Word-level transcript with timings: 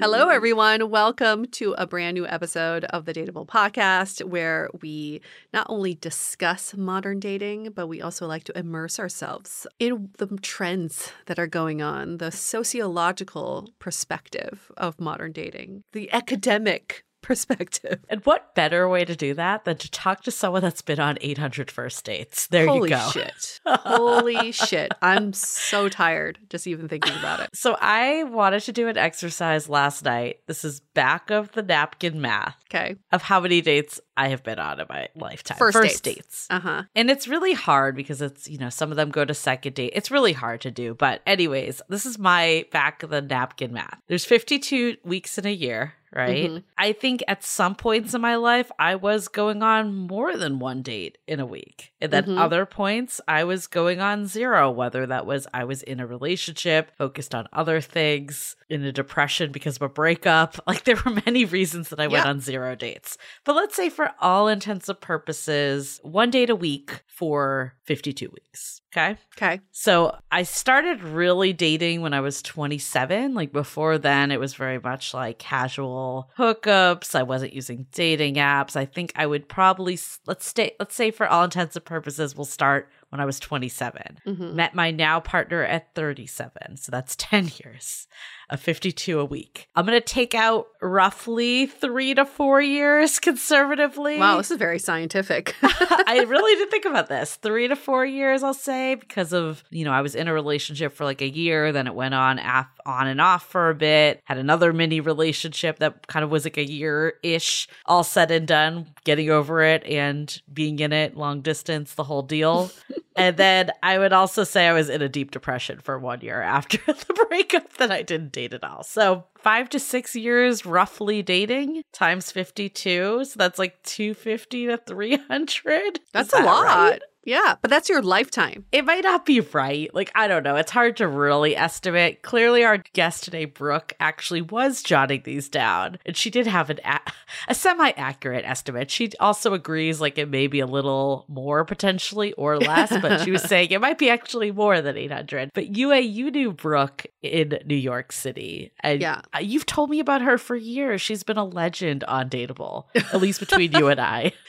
Hello, 0.00 0.28
everyone. 0.28 0.90
Welcome 0.90 1.46
to 1.52 1.74
a 1.78 1.86
brand 1.86 2.14
new 2.14 2.26
episode 2.26 2.84
of 2.84 3.04
the 3.04 3.14
Dateable 3.14 3.46
Podcast, 3.46 4.24
where 4.24 4.68
we 4.82 5.20
not 5.52 5.66
only 5.70 5.94
discuss 5.94 6.74
modern 6.76 7.20
dating, 7.20 7.70
but 7.74 7.86
we 7.86 8.02
also 8.02 8.26
like 8.26 8.44
to 8.44 8.58
immerse 8.58 8.98
ourselves 8.98 9.66
in 9.78 10.10
the 10.18 10.26
trends 10.42 11.12
that 11.26 11.38
are 11.38 11.46
going 11.46 11.80
on, 11.80 12.18
the 12.18 12.32
sociological 12.32 13.70
perspective 13.78 14.70
of 14.76 15.00
modern 15.00 15.32
dating, 15.32 15.82
the 15.92 16.12
academic 16.12 17.04
perspective. 17.24 18.00
And 18.08 18.24
what 18.24 18.54
better 18.54 18.88
way 18.88 19.04
to 19.04 19.16
do 19.16 19.34
that 19.34 19.64
than 19.64 19.76
to 19.78 19.90
talk 19.90 20.22
to 20.24 20.30
someone 20.30 20.62
that's 20.62 20.82
been 20.82 21.00
on 21.00 21.18
800 21.20 21.70
first 21.70 22.04
dates? 22.04 22.46
There 22.48 22.66
Holy 22.66 22.90
you 22.90 22.94
go. 22.94 22.98
Holy 22.98 23.12
shit. 23.12 23.60
Holy 23.66 24.52
shit. 24.52 24.92
I'm 25.02 25.32
so 25.32 25.88
tired 25.88 26.38
just 26.48 26.66
even 26.66 26.88
thinking 26.88 27.16
about 27.18 27.40
it. 27.40 27.50
So 27.54 27.76
I 27.80 28.24
wanted 28.24 28.60
to 28.64 28.72
do 28.72 28.88
an 28.88 28.96
exercise 28.96 29.68
last 29.68 30.04
night. 30.04 30.40
This 30.46 30.64
is 30.64 30.80
back 30.80 31.30
of 31.30 31.52
the 31.52 31.62
napkin 31.62 32.20
math. 32.20 32.56
Okay. 32.70 32.96
Of 33.12 33.22
how 33.22 33.40
many 33.40 33.60
dates 33.60 34.00
I 34.16 34.28
have 34.28 34.42
been 34.42 34.58
on 34.58 34.80
in 34.80 34.86
my 34.88 35.08
lifetime. 35.16 35.58
First, 35.58 35.78
dates. 35.82 36.00
dates. 36.00 36.46
Uh 36.50 36.60
huh. 36.60 36.82
And 36.94 37.10
it's 37.10 37.26
really 37.28 37.52
hard 37.54 37.96
because 37.96 38.22
it's, 38.22 38.48
you 38.48 38.58
know, 38.58 38.70
some 38.70 38.90
of 38.90 38.96
them 38.96 39.10
go 39.10 39.24
to 39.24 39.34
second 39.34 39.74
date. 39.74 39.92
It's 39.94 40.10
really 40.10 40.32
hard 40.32 40.60
to 40.62 40.70
do. 40.70 40.94
But, 40.94 41.20
anyways, 41.26 41.82
this 41.88 42.06
is 42.06 42.18
my 42.18 42.66
back 42.72 43.02
of 43.02 43.10
the 43.10 43.20
napkin 43.22 43.72
math. 43.72 43.98
There's 44.06 44.24
52 44.24 44.96
weeks 45.04 45.36
in 45.38 45.46
a 45.46 45.50
year, 45.50 45.94
right? 46.14 46.50
Mhm. 46.50 46.62
I 46.78 46.92
think 46.92 47.24
at 47.26 47.42
some 47.42 47.74
points 47.74 48.14
in 48.14 48.20
my 48.20 48.36
life, 48.36 48.70
I 48.78 48.94
was 48.94 49.26
going 49.28 49.62
on 49.62 49.94
more 49.94 50.36
than 50.36 50.58
one 50.60 50.82
date 50.82 51.18
in 51.26 51.40
a 51.40 51.46
week. 51.46 51.92
And 52.00 52.12
then 52.12 52.24
Mhm. 52.26 52.38
other 52.38 52.66
points, 52.66 53.20
I 53.26 53.42
was 53.44 53.66
going 53.66 54.00
on 54.00 54.26
zero, 54.26 54.70
whether 54.70 55.06
that 55.06 55.26
was 55.26 55.46
I 55.52 55.64
was 55.64 55.82
in 55.82 55.98
a 56.00 56.06
relationship, 56.06 56.92
focused 56.96 57.34
on 57.34 57.48
other 57.52 57.80
things, 57.80 58.54
in 58.68 58.82
a 58.84 58.92
depression 58.92 59.52
because 59.52 59.76
of 59.76 59.82
a 59.82 59.88
breakup. 59.88 60.56
Like 60.66 60.84
there 60.84 60.96
were 61.04 61.20
many 61.26 61.44
reasons 61.44 61.90
that 61.90 62.00
I 62.00 62.06
went 62.06 62.26
on 62.26 62.40
zero 62.40 62.74
dates. 62.74 63.16
But 63.44 63.54
let's 63.54 63.76
say 63.76 63.88
for 63.90 64.03
all 64.20 64.48
intents 64.48 64.88
and 64.88 65.00
purposes, 65.00 66.00
one 66.02 66.30
date 66.30 66.50
a 66.50 66.56
week 66.56 67.02
for 67.06 67.74
52 67.84 68.30
weeks. 68.32 68.80
Okay. 68.92 69.16
Okay. 69.36 69.60
So 69.72 70.16
I 70.30 70.44
started 70.44 71.02
really 71.02 71.52
dating 71.52 72.00
when 72.00 72.14
I 72.14 72.20
was 72.20 72.42
27. 72.42 73.34
Like 73.34 73.52
before 73.52 73.98
then, 73.98 74.30
it 74.30 74.38
was 74.38 74.54
very 74.54 74.78
much 74.78 75.12
like 75.12 75.38
casual 75.38 76.30
hookups. 76.38 77.14
I 77.14 77.24
wasn't 77.24 77.52
using 77.52 77.86
dating 77.92 78.36
apps. 78.36 78.76
I 78.76 78.84
think 78.84 79.12
I 79.16 79.26
would 79.26 79.48
probably 79.48 79.98
let's 80.26 80.46
stay. 80.46 80.72
Let's 80.78 80.94
say 80.94 81.10
for 81.10 81.26
all 81.26 81.44
intents 81.44 81.76
and 81.76 81.84
purposes, 81.84 82.36
we'll 82.36 82.44
start 82.44 82.88
when 83.14 83.20
I 83.20 83.24
was 83.26 83.38
27. 83.38 84.18
Mhm. 84.26 84.54
Met 84.54 84.74
my 84.74 84.90
now 84.90 85.20
partner 85.20 85.62
at 85.62 85.94
37. 85.94 86.76
So 86.78 86.90
that's 86.90 87.14
10 87.18 87.44
years 87.64 88.08
of 88.50 88.58
52 88.60 89.20
a 89.20 89.24
week. 89.24 89.68
I'm 89.76 89.86
going 89.86 89.96
to 89.98 90.04
take 90.04 90.34
out 90.34 90.66
roughly 90.82 91.66
three 91.66 92.12
to 92.14 92.24
four 92.26 92.60
years 92.60 93.18
conservatively. 93.20 94.18
Wow, 94.18 94.38
this 94.38 94.50
is 94.50 94.58
very 94.58 94.78
scientific. 94.80 95.54
I 95.62 96.24
really 96.28 96.56
did 96.56 96.70
think 96.70 96.84
about 96.86 97.08
this. 97.08 97.36
Three 97.36 97.68
to 97.68 97.76
four 97.76 98.04
years, 98.04 98.42
I'll 98.42 98.52
say, 98.52 98.96
because 98.96 99.32
of, 99.32 99.62
you 99.70 99.84
know, 99.84 99.92
I 99.92 100.02
was 100.02 100.14
in 100.16 100.26
a 100.26 100.34
relationship 100.34 100.92
for 100.92 101.04
like 101.04 101.22
a 101.22 101.28
year, 101.28 101.70
then 101.72 101.86
it 101.86 101.94
went 101.94 102.14
on 102.14 102.38
af- 102.40 102.66
on 102.84 103.06
and 103.06 103.20
off 103.20 103.46
for 103.48 103.70
a 103.70 103.74
bit, 103.74 104.20
had 104.24 104.38
another 104.38 104.72
mini 104.72 105.00
relationship 105.00 105.78
that 105.78 106.06
kind 106.08 106.24
of 106.24 106.30
was 106.30 106.44
like 106.44 106.56
a 106.58 106.64
year 106.68 107.14
ish, 107.22 107.68
all 107.86 108.02
said 108.04 108.30
and 108.32 108.46
done, 108.48 108.88
getting 109.04 109.30
over 109.30 109.62
it 109.62 109.84
and 109.84 110.42
being 110.52 110.78
in 110.80 110.92
it, 110.92 111.16
long 111.16 111.40
distance, 111.42 111.94
the 111.94 112.04
whole 112.04 112.22
deal. 112.22 112.70
And 113.16 113.36
then 113.36 113.70
I 113.82 113.98
would 113.98 114.12
also 114.12 114.44
say 114.44 114.66
I 114.66 114.72
was 114.72 114.88
in 114.88 115.02
a 115.02 115.08
deep 115.08 115.30
depression 115.30 115.80
for 115.80 115.98
one 115.98 116.20
year 116.20 116.42
after 116.42 116.78
the 116.86 117.26
breakup 117.28 117.74
that 117.74 117.90
I 117.90 118.02
didn't 118.02 118.32
date 118.32 118.52
at 118.54 118.64
all. 118.64 118.82
So 118.82 119.24
five 119.38 119.68
to 119.70 119.78
six 119.78 120.16
years 120.16 120.66
roughly 120.66 121.22
dating 121.22 121.82
times 121.92 122.30
52. 122.32 123.24
So 123.24 123.34
that's 123.36 123.58
like 123.58 123.82
250 123.84 124.66
to 124.66 124.76
300. 124.78 126.00
That's 126.12 126.32
a 126.32 126.36
that 126.36 126.44
lot. 126.44 126.64
right? 126.64 127.02
Yeah, 127.24 127.56
but 127.62 127.70
that's 127.70 127.88
your 127.88 128.02
lifetime. 128.02 128.64
It 128.72 128.84
might 128.84 129.04
not 129.04 129.24
be 129.26 129.40
right. 129.40 129.92
Like, 129.94 130.10
I 130.14 130.28
don't 130.28 130.42
know. 130.42 130.56
It's 130.56 130.70
hard 130.70 130.96
to 130.98 131.08
really 131.08 131.56
estimate. 131.56 132.22
Clearly, 132.22 132.64
our 132.64 132.78
guest 132.92 133.24
today, 133.24 133.44
Brooke, 133.46 133.94
actually 133.98 134.42
was 134.42 134.82
jotting 134.82 135.22
these 135.24 135.48
down. 135.48 135.98
And 136.04 136.16
she 136.16 136.30
did 136.30 136.46
have 136.46 136.70
an 136.70 136.80
a, 136.84 137.00
a 137.48 137.54
semi 137.54 137.90
accurate 137.96 138.44
estimate. 138.44 138.90
She 138.90 139.10
also 139.20 139.54
agrees, 139.54 140.00
like, 140.00 140.18
it 140.18 140.28
may 140.28 140.46
be 140.46 140.60
a 140.60 140.66
little 140.66 141.24
more 141.28 141.64
potentially 141.64 142.32
or 142.34 142.58
less, 142.58 142.90
but 143.00 143.22
she 143.24 143.30
was 143.30 143.42
saying 143.48 143.70
it 143.70 143.80
might 143.80 143.98
be 143.98 144.10
actually 144.10 144.50
more 144.52 144.80
than 144.80 144.96
800. 144.96 145.50
But 145.54 145.76
Yue, 145.76 145.94
you 145.94 146.30
knew 146.30 146.52
Brooke 146.52 147.06
in 147.22 147.58
New 147.64 147.74
York 147.74 148.12
City. 148.12 148.72
And 148.80 149.00
Yeah. 149.00 149.22
you've 149.40 149.66
told 149.66 149.88
me 149.90 150.00
about 150.00 150.20
her 150.22 150.36
for 150.38 150.56
years. 150.56 151.00
She's 151.00 151.22
been 151.22 151.38
a 151.38 151.44
legend 151.44 152.04
on 152.04 152.28
Dateable, 152.28 152.84
at 152.94 153.20
least 153.20 153.40
between 153.40 153.72
you 153.72 153.88
and 153.88 154.00
I. 154.00 154.32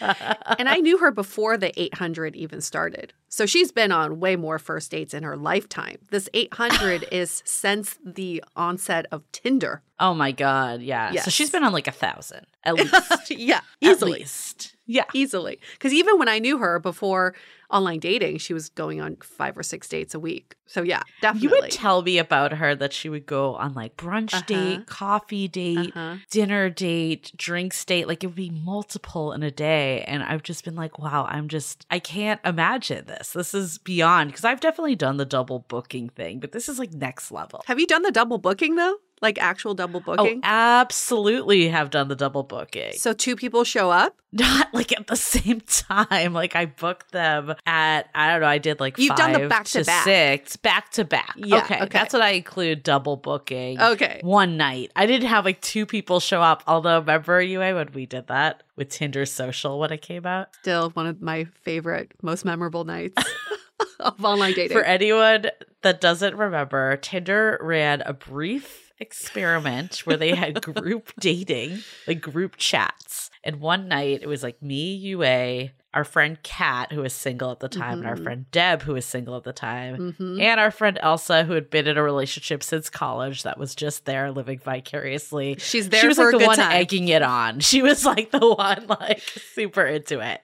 and 0.60 0.68
I 0.68 0.78
knew 0.78 0.98
her 0.98 1.12
before 1.12 1.58
the 1.58 1.72
800 1.80 2.36
even 2.36 2.62
started. 2.66 3.14
So 3.30 3.46
she's 3.46 3.72
been 3.72 3.92
on 3.92 4.20
way 4.20 4.36
more 4.36 4.60
first 4.60 4.92
dates 4.92 5.14
in 5.14 5.24
her 5.24 5.36
lifetime. 5.38 5.98
This 6.10 6.30
800 6.34 7.06
is 7.12 7.42
since 7.46 7.98
the 8.06 8.44
onset 8.56 9.06
of 9.12 9.24
Tinder. 9.32 9.82
Oh 10.00 10.14
my 10.14 10.32
god, 10.32 10.82
yeah. 10.82 11.12
So 11.22 11.32
she's 11.32 11.50
been 11.50 11.64
on 11.64 11.74
like 11.74 11.88
a 11.88 11.92
thousand 11.92 12.46
at 12.64 12.76
least. 12.80 13.32
yeah, 13.32 13.58
At 13.58 13.64
easily. 13.82 14.14
least. 14.20 14.75
Yeah. 14.86 15.06
Easily. 15.14 15.60
Because 15.74 15.94
even 15.94 16.20
when 16.20 16.30
I 16.30 16.40
knew 16.40 16.58
her 16.60 16.80
before 16.80 17.34
online 17.72 18.00
dating, 18.00 18.38
she 18.38 18.54
was 18.54 18.70
going 18.70 19.02
on 19.02 19.18
five 19.18 19.58
or 19.58 19.64
six 19.64 19.88
dates 19.90 20.14
a 20.14 20.20
week. 20.20 20.56
So 20.68 20.84
yeah, 20.84 21.02
definitely. 21.22 21.44
You 21.50 21.50
would 21.62 21.72
tell 21.72 22.02
me 22.04 22.20
about 22.20 22.54
her 22.54 22.76
that 22.76 22.94
she 22.94 23.10
would 23.10 23.26
go 23.26 23.56
on 23.56 23.74
like 23.74 23.98
brunch 23.98 24.34
Uh-huh. 24.34 24.44
date, 24.46 24.86
coffee 24.86 25.48
date, 25.48 25.92
Uh-huh. 25.96 26.18
dinner 26.30 26.70
date, 26.70 27.32
drinks 27.36 27.84
date. 27.84 28.08
Like 28.08 28.24
it 28.24 28.28
would 28.28 28.36
be 28.36 28.52
multiple 28.52 29.34
in 29.34 29.42
a 29.42 29.52
day. 29.52 30.04
And 30.08 30.22
I've 30.24 30.44
just 30.44 30.64
been 30.64 30.76
like, 30.76 31.00
wow, 31.00 31.26
I'm 31.28 31.48
just, 31.48 31.86
I 31.90 31.98
can't 32.00 32.40
imagine 32.46 33.06
this. 33.06 33.32
This 33.32 33.54
is 33.56 33.80
beyond 33.80 34.30
because 34.30 34.46
I've 34.46 34.60
definitely 34.62 34.96
done 34.96 35.18
the 35.18 35.26
double 35.26 35.60
booking 35.68 36.10
thing, 36.10 36.40
but 36.40 36.52
this 36.52 36.70
is 36.70 36.78
like 36.78 36.94
next 36.94 37.32
level. 37.32 37.64
Have 37.66 37.80
you 37.80 37.88
done 37.88 38.04
the 38.04 38.12
double 38.12 38.38
booking 38.38 38.76
though? 38.76 38.98
Like 39.22 39.38
actual 39.40 39.74
double 39.74 40.02
oh, 40.06 40.16
booking? 40.16 40.38
Oh, 40.44 40.48
absolutely 40.48 41.70
have 41.70 41.90
done 41.90 42.10
the 42.10 42.16
double 42.16 42.44
booking. 42.44 42.94
so 42.94 43.14
two 43.14 43.36
people 43.36 43.64
show 43.64 43.90
up? 43.90 44.16
Not 44.32 44.74
like 44.74 44.92
at 44.92 45.08
the 45.08 45.16
same 45.16 45.62
time. 45.62 46.34
Like 46.34 46.56
I 46.56 46.66
booked 46.66 47.12
them 47.12 47.56
at, 47.66 48.10
I 48.14 48.30
don't 48.30 48.42
know, 48.42 48.48
I 48.48 48.58
did 48.58 48.82
like 48.82 48.98
You've 48.98 49.16
done 49.16 49.32
the 49.32 49.48
back 49.48 49.66
to 49.68 49.86
back. 49.86 50.04
six, 50.04 50.58
back 50.58 50.92
to 50.92 51.06
back. 51.06 51.34
Yeah, 51.38 51.60
okay, 51.60 51.76
okay. 51.76 51.88
That's 51.90 52.14
what 52.14 52.22
I 52.22 52.32
include 52.32 52.84
double 52.84 53.16
booking. 53.16 53.80
Okay. 53.80 54.20
One 54.24 54.58
night. 54.58 54.92
I 54.96 55.06
didn't 55.06 55.30
have 55.30 55.46
like 55.46 55.62
two 55.62 55.86
people 55.86 56.20
show 56.20 56.42
up. 56.42 56.64
Although 56.68 57.00
remember 57.00 57.42
you 57.42 57.60
when 57.60 57.90
we 57.94 58.06
did 58.06 58.28
that 58.28 58.64
with 58.76 58.90
Tinder 58.90 59.26
social 59.26 59.80
when 59.80 59.94
it 59.94 60.02
came 60.02 60.26
out? 60.26 60.50
Still 60.62 60.90
one 60.92 61.08
of 61.08 61.22
my 61.22 61.46
favorite, 61.64 62.12
most 62.22 62.44
memorable 62.44 62.84
nights 62.84 63.24
of 64.00 64.24
online 64.24 64.54
dating. 64.54 64.76
For 64.76 64.84
anyone 64.84 65.48
that 65.82 66.02
doesn't 66.02 66.36
remember, 66.36 66.98
Tinder 66.98 67.58
ran 67.62 68.02
a 68.02 68.14
brief 68.14 68.85
experiment 69.00 70.00
where 70.06 70.18
they 70.18 70.36
had 70.36 70.62
group 70.76 71.12
dating, 71.20 71.80
like 72.08 72.22
group 72.22 72.56
chats. 72.58 73.30
And 73.44 73.60
one 73.60 73.88
night 73.88 74.20
it 74.24 74.28
was 74.28 74.42
like 74.44 74.62
me, 74.62 74.96
Yue, 74.96 75.70
our 75.94 76.04
friend 76.04 76.38
Kat, 76.44 76.92
who 76.92 77.02
was 77.02 77.14
single 77.14 77.52
at 77.52 77.60
the 77.60 77.70
time, 77.70 78.00
and 78.00 78.08
our 78.08 78.16
Mhm. 78.16 78.24
friend 78.24 78.46
Deb, 78.52 78.82
who 78.82 78.94
was 78.94 79.06
single 79.06 79.38
at 79.38 79.44
the 79.44 79.54
time, 79.54 80.16
Mhm. 80.20 80.42
and 80.42 80.60
our 80.60 80.72
friend 80.72 80.98
Elsa, 81.02 81.44
who 81.46 81.54
had 81.54 81.70
been 81.70 81.88
in 81.88 81.98
a 81.98 82.04
relationship 82.04 82.64
since 82.64 82.90
college 82.90 83.44
that 83.44 83.58
was 83.58 83.76
just 83.76 84.04
there 84.06 84.32
living 84.32 84.60
vicariously. 84.60 85.56
She's 85.60 85.90
there 85.90 86.02
she 86.02 86.08
was 86.08 86.18
like 86.18 86.32
the 86.38 86.46
one 86.46 86.58
time. 86.58 86.72
egging 86.72 87.08
it 87.08 87.22
on. 87.22 87.60
She 87.62 87.82
was 87.82 88.06
like 88.06 88.32
the 88.32 88.40
one 88.40 88.88
like 88.88 89.22
super 89.22 89.86
into 89.86 90.20
it. 90.20 90.42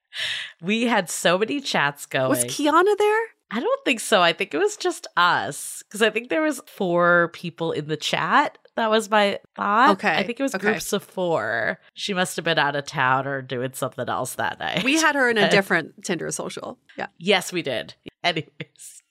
We 0.61 0.83
had 0.83 1.09
so 1.09 1.37
many 1.37 1.59
chats 1.59 2.05
going. 2.05 2.29
Was 2.29 2.45
Kiana 2.45 2.97
there? 2.97 3.21
I 3.53 3.59
don't 3.59 3.85
think 3.85 3.99
so. 3.99 4.21
I 4.21 4.31
think 4.31 4.53
it 4.53 4.57
was 4.57 4.77
just 4.77 5.07
us 5.17 5.83
because 5.83 6.01
I 6.01 6.09
think 6.09 6.29
there 6.29 6.41
was 6.41 6.61
four 6.67 7.29
people 7.33 7.73
in 7.73 7.87
the 7.87 7.97
chat. 7.97 8.57
That 8.77 8.89
was 8.89 9.09
my 9.09 9.39
thought. 9.55 9.91
Okay, 9.91 10.15
I 10.15 10.23
think 10.23 10.39
it 10.39 10.43
was 10.43 10.55
okay. 10.55 10.71
groups 10.71 10.93
of 10.93 11.03
four. 11.03 11.79
She 11.93 12.13
must 12.13 12.37
have 12.37 12.45
been 12.45 12.57
out 12.57 12.77
of 12.77 12.85
town 12.85 13.27
or 13.27 13.41
doing 13.41 13.73
something 13.73 14.07
else 14.07 14.35
that 14.35 14.59
night. 14.59 14.85
We 14.85 14.95
had 14.95 15.15
her 15.15 15.29
in 15.29 15.37
a 15.37 15.49
different 15.51 16.05
Tinder 16.05 16.31
social. 16.31 16.79
Yeah. 16.97 17.07
yes, 17.17 17.51
we 17.51 17.61
did. 17.61 17.95
Anyways, 18.23 19.03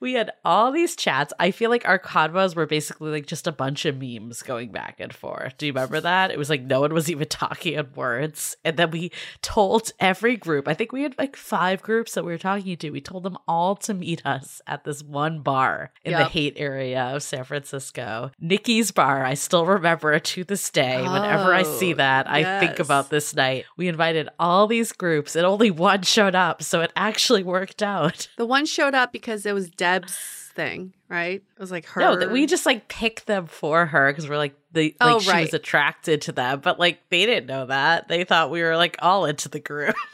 we 0.00 0.14
had 0.14 0.30
all 0.44 0.72
these 0.72 0.96
chats. 0.96 1.32
I 1.38 1.50
feel 1.50 1.70
like 1.70 1.86
our 1.88 1.98
convos 1.98 2.54
were 2.54 2.66
basically 2.66 3.10
like 3.10 3.26
just 3.26 3.46
a 3.46 3.52
bunch 3.52 3.84
of 3.84 3.96
memes 4.00 4.42
going 4.42 4.70
back 4.70 4.96
and 5.00 5.12
forth. 5.14 5.56
Do 5.58 5.66
you 5.66 5.72
remember 5.72 6.00
that? 6.00 6.30
It 6.30 6.38
was 6.38 6.50
like 6.50 6.62
no 6.62 6.80
one 6.80 6.92
was 6.92 7.10
even 7.10 7.28
talking 7.28 7.74
in 7.74 7.86
words. 7.94 8.56
And 8.64 8.76
then 8.76 8.90
we 8.90 9.10
told 9.42 9.92
every 10.00 10.36
group, 10.36 10.68
I 10.68 10.74
think 10.74 10.92
we 10.92 11.02
had 11.02 11.16
like 11.18 11.36
five 11.36 11.82
groups 11.82 12.14
that 12.14 12.24
we 12.24 12.32
were 12.32 12.38
talking 12.38 12.76
to. 12.76 12.90
We 12.90 13.00
told 13.00 13.22
them 13.22 13.38
all 13.48 13.76
to 13.76 13.94
meet 13.94 14.24
us 14.26 14.60
at 14.66 14.84
this 14.84 15.02
one 15.02 15.40
bar 15.40 15.92
in 16.04 16.12
the 16.12 16.24
Haight 16.24 16.54
area 16.56 17.02
of 17.14 17.22
San 17.22 17.44
Francisco. 17.44 18.30
Nikki's 18.40 18.90
bar. 18.90 19.24
I 19.24 19.34
still 19.34 19.66
remember 19.66 20.12
it 20.12 20.24
to 20.24 20.44
this 20.44 20.70
day. 20.70 21.02
Whenever 21.02 21.54
I 21.54 21.62
see 21.62 21.94
Oh, 21.94 21.96
that, 21.96 22.28
I 22.28 22.58
think 22.60 22.78
about 22.80 23.10
this 23.10 23.34
night. 23.34 23.64
We 23.76 23.86
invited 23.88 24.28
all 24.38 24.66
these 24.66 24.92
groups 24.92 25.36
and 25.36 25.46
only 25.46 25.70
one 25.70 26.02
showed 26.02 26.34
up. 26.34 26.62
So 26.62 26.80
it 26.80 26.92
actually 26.96 27.42
worked 27.42 27.82
out. 27.82 28.28
The 28.36 28.46
one 28.46 28.66
showed 28.66 28.94
up 28.94 29.12
because 29.12 29.46
it 29.46 29.54
was 29.54 29.70
Deb's 30.00 30.16
thing, 30.54 30.92
right? 31.08 31.42
It 31.42 31.60
was 31.60 31.70
like 31.70 31.86
her. 31.86 32.00
No, 32.00 32.16
that 32.16 32.30
we 32.30 32.46
just 32.46 32.66
like 32.66 32.88
picked 32.88 33.26
them 33.26 33.46
for 33.46 33.86
her 33.86 34.10
because 34.10 34.28
we're 34.28 34.36
like 34.38 34.54
the 34.72 34.94
like 35.00 35.14
Oh, 35.14 35.20
she 35.20 35.30
right. 35.30 35.40
was 35.42 35.54
attracted 35.54 36.22
to 36.22 36.32
them, 36.32 36.60
but 36.60 36.78
like 36.78 37.00
they 37.10 37.26
didn't 37.26 37.46
know 37.46 37.66
that. 37.66 38.08
They 38.08 38.24
thought 38.24 38.50
we 38.50 38.62
were 38.62 38.76
like 38.76 38.96
all 39.00 39.26
into 39.26 39.48
the 39.48 39.60
group. 39.60 39.94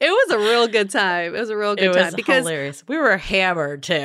It 0.00 0.10
was 0.10 0.30
a 0.30 0.38
real 0.38 0.68
good 0.68 0.90
time. 0.90 1.34
It 1.34 1.40
was 1.40 1.50
a 1.50 1.56
real 1.56 1.74
good 1.74 1.92
time 1.92 2.12
because 2.14 2.44
hilarious. 2.46 2.84
We 2.86 2.96
were 2.98 3.16
hammered 3.16 3.82
too. 3.82 3.96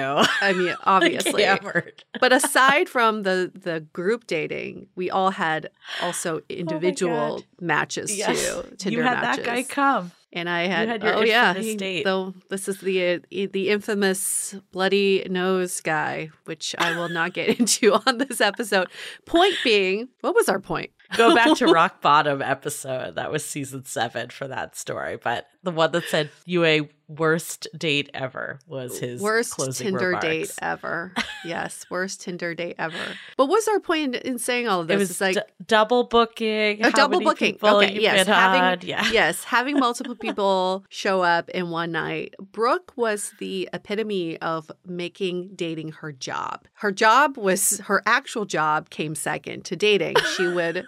I 0.41 0.51
mean, 0.53 0.75
obviously. 0.85 1.43
hammered. 1.43 2.03
but 2.19 2.33
aside 2.33 2.89
from 2.89 3.21
the 3.21 3.51
the 3.53 3.81
group 3.93 4.25
dating, 4.25 4.87
we 4.95 5.11
all 5.11 5.29
had 5.29 5.69
also 6.01 6.39
oh 6.39 6.43
individual 6.49 7.41
Oh 7.41 7.43
matches 7.61 8.17
Yes. 8.17 8.41
too. 8.43 8.75
Tinder 8.77 8.97
you 8.97 9.03
had 9.03 9.21
matches. 9.21 9.45
that 9.45 9.53
guy 9.55 9.61
come. 9.61 10.11
And 10.35 10.49
I 10.49 10.63
had, 10.65 10.89
had 10.89 11.03
your 11.03 11.15
oh 11.15 11.21
yeah, 11.21 11.49
infamous 11.49 11.75
date. 11.75 12.03
though 12.03 12.33
this 12.49 12.67
is 12.67 12.79
the 12.81 13.13
uh, 13.13 13.19
the 13.29 13.69
infamous 13.69 14.55
bloody 14.71 15.23
nose 15.29 15.79
guy, 15.79 16.31
which 16.45 16.73
I 16.79 16.97
will 16.97 17.09
not 17.09 17.33
get 17.33 17.49
into 17.59 17.93
on 17.93 18.17
this 18.17 18.41
episode. 18.41 18.87
Point 19.27 19.53
being, 19.63 20.09
what 20.21 20.33
was 20.33 20.49
our 20.49 20.59
point? 20.59 20.89
Go 21.15 21.35
back 21.35 21.55
to 21.57 21.67
rock 21.71 22.01
bottom 22.01 22.41
episode. 22.41 23.15
That 23.15 23.31
was 23.31 23.45
season 23.45 23.85
seven 23.85 24.29
for 24.29 24.47
that 24.47 24.75
story. 24.75 25.19
But 25.23 25.45
the 25.61 25.71
one 25.71 25.91
that 25.91 26.05
said 26.05 26.31
Yue 26.45 26.89
worst 27.17 27.67
date 27.77 28.09
ever 28.13 28.59
was 28.67 28.99
his 28.99 29.21
worst 29.21 29.59
Tinder 29.77 30.07
remarks. 30.07 30.25
date 30.25 30.51
ever. 30.61 31.13
yes, 31.45 31.85
worst 31.89 32.21
Tinder 32.21 32.53
date 32.55 32.75
ever. 32.79 32.95
But 33.37 33.47
what's 33.47 33.67
our 33.67 33.79
point 33.79 34.15
in 34.15 34.39
saying 34.39 34.67
all 34.67 34.81
of 34.81 34.87
this? 34.87 34.95
It 34.95 34.99
was 34.99 35.11
it's 35.11 35.21
like 35.21 35.35
d- 35.35 35.41
double 35.65 36.03
booking. 36.05 36.81
a 36.81 36.85
how 36.85 36.89
double 36.91 37.21
booking. 37.21 37.57
Okay, 37.61 37.99
yes, 37.99 38.27
having. 38.27 38.63
Yeah. 38.87 39.09
yes, 39.11 39.43
having 39.43 39.79
multiple 39.79 40.15
people 40.27 40.85
show 40.89 41.21
up 41.21 41.49
in 41.49 41.69
one 41.69 41.91
night. 41.91 42.33
Brooke 42.51 42.91
was 42.95 43.33
the 43.39 43.69
epitome 43.73 44.37
of 44.39 44.71
making 44.85 45.51
dating 45.55 45.91
her 45.93 46.11
job. 46.11 46.67
Her 46.73 46.91
job 46.91 47.37
was 47.37 47.79
her 47.85 48.01
actual 48.05 48.45
job 48.45 48.89
came 48.89 49.15
second 49.15 49.65
to 49.65 49.75
dating. 49.75 50.15
She 50.35 50.47
would 50.47 50.85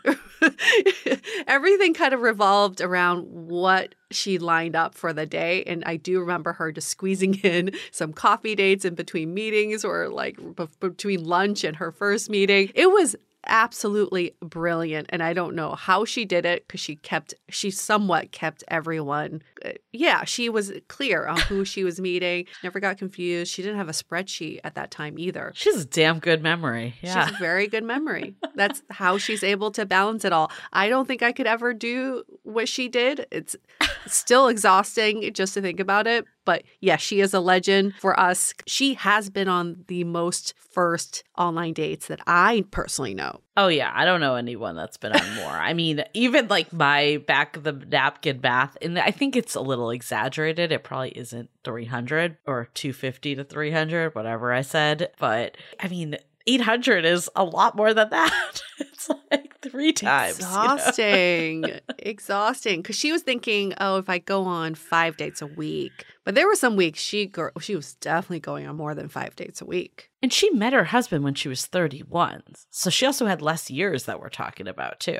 everything 1.48 1.94
kind 1.94 2.14
of 2.14 2.22
revolved 2.22 2.82
around 2.82 3.26
what 3.28 3.96
she 4.12 4.38
lined 4.38 4.76
up 4.76 4.96
for 4.96 5.14
the 5.14 5.26
day 5.26 5.64
and 5.64 5.84
I 5.86 5.98
do 5.98 6.20
remember 6.20 6.54
her 6.54 6.72
just 6.72 6.90
squeezing 6.90 7.36
in 7.44 7.72
some 7.92 8.14
coffee 8.14 8.56
dates 8.56 8.86
in 8.86 8.96
between 8.96 9.34
meetings 9.34 9.84
or 9.84 10.10
like 10.10 10.38
b- 10.56 10.68
between 10.80 11.24
lunch 11.24 11.64
and 11.64 11.76
her 11.78 11.92
first 11.92 12.30
meeting. 12.30 12.72
It 12.76 12.88
was 12.88 13.16
absolutely 13.48 14.36
brilliant 14.42 15.08
and 15.10 15.22
i 15.24 15.34
don't 15.34 15.56
know 15.56 15.76
how 15.76 16.06
she 16.06 16.26
did 16.26 16.46
it 16.46 16.68
because 16.68 16.80
she 16.80 16.96
kept 16.96 17.34
she 17.50 17.70
somewhat 17.72 18.32
kept 18.32 18.64
everyone 18.68 19.42
uh, 19.64 19.70
yeah 19.92 20.24
she 20.24 20.50
was 20.50 20.72
clear 20.88 21.26
on 21.28 21.40
who 21.42 21.64
she 21.66 21.84
was 21.84 22.00
meeting 22.00 22.46
never 22.64 22.80
got 22.80 22.98
confused 22.98 23.52
she 23.52 23.62
didn't 23.62 23.78
have 23.78 23.90
a 23.90 23.94
spreadsheet 23.94 24.60
at 24.64 24.76
that 24.76 24.92
time 24.92 25.18
either 25.18 25.52
She's 25.56 25.82
a 25.82 25.86
damn 25.86 26.20
good 26.20 26.44
memory. 26.44 26.96
Yeah. 27.02 27.26
has 27.26 27.36
a 27.36 27.38
very 27.38 27.68
good 27.68 27.84
memory. 27.84 28.36
That's 28.56 28.82
how 28.90 29.18
she's 29.18 29.44
able 29.44 29.72
to 29.72 29.86
balance 29.86 30.26
it 30.26 30.34
all. 30.34 30.52
I 30.74 30.90
don't 30.90 31.08
think 31.08 31.24
I 31.24 31.32
could 31.32 31.48
ever 31.48 31.74
do 31.74 32.24
what 32.44 32.68
she 32.68 32.88
did. 32.88 33.26
It's 33.32 33.56
still 34.06 34.48
exhausting 34.48 35.32
just 35.34 35.54
to 35.56 35.62
think 35.62 35.80
about 35.80 36.08
it. 36.08 36.26
But 36.46 36.64
yeah, 36.80 36.98
she 36.98 37.20
is 37.20 37.34
a 37.34 37.40
legend 37.40 37.96
for 37.96 38.18
us. 38.20 38.54
She 38.68 38.94
has 38.94 39.30
been 39.30 39.48
on 39.48 39.84
the 39.88 40.04
most 40.04 40.54
first 40.72 41.24
online 41.38 41.74
dates 41.74 42.08
that 42.08 42.20
I 42.28 42.66
personally 42.70 43.14
know. 43.14 43.42
Oh 43.58 43.68
yeah, 43.68 43.92
I 43.94 44.06
don't 44.06 44.20
know 44.20 44.36
anyone 44.36 44.76
that's 44.76 44.98
been 44.98 45.14
on 45.14 45.36
more. 45.36 45.52
I 45.52 45.74
mean, 45.74 46.04
even 46.14 46.48
like 46.48 46.72
my 46.72 47.24
back 47.26 47.58
of 47.58 47.64
the 47.64 47.72
napkin 47.72 48.40
math, 48.44 48.78
and 48.82 49.00
I 49.00 49.12
think 49.12 49.36
it's 49.36 49.56
a 49.56 49.62
little 49.62 49.90
exaggerated. 49.90 50.72
It 50.72 50.84
probably 50.84 51.12
isn't 51.18 51.50
300 51.64 52.38
or 52.46 52.70
250 52.74 53.36
to 53.36 53.44
300, 53.44 54.14
whatever 54.16 54.54
I 54.54 54.62
said. 54.62 55.12
But 55.18 55.58
I 55.80 55.88
mean, 55.88 56.18
800 56.48 57.06
is 57.06 57.30
a 57.36 57.44
lot 57.44 57.76
more 57.76 57.94
than 57.94 58.10
that. 58.10 58.62
it's 58.80 59.10
like 59.32 59.60
three 59.62 59.94
times. 59.94 60.40
you 60.40 60.46
know? 60.46 60.64
Exhausting. 60.64 61.66
Exhausting. 62.00 62.82
Because 62.82 62.98
she 62.98 63.12
was 63.12 63.22
thinking, 63.24 63.74
oh, 63.80 63.98
if 63.98 64.10
I 64.10 64.20
go 64.20 64.44
on 64.44 64.76
five 64.76 65.18
dates 65.18 65.42
a 65.42 65.48
week. 65.48 66.06
But 66.26 66.36
there 66.36 66.48
were 66.48 66.56
some 66.56 66.76
weeks 66.76 67.00
she 67.00 67.28
gr- 67.28 67.50
she 67.62 67.76
was 67.76 67.94
definitely 67.94 68.40
going 68.42 68.68
on 68.68 68.76
more 68.76 68.96
than 68.96 69.08
five 69.08 69.36
dates 69.36 69.62
a 69.62 69.66
week. 69.66 70.10
And 70.22 70.34
she 70.34 70.50
met 70.50 70.74
her 70.74 70.86
husband 70.86 71.24
when 71.24 71.36
she 71.36 71.48
was 71.48 71.68
31. 71.68 72.44
So 72.72 72.90
she 72.90 73.06
also 73.06 73.28
had 73.28 73.42
less 73.42 73.70
years 73.70 74.06
that 74.06 74.20
we're 74.20 74.30
talking 74.30 74.68
about, 74.68 75.00
too. 75.00 75.20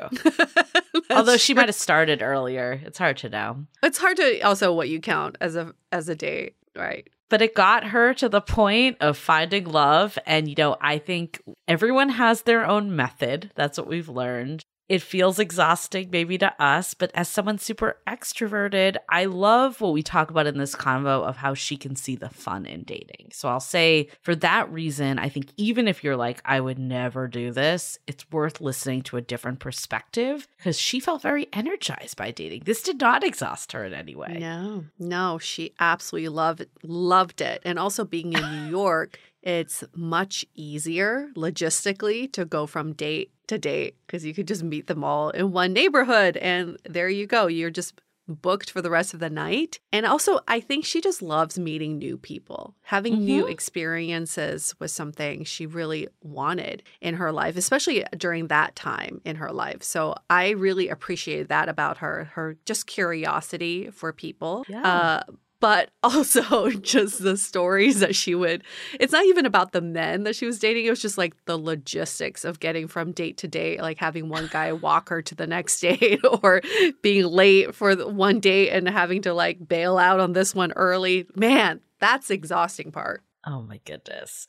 Although 1.12 1.38
she 1.38 1.54
might 1.54 1.68
have 1.68 1.76
started 1.76 2.24
earlier. 2.24 2.82
It's 2.84 2.98
hard 2.98 3.18
to 3.18 3.30
know. 3.30 3.66
It's 3.84 4.00
hard 4.00 4.18
to 4.18 4.42
also 4.42 4.74
what 4.74 4.90
you 4.90 5.00
count 5.00 5.38
as 5.40 5.56
a 5.56 5.74
as 5.92 6.10
a 6.10 6.16
date, 6.16 6.56
right? 6.76 7.08
but 7.30 7.42
it 7.42 7.56
got 7.56 7.86
her 7.86 8.14
to 8.14 8.30
the 8.30 8.42
point 8.42 8.98
of 9.00 9.18
finding 9.18 9.66
love. 9.66 10.18
And, 10.26 10.48
you 10.48 10.56
know, 10.58 10.78
I 10.80 10.98
think 11.00 11.42
everyone 11.68 12.10
has 12.10 12.44
their 12.44 12.66
own 12.66 12.96
method. 12.96 13.52
That's 13.56 13.78
what 13.78 13.88
we've 13.88 14.10
learned. 14.10 14.65
It 14.88 15.02
feels 15.02 15.40
exhausting, 15.40 16.10
maybe 16.12 16.38
to 16.38 16.62
us, 16.62 16.94
but 16.94 17.12
as 17.16 17.28
someone 17.28 17.58
super 17.58 17.98
extroverted, 18.08 18.98
I 19.10 19.26
love 19.26 19.82
what 19.82 19.94
we 19.94 20.04
talk 20.04 20.30
about 20.30 20.48
in 20.48 20.58
this 20.58 20.76
convo 20.76 21.24
of 21.24 21.38
how 21.38 21.56
she 21.56 21.76
can 21.76 21.96
see 21.96 22.16
the 22.16 22.30
fun 22.30 22.66
in 22.66 22.84
dating. 22.84 23.30
So 23.32 23.50
I'll 23.50 23.60
say 23.60 24.10
for 24.22 24.36
that 24.36 24.72
reason, 24.72 25.18
I 25.18 25.30
think 25.30 25.52
even 25.58 25.88
if 25.88 26.04
you're 26.04 26.16
like, 26.16 26.42
I 26.46 26.60
would 26.60 26.78
never 26.78 27.28
do 27.28 27.52
this, 27.52 27.98
it's 28.06 28.30
worth 28.32 28.62
listening 28.62 29.02
to 29.04 29.18
a 29.18 29.22
different 29.22 29.60
perspective 29.60 30.48
because 30.58 30.80
she 30.80 31.00
felt 31.00 31.22
very 31.22 31.48
energized 31.52 32.18
by 32.18 32.32
dating. 32.32 32.64
This 32.66 32.84
did 32.84 33.00
not 33.02 33.24
exhaust 33.24 33.72
her 33.72 33.86
in 33.86 33.94
any 33.94 34.16
way. 34.16 34.38
No, 34.40 34.86
no, 35.00 35.40
she 35.40 35.74
absolutely 35.80 36.30
loved 36.30 36.66
loved 36.84 37.42
it. 37.42 37.62
And 37.66 37.80
also 37.80 38.06
being 38.06 38.34
in 38.34 38.42
New 38.42 38.70
York, 38.70 39.20
it's 39.46 39.84
much 39.96 40.46
easier 40.56 41.30
logistically 41.36 42.32
to 42.34 42.44
go 42.46 42.66
from 42.66 42.94
date 42.94 43.32
to 43.48 43.58
date 43.58 43.96
because 44.06 44.26
you 44.26 44.34
could 44.34 44.48
just 44.48 44.64
meet 44.64 44.88
them 44.88 45.04
all 45.04 45.30
in 45.30 45.52
one 45.52 45.72
neighborhood 45.72 46.36
and 46.38 46.78
there 46.84 47.10
you 47.10 47.28
go. 47.28 47.48
You're 47.48 47.70
just 47.70 48.02
booked 48.28 48.72
for 48.72 48.82
the 48.82 48.90
rest 48.90 49.14
of 49.14 49.20
the 49.20 49.30
night. 49.30 49.80
And 49.92 50.04
also, 50.04 50.40
I 50.48 50.60
think 50.60 50.84
she 50.84 51.00
just 51.00 51.22
loves 51.22 51.60
meeting 51.60 52.00
new 52.00 52.18
people. 52.18 52.74
Having 52.82 53.18
Mm-hmm. 53.18 53.26
new 53.26 53.46
experiences 53.46 54.74
was 54.80 54.92
something 54.92 55.44
she 55.44 55.68
really 55.68 56.08
wanted 56.24 56.82
in 57.02 57.14
her 57.16 57.32
life, 57.32 57.56
especially 57.56 58.04
during 58.18 58.48
that 58.48 58.76
time 58.76 59.22
in 59.26 59.36
her 59.36 59.52
life. 59.52 59.84
So 59.84 60.16
I 60.28 60.50
really 60.50 60.90
appreciated 60.90 61.50
that 61.50 61.70
about 61.70 62.00
her, 62.00 62.32
her 62.34 62.58
just 62.66 62.88
curiosity 62.88 63.92
for 63.92 64.12
people. 64.12 64.66
Yeah. 64.68 64.82
Uh, 64.82 65.24
but 65.66 65.90
also 66.04 66.70
just 66.70 67.24
the 67.24 67.36
stories 67.36 68.00
that 68.00 68.16
she 68.16 68.36
would 68.36 68.64
it's 69.00 69.12
not 69.12 69.26
even 69.26 69.48
about 69.48 69.72
the 69.72 69.82
men 69.82 70.22
that 70.22 70.36
she 70.36 70.46
was 70.46 70.60
dating 70.60 70.86
it 70.86 70.92
was 70.92 71.02
just 71.02 71.18
like 71.18 71.34
the 71.46 71.58
logistics 71.58 72.46
of 72.46 72.60
getting 72.60 72.88
from 72.88 73.12
date 73.12 73.36
to 73.36 73.48
date 73.48 73.82
like 73.82 73.98
having 73.98 74.30
one 74.30 74.48
guy 74.52 74.72
walk 74.86 75.10
her 75.10 75.24
to 75.24 75.34
the 75.34 75.48
next 75.48 75.80
date 75.80 76.22
or 76.44 76.62
being 77.02 77.26
late 77.26 77.74
for 77.74 77.96
one 77.96 78.40
date 78.40 78.70
and 78.70 78.88
having 78.88 79.24
to 79.24 79.34
like 79.34 79.68
bail 79.68 79.98
out 79.98 80.20
on 80.20 80.34
this 80.34 80.54
one 80.54 80.72
early. 80.74 81.26
Man 81.36 81.80
that's 82.00 82.28
the 82.28 82.36
exhausting 82.36 82.92
part 82.92 83.24
Oh 83.46 83.62
my 83.62 83.80
goodness. 83.86 84.48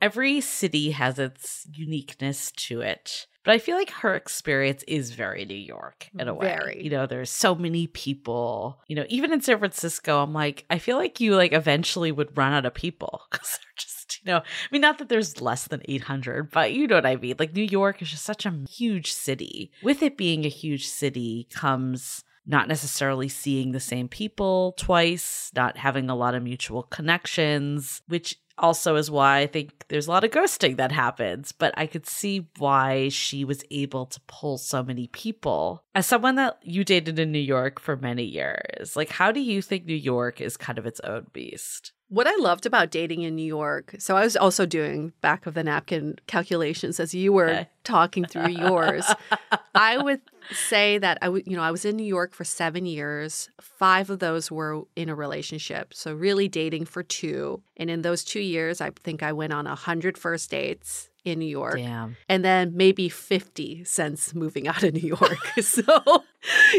Every 0.00 0.40
city 0.40 0.90
has 0.92 1.18
its 1.18 1.66
uniqueness 1.72 2.50
to 2.52 2.80
it. 2.80 3.26
But 3.44 3.54
I 3.54 3.58
feel 3.58 3.76
like 3.76 3.90
her 3.90 4.14
experience 4.14 4.82
is 4.86 5.12
very 5.12 5.44
New 5.44 5.54
York 5.54 6.10
in 6.18 6.28
a 6.28 6.34
way. 6.34 6.48
Very. 6.48 6.84
You 6.84 6.90
know, 6.90 7.06
there's 7.06 7.30
so 7.30 7.54
many 7.54 7.86
people. 7.86 8.78
You 8.88 8.96
know, 8.96 9.06
even 9.08 9.32
in 9.32 9.40
San 9.40 9.58
Francisco, 9.58 10.22
I'm 10.22 10.34
like, 10.34 10.66
I 10.68 10.78
feel 10.78 10.96
like 10.96 11.20
you 11.20 11.34
like 11.34 11.52
eventually 11.52 12.12
would 12.12 12.36
run 12.36 12.52
out 12.52 12.66
of 12.66 12.74
people 12.74 13.22
because 13.30 13.58
they're 13.58 13.76
just, 13.76 14.20
you 14.22 14.32
know, 14.32 14.38
I 14.38 14.42
mean, 14.70 14.82
not 14.82 14.98
that 14.98 15.08
there's 15.08 15.40
less 15.40 15.66
than 15.66 15.82
800, 15.86 16.50
but 16.50 16.72
you 16.72 16.86
know 16.86 16.96
what 16.96 17.06
I 17.06 17.16
mean. 17.16 17.36
Like 17.38 17.54
New 17.54 17.62
York 17.62 18.02
is 18.02 18.10
just 18.10 18.24
such 18.24 18.44
a 18.44 18.54
huge 18.68 19.12
city. 19.12 19.72
With 19.82 20.02
it 20.02 20.18
being 20.18 20.44
a 20.44 20.50
huge 20.50 20.86
city 20.86 21.48
comes 21.50 22.24
not 22.48 22.66
necessarily 22.66 23.28
seeing 23.28 23.72
the 23.72 23.80
same 23.80 24.08
people 24.08 24.74
twice, 24.78 25.52
not 25.54 25.76
having 25.76 26.08
a 26.08 26.16
lot 26.16 26.34
of 26.34 26.42
mutual 26.42 26.84
connections, 26.84 28.02
which 28.08 28.38
also 28.58 28.96
is 28.96 29.10
why 29.10 29.38
I 29.38 29.46
think 29.46 29.84
there's 29.88 30.06
a 30.06 30.10
lot 30.10 30.24
of 30.24 30.30
ghosting 30.30 30.76
that 30.76 30.90
happens. 30.90 31.52
But 31.52 31.74
I 31.76 31.86
could 31.86 32.06
see 32.06 32.48
why 32.58 33.10
she 33.10 33.44
was 33.44 33.62
able 33.70 34.06
to 34.06 34.20
pull 34.26 34.58
so 34.58 34.82
many 34.82 35.08
people. 35.08 35.84
As 35.94 36.06
someone 36.06 36.36
that 36.36 36.58
you 36.62 36.84
dated 36.84 37.18
in 37.18 37.32
New 37.32 37.38
York 37.38 37.78
for 37.78 37.96
many 37.96 38.24
years, 38.24 38.96
like, 38.96 39.10
how 39.10 39.30
do 39.30 39.40
you 39.40 39.62
think 39.62 39.84
New 39.84 39.94
York 39.94 40.40
is 40.40 40.56
kind 40.56 40.78
of 40.78 40.86
its 40.86 41.00
own 41.00 41.26
beast? 41.32 41.92
What 42.10 42.26
I 42.26 42.34
loved 42.36 42.64
about 42.64 42.90
dating 42.90 43.22
in 43.22 43.36
New 43.36 43.44
York, 43.44 43.96
so 43.98 44.16
I 44.16 44.24
was 44.24 44.34
also 44.34 44.64
doing 44.64 45.12
back 45.20 45.44
of 45.44 45.52
the 45.52 45.62
napkin 45.62 46.16
calculations 46.26 46.98
as 46.98 47.14
you 47.14 47.34
were 47.34 47.66
talking 47.84 48.24
through 48.24 48.48
yours. 48.48 49.04
I 49.74 49.98
would 49.98 50.22
say 50.52 50.98
that 50.98 51.18
I 51.22 51.26
w- 51.26 51.44
you 51.46 51.56
know, 51.56 51.62
I 51.62 51.70
was 51.70 51.84
in 51.84 51.96
New 51.96 52.04
York 52.06 52.34
for 52.34 52.44
7 52.44 52.86
years. 52.86 53.50
5 53.60 54.10
of 54.10 54.18
those 54.18 54.50
were 54.50 54.82
in 54.96 55.08
a 55.08 55.14
relationship. 55.14 55.92
So 55.94 56.12
really 56.14 56.48
dating 56.48 56.86
for 56.86 57.02
2. 57.02 57.62
And 57.76 57.90
in 57.90 58.02
those 58.02 58.24
2 58.24 58.40
years, 58.40 58.80
I 58.80 58.90
think 58.90 59.22
I 59.22 59.32
went 59.32 59.52
on 59.52 59.66
100 59.66 60.18
first 60.18 60.50
dates 60.50 61.10
in 61.24 61.40
New 61.40 61.46
York 61.46 61.76
Damn. 61.76 62.16
and 62.28 62.42
then 62.44 62.72
maybe 62.74 63.08
50 63.08 63.84
since 63.84 64.34
moving 64.34 64.66
out 64.72 64.82
of 64.82 64.94
New 64.94 65.00
York. 65.08 65.38
so 65.60 66.24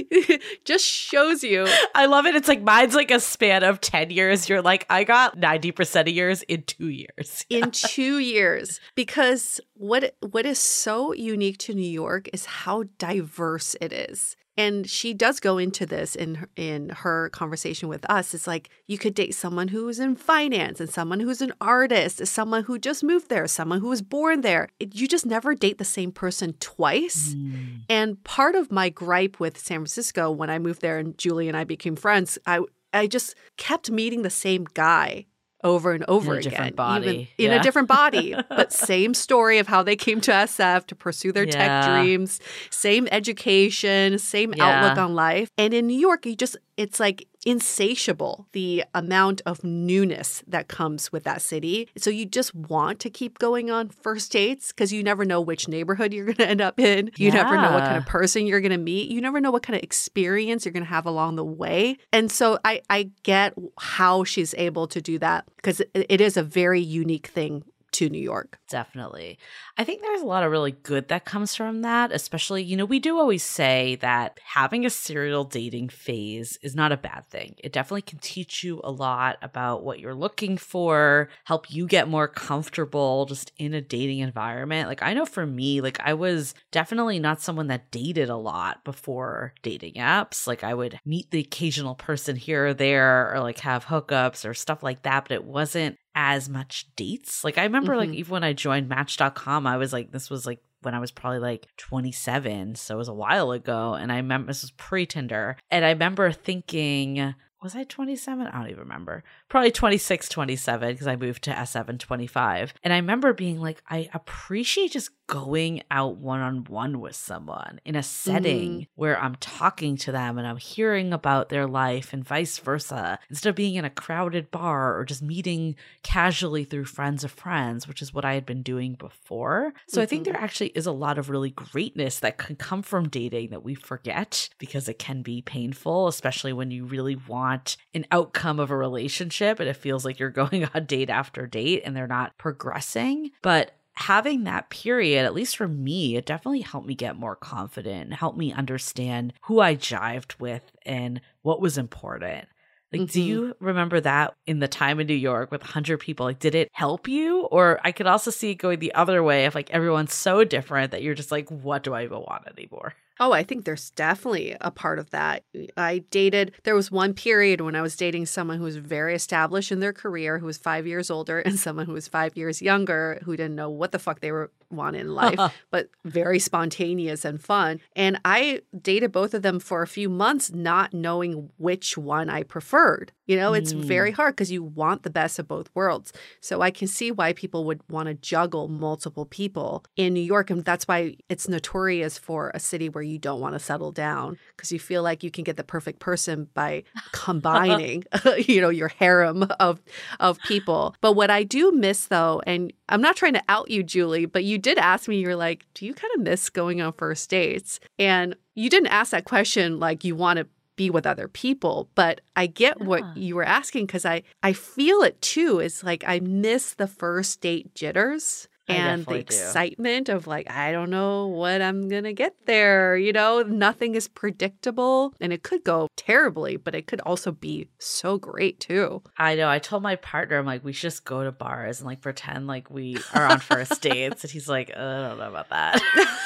just 0.65 0.85
shows 0.85 1.43
you 1.43 1.67
I 1.93 2.05
love 2.05 2.25
it. 2.25 2.35
It's 2.35 2.47
like 2.47 2.61
mine's 2.61 2.95
like 2.95 3.11
a 3.11 3.19
span 3.19 3.63
of 3.63 3.81
10 3.81 4.09
years. 4.09 4.49
You're 4.49 4.61
like, 4.61 4.85
I 4.89 5.03
got 5.03 5.37
90% 5.37 6.01
of 6.01 6.07
yours 6.09 6.43
in 6.43 6.63
two 6.63 6.87
years. 6.89 7.45
in 7.49 7.71
two 7.71 8.19
years 8.19 8.79
because 8.95 9.59
what 9.79 10.13
what 10.19 10.45
is 10.45 10.59
so 10.59 11.13
unique 11.13 11.57
to 11.59 11.73
New 11.73 11.89
York 11.89 12.29
is 12.33 12.45
how 12.45 12.83
diverse 12.97 13.75
it 13.79 13.93
is. 13.93 14.35
And 14.57 14.89
she 14.89 15.13
does 15.13 15.39
go 15.39 15.57
into 15.57 15.85
this 15.85 16.15
in 16.17 16.35
her- 16.35 16.49
in 16.57 16.89
her 16.89 17.29
conversation 17.29 17.87
with 17.87 18.03
us. 18.09 18.33
It's 18.33 18.45
like 18.45 18.69
you 18.87 18.97
could 18.97 19.13
date 19.15 19.33
someone 19.33 19.69
who's 19.69 19.99
in 19.99 20.17
finance 20.17 20.81
and 20.81 20.89
someone 20.89 21.21
who's 21.21 21.41
an 21.41 21.53
artist, 21.61 22.27
someone 22.27 22.63
who 22.65 22.77
just 22.77 23.01
moved 23.01 23.29
there, 23.29 23.47
someone 23.47 23.79
who 23.79 23.87
was 23.87 24.01
born 24.01 24.41
there. 24.41 24.67
It- 24.81 24.95
you 24.95 25.07
just 25.07 25.25
never 25.25 25.55
date 25.55 25.77
the 25.77 25.85
same 25.85 26.11
person 26.11 26.55
twice. 26.59 27.33
Mm. 27.35 27.83
And 27.87 28.21
part 28.25 28.55
of 28.55 28.69
my 28.69 28.89
gripe 28.89 29.39
with 29.39 29.57
San 29.57 29.77
Francisco 29.79 30.29
when 30.29 30.49
I 30.49 30.59
moved 30.59 30.81
there 30.81 30.97
and 30.99 31.17
Julie 31.17 31.47
and 31.47 31.55
I 31.55 31.63
became 31.63 31.95
friends, 31.95 32.37
I 32.45 32.59
I 32.91 33.07
just 33.07 33.35
kept 33.55 33.89
meeting 33.89 34.23
the 34.23 34.29
same 34.45 34.65
guy 34.73 35.25
over 35.63 35.91
and 35.91 36.05
over 36.07 36.35
a 36.35 36.39
again. 36.39 36.49
different 36.51 36.71
even 36.71 36.75
body, 36.75 37.29
in 37.37 37.51
a 37.51 37.61
different 37.61 37.87
body, 37.87 38.33
but 38.49 38.71
same 38.71 39.13
story 39.13 39.57
of 39.59 39.67
how 39.67 39.83
they 39.83 39.95
came 39.95 40.21
to 40.21 40.31
SF 40.31 40.85
to 40.87 40.95
pursue 40.95 41.31
their 41.31 41.45
tech 41.45 41.85
dreams, 41.85 42.39
same 42.69 43.07
education, 43.11 44.17
same 44.19 44.53
Yeah. 44.55 44.67
outlook 44.67 44.97
on 44.97 45.15
life. 45.15 45.49
And 45.57 45.73
in 45.73 45.87
New 45.87 45.99
York, 45.99 46.25
you 46.25 46.35
just 46.35 46.55
it's 46.79 46.97
like 46.97 47.27
insatiable 47.45 48.47
the 48.53 48.85
amount 48.95 49.41
of 49.45 49.65
newness 49.65 50.41
that 50.47 50.69
comes 50.69 51.11
with 51.11 51.25
that 51.25 51.41
city. 51.41 51.89
So 51.97 52.09
you 52.09 52.25
just 52.25 52.55
want 52.55 53.01
to 53.01 53.09
keep 53.09 53.37
going 53.37 53.69
on 53.69 53.89
first 53.89 54.31
dates 54.31 54.71
because 54.71 54.93
you 54.93 55.03
never 55.03 55.25
know 55.25 55.41
which 55.41 55.67
neighborhood 55.67 56.13
you're 56.13 56.25
going 56.25 56.37
to 56.37 56.47
end 56.47 56.61
up 56.61 56.79
in. 56.79 57.11
You 57.17 57.31
never 57.31 57.57
know 57.57 57.73
what 57.73 57.83
kind 57.83 57.97
of 57.97 58.05
person 58.05 58.47
you're 58.47 58.61
going 58.61 58.71
to 58.71 58.77
meet. 58.77 59.11
You 59.11 59.19
never 59.19 59.41
know 59.41 59.51
what 59.51 59.61
kind 59.61 59.75
of 59.75 59.83
experience 59.83 60.63
you're 60.63 60.71
going 60.71 60.85
to 60.85 60.89
have 60.89 61.05
along 61.05 61.35
the 61.35 61.43
way. 61.43 61.97
And 62.13 62.31
so 62.31 62.59
I 62.63 62.81
I 62.89 63.11
get 63.23 63.53
how 63.77 64.23
she's 64.23 64.55
able 64.57 64.87
to 64.87 65.01
do 65.01 65.19
that 65.19 65.45
because 65.57 65.81
it, 65.81 66.05
it 66.07 66.21
is 66.21 66.37
a 66.37 66.43
very 66.43 66.79
unique 66.79 67.27
thing 67.27 67.65
to 67.93 68.09
New 68.09 68.21
York. 68.21 68.59
Definitely. 68.69 69.37
I 69.77 69.83
think 69.83 70.01
there's 70.01 70.21
a 70.21 70.25
lot 70.25 70.43
of 70.43 70.51
really 70.51 70.71
good 70.71 71.07
that 71.07 71.25
comes 71.25 71.55
from 71.55 71.81
that, 71.81 72.11
especially, 72.11 72.63
you 72.63 72.77
know, 72.77 72.85
we 72.85 72.99
do 72.99 73.17
always 73.17 73.43
say 73.43 73.95
that 74.01 74.39
having 74.43 74.85
a 74.85 74.89
serial 74.89 75.43
dating 75.43 75.89
phase 75.89 76.57
is 76.61 76.75
not 76.75 76.91
a 76.91 76.97
bad 76.97 77.25
thing. 77.29 77.55
It 77.57 77.73
definitely 77.73 78.03
can 78.03 78.19
teach 78.19 78.63
you 78.63 78.81
a 78.83 78.91
lot 78.91 79.37
about 79.41 79.83
what 79.83 79.99
you're 79.99 80.13
looking 80.13 80.57
for, 80.57 81.29
help 81.45 81.71
you 81.71 81.87
get 81.87 82.07
more 82.07 82.27
comfortable 82.27 83.25
just 83.25 83.51
in 83.57 83.73
a 83.73 83.81
dating 83.81 84.19
environment. 84.19 84.87
Like, 84.87 85.03
I 85.03 85.13
know 85.13 85.25
for 85.25 85.45
me, 85.45 85.81
like, 85.81 85.99
I 86.03 86.13
was 86.13 86.53
definitely 86.71 87.19
not 87.19 87.41
someone 87.41 87.67
that 87.67 87.91
dated 87.91 88.29
a 88.29 88.37
lot 88.37 88.83
before 88.83 89.53
dating 89.61 89.95
apps. 89.95 90.47
Like, 90.47 90.63
I 90.63 90.73
would 90.73 90.99
meet 91.05 91.31
the 91.31 91.39
occasional 91.39 91.95
person 91.95 92.35
here 92.35 92.67
or 92.67 92.73
there, 92.73 93.33
or 93.33 93.39
like 93.39 93.59
have 93.59 93.85
hookups 93.85 94.47
or 94.47 94.53
stuff 94.53 94.83
like 94.83 95.03
that, 95.03 95.25
but 95.25 95.33
it 95.33 95.43
wasn't 95.43 95.97
as 96.21 96.49
much 96.49 96.85
dates. 96.97 97.45
Like 97.45 97.57
I 97.57 97.63
remember 97.63 97.95
like 97.95 98.09
Mhm. 98.09 98.15
even 98.15 98.31
when 98.33 98.43
I 98.43 98.51
joined 98.51 98.89
match.com, 98.89 99.65
I 99.65 99.77
was 99.77 99.93
like 99.93 100.11
this 100.11 100.29
was 100.29 100.45
like 100.45 100.59
when 100.81 100.93
I 100.93 100.99
was 100.99 101.11
probably 101.11 101.39
like 101.39 101.67
27, 101.77 102.75
so 102.75 102.95
it 102.95 102.97
was 102.97 103.07
a 103.07 103.13
while 103.13 103.51
ago 103.51 103.93
and 103.93 104.11
I 104.11 104.17
remember 104.17 104.47
this 104.47 104.61
was 104.63 104.71
pre-Tinder 104.71 105.55
and 105.71 105.85
I 105.85 105.89
remember 105.91 106.31
thinking 106.33 107.35
was 107.61 107.75
I 107.75 107.83
27? 107.83 108.47
I 108.47 108.51
don't 108.51 108.67
even 108.67 108.79
remember. 108.79 109.23
Probably 109.49 109.71
26, 109.71 110.29
27 110.29 110.91
because 110.91 111.07
I 111.07 111.15
moved 111.15 111.43
to 111.43 111.51
S7 111.51 111.99
25. 111.99 112.73
And 112.83 112.93
I 112.93 112.97
remember 112.97 113.33
being 113.33 113.59
like 113.59 113.83
I 113.89 114.09
appreciate 114.13 114.91
just 114.91 115.11
going 115.27 115.83
out 115.91 116.17
one-on-one 116.17 116.99
with 116.99 117.15
someone 117.15 117.79
in 117.85 117.95
a 117.95 118.01
setting 118.01 118.71
mm-hmm. 118.71 118.83
where 118.95 119.21
I'm 119.21 119.35
talking 119.35 119.95
to 119.97 120.11
them 120.11 120.39
and 120.39 120.47
I'm 120.47 120.57
hearing 120.57 121.13
about 121.13 121.49
their 121.49 121.67
life 121.67 122.13
and 122.13 122.25
vice 122.25 122.57
versa 122.57 123.19
instead 123.29 123.49
of 123.49 123.55
being 123.55 123.75
in 123.75 123.85
a 123.85 123.91
crowded 123.91 124.49
bar 124.49 124.97
or 124.97 125.05
just 125.05 125.21
meeting 125.21 125.75
casually 126.01 126.63
through 126.63 126.85
friends 126.85 127.23
of 127.23 127.31
friends, 127.31 127.87
which 127.87 128.01
is 128.01 128.11
what 128.13 128.25
I 128.25 128.33
had 128.33 128.45
been 128.45 128.63
doing 128.63 128.95
before. 128.95 129.73
So 129.87 130.01
I 130.01 130.07
think 130.07 130.23
mm-hmm. 130.23 130.33
there 130.33 130.41
actually 130.41 130.69
is 130.69 130.87
a 130.87 130.91
lot 130.91 131.19
of 131.19 131.29
really 131.29 131.51
greatness 131.51 132.19
that 132.21 132.37
can 132.37 132.55
come 132.55 132.81
from 132.81 133.07
dating 133.07 133.51
that 133.51 133.63
we 133.63 133.75
forget 133.75 134.49
because 134.57 134.89
it 134.89 134.97
can 134.97 135.21
be 135.21 135.41
painful, 135.41 136.07
especially 136.07 136.53
when 136.53 136.71
you 136.71 136.85
really 136.85 137.17
want 137.27 137.48
an 137.93 138.05
outcome 138.11 138.59
of 138.59 138.71
a 138.71 138.77
relationship 138.77 139.59
and 139.59 139.69
it 139.69 139.77
feels 139.77 140.05
like 140.05 140.19
you're 140.19 140.29
going 140.29 140.65
on 140.73 140.85
date 140.85 141.09
after 141.09 141.47
date 141.47 141.83
and 141.85 141.95
they're 141.95 142.07
not 142.07 142.37
progressing. 142.37 143.31
But 143.41 143.71
having 143.93 144.45
that 144.45 144.69
period, 144.69 145.25
at 145.25 145.33
least 145.33 145.57
for 145.57 145.67
me, 145.67 146.15
it 146.15 146.25
definitely 146.25 146.61
helped 146.61 146.87
me 146.87 146.95
get 146.95 147.17
more 147.17 147.35
confident, 147.35 148.13
helped 148.13 148.37
me 148.37 148.53
understand 148.53 149.33
who 149.43 149.59
I 149.59 149.75
jived 149.75 150.39
with 150.39 150.63
and 150.85 151.19
what 151.41 151.61
was 151.61 151.77
important. 151.77 152.47
Like, 152.91 153.01
mm-hmm. 153.01 153.11
do 153.11 153.21
you 153.21 153.55
remember 153.59 153.99
that 153.99 154.33
in 154.47 154.59
the 154.59 154.67
time 154.67 154.99
in 154.99 155.07
New 155.07 155.13
York 155.13 155.51
with 155.51 155.61
100 155.61 155.99
people? 155.99 156.25
Like, 156.25 156.39
did 156.39 156.55
it 156.55 156.69
help 156.71 157.07
you? 157.07 157.41
Or 157.41 157.79
I 157.83 157.91
could 157.91 158.07
also 158.07 158.31
see 158.31 158.51
it 158.51 158.55
going 158.55 158.79
the 158.79 158.95
other 158.95 159.21
way 159.21 159.45
if 159.45 159.53
like 159.53 159.69
everyone's 159.69 160.13
so 160.13 160.43
different 160.43 160.91
that 160.91 161.03
you're 161.03 161.13
just 161.13 161.31
like, 161.31 161.49
what 161.49 161.83
do 161.83 161.93
I 161.93 162.03
even 162.03 162.19
want 162.19 162.47
anymore? 162.47 162.95
Oh, 163.21 163.33
I 163.33 163.43
think 163.43 163.65
there's 163.65 163.89
definitely 163.91 164.55
a 164.61 164.71
part 164.71 164.97
of 164.97 165.09
that. 165.09 165.43
I 165.75 165.99
dated, 166.09 166.53
there 166.63 166.75
was 166.75 166.89
one 166.89 167.13
period 167.13 167.59
when 167.59 167.75
I 167.75 167.81
was 167.81 167.97
dating 167.97 168.27
someone 168.27 168.57
who 168.57 168.63
was 168.63 168.77
very 168.77 169.13
established 169.13 169.73
in 169.73 169.81
their 169.81 169.91
career, 169.91 170.39
who 170.39 170.45
was 170.45 170.57
five 170.57 170.87
years 170.87 171.09
older, 171.11 171.39
and 171.45 171.59
someone 171.59 171.85
who 171.85 171.93
was 171.93 172.07
five 172.07 172.37
years 172.37 172.61
younger, 172.61 173.19
who 173.25 173.35
didn't 173.35 173.55
know 173.55 173.69
what 173.69 173.91
the 173.91 173.99
fuck 173.99 174.21
they 174.21 174.31
were 174.31 174.51
wanting 174.71 175.01
in 175.01 175.15
life, 175.15 175.39
but 175.71 175.89
very 176.05 176.39
spontaneous 176.39 177.25
and 177.25 177.41
fun. 177.41 177.79
And 177.95 178.19
I 178.25 178.61
dated 178.79 179.11
both 179.11 179.33
of 179.33 179.41
them 179.41 179.59
for 179.59 179.81
a 179.81 179.87
few 179.87 180.09
months, 180.09 180.51
not 180.51 180.93
knowing 180.93 181.49
which 181.57 181.97
one 181.97 182.29
I 182.29 182.43
preferred. 182.43 183.11
You 183.29 183.35
know, 183.35 183.53
it's 183.53 183.73
mm. 183.73 183.83
very 183.83 184.09
hard 184.09 184.35
because 184.35 184.51
you 184.51 184.63
want 184.63 185.03
the 185.03 185.11
best 185.11 185.37
of 185.37 185.47
both 185.47 185.69
worlds. 185.75 186.11
So 186.41 186.61
I 186.61 186.71
can 186.71 186.87
see 186.87 187.11
why 187.11 187.33
people 187.33 187.63
would 187.65 187.81
want 187.87 188.07
to 188.07 188.15
juggle 188.15 188.67
multiple 188.67 189.25
people 189.25 189.85
in 189.95 190.15
New 190.15 190.19
York. 190.19 190.49
And 190.49 190.65
that's 190.65 190.87
why 190.87 191.15
it's 191.29 191.47
notorious 191.47 192.17
for 192.17 192.51
a 192.55 192.59
city 192.59 192.89
where 192.89 193.03
you 193.03 193.19
don't 193.19 193.39
want 193.39 193.53
to 193.53 193.59
settle 193.59 193.91
down 193.91 194.39
because 194.57 194.71
you 194.71 194.79
feel 194.79 195.03
like 195.03 195.23
you 195.23 195.29
can 195.29 195.43
get 195.43 195.57
the 195.57 195.63
perfect 195.63 195.99
person 195.99 196.49
by 196.55 196.83
combining, 197.11 198.03
you 198.47 198.61
know, 198.61 198.69
your 198.69 198.87
harem 198.87 199.43
of 199.59 199.79
of 200.19 200.39
people. 200.47 200.95
But 200.99 201.13
what 201.13 201.29
I 201.29 201.43
do 201.43 201.71
miss 201.71 202.07
though, 202.07 202.41
and 202.47 202.73
I'm 202.89 203.01
not 203.01 203.15
trying 203.15 203.33
to 203.33 203.43
out 203.47 203.69
you, 203.69 203.83
Julie, 203.83 204.25
but 204.25 204.43
you 204.43 204.57
did 204.59 204.77
ask 204.77 205.07
me, 205.07 205.19
you're 205.19 205.35
like, 205.35 205.65
do 205.73 205.85
you 205.85 205.93
kind 205.93 206.11
of 206.15 206.21
miss 206.21 206.49
going 206.49 206.81
on 206.81 206.93
first 206.93 207.29
dates? 207.29 207.79
And 207.97 208.35
you 208.55 208.69
didn't 208.69 208.87
ask 208.87 209.11
that 209.11 209.25
question 209.25 209.79
like 209.79 210.03
you 210.03 210.15
want 210.15 210.37
to 210.37 210.47
be 210.75 210.89
with 210.89 211.05
other 211.05 211.27
people 211.27 211.89
but 211.93 212.21
i 212.37 212.47
get 212.47 212.77
yeah. 212.79 212.85
what 212.85 213.17
you 213.17 213.35
were 213.35 213.43
asking 213.43 213.85
because 213.85 214.05
i 214.05 214.23
i 214.43 214.53
feel 214.53 215.01
it 215.01 215.21
too 215.21 215.59
it's 215.59 215.83
like 215.83 216.05
i 216.07 216.21
miss 216.21 216.73
the 216.75 216.87
first 216.87 217.41
date 217.41 217.75
jitters 217.75 218.47
and 218.69 219.05
the 219.05 219.15
excitement 219.15 220.07
do. 220.07 220.13
of 220.13 220.27
like 220.27 220.49
i 220.51 220.71
don't 220.71 220.89
know 220.89 221.27
what 221.27 221.61
i'm 221.61 221.87
gonna 221.87 222.13
get 222.13 222.35
there 222.45 222.95
you 222.95 223.11
know 223.11 223.41
nothing 223.41 223.95
is 223.95 224.07
predictable 224.07 225.13
and 225.19 225.33
it 225.33 225.43
could 225.43 225.63
go 225.63 225.87
terribly 225.95 226.55
but 226.55 226.75
it 226.75 226.87
could 226.87 227.01
also 227.01 227.31
be 227.31 227.67
so 227.79 228.17
great 228.17 228.59
too 228.59 229.01
i 229.17 229.35
know 229.35 229.49
i 229.49 229.59
told 229.59 229.83
my 229.83 229.95
partner 229.97 230.37
i'm 230.37 230.45
like 230.45 230.63
we 230.63 230.71
should 230.71 230.89
just 230.89 231.05
go 231.05 231.23
to 231.23 231.31
bars 231.31 231.79
and 231.79 231.87
like 231.87 232.01
pretend 232.01 232.47
like 232.47 232.69
we 232.69 232.97
are 233.13 233.25
on 233.25 233.39
first 233.39 233.81
dates 233.81 234.23
and 234.23 234.31
he's 234.31 234.49
like 234.49 234.71
i 234.75 234.79
don't 234.79 235.17
know 235.17 235.29
about 235.29 235.49
that 235.49 235.81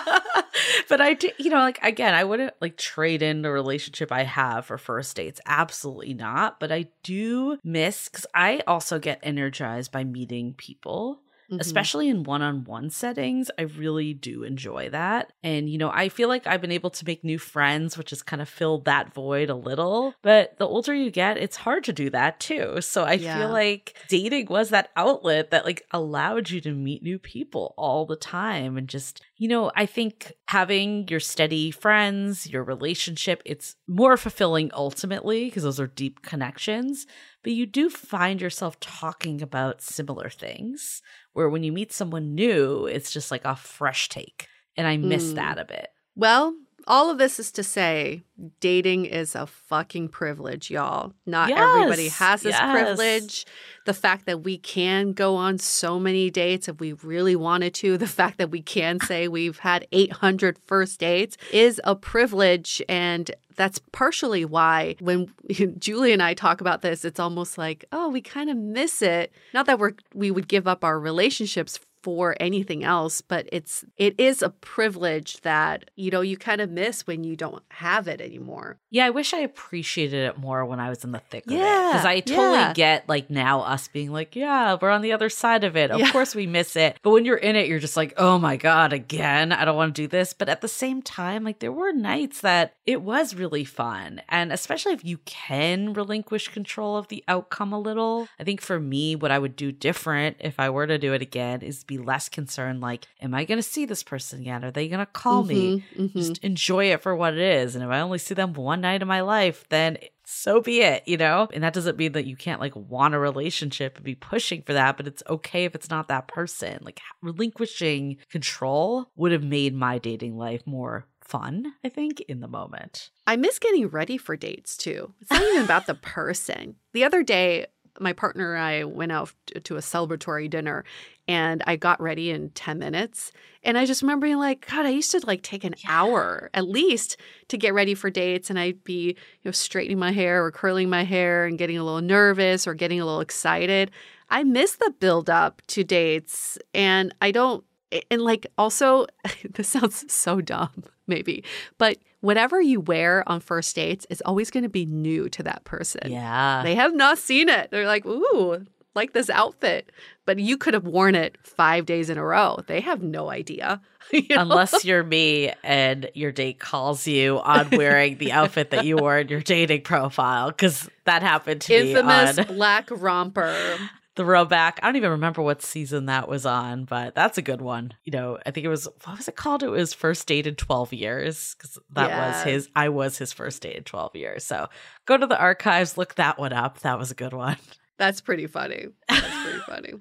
but 0.88 1.00
I 1.00 1.14
do, 1.14 1.30
you 1.38 1.50
know, 1.50 1.58
like 1.58 1.78
again, 1.82 2.14
I 2.14 2.24
wouldn't 2.24 2.54
like 2.60 2.76
trade 2.76 3.22
in 3.22 3.42
the 3.42 3.50
relationship 3.50 4.12
I 4.12 4.22
have 4.24 4.66
for 4.66 4.78
first 4.78 5.16
dates. 5.16 5.40
Absolutely 5.46 6.14
not. 6.14 6.60
But 6.60 6.72
I 6.72 6.86
do 7.02 7.58
miss 7.64 8.08
because 8.08 8.26
I 8.34 8.62
also 8.66 8.98
get 8.98 9.20
energized 9.22 9.92
by 9.92 10.04
meeting 10.04 10.54
people. 10.54 11.20
Mm-hmm. 11.52 11.60
especially 11.60 12.08
in 12.08 12.22
one 12.22 12.40
on 12.40 12.64
one 12.64 12.88
settings. 12.88 13.50
I 13.58 13.62
really 13.62 14.14
do 14.14 14.42
enjoy 14.42 14.88
that. 14.88 15.34
And, 15.42 15.68
you 15.68 15.76
know, 15.76 15.90
I 15.92 16.08
feel 16.08 16.30
like 16.30 16.46
I've 16.46 16.62
been 16.62 16.72
able 16.72 16.88
to 16.88 17.04
make 17.04 17.22
new 17.22 17.38
friends, 17.38 17.98
which 17.98 18.08
has 18.08 18.22
kind 18.22 18.40
of 18.40 18.48
filled 18.48 18.86
that 18.86 19.12
void 19.12 19.50
a 19.50 19.54
little. 19.54 20.14
But 20.22 20.56
the 20.56 20.66
older 20.66 20.94
you 20.94 21.10
get, 21.10 21.36
it's 21.36 21.56
hard 21.56 21.84
to 21.84 21.92
do 21.92 22.08
that 22.08 22.40
too. 22.40 22.80
So 22.80 23.04
I 23.04 23.14
yeah. 23.14 23.36
feel 23.36 23.50
like 23.50 23.94
dating 24.08 24.46
was 24.46 24.70
that 24.70 24.92
outlet 24.96 25.50
that 25.50 25.66
like 25.66 25.84
allowed 25.90 26.48
you 26.48 26.62
to 26.62 26.72
meet 26.72 27.02
new 27.02 27.18
people 27.18 27.74
all 27.76 28.06
the 28.06 28.16
time 28.16 28.78
and 28.78 28.88
just, 28.88 29.22
you 29.36 29.46
know, 29.46 29.70
I 29.76 29.84
think 29.84 30.32
having 30.48 31.06
your 31.08 31.20
steady 31.20 31.70
friends, 31.70 32.48
your 32.48 32.64
relationship, 32.64 33.42
it's 33.44 33.76
more 33.86 34.16
fulfilling 34.16 34.70
ultimately 34.72 35.44
because 35.44 35.64
those 35.64 35.80
are 35.80 35.86
deep 35.86 36.22
connections 36.22 37.06
but 37.42 37.52
you 37.52 37.66
do 37.66 37.90
find 37.90 38.40
yourself 38.40 38.78
talking 38.80 39.42
about 39.42 39.82
similar 39.82 40.28
things 40.28 41.02
where 41.32 41.48
when 41.48 41.62
you 41.62 41.72
meet 41.72 41.92
someone 41.92 42.34
new, 42.34 42.86
it's 42.86 43.12
just 43.12 43.30
like 43.30 43.44
a 43.44 43.56
fresh 43.56 44.08
take. 44.08 44.48
And 44.76 44.86
I 44.86 44.96
miss 44.96 45.32
mm. 45.32 45.34
that 45.36 45.58
a 45.58 45.64
bit. 45.64 45.88
Well, 46.16 46.54
all 46.86 47.10
of 47.10 47.18
this 47.18 47.38
is 47.38 47.52
to 47.52 47.62
say 47.62 48.22
dating 48.60 49.04
is 49.04 49.34
a 49.34 49.46
fucking 49.46 50.08
privilege, 50.08 50.70
y'all. 50.70 51.12
Not 51.26 51.48
yes, 51.48 51.60
everybody 51.60 52.08
has 52.08 52.42
this 52.42 52.54
yes. 52.54 52.72
privilege. 52.72 53.46
The 53.86 53.94
fact 53.94 54.26
that 54.26 54.42
we 54.42 54.58
can 54.58 55.12
go 55.12 55.36
on 55.36 55.58
so 55.58 55.98
many 55.98 56.30
dates 56.30 56.68
if 56.68 56.80
we 56.80 56.92
really 56.94 57.36
wanted 57.36 57.74
to, 57.74 57.96
the 57.98 58.06
fact 58.06 58.38
that 58.38 58.50
we 58.50 58.62
can 58.62 59.00
say 59.00 59.28
we've 59.28 59.58
had 59.58 59.86
800 59.92 60.58
first 60.66 61.00
dates 61.00 61.36
is 61.52 61.80
a 61.84 61.94
privilege. 61.94 62.82
And 62.88 63.30
that's 63.56 63.80
partially 63.92 64.44
why 64.44 64.96
when 65.00 65.32
Julie 65.78 66.12
and 66.12 66.22
I 66.22 66.34
talk 66.34 66.60
about 66.60 66.82
this, 66.82 67.04
it's 67.04 67.20
almost 67.20 67.58
like, 67.58 67.84
oh, 67.92 68.08
we 68.08 68.20
kind 68.20 68.50
of 68.50 68.56
miss 68.56 69.02
it. 69.02 69.32
Not 69.54 69.66
that 69.66 69.78
we're 69.78 69.92
we 70.14 70.30
would 70.30 70.48
give 70.48 70.66
up 70.66 70.84
our 70.84 70.98
relationships 70.98 71.78
for 72.02 72.36
anything 72.40 72.82
else 72.82 73.20
but 73.20 73.48
it's 73.52 73.84
it 73.96 74.18
is 74.18 74.42
a 74.42 74.50
privilege 74.50 75.40
that 75.42 75.90
you 75.94 76.10
know 76.10 76.20
you 76.20 76.36
kind 76.36 76.60
of 76.60 76.68
miss 76.68 77.06
when 77.06 77.22
you 77.22 77.36
don't 77.36 77.62
have 77.70 78.08
it 78.08 78.20
anymore 78.20 78.78
yeah 78.90 79.06
i 79.06 79.10
wish 79.10 79.32
i 79.32 79.38
appreciated 79.38 80.26
it 80.26 80.36
more 80.36 80.64
when 80.64 80.80
i 80.80 80.88
was 80.88 81.04
in 81.04 81.12
the 81.12 81.20
thick 81.30 81.44
yeah, 81.46 81.58
of 81.58 81.62
it 81.62 81.92
because 81.92 82.06
i 82.06 82.20
totally 82.20 82.58
yeah. 82.58 82.72
get 82.72 83.08
like 83.08 83.30
now 83.30 83.60
us 83.60 83.86
being 83.88 84.10
like 84.10 84.34
yeah 84.34 84.76
we're 84.80 84.90
on 84.90 85.02
the 85.02 85.12
other 85.12 85.28
side 85.28 85.62
of 85.62 85.76
it 85.76 85.92
of 85.92 86.00
yeah. 86.00 86.10
course 86.10 86.34
we 86.34 86.46
miss 86.46 86.74
it 86.74 86.98
but 87.02 87.10
when 87.10 87.24
you're 87.24 87.36
in 87.36 87.54
it 87.54 87.68
you're 87.68 87.78
just 87.78 87.96
like 87.96 88.12
oh 88.16 88.36
my 88.36 88.56
god 88.56 88.92
again 88.92 89.52
i 89.52 89.64
don't 89.64 89.76
want 89.76 89.94
to 89.94 90.02
do 90.02 90.08
this 90.08 90.32
but 90.32 90.48
at 90.48 90.60
the 90.60 90.68
same 90.68 91.00
time 91.00 91.44
like 91.44 91.60
there 91.60 91.72
were 91.72 91.92
nights 91.92 92.40
that 92.40 92.74
it 92.84 93.00
was 93.00 93.34
really 93.34 93.64
fun 93.64 94.20
and 94.28 94.52
especially 94.52 94.92
if 94.92 95.04
you 95.04 95.18
can 95.18 95.92
relinquish 95.92 96.48
control 96.48 96.96
of 96.96 97.06
the 97.08 97.22
outcome 97.28 97.72
a 97.72 97.78
little 97.78 98.26
i 98.40 98.44
think 98.44 98.60
for 98.60 98.80
me 98.80 99.14
what 99.14 99.30
i 99.30 99.38
would 99.38 99.54
do 99.54 99.70
different 99.70 100.36
if 100.40 100.58
i 100.58 100.68
were 100.68 100.86
to 100.86 100.98
do 100.98 101.12
it 101.12 101.22
again 101.22 101.62
is 101.62 101.84
be 101.98 102.02
less 102.02 102.28
concerned 102.28 102.80
like 102.80 103.06
am 103.20 103.34
i 103.34 103.44
going 103.44 103.58
to 103.58 103.62
see 103.62 103.84
this 103.84 104.02
person 104.02 104.40
again 104.40 104.64
are 104.64 104.70
they 104.70 104.88
going 104.88 104.98
to 104.98 105.06
call 105.06 105.42
mm-hmm, 105.44 105.48
me 105.48 105.84
mm-hmm. 105.96 106.18
just 106.18 106.42
enjoy 106.44 106.86
it 106.92 107.02
for 107.02 107.14
what 107.14 107.34
it 107.34 107.40
is 107.40 107.74
and 107.74 107.84
if 107.84 107.90
i 107.90 108.00
only 108.00 108.18
see 108.18 108.34
them 108.34 108.52
one 108.52 108.80
night 108.80 109.02
in 109.02 109.08
my 109.08 109.20
life 109.20 109.64
then 109.68 109.98
so 110.24 110.60
be 110.60 110.80
it, 110.80 111.02
you 111.06 111.16
know? 111.16 111.48
And 111.52 111.62
that 111.62 111.74
doesn't 111.74 111.98
mean 111.98 112.12
that 112.12 112.26
you 112.26 112.36
can't 112.36 112.60
like 112.60 112.74
want 112.74 113.14
a 113.14 113.18
relationship 113.18 113.96
and 113.96 114.04
be 114.04 114.14
pushing 114.14 114.62
for 114.62 114.72
that, 114.72 114.96
but 114.96 115.06
it's 115.06 115.22
okay 115.28 115.64
if 115.64 115.74
it's 115.74 115.90
not 115.90 116.08
that 116.08 116.28
person. 116.28 116.78
Like 116.82 117.00
relinquishing 117.20 118.18
control 118.30 119.10
would 119.16 119.32
have 119.32 119.44
made 119.44 119.74
my 119.74 119.98
dating 119.98 120.36
life 120.36 120.62
more 120.66 121.06
fun, 121.20 121.72
I 121.84 121.88
think, 121.88 122.20
in 122.22 122.40
the 122.40 122.48
moment. 122.48 123.10
I 123.26 123.36
miss 123.36 123.58
getting 123.58 123.88
ready 123.88 124.18
for 124.18 124.36
dates 124.36 124.76
too. 124.76 125.12
It's 125.20 125.30
not 125.30 125.42
even 125.42 125.64
about 125.64 125.86
the 125.86 125.94
person. 126.02 126.76
The 126.92 127.04
other 127.04 127.22
day, 127.22 127.66
my 128.00 128.12
partner 128.12 128.54
and 128.54 128.64
I 128.64 128.84
went 128.84 129.12
out 129.12 129.32
to 129.64 129.76
a 129.76 129.80
celebratory 129.80 130.48
dinner 130.48 130.84
and 131.28 131.62
I 131.66 131.76
got 131.76 132.00
ready 132.00 132.30
in 132.30 132.50
10 132.50 132.78
minutes. 132.78 133.32
And 133.62 133.78
I 133.78 133.84
just 133.86 134.02
remember 134.02 134.26
being 134.26 134.38
like, 134.38 134.66
God, 134.68 134.86
I 134.86 134.90
used 134.90 135.12
to 135.12 135.24
like 135.26 135.42
take 135.42 135.64
an 135.64 135.74
yeah. 135.78 135.90
hour 135.90 136.50
at 136.54 136.68
least 136.68 137.16
to 137.48 137.56
get 137.56 137.74
ready 137.74 137.94
for 137.94 138.10
dates. 138.10 138.50
And 138.50 138.58
I'd 138.58 138.82
be, 138.82 139.08
you 139.08 139.44
know, 139.44 139.50
straightening 139.52 139.98
my 139.98 140.10
hair 140.10 140.44
or 140.44 140.50
curling 140.50 140.90
my 140.90 141.04
hair 141.04 141.44
and 141.44 141.58
getting 141.58 141.78
a 141.78 141.84
little 141.84 142.00
nervous 142.00 142.66
or 142.66 142.74
getting 142.74 143.00
a 143.00 143.04
little 143.04 143.20
excited. 143.20 143.90
I 144.30 144.42
miss 144.42 144.76
the 144.76 144.92
build 144.98 145.30
up 145.30 145.62
to 145.68 145.84
dates. 145.84 146.58
And 146.74 147.14
I 147.20 147.30
don't, 147.30 147.64
and 148.10 148.22
like 148.22 148.46
also, 148.58 149.06
this 149.50 149.68
sounds 149.68 150.10
so 150.12 150.40
dumb, 150.40 150.84
maybe, 151.06 151.44
but 151.78 151.98
whatever 152.22 152.60
you 152.60 152.80
wear 152.80 153.28
on 153.28 153.40
first 153.40 153.76
dates 153.76 154.06
is 154.08 154.22
always 154.24 154.50
going 154.50 154.62
to 154.62 154.70
be 154.70 154.86
new 154.86 155.28
to 155.28 155.42
that 155.42 155.64
person. 155.64 156.10
Yeah. 156.10 156.62
They 156.64 156.74
have 156.74 156.94
not 156.94 157.18
seen 157.18 157.50
it. 157.50 157.70
They're 157.70 157.86
like, 157.86 158.06
ooh, 158.06 158.64
like 158.94 159.12
this 159.12 159.28
outfit, 159.28 159.90
but 160.24 160.38
you 160.38 160.56
could 160.56 160.74
have 160.74 160.86
worn 160.86 161.14
it 161.14 161.36
five 161.42 161.84
days 161.84 162.08
in 162.08 162.18
a 162.18 162.24
row. 162.24 162.58
They 162.66 162.80
have 162.80 163.02
no 163.02 163.30
idea. 163.30 163.82
You 164.10 164.26
know? 164.30 164.42
Unless 164.42 164.84
you're 164.84 165.04
me 165.04 165.52
and 165.62 166.10
your 166.12 166.32
date 166.32 166.58
calls 166.58 167.06
you 167.06 167.38
on 167.38 167.70
wearing 167.72 168.18
the 168.18 168.32
outfit 168.32 168.70
that 168.70 168.84
you 168.84 168.98
wore 168.98 169.16
in 169.16 169.28
your 169.28 169.40
dating 169.40 169.82
profile, 169.82 170.48
because 170.48 170.90
that 171.04 171.22
happened 171.22 171.62
to 171.62 171.74
Infamous 171.88 172.36
me. 172.36 172.42
Infamous 172.42 172.56
black 172.56 172.88
romper. 172.90 173.78
Throwback. 174.14 174.78
I 174.82 174.86
don't 174.86 174.96
even 174.96 175.10
remember 175.10 175.42
what 175.42 175.62
season 175.62 176.06
that 176.06 176.28
was 176.28 176.44
on, 176.44 176.84
but 176.84 177.14
that's 177.14 177.38
a 177.38 177.42
good 177.42 177.62
one. 177.62 177.94
You 178.04 178.12
know, 178.12 178.38
I 178.44 178.50
think 178.50 178.64
it 178.64 178.68
was, 178.68 178.86
what 179.04 179.16
was 179.16 179.28
it 179.28 179.36
called? 179.36 179.62
It 179.62 179.68
was 179.68 179.94
First 179.94 180.26
Date 180.26 180.46
in 180.46 180.54
12 180.54 180.92
Years, 180.92 181.54
because 181.56 181.78
that 181.90 182.10
yeah. 182.10 182.28
was 182.28 182.42
his, 182.42 182.68
I 182.76 182.90
was 182.90 183.18
his 183.18 183.32
first 183.32 183.62
date 183.62 183.76
in 183.76 183.84
12 183.84 184.16
years. 184.16 184.44
So 184.44 184.68
go 185.06 185.16
to 185.16 185.26
the 185.26 185.38
archives, 185.38 185.96
look 185.96 186.16
that 186.16 186.38
one 186.38 186.52
up. 186.52 186.80
That 186.80 186.98
was 186.98 187.10
a 187.10 187.14
good 187.14 187.32
one. 187.32 187.56
That's 187.98 188.20
pretty 188.20 188.46
funny. 188.46 188.88
That's 189.08 189.42
pretty 189.44 189.58
funny. 189.66 189.92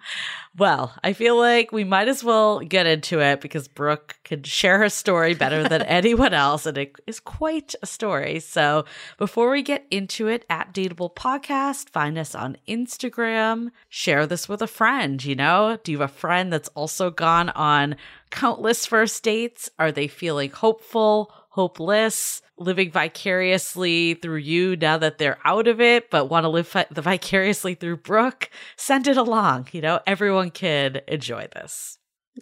well, 0.57 0.93
I 1.03 1.13
feel 1.13 1.37
like 1.37 1.71
we 1.71 1.83
might 1.83 2.07
as 2.07 2.23
well 2.23 2.59
get 2.59 2.87
into 2.87 3.19
it 3.19 3.41
because 3.41 3.67
Brooke 3.67 4.15
can 4.23 4.43
share 4.43 4.79
her 4.79 4.89
story 4.89 5.35
better 5.35 5.67
than 5.67 5.81
anyone 5.83 6.33
else, 6.33 6.65
and 6.65 6.77
it 6.77 6.95
is 7.05 7.19
quite 7.19 7.75
a 7.81 7.85
story. 7.85 8.39
So 8.39 8.85
before 9.17 9.51
we 9.51 9.61
get 9.61 9.85
into 9.91 10.27
it, 10.27 10.45
at 10.49 10.73
Dateable 10.73 11.13
Podcast, 11.13 11.89
find 11.89 12.17
us 12.17 12.33
on 12.33 12.57
Instagram. 12.67 13.69
Share 13.89 14.25
this 14.25 14.49
with 14.49 14.61
a 14.61 14.67
friend. 14.67 15.23
You 15.23 15.35
know, 15.35 15.77
do 15.83 15.91
you 15.91 15.99
have 15.99 16.09
a 16.09 16.13
friend 16.13 16.51
that's 16.51 16.69
also 16.69 17.11
gone 17.11 17.49
on 17.49 17.95
countless 18.31 18.85
first 18.85 19.21
dates? 19.23 19.69
Are 19.77 19.91
they 19.91 20.07
feeling 20.07 20.49
hopeful? 20.51 21.31
Hopeless, 21.51 22.41
living 22.57 22.89
vicariously 22.91 24.13
through 24.15 24.37
you 24.37 24.75
now 24.77 24.97
that 24.97 25.17
they're 25.17 25.37
out 25.43 25.67
of 25.67 25.81
it, 25.81 26.09
but 26.09 26.29
want 26.29 26.45
to 26.45 26.49
live 26.49 26.67
vi- 26.69 26.85
vicariously 26.91 27.75
through 27.75 27.97
Brooke, 27.97 28.49
send 28.77 29.07
it 29.07 29.17
along. 29.17 29.67
You 29.71 29.81
know, 29.81 29.99
everyone 30.07 30.49
can 30.49 31.01
enjoy 31.07 31.47
this. 31.53 31.97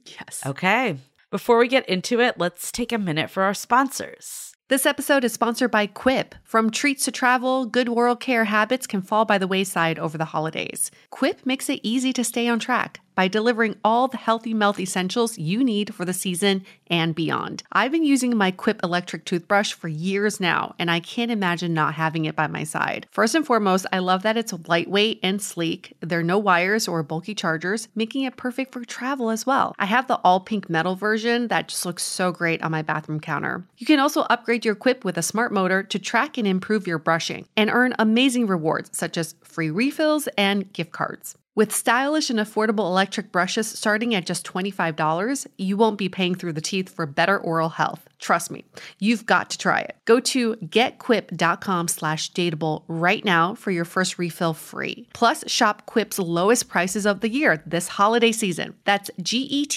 Yes. 0.05 0.43
Okay. 0.45 0.97
Before 1.31 1.57
we 1.57 1.67
get 1.67 1.89
into 1.89 2.19
it, 2.21 2.37
let's 2.37 2.71
take 2.71 2.91
a 2.91 2.97
minute 2.97 3.29
for 3.29 3.43
our 3.43 3.53
sponsors. 3.53 4.53
This 4.67 4.85
episode 4.85 5.23
is 5.23 5.33
sponsored 5.33 5.71
by 5.71 5.87
Quip. 5.87 6.35
From 6.43 6.69
treats 6.69 7.05
to 7.05 7.11
travel, 7.11 7.65
good 7.65 7.89
oral 7.89 8.15
care 8.15 8.45
habits 8.45 8.85
can 8.85 9.01
fall 9.01 9.25
by 9.25 9.39
the 9.39 9.47
wayside 9.47 9.97
over 9.97 10.15
the 10.15 10.25
holidays. 10.25 10.91
Quip 11.09 11.43
makes 11.43 11.69
it 11.69 11.79
easy 11.81 12.13
to 12.13 12.23
stay 12.23 12.47
on 12.47 12.59
track 12.59 12.99
by 13.19 13.27
delivering 13.27 13.75
all 13.83 14.07
the 14.07 14.15
healthy 14.15 14.53
mouth 14.53 14.79
essentials 14.79 15.37
you 15.37 15.61
need 15.61 15.93
for 15.93 16.05
the 16.05 16.13
season 16.13 16.63
and 16.87 17.13
beyond. 17.13 17.61
I've 17.69 17.91
been 17.91 18.05
using 18.05 18.37
my 18.37 18.49
Quip 18.49 18.81
electric 18.81 19.25
toothbrush 19.25 19.73
for 19.73 19.89
years 19.89 20.39
now, 20.39 20.73
and 20.79 20.89
I 20.89 21.01
can't 21.01 21.29
imagine 21.29 21.73
not 21.73 21.95
having 21.95 22.23
it 22.23 22.35
by 22.37 22.47
my 22.47 22.63
side. 22.63 23.07
First 23.11 23.35
and 23.35 23.45
foremost, 23.45 23.85
I 23.91 23.99
love 23.99 24.23
that 24.23 24.37
it's 24.37 24.53
lightweight 24.69 25.19
and 25.21 25.41
sleek. 25.41 25.97
There 25.99 26.19
are 26.19 26.23
no 26.23 26.37
wires 26.37 26.87
or 26.87 27.03
bulky 27.03 27.35
chargers, 27.35 27.89
making 27.93 28.23
it 28.23 28.37
perfect 28.37 28.71
for 28.71 28.85
travel 28.85 29.29
as 29.31 29.45
well. 29.45 29.75
I 29.77 29.85
have 29.85 30.07
the 30.07 30.21
all 30.23 30.39
pink 30.39 30.69
metal 30.69 30.95
version 30.95 31.49
that 31.49 31.67
just 31.67 31.85
looks 31.85 32.03
so 32.03 32.31
great 32.31 32.63
on 32.63 32.71
my 32.71 32.83
bathroom 32.83 33.19
counter. 33.19 33.65
You 33.77 33.85
can 33.85 33.99
also 33.99 34.21
upgrade 34.29 34.63
your 34.63 34.75
Quip 34.75 35.03
with 35.03 35.17
a 35.17 35.21
smart 35.21 35.51
motor 35.51 35.83
to 35.83 35.99
track 35.99 36.37
and 36.37 36.47
improve 36.47 36.87
your 36.87 36.99
brushing 36.99 37.47
and 37.57 37.69
earn 37.69 37.95
amazing 37.99 38.47
rewards 38.47 38.97
such 38.97 39.17
as 39.17 39.35
free 39.43 39.69
refills 39.69 40.29
and 40.37 40.71
gift 40.71 40.93
cards. 40.93 41.35
With 41.59 41.75
stylish 41.75 42.29
and 42.29 42.39
affordable 42.39 42.85
electric 42.85 43.33
brushes 43.33 43.67
starting 43.67 44.15
at 44.15 44.25
just 44.25 44.47
$25, 44.47 45.45
you 45.57 45.75
won't 45.75 45.97
be 45.97 46.07
paying 46.07 46.33
through 46.33 46.53
the 46.53 46.61
teeth 46.61 46.87
for 46.87 47.05
better 47.05 47.37
oral 47.37 47.67
health. 47.67 48.07
Trust 48.17 48.49
me, 48.49 48.63
you've 48.97 49.25
got 49.25 49.49
to 49.49 49.57
try 49.57 49.81
it. 49.81 49.97
Go 50.05 50.21
to 50.21 50.55
getquip.com 50.55 51.89
slash 51.89 52.31
dateable 52.31 52.83
right 52.87 53.25
now 53.25 53.55
for 53.55 53.71
your 53.71 53.83
first 53.83 54.17
refill 54.17 54.53
free. 54.53 55.09
Plus, 55.11 55.43
shop 55.51 55.85
Quip's 55.85 56.17
lowest 56.17 56.69
prices 56.69 57.05
of 57.05 57.19
the 57.19 57.27
year 57.27 57.61
this 57.65 57.89
holiday 57.89 58.31
season. 58.31 58.75
That's 58.85 59.11
G-E-T-Q-U-I-P 59.21 59.67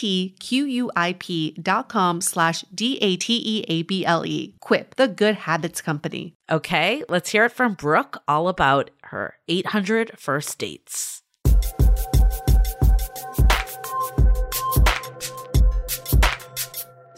dot 1.61 1.89
com 1.89 2.21
slash 2.21 2.65
D-A-T-E-A-B-L-E. 2.73 4.55
Quip, 4.61 4.95
the 4.95 5.09
good 5.09 5.35
habits 5.35 5.81
company. 5.81 6.37
Okay, 6.49 7.03
let's 7.09 7.31
hear 7.31 7.47
it 7.47 7.51
from 7.51 7.75
Brooke 7.75 8.23
all 8.29 8.47
about 8.47 8.93
her 9.07 9.35
800 9.49 10.13
first 10.17 10.57
dates. 10.61 11.22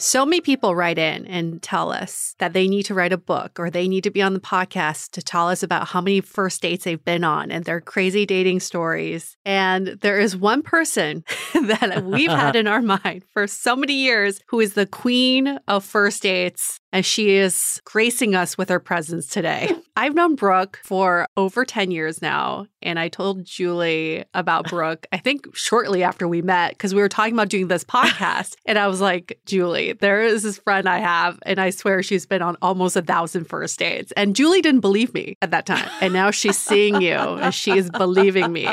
So 0.04 0.26
many 0.26 0.42
people 0.42 0.74
write 0.74 0.98
in 0.98 1.26
and 1.26 1.62
tell 1.62 1.90
us 1.90 2.34
that 2.38 2.52
they 2.52 2.68
need 2.68 2.82
to 2.84 2.94
write 2.94 3.14
a 3.14 3.16
book 3.16 3.58
or 3.58 3.70
they 3.70 3.88
need 3.88 4.04
to 4.04 4.10
be 4.10 4.20
on 4.20 4.34
the 4.34 4.38
podcast 4.38 5.12
to 5.12 5.22
tell 5.22 5.48
us 5.48 5.62
about 5.62 5.88
how 5.88 6.02
many 6.02 6.20
first 6.20 6.60
dates 6.60 6.84
they've 6.84 7.02
been 7.02 7.24
on 7.24 7.50
and 7.50 7.64
their 7.64 7.80
crazy 7.80 8.26
dating 8.26 8.60
stories. 8.60 9.38
And 9.46 9.86
there 10.02 10.20
is 10.20 10.36
one 10.36 10.60
person 10.60 11.24
that 11.54 12.04
we've 12.04 12.30
had 12.30 12.54
in 12.60 12.66
our 12.66 12.82
mind 12.82 13.24
for 13.32 13.46
so 13.46 13.74
many 13.74 13.94
years 13.94 14.40
who 14.48 14.60
is 14.60 14.74
the 14.74 14.84
queen 14.84 15.58
of 15.68 15.86
first 15.86 16.22
dates. 16.22 16.80
And 16.94 17.04
she 17.04 17.34
is 17.34 17.82
gracing 17.84 18.36
us 18.36 18.56
with 18.56 18.68
her 18.68 18.78
presence 18.78 19.26
today. 19.26 19.68
I've 19.96 20.14
known 20.14 20.36
Brooke 20.36 20.80
for 20.84 21.26
over 21.36 21.64
10 21.64 21.90
years 21.90 22.22
now. 22.22 22.66
And 22.82 23.00
I 23.00 23.08
told 23.08 23.44
Julie 23.44 24.24
about 24.32 24.68
Brooke, 24.70 25.04
I 25.12 25.18
think 25.18 25.56
shortly 25.56 26.04
after 26.04 26.28
we 26.28 26.40
met, 26.40 26.70
because 26.70 26.94
we 26.94 27.00
were 27.00 27.08
talking 27.08 27.34
about 27.34 27.48
doing 27.48 27.66
this 27.66 27.82
podcast. 27.94 28.54
And 28.64 28.78
I 28.78 28.86
was 28.86 29.00
like, 29.00 29.40
Julie, 29.44 29.94
there 29.94 30.22
is 30.22 30.44
this 30.44 30.58
friend 30.58 30.88
I 30.88 30.98
have, 30.98 31.40
and 31.42 31.60
I 31.60 31.70
swear 31.70 32.02
she's 32.02 32.26
been 32.26 32.42
on 32.42 32.56
almost 32.62 32.94
a 32.94 33.02
thousand 33.02 33.46
first 33.46 33.76
dates. 33.78 34.12
And 34.16 34.36
Julie 34.36 34.62
didn't 34.62 34.80
believe 34.80 35.12
me 35.14 35.36
at 35.42 35.50
that 35.50 35.66
time. 35.66 35.88
And 36.00 36.12
now 36.12 36.30
she's 36.30 36.58
seeing 36.58 37.02
you 37.02 37.14
and 37.14 37.52
she 37.52 37.76
is 37.76 37.90
believing 37.90 38.52
me. 38.52 38.68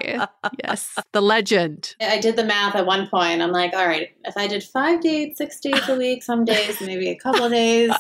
Yes, 0.64 0.96
the 1.12 1.22
legend. 1.22 1.96
I 2.00 2.20
did 2.20 2.36
the 2.36 2.44
math 2.44 2.76
at 2.76 2.86
one 2.86 3.08
point. 3.10 3.42
I'm 3.42 3.52
like, 3.52 3.74
all 3.74 3.88
right, 3.88 4.10
if 4.26 4.38
I 4.38 4.48
did 4.48 4.64
five 4.64 5.02
dates, 5.02 5.40
six 5.40 5.60
days 5.60 5.90
a 5.90 5.96
week, 5.96 6.22
some 6.22 6.46
days, 6.46 6.82
maybe 6.82 7.10
a 7.10 7.16
couple 7.16 7.46
of 7.46 7.52
days. 7.52 7.92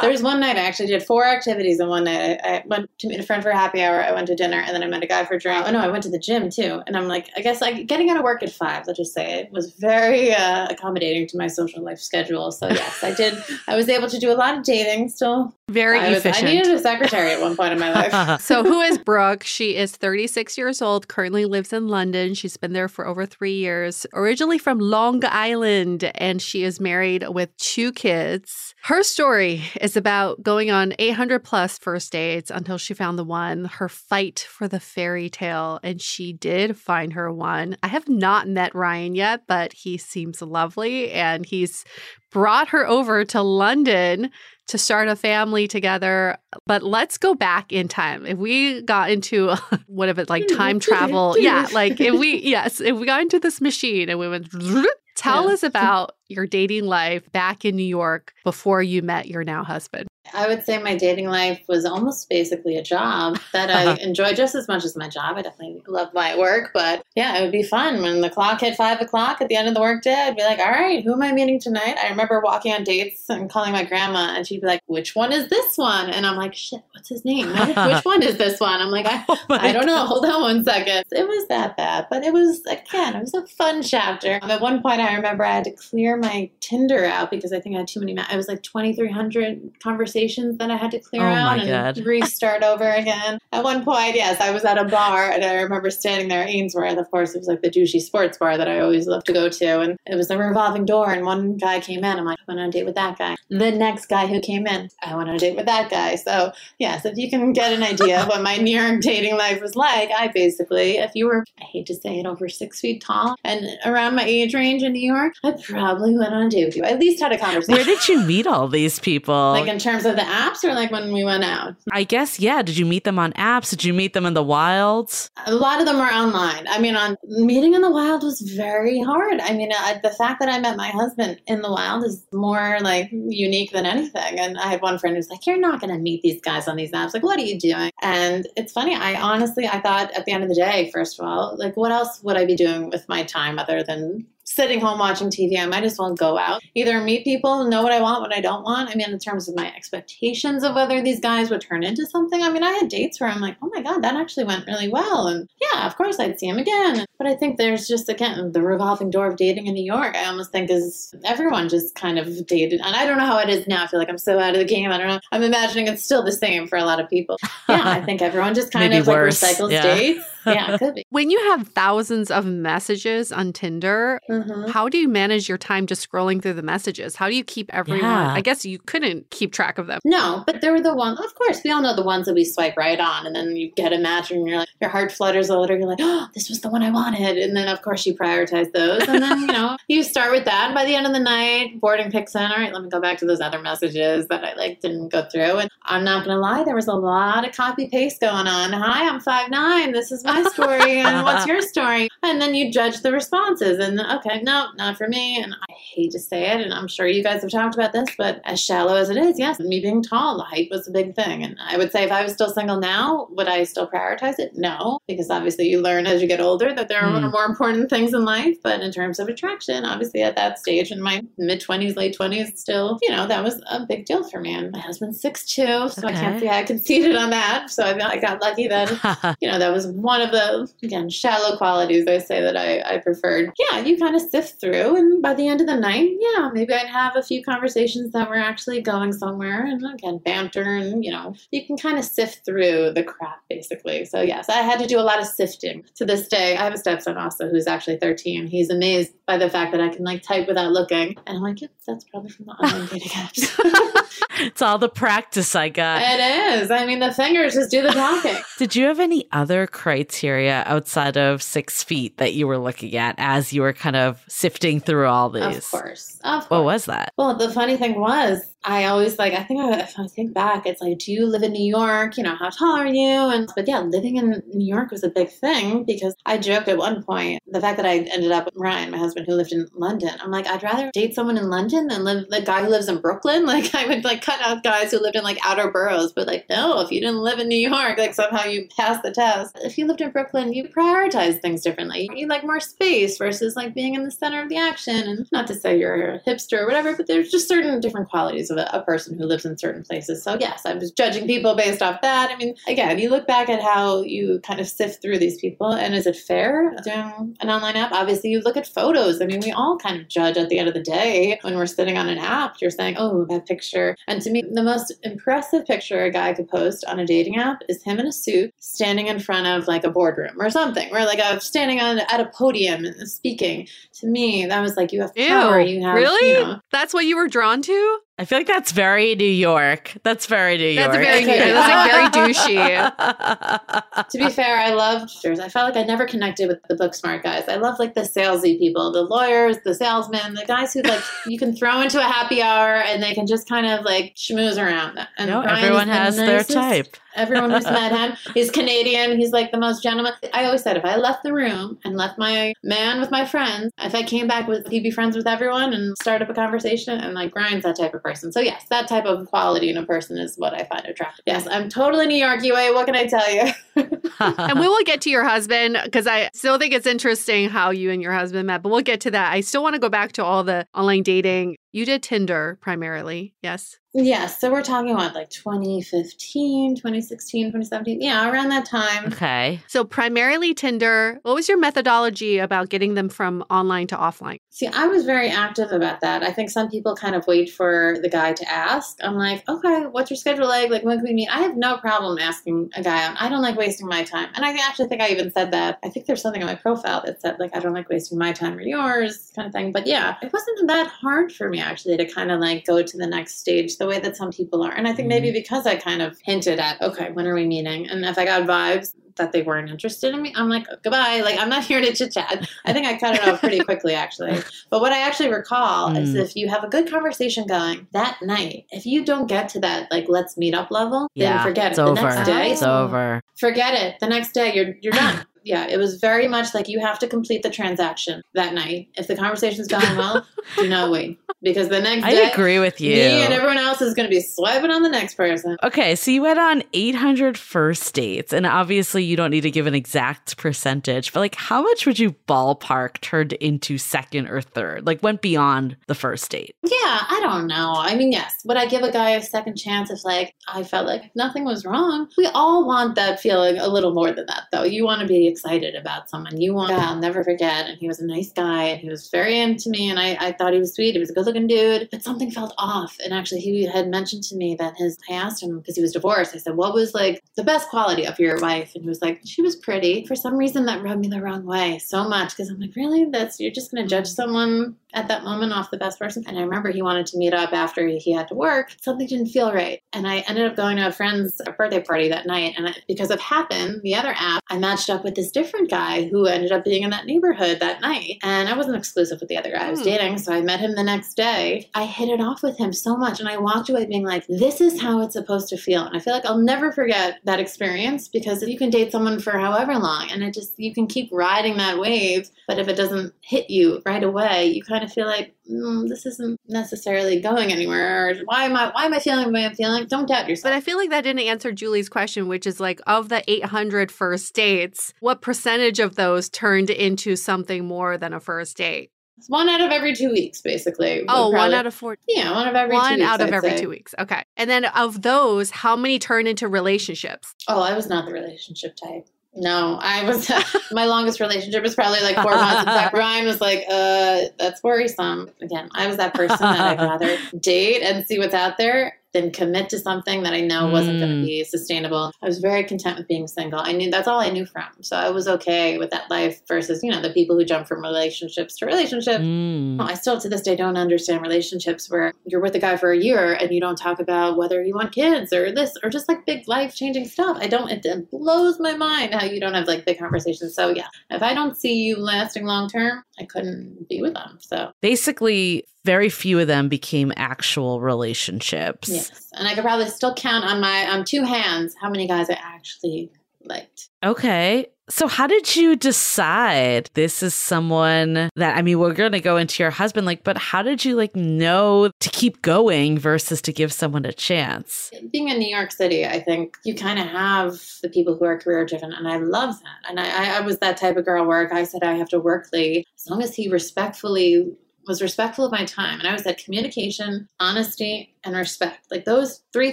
There 0.00 0.10
was 0.10 0.22
one 0.22 0.40
night 0.40 0.56
I 0.56 0.60
actually 0.60 0.86
did 0.86 1.02
four 1.02 1.24
activities 1.24 1.80
in 1.80 1.88
one 1.88 2.04
night. 2.04 2.40
I, 2.44 2.56
I 2.56 2.62
went 2.66 2.90
to 2.98 3.08
meet 3.08 3.18
a 3.18 3.22
friend 3.22 3.42
for 3.42 3.50
a 3.50 3.56
happy 3.56 3.82
hour. 3.82 4.02
I 4.02 4.12
went 4.12 4.26
to 4.28 4.34
dinner, 4.34 4.58
and 4.58 4.74
then 4.74 4.82
I 4.82 4.86
met 4.86 5.02
a 5.02 5.06
guy 5.06 5.24
for 5.24 5.34
a 5.34 5.38
drink. 5.38 5.64
Oh 5.66 5.70
no, 5.70 5.80
I 5.80 5.88
went 5.88 6.02
to 6.04 6.10
the 6.10 6.18
gym 6.18 6.50
too. 6.50 6.82
And 6.86 6.96
I'm 6.96 7.08
like, 7.08 7.30
I 7.36 7.40
guess 7.40 7.60
like 7.60 7.86
getting 7.86 8.10
out 8.10 8.16
of 8.16 8.22
work 8.22 8.42
at 8.42 8.52
five. 8.52 8.86
Let's 8.86 8.98
just 8.98 9.14
say 9.14 9.40
it 9.40 9.52
was 9.52 9.72
very 9.74 10.32
uh, 10.32 10.68
accommodating 10.70 11.26
to 11.28 11.36
my 11.36 11.46
social 11.46 11.82
life 11.82 11.98
schedule. 11.98 12.52
So 12.52 12.68
yes, 12.68 13.02
I 13.02 13.12
did. 13.14 13.34
I 13.66 13.76
was 13.76 13.88
able 13.88 14.08
to 14.08 14.18
do 14.18 14.30
a 14.30 14.34
lot 14.34 14.56
of 14.56 14.64
dating. 14.64 15.08
Still 15.08 15.54
very 15.68 15.98
I 15.98 16.10
was, 16.10 16.18
efficient. 16.18 16.48
I 16.48 16.54
needed 16.54 16.72
a 16.72 16.78
secretary 16.78 17.30
at 17.30 17.40
one 17.40 17.56
point 17.56 17.72
in 17.72 17.78
my 17.78 17.92
life. 17.92 18.40
so 18.40 18.62
who 18.62 18.80
is 18.80 18.98
Brooke? 18.98 19.44
She 19.44 19.76
is 19.76 19.92
36 19.92 20.56
years 20.56 20.80
old, 20.80 21.08
currently 21.08 21.44
lives 21.44 21.72
in 21.72 21.88
London. 21.88 22.34
She's 22.34 22.56
been 22.56 22.72
there 22.72 22.88
for 22.88 23.06
over 23.06 23.26
three 23.26 23.56
years. 23.56 24.06
Originally 24.12 24.58
from 24.58 24.78
Long 24.78 25.22
Island, 25.24 26.10
and 26.14 26.40
she 26.40 26.64
is 26.64 26.80
married 26.80 27.28
with 27.28 27.54
two 27.56 27.92
kids. 27.92 28.74
Her 28.84 29.02
story 29.02 29.47
is 29.80 29.96
about 29.96 30.42
going 30.42 30.70
on 30.70 30.94
800 30.98 31.42
plus 31.44 31.78
first 31.78 32.12
dates 32.12 32.50
until 32.50 32.78
she 32.78 32.94
found 32.94 33.18
the 33.18 33.24
one, 33.24 33.64
her 33.66 33.88
fight 33.88 34.46
for 34.48 34.68
the 34.68 34.80
fairy 34.80 35.28
tale, 35.30 35.80
and 35.82 36.00
she 36.00 36.32
did 36.32 36.76
find 36.76 37.12
her 37.14 37.32
one. 37.32 37.76
I 37.82 37.88
have 37.88 38.08
not 38.08 38.48
met 38.48 38.74
Ryan 38.74 39.14
yet, 39.14 39.42
but 39.46 39.72
he 39.72 39.96
seems 39.98 40.42
lovely 40.42 41.10
and 41.10 41.44
he's 41.46 41.84
brought 42.30 42.68
her 42.68 42.86
over 42.86 43.24
to 43.24 43.42
London 43.42 44.30
to 44.68 44.76
start 44.76 45.08
a 45.08 45.16
family 45.16 45.66
together. 45.66 46.36
But 46.66 46.82
let's 46.82 47.16
go 47.16 47.34
back 47.34 47.72
in 47.72 47.88
time. 47.88 48.26
If 48.26 48.36
we 48.36 48.82
got 48.82 49.10
into 49.10 49.54
what 49.86 50.08
if 50.10 50.18
it 50.18 50.28
like 50.28 50.46
time 50.48 50.78
travel? 50.88 51.36
yeah, 51.38 51.68
like 51.72 52.00
if 52.00 52.18
we 52.18 52.38
yes, 52.42 52.80
if 52.80 52.96
we 52.96 53.06
got 53.06 53.22
into 53.22 53.38
this 53.38 53.60
machine 53.60 54.08
and 54.10 54.18
we 54.18 54.28
went 54.28 54.48
tell 55.16 55.46
Yeah. 55.48 55.54
us 55.54 55.62
about 55.62 56.12
your 56.28 56.46
dating 56.46 56.84
life 56.84 57.30
back 57.32 57.64
in 57.64 57.76
New 57.76 57.82
York 57.82 58.34
before 58.44 58.82
you 58.82 59.02
met 59.02 59.28
your 59.28 59.44
now 59.44 59.64
husband. 59.64 60.08
I 60.34 60.46
would 60.46 60.64
say 60.64 60.76
my 60.82 60.94
dating 60.94 61.28
life 61.28 61.62
was 61.68 61.84
almost 61.84 62.28
basically 62.28 62.76
a 62.76 62.82
job 62.82 63.38
that 63.52 63.70
I 63.70 63.94
enjoy 64.02 64.34
just 64.34 64.54
as 64.54 64.68
much 64.68 64.84
as 64.84 64.96
my 64.96 65.08
job. 65.08 65.36
I 65.36 65.42
definitely 65.42 65.82
love 65.86 66.12
my 66.12 66.36
work, 66.36 66.70
but 66.74 67.02
yeah, 67.14 67.38
it 67.38 67.42
would 67.42 67.52
be 67.52 67.62
fun 67.62 68.02
when 68.02 68.20
the 68.20 68.30
clock 68.30 68.60
hit 68.60 68.76
five 68.76 69.00
o'clock 69.00 69.40
at 69.40 69.48
the 69.48 69.56
end 69.56 69.68
of 69.68 69.74
the 69.74 69.80
workday. 69.80 70.14
I'd 70.14 70.36
be 70.36 70.42
like, 70.42 70.58
all 70.58 70.70
right, 70.70 71.02
who 71.02 71.12
am 71.12 71.22
I 71.22 71.32
meeting 71.32 71.58
tonight? 71.60 71.96
I 72.02 72.08
remember 72.10 72.40
walking 72.40 72.72
on 72.72 72.84
dates 72.84 73.28
and 73.28 73.50
calling 73.50 73.72
my 73.72 73.84
grandma, 73.84 74.34
and 74.36 74.46
she'd 74.46 74.60
be 74.60 74.66
like, 74.66 74.82
which 74.86 75.14
one 75.14 75.32
is 75.32 75.48
this 75.48 75.76
one? 75.76 76.10
And 76.10 76.26
I'm 76.26 76.36
like, 76.36 76.54
shit, 76.54 76.82
what's 76.92 77.08
his 77.08 77.24
name? 77.24 77.48
which 77.48 78.04
one 78.04 78.22
is 78.22 78.36
this 78.36 78.60
one? 78.60 78.80
I'm 78.80 78.90
like, 78.90 79.06
I, 79.06 79.24
Oh 79.28 79.38
I 79.50 79.72
don't 79.72 79.86
know. 79.86 80.04
Hold 80.04 80.26
on 80.26 80.42
one 80.42 80.64
second. 80.64 81.04
It 81.10 81.26
was 81.26 81.48
that 81.48 81.76
bad, 81.76 82.06
but 82.10 82.22
it 82.22 82.32
was, 82.32 82.60
again, 82.66 83.16
it 83.16 83.20
was 83.20 83.34
a 83.34 83.46
fun 83.46 83.82
chapter. 83.82 84.38
Um, 84.42 84.50
at 84.50 84.60
one 84.60 84.82
point, 84.82 85.00
I 85.00 85.14
remember 85.14 85.44
I 85.44 85.54
had 85.54 85.64
to 85.64 85.72
clear 85.72 86.17
my 86.20 86.50
Tinder 86.60 87.04
out 87.04 87.30
because 87.30 87.52
I 87.52 87.60
think 87.60 87.74
I 87.76 87.78
had 87.80 87.88
too 87.88 88.00
many, 88.00 88.14
ma- 88.14 88.26
it 88.32 88.36
was 88.36 88.48
like 88.48 88.62
2,300 88.62 89.72
conversations 89.82 90.58
that 90.58 90.70
I 90.70 90.76
had 90.76 90.90
to 90.92 90.98
clear 90.98 91.22
Oh 91.22 91.26
out 91.26 91.58
and 91.58 91.68
God. 91.68 91.98
restart 92.06 92.62
over 92.62 92.88
again. 92.88 93.38
At 93.52 93.64
one 93.64 93.84
point, 93.84 94.14
yes, 94.14 94.40
I 94.40 94.50
was 94.50 94.64
at 94.64 94.78
a 94.78 94.84
bar 94.84 95.30
and 95.30 95.44
I 95.44 95.62
remember 95.62 95.90
standing 95.90 96.28
there 96.28 96.42
at 96.42 96.48
Ainsworth. 96.48 96.98
Of 96.98 97.10
course, 97.10 97.34
it 97.34 97.38
was 97.38 97.48
like 97.48 97.62
the 97.62 97.70
douchey 97.70 98.00
sports 98.00 98.38
bar 98.38 98.56
that 98.58 98.68
I 98.68 98.80
always 98.80 99.06
love 99.06 99.24
to 99.24 99.32
go 99.32 99.48
to. 99.48 99.80
And 99.80 99.96
it 100.06 100.16
was 100.16 100.30
a 100.30 100.38
revolving 100.38 100.84
door. 100.84 101.10
And 101.10 101.24
one 101.24 101.56
guy 101.56 101.80
came 101.80 102.04
in. 102.04 102.18
I'm 102.18 102.24
like, 102.24 102.38
I 102.38 102.42
went 102.48 102.60
on 102.60 102.68
a 102.68 102.72
date 102.72 102.86
with 102.86 102.94
that 102.96 103.18
guy. 103.18 103.36
The 103.48 103.70
next 103.70 104.06
guy 104.06 104.26
who 104.26 104.40
came 104.40 104.66
in, 104.66 104.90
I 105.02 105.14
went 105.16 105.28
on 105.28 105.36
a 105.36 105.38
date 105.38 105.56
with 105.56 105.66
that 105.66 105.90
guy. 105.90 106.16
So, 106.16 106.52
yes, 106.78 107.04
if 107.04 107.16
you 107.16 107.30
can 107.30 107.52
get 107.52 107.72
an 107.72 107.82
idea 107.82 108.22
of 108.22 108.28
what 108.28 108.42
my 108.42 108.56
New 108.58 108.78
York 108.78 109.00
dating 109.00 109.36
life 109.36 109.60
was 109.60 109.74
like, 109.76 110.10
I 110.16 110.28
basically, 110.28 110.98
if 110.98 111.12
you 111.14 111.26
were, 111.26 111.44
I 111.60 111.64
hate 111.64 111.86
to 111.86 111.94
say 111.94 112.18
it, 112.20 112.26
over 112.26 112.48
six 112.48 112.80
feet 112.80 113.00
tall 113.02 113.36
and 113.44 113.66
around 113.84 114.14
my 114.14 114.24
age 114.24 114.54
range 114.54 114.82
in 114.82 114.92
New 114.92 115.12
York, 115.12 115.34
I 115.44 115.52
probably 115.62 116.07
went 116.16 116.32
on 116.32 116.46
a 116.46 116.48
date 116.48 116.66
with 116.66 116.76
you. 116.76 116.84
I 116.84 116.90
at 116.90 116.98
least 116.98 117.20
had 117.20 117.32
a 117.32 117.38
conversation. 117.38 117.74
Where 117.74 117.84
did 117.84 118.08
you 118.08 118.22
meet 118.22 118.46
all 118.46 118.68
these 118.68 118.98
people? 118.98 119.34
like 119.52 119.68
in 119.68 119.78
terms 119.78 120.04
of 120.04 120.16
the 120.16 120.22
apps 120.22 120.64
or 120.64 120.74
like 120.74 120.90
when 120.90 121.12
we 121.12 121.24
went 121.24 121.44
out? 121.44 121.74
I 121.92 122.04
guess, 122.04 122.38
yeah. 122.40 122.62
Did 122.62 122.78
you 122.78 122.86
meet 122.86 123.04
them 123.04 123.18
on 123.18 123.32
apps? 123.32 123.70
Did 123.70 123.84
you 123.84 123.92
meet 123.92 124.12
them 124.12 124.26
in 124.26 124.34
the 124.34 124.42
wilds? 124.42 125.30
A 125.46 125.54
lot 125.54 125.80
of 125.80 125.86
them 125.86 125.96
are 125.96 126.10
online. 126.10 126.66
I 126.68 126.78
mean, 126.78 126.96
on 126.96 127.16
meeting 127.24 127.74
in 127.74 127.82
the 127.82 127.90
wild 127.90 128.22
was 128.22 128.40
very 128.40 129.00
hard. 129.02 129.40
I 129.40 129.52
mean, 129.52 129.72
uh, 129.72 129.98
the 130.02 130.10
fact 130.10 130.40
that 130.40 130.48
I 130.48 130.58
met 130.58 130.76
my 130.76 130.88
husband 130.88 131.40
in 131.46 131.62
the 131.62 131.70
wild 131.70 132.04
is 132.04 132.24
more 132.32 132.78
like 132.80 133.08
unique 133.12 133.72
than 133.72 133.86
anything. 133.86 134.38
And 134.38 134.58
I 134.58 134.68
had 134.68 134.82
one 134.82 134.98
friend 134.98 135.16
who's 135.16 135.28
like, 135.28 135.46
"You're 135.46 135.58
not 135.58 135.80
going 135.80 135.92
to 135.92 135.98
meet 135.98 136.22
these 136.22 136.40
guys 136.40 136.68
on 136.68 136.76
these 136.76 136.92
apps. 136.92 137.14
Like, 137.14 137.22
what 137.22 137.38
are 137.38 137.42
you 137.42 137.58
doing?" 137.58 137.90
And 138.02 138.46
it's 138.56 138.72
funny. 138.72 138.94
I 138.94 139.20
honestly, 139.20 139.66
I 139.66 139.80
thought 139.80 140.12
at 140.16 140.24
the 140.24 140.32
end 140.32 140.42
of 140.42 140.48
the 140.48 140.54
day, 140.54 140.90
first 140.92 141.18
of 141.18 141.26
all, 141.26 141.56
like, 141.58 141.76
what 141.76 141.92
else 141.92 142.22
would 142.22 142.36
I 142.36 142.44
be 142.44 142.56
doing 142.56 142.90
with 142.90 143.08
my 143.08 143.24
time 143.24 143.58
other 143.58 143.82
than 143.82 144.26
sitting 144.48 144.80
home 144.80 144.98
watching 144.98 145.28
TV? 145.28 145.58
I 145.58 145.66
might 145.66 145.84
as 145.84 145.98
well 145.98 146.14
go 146.14 146.38
out, 146.38 146.62
either 146.74 147.00
meet 147.00 147.24
people, 147.24 147.64
know 147.64 147.82
what 147.82 147.92
I 147.92 148.00
want, 148.00 148.20
what 148.22 148.34
I 148.34 148.40
don't 148.40 148.64
want. 148.64 148.90
I 148.90 148.94
mean, 148.94 149.10
in 149.10 149.18
terms 149.18 149.48
of 149.48 149.54
my 149.56 149.72
expectations 149.76 150.62
of 150.64 150.74
whether 150.74 151.02
these 151.02 151.20
guys 151.20 151.50
would 151.50 151.60
turn 151.60 151.82
into 151.82 152.06
something. 152.06 152.42
I 152.42 152.50
mean, 152.50 152.62
I 152.62 152.70
had 152.70 152.88
dates 152.88 153.20
where 153.20 153.28
I'm 153.28 153.40
like, 153.40 153.56
oh 153.62 153.70
my 153.74 153.82
God, 153.82 154.02
that 154.02 154.14
actually 154.16 154.44
went 154.44 154.66
really 154.66 154.88
well. 154.88 155.26
And 155.26 155.48
yeah, 155.60 155.86
of 155.86 155.96
course 155.96 156.18
I'd 156.18 156.38
see 156.38 156.46
him 156.46 156.58
again. 156.58 157.04
But 157.18 157.26
I 157.26 157.34
think 157.34 157.58
there's 157.58 157.86
just, 157.88 158.08
again, 158.08 158.52
the 158.52 158.62
revolving 158.62 159.10
door 159.10 159.26
of 159.26 159.36
dating 159.36 159.66
in 159.66 159.74
New 159.74 159.84
York. 159.84 160.14
I 160.16 160.26
almost 160.26 160.52
think 160.52 160.70
is 160.70 161.12
everyone 161.24 161.68
just 161.68 161.94
kind 161.94 162.18
of 162.18 162.46
dated. 162.46 162.80
And 162.80 162.94
I 162.94 163.06
don't 163.06 163.18
know 163.18 163.26
how 163.26 163.38
it 163.38 163.48
is 163.48 163.66
now. 163.66 163.84
I 163.84 163.86
feel 163.88 163.98
like 163.98 164.08
I'm 164.08 164.18
so 164.18 164.38
out 164.38 164.52
of 164.52 164.58
the 164.58 164.64
game. 164.64 164.90
I 164.90 164.98
don't 164.98 165.08
know. 165.08 165.20
I'm 165.32 165.42
imagining 165.42 165.88
it's 165.88 166.04
still 166.04 166.22
the 166.24 166.32
same 166.32 166.68
for 166.68 166.78
a 166.78 166.84
lot 166.84 167.00
of 167.00 167.08
people. 167.10 167.36
Yeah, 167.68 167.82
I 167.84 168.00
think 168.04 168.22
everyone 168.22 168.54
just 168.54 168.72
kind 168.72 168.94
of 168.94 169.06
like 169.06 169.16
recycles 169.16 169.72
Yeah. 169.72 169.82
dates. 169.82 170.24
Yeah, 170.54 170.76
could 170.78 170.94
be. 170.94 171.06
When 171.10 171.30
you 171.30 171.38
have 171.50 171.68
thousands 171.68 172.30
of 172.30 172.44
messages 172.46 173.32
on 173.32 173.52
Tinder, 173.52 174.20
Mhm. 174.30 174.70
how 174.70 174.88
do 174.88 174.98
you 174.98 175.08
manage 175.08 175.48
your 175.48 175.58
time 175.58 175.86
just 175.86 176.08
scrolling 176.08 176.42
through 176.42 176.54
the 176.54 176.62
messages? 176.62 177.16
How 177.16 177.28
do 177.28 177.34
you 177.34 177.44
keep 177.44 177.72
everyone? 177.74 178.02
Yeah. 178.04 178.32
I 178.34 178.40
guess 178.40 178.64
you 178.64 178.78
couldn't 178.78 179.30
keep 179.30 179.52
track 179.52 179.78
of 179.78 179.86
them. 179.86 180.00
No, 180.04 180.42
but 180.46 180.60
there 180.60 180.72
were 180.72 180.80
the 180.80 180.94
ones, 180.94 181.18
of 181.20 181.34
course, 181.34 181.60
we 181.64 181.70
all 181.70 181.82
know 181.82 181.94
the 181.96 182.02
ones 182.02 182.26
that 182.26 182.34
we 182.34 182.44
swipe 182.44 182.76
right 182.76 183.00
on, 183.00 183.26
and 183.26 183.34
then 183.34 183.56
you 183.56 183.70
get 183.72 183.92
a 183.92 183.98
match, 183.98 184.30
and 184.30 184.46
you're 184.46 184.58
like, 184.58 184.68
your 184.80 184.90
heart 184.90 185.10
flutters 185.12 185.48
a 185.48 185.58
little, 185.58 185.76
you're 185.76 185.86
like, 185.88 185.98
oh, 186.00 186.28
this 186.34 186.48
was 186.48 186.60
the 186.60 186.68
one 186.70 186.82
I 186.82 186.90
wanted. 186.90 187.36
And 187.38 187.56
then, 187.56 187.68
of 187.68 187.82
course, 187.82 188.06
you 188.06 188.14
prioritize 188.14 188.72
those. 188.72 189.02
And 189.08 189.22
then, 189.22 189.40
you 189.40 189.46
know, 189.46 189.76
you 189.88 190.02
start 190.02 190.30
with 190.32 190.44
that. 190.44 190.66
And 190.66 190.74
by 190.74 190.84
the 190.84 190.94
end 190.94 191.06
of 191.06 191.12
the 191.12 191.18
night, 191.20 191.80
boarding 191.80 192.10
picks 192.10 192.34
in, 192.34 192.42
all 192.42 192.56
right, 192.56 192.72
let 192.72 192.82
me 192.82 192.88
go 192.88 193.00
back 193.00 193.18
to 193.18 193.26
those 193.26 193.40
other 193.40 193.60
messages 193.60 194.26
that 194.28 194.44
I 194.44 194.54
like 194.54 194.80
didn't 194.80 195.08
go 195.08 195.24
through. 195.32 195.58
And 195.58 195.70
I'm 195.84 196.04
not 196.04 196.24
going 196.24 196.34
to 196.36 196.40
lie, 196.40 196.64
there 196.64 196.74
was 196.74 196.86
a 196.88 196.92
lot 196.94 197.46
of 197.48 197.54
copy 197.54 197.88
paste 197.88 198.20
going 198.20 198.46
on. 198.46 198.72
Hi, 198.72 199.08
I'm 199.08 199.20
five 199.20 199.50
nine. 199.50 199.92
This 199.92 200.12
is 200.12 200.24
my 200.24 200.37
story. 200.44 200.98
and 201.00 201.24
what's 201.24 201.46
your 201.46 201.60
story? 201.62 202.08
And 202.22 202.40
then 202.40 202.54
you 202.54 202.72
judge 202.72 203.00
the 203.00 203.12
responses. 203.12 203.78
And 203.78 204.00
okay, 204.00 204.42
no, 204.42 204.68
not 204.76 204.96
for 204.96 205.08
me. 205.08 205.40
And 205.42 205.54
I 205.54 205.72
hate 205.72 206.10
to 206.12 206.18
say 206.18 206.46
it, 206.46 206.60
and 206.60 206.72
I'm 206.74 206.88
sure 206.88 207.06
you 207.06 207.22
guys 207.22 207.42
have 207.42 207.50
talked 207.50 207.74
about 207.74 207.92
this, 207.92 208.08
but 208.16 208.40
as 208.44 208.60
shallow 208.60 208.94
as 208.96 209.10
it 209.10 209.16
is, 209.16 209.38
yes, 209.38 209.58
me 209.60 209.80
being 209.80 210.02
tall, 210.02 210.36
the 210.36 210.44
height 210.44 210.68
was 210.70 210.88
a 210.88 210.90
big 210.90 211.14
thing. 211.14 211.42
And 211.44 211.56
I 211.60 211.76
would 211.76 211.92
say 211.92 212.04
if 212.04 212.12
I 212.12 212.22
was 212.22 212.32
still 212.32 212.50
single 212.50 212.78
now, 212.78 213.28
would 213.30 213.48
I 213.48 213.64
still 213.64 213.88
prioritize 213.88 214.38
it? 214.38 214.52
No, 214.54 214.98
because 215.06 215.30
obviously 215.30 215.68
you 215.68 215.80
learn 215.80 216.06
as 216.06 216.20
you 216.22 216.28
get 216.28 216.40
older 216.40 216.74
that 216.74 216.88
there 216.88 217.00
are 217.04 217.20
Hmm. 217.20 217.30
more 217.30 217.44
important 217.44 217.90
things 217.90 218.12
in 218.12 218.24
life. 218.24 218.56
But 218.62 218.80
in 218.80 218.90
terms 218.92 219.18
of 219.18 219.28
attraction, 219.28 219.84
obviously 219.84 220.22
at 220.22 220.36
that 220.36 220.58
stage 220.58 220.90
in 220.90 221.00
my 221.00 221.22
mid 221.38 221.60
20s, 221.60 221.96
late 221.96 222.16
20s, 222.18 222.56
still, 222.58 222.98
you 223.02 223.10
know, 223.10 223.26
that 223.26 223.42
was 223.44 223.62
a 223.70 223.86
big 223.86 224.04
deal 224.06 224.28
for 224.28 224.40
me. 224.40 224.52
And 224.54 224.72
my 224.72 224.80
husband's 224.80 225.20
6'2, 225.22 225.88
so 225.90 226.06
I 226.06 226.12
can't 226.12 226.36
Okay. 226.36 226.46
say 226.46 226.48
I 226.48 226.62
conceded 226.64 227.16
on 227.16 227.30
that. 227.30 227.70
So 227.70 227.84
I, 227.84 228.08
I 228.08 228.16
got 228.18 228.40
lucky 228.42 228.66
that 228.68 229.36
you 229.40 229.48
know, 229.50 229.58
that 229.58 229.72
was 229.72 229.86
one 229.86 230.17
of 230.22 230.30
the, 230.30 230.72
again, 230.82 231.08
shallow 231.08 231.56
qualities 231.56 232.06
I 232.06 232.18
say 232.18 232.40
that 232.40 232.56
I, 232.56 232.80
I 232.94 232.98
preferred. 232.98 233.52
Yeah, 233.58 233.80
you 233.80 233.96
kind 233.98 234.14
of 234.14 234.22
sift 234.22 234.60
through, 234.60 234.96
and 234.96 235.22
by 235.22 235.34
the 235.34 235.48
end 235.48 235.60
of 235.60 235.66
the 235.66 235.76
night, 235.76 236.10
yeah, 236.18 236.50
maybe 236.52 236.72
I'd 236.72 236.86
have 236.86 237.16
a 237.16 237.22
few 237.22 237.42
conversations 237.42 238.12
that 238.12 238.28
were 238.28 238.36
actually 238.36 238.80
going 238.80 239.12
somewhere, 239.12 239.64
and 239.64 239.84
again, 239.84 240.18
banter, 240.18 240.62
and, 240.62 241.04
you 241.04 241.10
know, 241.10 241.34
you 241.50 241.66
can 241.66 241.76
kind 241.76 241.98
of 241.98 242.04
sift 242.04 242.44
through 242.44 242.92
the 242.94 243.02
crap, 243.02 243.40
basically. 243.48 244.04
So, 244.04 244.20
yes, 244.20 244.48
I 244.48 244.62
had 244.62 244.78
to 244.80 244.86
do 244.86 244.98
a 244.98 245.02
lot 245.02 245.20
of 245.20 245.26
sifting. 245.26 245.84
To 245.96 246.04
this 246.04 246.28
day, 246.28 246.56
I 246.56 246.64
have 246.64 246.74
a 246.74 246.78
stepson 246.78 247.16
also 247.16 247.48
who's 247.48 247.66
actually 247.66 247.98
13. 247.98 248.46
He's 248.46 248.70
amazed 248.70 249.12
by 249.26 249.36
the 249.36 249.50
fact 249.50 249.72
that 249.72 249.80
I 249.80 249.88
can, 249.88 250.04
like, 250.04 250.22
type 250.22 250.48
without 250.48 250.72
looking. 250.72 251.16
And 251.26 251.36
I'm 251.36 251.42
like, 251.42 251.60
yep, 251.60 251.70
that's 251.86 252.04
probably 252.04 252.30
from 252.30 252.46
the 252.46 252.52
online 252.52 252.86
dating 252.86 253.10
apps. 253.10 254.04
It's 254.40 254.62
all 254.62 254.78
the 254.78 254.88
practice 254.88 255.54
I 255.54 255.68
got. 255.68 256.02
it 256.02 256.20
is. 256.60 256.70
I 256.70 256.86
mean, 256.86 256.98
the 256.98 257.12
fingers 257.12 257.54
just 257.54 257.70
do 257.70 257.82
the 257.82 257.90
talking. 257.90 258.36
Did 258.58 258.76
you 258.76 258.86
have 258.86 259.00
any 259.00 259.26
other 259.32 259.66
criteria 259.66 260.62
outside 260.66 261.16
of 261.16 261.42
six 261.42 261.82
feet 261.82 262.18
that 262.18 262.34
you 262.34 262.46
were 262.46 262.58
looking 262.58 262.96
at 262.96 263.14
as 263.18 263.52
you 263.52 263.62
were 263.62 263.72
kind 263.72 263.96
of 263.96 264.24
sifting 264.28 264.80
through 264.80 265.06
all 265.06 265.30
these? 265.30 265.56
Of 265.58 265.70
course. 265.70 266.20
Of 266.24 266.40
course. 266.40 266.50
What 266.50 266.64
was 266.64 266.84
that? 266.86 267.12
Well, 267.16 267.36
the 267.36 267.50
funny 267.52 267.76
thing 267.76 268.00
was, 268.00 268.40
I 268.64 268.84
always 268.86 269.18
like. 269.18 269.34
I 269.34 269.44
think 269.44 269.60
if 269.74 269.98
I 269.98 270.08
think 270.08 270.34
back, 270.34 270.66
it's 270.66 270.80
like, 270.80 270.98
do 270.98 271.12
you 271.12 271.26
live 271.26 271.42
in 271.42 271.52
New 271.52 271.64
York? 271.64 272.16
You 272.16 272.24
know, 272.24 272.34
how 272.34 272.50
tall 272.50 272.76
are 272.76 272.86
you? 272.86 273.30
And 273.30 273.48
but 273.54 273.68
yeah, 273.68 273.80
living 273.80 274.16
in 274.16 274.42
New 274.52 274.66
York 274.66 274.90
was 274.90 275.04
a 275.04 275.08
big 275.08 275.30
thing 275.30 275.84
because 275.84 276.14
I 276.26 276.38
joked 276.38 276.68
at 276.68 276.76
one 276.76 277.02
point 277.02 277.40
the 277.46 277.60
fact 277.60 277.76
that 277.76 277.86
I 277.86 277.98
ended 277.98 278.32
up 278.32 278.46
with 278.46 278.56
Ryan, 278.56 278.90
my 278.90 278.98
husband, 278.98 279.26
who 279.26 279.34
lived 279.34 279.52
in 279.52 279.68
London. 279.74 280.10
I'm 280.20 280.30
like, 280.30 280.46
I'd 280.46 280.62
rather 280.62 280.90
date 280.92 281.14
someone 281.14 281.38
in 281.38 281.48
London 281.48 281.86
than 281.86 282.04
live 282.04 282.28
the 282.28 282.42
guy 282.42 282.62
who 282.64 282.68
lives 282.68 282.88
in 282.88 283.00
Brooklyn. 283.00 283.46
Like, 283.58 283.74
I 283.74 283.86
would 283.86 284.04
like 284.04 284.20
cut 284.20 284.40
out 284.42 284.62
guys 284.62 284.90
who 284.90 285.00
lived 285.00 285.16
in 285.16 285.24
like 285.24 285.38
outer 285.42 285.70
boroughs. 285.70 286.12
But 286.12 286.26
like, 286.26 286.44
no, 286.50 286.80
if 286.80 286.90
you 286.90 287.00
didn't 287.00 287.22
live 287.22 287.38
in 287.38 287.48
New 287.48 287.58
York, 287.58 287.96
like 287.96 288.12
somehow 288.12 288.44
you 288.44 288.68
passed 288.76 289.02
the 289.02 289.10
test. 289.10 289.58
If 289.62 289.78
you 289.78 289.86
lived 289.86 290.02
in 290.02 290.10
Brooklyn, 290.10 290.52
you 290.52 290.64
prioritize 290.64 291.40
things 291.40 291.62
differently. 291.62 292.10
You 292.14 292.26
like 292.26 292.44
more 292.44 292.60
space 292.60 293.16
versus 293.16 293.56
like 293.56 293.74
being 293.74 293.94
in 293.94 294.04
the 294.04 294.10
center 294.10 294.42
of 294.42 294.50
the 294.50 294.58
action. 294.58 295.08
And 295.08 295.26
not 295.32 295.46
to 295.46 295.54
say 295.54 295.78
you're 295.78 296.14
a 296.14 296.20
hipster 296.20 296.60
or 296.60 296.66
whatever, 296.66 296.94
but 296.94 297.06
there's 297.06 297.30
just 297.30 297.48
certain 297.48 297.80
different 297.80 298.10
qualities 298.10 298.47
of 298.50 298.58
a, 298.58 298.68
a 298.72 298.82
person 298.82 299.18
who 299.18 299.24
lives 299.24 299.44
in 299.44 299.56
certain 299.58 299.82
places. 299.82 300.22
So 300.22 300.36
yes, 300.40 300.62
I 300.64 300.74
was 300.74 300.90
judging 300.92 301.26
people 301.26 301.54
based 301.54 301.82
off 301.82 302.00
that. 302.02 302.30
I 302.30 302.36
mean, 302.36 302.54
again, 302.66 302.98
you 302.98 303.10
look 303.10 303.26
back 303.26 303.48
at 303.48 303.62
how 303.62 304.02
you 304.02 304.40
kind 304.40 304.60
of 304.60 304.68
sift 304.68 305.02
through 305.02 305.18
these 305.18 305.36
people, 305.38 305.72
and 305.72 305.94
is 305.94 306.06
it 306.06 306.16
fair 306.16 306.74
doing 306.84 307.36
an 307.40 307.50
online 307.50 307.76
app? 307.76 307.92
Obviously, 307.92 308.30
you 308.30 308.40
look 308.40 308.56
at 308.56 308.66
photos. 308.66 309.20
I 309.20 309.26
mean, 309.26 309.40
we 309.40 309.52
all 309.52 309.78
kind 309.78 310.00
of 310.00 310.08
judge 310.08 310.36
at 310.36 310.48
the 310.48 310.58
end 310.58 310.68
of 310.68 310.74
the 310.74 310.82
day 310.82 311.38
when 311.42 311.56
we're 311.56 311.66
sitting 311.66 311.98
on 311.98 312.08
an 312.08 312.18
app. 312.18 312.56
You're 312.60 312.70
saying, 312.70 312.96
"Oh, 312.98 313.24
that 313.26 313.46
picture." 313.46 313.96
And 314.06 314.20
to 314.22 314.30
me, 314.30 314.42
the 314.50 314.62
most 314.62 314.92
impressive 315.02 315.66
picture 315.66 316.04
a 316.04 316.10
guy 316.10 316.32
could 316.34 316.48
post 316.48 316.84
on 316.86 316.98
a 316.98 317.06
dating 317.06 317.36
app 317.38 317.62
is 317.68 317.82
him 317.82 317.98
in 317.98 318.06
a 318.06 318.12
suit 318.12 318.52
standing 318.58 319.06
in 319.06 319.18
front 319.18 319.46
of 319.46 319.68
like 319.68 319.84
a 319.84 319.90
boardroom 319.90 320.40
or 320.40 320.50
something, 320.50 320.88
or 320.92 321.04
like 321.04 321.18
a 321.18 321.40
standing 321.40 321.80
on 321.80 321.98
at 321.98 322.20
a 322.20 322.26
podium 322.26 322.84
and 322.84 323.08
speaking. 323.08 323.68
To 324.00 324.06
me, 324.06 324.46
that 324.46 324.60
was 324.60 324.76
like 324.76 324.92
you 324.92 325.00
have 325.00 325.14
power. 325.14 325.60
You 325.60 325.82
have 325.82 325.94
really? 325.94 326.28
you 326.28 326.34
know, 326.34 326.60
That's 326.70 326.94
what 326.94 327.04
you 327.04 327.16
were 327.16 327.28
drawn 327.28 327.62
to? 327.62 327.98
I 328.20 328.24
feel 328.24 328.38
like 328.38 328.48
that's 328.48 328.72
very 328.72 329.14
New 329.14 329.24
York. 329.24 329.96
That's 330.02 330.26
very 330.26 330.58
New 330.58 330.66
York. 330.66 330.90
That's 330.90 331.04
very 331.04 331.24
New 331.24 331.32
York. 331.34 331.54
That's 331.54 332.12
like 332.12 332.12
very 332.12 332.34
douchey. 332.34 334.08
to 334.10 334.18
be 334.18 334.28
fair, 334.30 334.58
I 334.58 334.70
loved 334.74 335.10
I 335.24 335.48
felt 335.48 335.72
like 335.72 335.76
I 335.76 335.86
never 335.86 336.04
connected 336.04 336.48
with 336.48 336.60
the 336.68 336.74
book 336.74 336.94
smart 336.94 337.22
guys. 337.22 337.44
I 337.48 337.56
love 337.56 337.78
like 337.78 337.94
the 337.94 338.00
salesy 338.00 338.58
people, 338.58 338.90
the 338.90 339.02
lawyers, 339.02 339.58
the 339.64 339.72
salesmen, 339.72 340.34
the 340.34 340.44
guys 340.46 340.74
who 340.74 340.82
like 340.82 341.02
you 341.26 341.38
can 341.38 341.54
throw 341.54 341.80
into 341.80 342.00
a 342.00 342.10
happy 342.10 342.42
hour 342.42 342.74
and 342.76 343.00
they 343.00 343.14
can 343.14 343.28
just 343.28 343.48
kind 343.48 343.66
of 343.66 343.84
like 343.84 344.16
schmooze 344.16 344.58
around. 344.58 344.98
And 345.16 345.30
no, 345.30 345.44
Ryan's 345.44 345.62
everyone 345.62 345.88
the 345.88 345.94
has 345.94 346.16
their 346.16 346.42
type. 346.42 346.96
Everyone 347.18 347.50
who's 347.50 347.64
met 347.64 347.92
him, 347.92 348.16
he's 348.34 348.50
Canadian. 348.50 349.18
He's 349.18 349.32
like 349.32 349.50
the 349.50 349.58
most 349.58 349.82
gentleman. 349.82 350.12
I 350.32 350.44
always 350.44 350.62
said 350.62 350.76
if 350.76 350.84
I 350.84 350.96
left 350.96 351.22
the 351.22 351.32
room 351.32 351.78
and 351.84 351.96
left 351.96 352.18
my 352.18 352.54
man 352.62 353.00
with 353.00 353.10
my 353.10 353.24
friends, 353.24 353.72
if 353.78 353.94
I 353.94 354.02
came 354.02 354.26
back 354.26 354.46
with, 354.46 354.68
he'd 354.68 354.82
be 354.82 354.90
friends 354.90 355.16
with 355.16 355.26
everyone 355.26 355.72
and 355.72 355.96
start 356.00 356.22
up 356.22 356.30
a 356.30 356.34
conversation. 356.34 356.98
And 356.98 357.14
like 357.14 357.34
Ryan's 357.34 357.64
that 357.64 357.76
type 357.76 357.94
of 357.94 358.02
person. 358.02 358.32
So 358.32 358.40
yes, 358.40 358.66
that 358.70 358.88
type 358.88 359.04
of 359.04 359.26
quality 359.26 359.68
in 359.68 359.76
a 359.76 359.84
person 359.84 360.16
is 360.16 360.36
what 360.36 360.54
I 360.54 360.64
find 360.64 360.86
attractive. 360.86 361.24
Yes, 361.26 361.46
I'm 361.50 361.68
totally 361.68 362.06
New 362.06 362.16
York 362.16 362.42
Yue. 362.42 362.54
What 362.54 362.86
can 362.86 362.94
I 362.94 363.06
tell 363.06 363.30
you? 363.30 363.52
and 364.20 364.60
we 364.60 364.68
will 364.68 364.84
get 364.84 365.00
to 365.02 365.10
your 365.10 365.24
husband 365.24 365.78
because 365.84 366.06
I 366.06 366.30
still 366.34 366.58
think 366.58 366.72
it's 366.72 366.86
interesting 366.86 367.48
how 367.48 367.70
you 367.70 367.90
and 367.90 368.00
your 368.00 368.12
husband 368.12 368.46
met, 368.46 368.62
but 368.62 368.70
we'll 368.70 368.82
get 368.82 369.00
to 369.02 369.10
that. 369.10 369.32
I 369.32 369.40
still 369.40 369.62
want 369.62 369.74
to 369.74 369.80
go 369.80 369.88
back 369.88 370.12
to 370.12 370.24
all 370.24 370.44
the 370.44 370.66
online 370.74 371.02
dating. 371.02 371.56
You 371.72 371.84
did 371.84 372.02
Tinder 372.02 372.58
primarily, 372.60 373.34
yes? 373.42 373.78
Yes, 373.94 374.38
so 374.38 374.52
we're 374.52 374.62
talking 374.62 374.92
about 374.92 375.14
like 375.14 375.30
2015, 375.30 376.76
2016, 376.76 377.46
2017. 377.46 378.00
Yeah, 378.02 378.30
around 378.30 378.50
that 378.50 378.66
time. 378.66 379.06
okay. 379.06 379.60
So 379.66 379.82
primarily 379.82 380.54
Tinder. 380.54 381.18
What 381.22 381.34
was 381.34 381.48
your 381.48 381.58
methodology 381.58 382.38
about 382.38 382.68
getting 382.68 382.94
them 382.94 383.08
from 383.08 383.44
online 383.50 383.86
to 383.88 383.96
offline? 383.96 384.38
See, 384.50 384.66
I 384.66 384.86
was 384.86 385.04
very 385.04 385.28
active 385.28 385.72
about 385.72 386.00
that. 386.02 386.22
I 386.22 386.32
think 386.32 386.50
some 386.50 386.68
people 386.68 386.94
kind 386.94 387.14
of 387.14 387.26
wait 387.26 387.50
for 387.50 387.96
the 388.02 388.10
guy 388.10 388.34
to 388.34 388.50
ask. 388.50 388.98
I'm 389.02 389.14
like, 389.16 389.48
okay, 389.48 389.86
what's 389.90 390.10
your 390.10 390.18
schedule 390.18 390.48
like? 390.48 390.70
Like, 390.70 390.84
when 390.84 390.98
can 390.98 391.04
we 391.06 391.14
meet? 391.14 391.28
I 391.34 391.40
have 391.40 391.56
no 391.56 391.78
problem 391.78 392.18
asking 392.18 392.70
a 392.74 392.82
guy. 392.82 393.14
I 393.18 393.28
don't 393.28 393.42
like 393.42 393.56
wasting 393.56 393.86
my 393.88 394.04
time. 394.04 394.28
And 394.34 394.44
I 394.44 394.50
actually 394.66 394.88
think 394.88 395.00
I 395.00 395.08
even 395.08 395.32
said 395.32 395.50
that. 395.52 395.78
I 395.82 395.88
think 395.88 396.06
there's 396.06 396.22
something 396.22 396.42
on 396.42 396.48
my 396.48 396.56
profile 396.56 397.02
that 397.06 397.22
said, 397.22 397.38
like, 397.40 397.56
I 397.56 397.60
don't 397.60 397.74
like 397.74 397.88
wasting 397.88 398.18
my 398.18 398.32
time 398.32 398.58
or 398.58 398.62
yours, 398.62 399.32
kind 399.34 399.46
of 399.46 399.52
thing. 399.52 399.72
But 399.72 399.86
yeah, 399.86 400.16
it 400.22 400.32
wasn't 400.32 400.66
that 400.68 400.88
hard 400.88 401.32
for 401.32 401.48
me 401.48 401.57
actually 401.60 401.96
to 401.96 402.04
kind 402.06 402.30
of 402.30 402.40
like 402.40 402.64
go 402.64 402.82
to 402.82 402.96
the 402.96 403.06
next 403.06 403.38
stage 403.38 403.76
the 403.76 403.86
way 403.86 403.98
that 404.00 404.16
some 404.16 404.30
people 404.30 404.62
are. 404.62 404.72
And 404.72 404.86
I 404.88 404.92
think 404.92 405.08
maybe 405.08 405.30
because 405.32 405.66
I 405.66 405.76
kind 405.76 406.02
of 406.02 406.18
hinted 406.24 406.58
at, 406.58 406.80
okay, 406.80 407.10
when 407.12 407.26
are 407.26 407.34
we 407.34 407.46
meeting? 407.46 407.88
And 407.88 408.04
if 408.04 408.18
I 408.18 408.24
got 408.24 408.42
vibes, 408.42 408.94
that 409.16 409.32
they 409.32 409.42
weren't 409.42 409.68
interested 409.68 410.14
in 410.14 410.22
me, 410.22 410.32
I'm 410.36 410.48
like, 410.48 410.64
goodbye. 410.84 411.22
Like, 411.24 411.40
I'm 411.40 411.48
not 411.48 411.64
here 411.70 411.80
to 411.80 411.92
chit 411.92 412.12
chat. 412.12 412.48
I 412.64 412.72
think 412.72 412.86
I 412.86 412.96
cut 412.96 413.16
it 413.16 413.26
off 413.26 413.40
pretty 413.40 413.58
quickly, 413.58 413.92
actually. 413.94 414.40
But 414.70 414.80
what 414.80 414.92
I 414.92 415.00
actually 415.00 415.30
recall 415.30 415.96
is 415.96 416.10
Mm. 416.14 416.22
if 416.22 416.36
you 416.36 416.48
have 416.48 416.62
a 416.62 416.68
good 416.68 416.88
conversation 416.88 417.44
going 417.46 417.88
that 417.92 418.18
night, 418.22 418.66
if 418.70 418.86
you 418.86 419.04
don't 419.04 419.26
get 419.26 419.48
to 419.50 419.60
that, 419.60 419.90
like, 419.90 420.04
let's 420.08 420.36
meet 420.36 420.54
up 420.54 420.70
level, 420.70 421.08
Yeah. 421.14 421.38
then 421.38 421.42
forget 421.48 421.70
it's 421.72 421.78
it. 421.80 421.82
The 421.84 421.90
over. 421.90 422.02
next 422.02 422.26
day, 422.28 422.50
It's 422.52 422.62
over. 422.62 423.20
forget 423.36 423.74
it. 423.74 423.96
The 423.98 424.06
next 424.06 424.32
day, 424.34 424.54
you're, 424.54 424.74
you're 424.82 424.92
done. 424.92 425.26
Yeah, 425.48 425.66
it 425.66 425.78
was 425.78 425.96
very 425.96 426.28
much 426.28 426.52
like 426.52 426.68
you 426.68 426.78
have 426.80 426.98
to 426.98 427.08
complete 427.08 427.42
the 427.42 427.48
transaction 427.48 428.20
that 428.34 428.52
night. 428.52 428.88
If 428.96 429.06
the 429.06 429.16
conversation's 429.16 429.66
going 429.66 429.96
well, 429.96 430.26
do 430.56 430.68
not 430.68 430.90
wait. 430.92 431.18
Because 431.40 431.68
the 431.68 431.80
next 431.80 432.04
I 432.04 432.10
day, 432.10 432.30
agree 432.30 432.58
with 432.58 432.80
you. 432.80 432.94
me 432.94 433.22
and 433.22 433.32
everyone 433.32 433.58
else 433.58 433.80
is 433.80 433.94
going 433.94 434.06
to 434.06 434.14
be 434.14 434.20
swiping 434.20 434.70
on 434.70 434.82
the 434.82 434.88
next 434.88 435.14
person. 435.14 435.56
Okay, 435.62 435.94
so 435.94 436.10
you 436.10 436.20
went 436.22 436.38
on 436.38 436.62
800 436.72 437.38
first 437.38 437.94
dates, 437.94 438.32
and 438.32 438.44
obviously 438.44 439.04
you 439.04 439.16
don't 439.16 439.30
need 439.30 439.42
to 439.42 439.50
give 439.50 439.66
an 439.66 439.74
exact 439.74 440.36
percentage, 440.36 441.12
but 441.12 441.20
like 441.20 441.34
how 441.36 441.62
much 441.62 441.86
would 441.86 441.98
you 441.98 442.12
ballpark 442.28 443.00
turned 443.00 443.32
into 443.34 443.78
second 443.78 444.28
or 444.28 444.40
third? 444.42 444.84
Like 444.84 445.02
went 445.02 445.22
beyond 445.22 445.76
the 445.86 445.94
first 445.94 446.30
date? 446.30 446.54
Yeah, 446.62 446.70
I 447.08 447.20
don't 447.22 447.46
know. 447.46 447.72
I 447.76 447.94
mean, 447.94 448.12
yes, 448.12 448.34
would 448.44 448.56
I 448.56 448.66
give 448.66 448.82
a 448.82 448.92
guy 448.92 449.10
a 449.10 449.22
second 449.22 449.56
chance 449.56 449.90
if, 449.90 450.04
like, 450.04 450.34
I 450.48 450.62
felt 450.64 450.86
like 450.86 451.10
nothing 451.14 451.44
was 451.44 451.64
wrong? 451.64 452.08
We 452.18 452.26
all 452.34 452.66
want 452.66 452.96
that 452.96 453.20
feeling 453.20 453.58
a 453.58 453.68
little 453.68 453.94
more 453.94 454.12
than 454.12 454.26
that, 454.26 454.44
though. 454.52 454.64
You 454.64 454.84
want 454.84 455.00
to 455.02 455.06
be 455.06 455.26
excited 455.38 455.74
about 455.74 456.10
someone. 456.10 456.40
You 456.40 456.54
want, 456.54 456.70
Yeah, 456.70 456.90
I'll 456.90 456.98
never 456.98 457.22
forget. 457.22 457.66
And 457.66 457.78
he 457.78 457.86
was 457.86 458.00
a 458.00 458.06
nice 458.06 458.32
guy 458.32 458.64
and 458.64 458.80
he 458.80 458.88
was 458.88 459.08
very 459.08 459.38
into 459.38 459.70
me. 459.70 459.88
And 459.88 459.98
I, 459.98 460.16
I 460.20 460.32
thought 460.32 460.52
he 460.52 460.58
was 460.58 460.74
sweet. 460.74 460.92
He 460.92 460.98
was 460.98 461.10
a 461.10 461.12
good 461.12 461.26
looking 461.26 461.46
dude, 461.46 461.88
but 461.90 462.02
something 462.02 462.30
felt 462.30 462.54
off. 462.58 462.96
And 463.04 463.14
actually, 463.14 463.40
he 463.40 463.64
had 463.64 463.88
mentioned 463.88 464.24
to 464.24 464.36
me 464.36 464.56
that 464.58 464.76
his, 464.76 464.98
I 465.08 465.14
asked 465.14 465.42
him 465.42 465.58
because 465.58 465.76
he 465.76 465.82
was 465.82 465.92
divorced. 465.92 466.34
I 466.34 466.38
said, 466.38 466.56
What 466.56 466.74
was 466.74 466.94
like 466.94 467.22
the 467.36 467.44
best 467.44 467.68
quality 467.68 468.06
of 468.06 468.18
your 468.18 468.40
wife? 468.40 468.72
And 468.74 468.82
he 468.82 468.88
was 468.88 469.00
like, 469.00 469.20
She 469.24 469.42
was 469.42 469.56
pretty. 469.56 470.04
For 470.06 470.16
some 470.16 470.36
reason, 470.36 470.66
that 470.66 470.82
rubbed 470.82 471.00
me 471.00 471.08
the 471.08 471.22
wrong 471.22 471.44
way 471.44 471.78
so 471.78 472.08
much 472.08 472.30
because 472.30 472.50
I'm 472.50 472.60
like, 472.60 472.74
Really? 472.76 473.04
That's, 473.04 473.38
you're 473.38 473.52
just 473.52 473.70
going 473.70 473.82
to 473.82 473.88
judge 473.88 474.08
someone 474.08 474.76
at 474.94 475.08
that 475.08 475.24
moment 475.24 475.52
off 475.52 475.70
the 475.70 475.76
best 475.76 475.98
person. 475.98 476.24
And 476.26 476.38
I 476.38 476.42
remember 476.42 476.70
he 476.70 476.82
wanted 476.82 477.06
to 477.06 477.18
meet 477.18 477.34
up 477.34 477.52
after 477.52 477.86
he 477.86 478.12
had 478.12 478.28
to 478.28 478.34
work. 478.34 478.74
Something 478.80 479.06
didn't 479.06 479.28
feel 479.28 479.52
right. 479.52 479.80
And 479.92 480.06
I 480.06 480.18
ended 480.28 480.46
up 480.46 480.56
going 480.56 480.76
to 480.76 480.88
a 480.88 480.92
friend's 480.92 481.40
birthday 481.56 481.82
party 481.82 482.08
that 482.08 482.26
night. 482.26 482.54
And 482.56 482.74
because 482.86 483.10
of 483.10 483.20
Happn, 483.20 483.82
the 483.82 483.94
other 483.94 484.14
app, 484.16 484.42
I 484.48 484.58
matched 484.58 484.90
up 484.90 485.04
with 485.04 485.14
this 485.14 485.30
different 485.30 485.70
guy 485.70 486.08
who 486.08 486.26
ended 486.26 486.52
up 486.52 486.64
being 486.64 486.82
in 486.82 486.90
that 486.90 487.06
neighborhood 487.06 487.60
that 487.60 487.80
night. 487.80 488.18
And 488.22 488.48
I 488.48 488.56
wasn't 488.56 488.76
exclusive 488.76 489.20
with 489.20 489.28
the 489.28 489.36
other 489.36 489.50
guy 489.50 489.66
I 489.66 489.70
was 489.70 489.80
hmm. 489.80 489.86
dating. 489.86 490.18
So 490.18 490.32
I 490.32 490.40
met 490.40 490.60
him 490.60 490.74
the 490.74 490.82
next 490.82 491.14
day. 491.14 491.68
I 491.74 491.84
hit 491.84 492.08
it 492.08 492.20
off 492.20 492.42
with 492.42 492.58
him 492.58 492.72
so 492.72 492.96
much. 492.96 493.20
And 493.20 493.28
I 493.28 493.36
walked 493.36 493.68
away 493.68 493.86
being 493.86 494.04
like, 494.04 494.26
this 494.28 494.60
is 494.60 494.80
how 494.80 495.02
it's 495.02 495.14
supposed 495.14 495.48
to 495.48 495.56
feel. 495.56 495.84
And 495.84 495.96
I 495.96 496.00
feel 496.00 496.14
like 496.14 496.26
I'll 496.26 496.38
never 496.38 496.72
forget 496.72 497.18
that 497.24 497.40
experience 497.40 498.08
because 498.08 498.42
you 498.42 498.58
can 498.58 498.70
date 498.70 498.92
someone 498.92 499.20
for 499.20 499.38
however 499.38 499.76
long 499.78 500.08
and 500.10 500.22
it 500.22 500.34
just, 500.34 500.58
you 500.58 500.72
can 500.72 500.86
keep 500.86 501.10
riding 501.12 501.56
that 501.58 501.78
wave. 501.78 502.30
But 502.46 502.58
if 502.58 502.68
it 502.68 502.76
doesn't 502.76 503.14
hit 503.20 503.50
you 503.50 503.82
right 503.84 504.02
away, 504.02 504.46
you 504.46 504.62
kind 504.62 504.77
of 504.84 504.92
feel 504.92 505.06
like, 505.06 505.34
mm, 505.50 505.88
this 505.88 506.06
isn't 506.06 506.40
necessarily 506.48 507.20
going 507.20 507.52
anywhere. 507.52 508.10
Or 508.10 508.14
why 508.24 508.44
am 508.44 508.56
I, 508.56 508.70
why 508.70 508.84
am 508.86 508.94
I 508.94 508.98
feeling 508.98 509.26
the 509.26 509.32
way 509.32 509.44
I'm 509.44 509.54
feeling? 509.54 509.86
Don't 509.86 510.08
doubt 510.08 510.28
yourself. 510.28 510.44
But 510.44 510.52
I 510.52 510.60
feel 510.60 510.76
like 510.76 510.90
that 510.90 511.02
didn't 511.02 511.20
answer 511.20 511.52
Julie's 511.52 511.88
question, 511.88 512.28
which 512.28 512.46
is 512.46 512.60
like, 512.60 512.80
of 512.86 513.08
the 513.08 513.22
800 513.30 513.90
first 513.92 514.34
dates, 514.34 514.92
what 515.00 515.22
percentage 515.22 515.78
of 515.80 515.96
those 515.96 516.28
turned 516.28 516.70
into 516.70 517.16
something 517.16 517.66
more 517.66 517.98
than 517.98 518.12
a 518.12 518.20
first 518.20 518.56
date? 518.56 518.90
It's 519.18 519.28
one 519.28 519.48
out 519.48 519.60
of 519.60 519.72
every 519.72 519.96
two 519.96 520.10
weeks, 520.12 520.40
basically. 520.40 521.04
Oh, 521.08 521.30
one 521.30 521.52
out 521.52 521.66
of 521.66 521.74
four. 521.74 521.98
Yeah, 522.06 522.30
one 522.30 522.46
of 522.46 522.54
every 522.54 522.76
one 522.76 523.00
weeks, 523.00 523.04
out 523.04 523.20
of 523.20 523.26
I'd 523.26 523.34
every 523.34 523.50
say. 523.50 523.62
two 523.62 523.68
weeks. 523.68 523.92
Okay, 523.98 524.22
and 524.36 524.48
then 524.48 524.64
of 524.66 525.02
those, 525.02 525.50
how 525.50 525.74
many 525.74 525.98
turn 525.98 526.28
into 526.28 526.46
relationships? 526.46 527.34
Oh, 527.48 527.60
I 527.60 527.74
was 527.74 527.88
not 527.88 528.06
the 528.06 528.12
relationship 528.12 528.76
type. 528.76 529.08
No, 529.34 529.78
I 529.80 530.04
was. 530.04 530.30
my 530.72 530.86
longest 530.86 531.20
relationship 531.20 531.62
was 531.62 531.74
probably 531.74 532.00
like 532.00 532.16
four 532.16 532.34
months. 532.34 532.60
In 532.60 532.66
fact, 532.66 532.94
Ryan 532.96 533.26
was 533.26 533.40
like, 533.40 533.64
"Uh, 533.70 534.22
that's 534.38 534.62
worrisome." 534.62 535.30
Again, 535.40 535.68
I 535.74 535.86
was 535.86 535.96
that 535.98 536.14
person 536.14 536.38
that 536.40 536.60
I'd 536.60 536.80
rather 536.88 537.16
date 537.38 537.82
and 537.82 538.04
see 538.06 538.18
what's 538.18 538.34
out 538.34 538.58
there 538.58 538.97
than 539.14 539.30
commit 539.30 539.68
to 539.70 539.78
something 539.78 540.22
that 540.22 540.34
I 540.34 540.40
know 540.42 540.68
wasn't 540.68 540.98
going 540.98 541.10
to 541.10 541.16
Mm. 541.16 541.26
be 541.26 541.44
sustainable. 541.44 542.12
I 542.22 542.26
was 542.26 542.38
very 542.40 542.62
content 542.64 542.98
with 542.98 543.08
being 543.08 543.26
single. 543.26 543.60
I 543.60 543.72
knew 543.72 543.90
that's 543.90 544.06
all 544.06 544.20
I 544.20 544.28
knew 544.28 544.44
from. 544.44 544.64
So 544.82 544.96
I 544.96 545.08
was 545.10 545.26
okay 545.26 545.78
with 545.78 545.90
that 545.90 546.10
life 546.10 546.42
versus, 546.46 546.82
you 546.82 546.90
know, 546.90 547.00
the 547.00 547.10
people 547.10 547.36
who 547.36 547.44
jump 547.44 547.66
from 547.66 547.80
relationships 547.82 548.56
to 548.58 548.66
relationship. 548.66 549.20
Mm. 549.20 549.80
I 549.80 549.94
still 549.94 550.20
to 550.20 550.28
this 550.28 550.42
day 550.42 550.56
don't 550.56 550.76
understand 550.76 551.22
relationships 551.22 551.90
where 551.90 552.12
you're 552.26 552.40
with 552.42 552.54
a 552.54 552.58
guy 552.58 552.76
for 552.76 552.90
a 552.92 552.98
year 552.98 553.32
and 553.32 553.50
you 553.50 553.60
don't 553.60 553.76
talk 553.78 553.98
about 553.98 554.36
whether 554.36 554.62
you 554.62 554.74
want 554.74 554.92
kids 554.92 555.32
or 555.32 555.52
this 555.52 555.76
or 555.82 555.88
just 555.88 556.08
like 556.08 556.26
big 556.26 556.46
life 556.46 556.74
changing 556.74 557.06
stuff. 557.06 557.38
I 557.40 557.46
don't, 557.46 557.70
it, 557.70 557.84
it 557.86 558.10
blows 558.10 558.60
my 558.60 558.74
mind 558.74 559.14
how 559.14 559.24
you 559.24 559.40
don't 559.40 559.54
have 559.54 559.66
like 559.66 559.86
big 559.86 559.98
conversations. 559.98 560.54
So 560.54 560.68
yeah, 560.68 560.88
if 561.10 561.22
I 561.22 561.32
don't 561.34 561.56
see 561.56 561.82
you 561.84 561.96
lasting 561.96 562.44
long 562.44 562.68
term, 562.68 563.02
I 563.18 563.24
couldn't 563.24 563.88
be 563.88 564.02
with 564.02 564.14
them. 564.14 564.38
So 564.40 564.72
Basically, 564.82 565.64
very 565.84 566.08
few 566.08 566.38
of 566.40 566.46
them 566.46 566.68
became 566.68 567.12
actual 567.16 567.80
relationships. 567.80 568.88
yes. 568.88 569.28
And 569.34 569.46
I 569.46 569.54
could 569.54 569.64
probably 569.64 569.88
still 569.88 570.14
count 570.14 570.44
on 570.44 570.60
my, 570.60 570.88
on 570.88 571.04
two 571.04 571.24
hands 571.24 571.74
how 571.80 571.90
many 571.90 572.06
guys 572.06 572.28
I 572.30 572.38
actually 572.40 573.10
liked. 573.44 573.88
Okay. 574.04 574.66
So, 574.90 575.06
how 575.06 575.26
did 575.26 575.54
you 575.54 575.76
decide 575.76 576.88
this 576.94 577.22
is 577.22 577.34
someone 577.34 578.30
that, 578.36 578.56
I 578.56 578.62
mean, 578.62 578.78
we're 578.78 578.94
going 578.94 579.12
to 579.12 579.20
go 579.20 579.36
into 579.36 579.62
your 579.62 579.70
husband, 579.70 580.06
like, 580.06 580.24
but 580.24 580.38
how 580.38 580.62
did 580.62 580.82
you, 580.82 580.96
like, 580.96 581.14
know 581.14 581.90
to 582.00 582.08
keep 582.08 582.40
going 582.40 582.98
versus 582.98 583.42
to 583.42 583.52
give 583.52 583.70
someone 583.70 584.06
a 584.06 584.14
chance? 584.14 584.90
being 585.12 585.28
in 585.28 585.38
New 585.38 585.54
York 585.54 585.72
City, 585.72 586.06
I 586.06 586.20
think 586.20 586.56
you 586.64 586.74
kind 586.74 586.98
of 586.98 587.06
have 587.06 587.60
the 587.82 587.90
people 587.90 588.16
who 588.16 588.24
are 588.24 588.38
career 588.38 588.64
driven, 588.64 588.92
and 588.92 589.06
I 589.06 589.18
love 589.18 589.56
that. 589.60 589.90
And 589.90 590.00
I, 590.00 590.08
I, 590.08 590.38
I 590.38 590.40
was 590.40 590.58
that 590.60 590.78
type 590.78 590.96
of 590.96 591.04
girl 591.04 591.26
where 591.26 591.52
I 591.52 591.64
said 591.64 591.82
I 591.82 591.92
have 591.92 592.08
to 592.08 592.18
work 592.18 592.48
late, 592.52 592.86
as 592.96 593.10
long 593.10 593.22
as 593.22 593.34
he 593.34 593.50
respectfully 593.50 594.56
was 594.88 595.02
respectful 595.02 595.44
of 595.44 595.52
my 595.52 595.64
time. 595.64 596.00
And 596.00 596.08
I 596.08 596.12
was 596.12 596.26
at 596.26 596.42
communication, 596.42 597.28
honesty, 597.38 598.14
and 598.24 598.34
respect. 598.34 598.86
Like 598.90 599.04
those 599.04 599.42
three 599.52 599.72